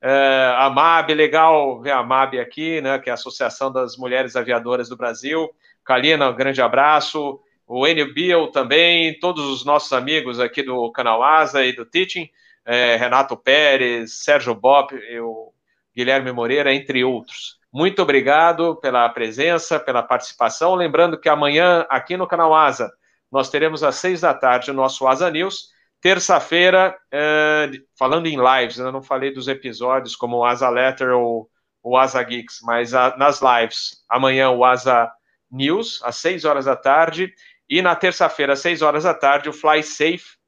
é, 0.00 0.54
a 0.56 0.70
MAB, 0.70 1.10
legal 1.14 1.80
ver 1.80 1.92
a 1.92 2.02
MAB 2.02 2.38
aqui, 2.38 2.80
né, 2.80 2.98
que 2.98 3.10
é 3.10 3.12
a 3.12 3.14
Associação 3.14 3.70
das 3.70 3.96
Mulheres 3.96 4.34
Aviadoras 4.34 4.88
do 4.88 4.96
Brasil. 4.96 5.48
Kalina, 5.84 6.30
um 6.30 6.34
grande 6.34 6.62
abraço. 6.62 7.40
O 7.66 7.86
Enio 7.86 8.14
Biel 8.14 8.48
também, 8.48 9.18
todos 9.18 9.44
os 9.44 9.64
nossos 9.64 9.92
amigos 9.92 10.38
aqui 10.40 10.62
do 10.62 10.90
canal 10.92 11.22
Asa 11.22 11.64
e 11.64 11.72
do 11.72 11.84
Teaching, 11.84 12.28
é, 12.64 12.96
Renato 12.96 13.36
Pérez, 13.36 14.24
Sérgio 14.24 14.54
Bop, 14.54 14.94
o 15.20 15.52
Guilherme 15.94 16.30
Moreira, 16.32 16.72
entre 16.72 17.02
outros. 17.02 17.58
Muito 17.76 18.00
obrigado 18.00 18.76
pela 18.76 19.06
presença, 19.10 19.78
pela 19.78 20.02
participação. 20.02 20.74
Lembrando 20.74 21.20
que 21.20 21.28
amanhã, 21.28 21.84
aqui 21.90 22.16
no 22.16 22.26
canal 22.26 22.54
Asa, 22.54 22.90
nós 23.30 23.50
teremos 23.50 23.82
às 23.82 23.96
seis 23.96 24.22
da 24.22 24.32
tarde 24.32 24.70
o 24.70 24.74
nosso 24.74 25.06
Asa 25.06 25.30
News. 25.30 25.68
Terça-feira, 26.00 26.96
eh, 27.12 27.70
falando 27.98 28.28
em 28.28 28.38
lives, 28.38 28.78
eu 28.78 28.90
não 28.90 29.02
falei 29.02 29.30
dos 29.30 29.46
episódios 29.46 30.16
como 30.16 30.38
o 30.38 30.44
Asa 30.46 30.70
Letter 30.70 31.10
ou 31.10 31.50
o 31.82 31.98
Asa 31.98 32.22
Geeks, 32.22 32.60
mas 32.62 32.92
nas 32.92 33.42
lives, 33.42 34.02
amanhã 34.08 34.48
o 34.48 34.64
Asa 34.64 35.12
News, 35.50 36.00
às 36.02 36.16
seis 36.16 36.46
horas 36.46 36.64
da 36.64 36.76
tarde, 36.76 37.30
e 37.68 37.82
na 37.82 37.94
terça-feira, 37.94 38.54
às 38.54 38.60
seis 38.60 38.80
horas 38.80 39.04
da 39.04 39.12
tarde, 39.12 39.50
o 39.50 39.52
Fly 39.52 39.82
Safe, 39.82 40.38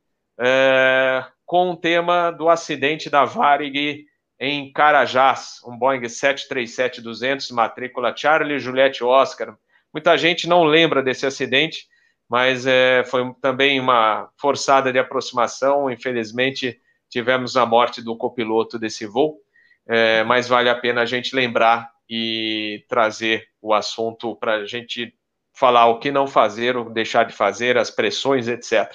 eh, 0.41 1.23
com 1.45 1.73
o 1.73 1.77
tema 1.77 2.31
do 2.31 2.49
acidente 2.49 3.11
da 3.11 3.27
Varig 3.27 4.07
em 4.41 4.73
Carajás, 4.73 5.61
um 5.67 5.77
Boeing 5.77 6.03
737-200, 6.03 7.53
matrícula 7.53 8.15
Charlie 8.17 8.59
Juliette 8.59 9.03
Oscar. 9.03 9.57
Muita 9.93 10.17
gente 10.17 10.49
não 10.49 10.63
lembra 10.65 11.03
desse 11.03 11.27
acidente, 11.27 11.87
mas 12.29 12.67
é, 12.67 13.03
foi 13.05 13.35
também 13.41 13.81
uma 13.81 14.29
forçada 14.37 14.93
de 14.93 14.99
aproximação. 14.99 15.91
Infelizmente, 15.91 16.81
tivemos 17.09 17.57
a 17.57 17.67
morte 17.67 18.01
do 18.03 18.17
copiloto 18.17 18.79
desse 18.79 19.07
voo. 19.07 19.41
é, 19.89 20.23
mas 20.23 20.47
vale 20.47 20.69
a 20.69 20.75
pena 20.75 21.03
a 21.03 21.07
gente 21.07 21.35
lembrar 21.35 21.91
e 22.09 22.85
trazer 22.89 23.49
o 23.61 23.75
assunto 23.75 24.37
para 24.37 24.57
a 24.57 24.67
gente 24.67 25.15
falar 25.53 25.87
o 25.87 25.99
que 25.99 26.13
não 26.13 26.27
fazer, 26.27 26.77
o 26.77 26.89
deixar 26.89 27.25
de 27.25 27.33
fazer, 27.33 27.77
as 27.77 27.91
pressões, 27.91 28.47
etc. 28.47 28.95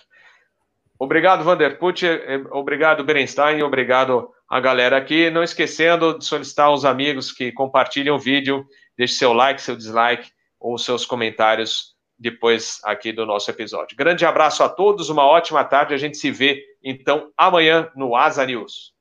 Obrigado, 0.97 1.43
Vanderput, 1.43 2.05
obrigado, 2.51 3.03
Berenstein, 3.03 3.61
obrigado 3.61 4.32
a 4.49 4.59
galera 4.59 4.97
aqui. 4.97 5.29
Não 5.29 5.43
esquecendo 5.43 6.17
de 6.17 6.25
solicitar 6.25 6.67
aos 6.67 6.85
amigos 6.85 7.31
que 7.31 7.51
compartilhem 7.51 8.11
o 8.11 8.19
vídeo, 8.19 8.65
deixe 8.97 9.15
seu 9.15 9.33
like, 9.33 9.61
seu 9.61 9.75
dislike 9.75 10.31
ou 10.59 10.77
seus 10.77 11.05
comentários 11.05 11.93
depois 12.17 12.79
aqui 12.85 13.11
do 13.11 13.25
nosso 13.25 13.49
episódio. 13.51 13.97
Grande 13.97 14.25
abraço 14.25 14.63
a 14.63 14.69
todos, 14.69 15.09
uma 15.09 15.25
ótima 15.25 15.63
tarde. 15.63 15.93
A 15.93 15.97
gente 15.97 16.17
se 16.17 16.31
vê 16.31 16.63
então 16.83 17.31
amanhã 17.37 17.91
no 17.95 18.15
Asa 18.15 18.45
News. 18.45 18.93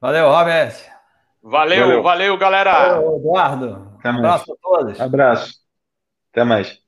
Valeu, 0.00 0.28
Robert. 0.28 0.74
Valeu, 1.42 1.80
valeu, 1.80 2.02
valeu 2.02 2.36
galera. 2.38 2.94
Valeu, 2.94 3.16
Eduardo. 3.16 3.92
Até 3.98 4.10
um 4.10 4.18
abraço 4.18 4.52
a 4.52 4.56
todos. 4.60 5.00
Abraço. 5.00 5.54
Até 6.32 6.44
mais. 6.44 6.83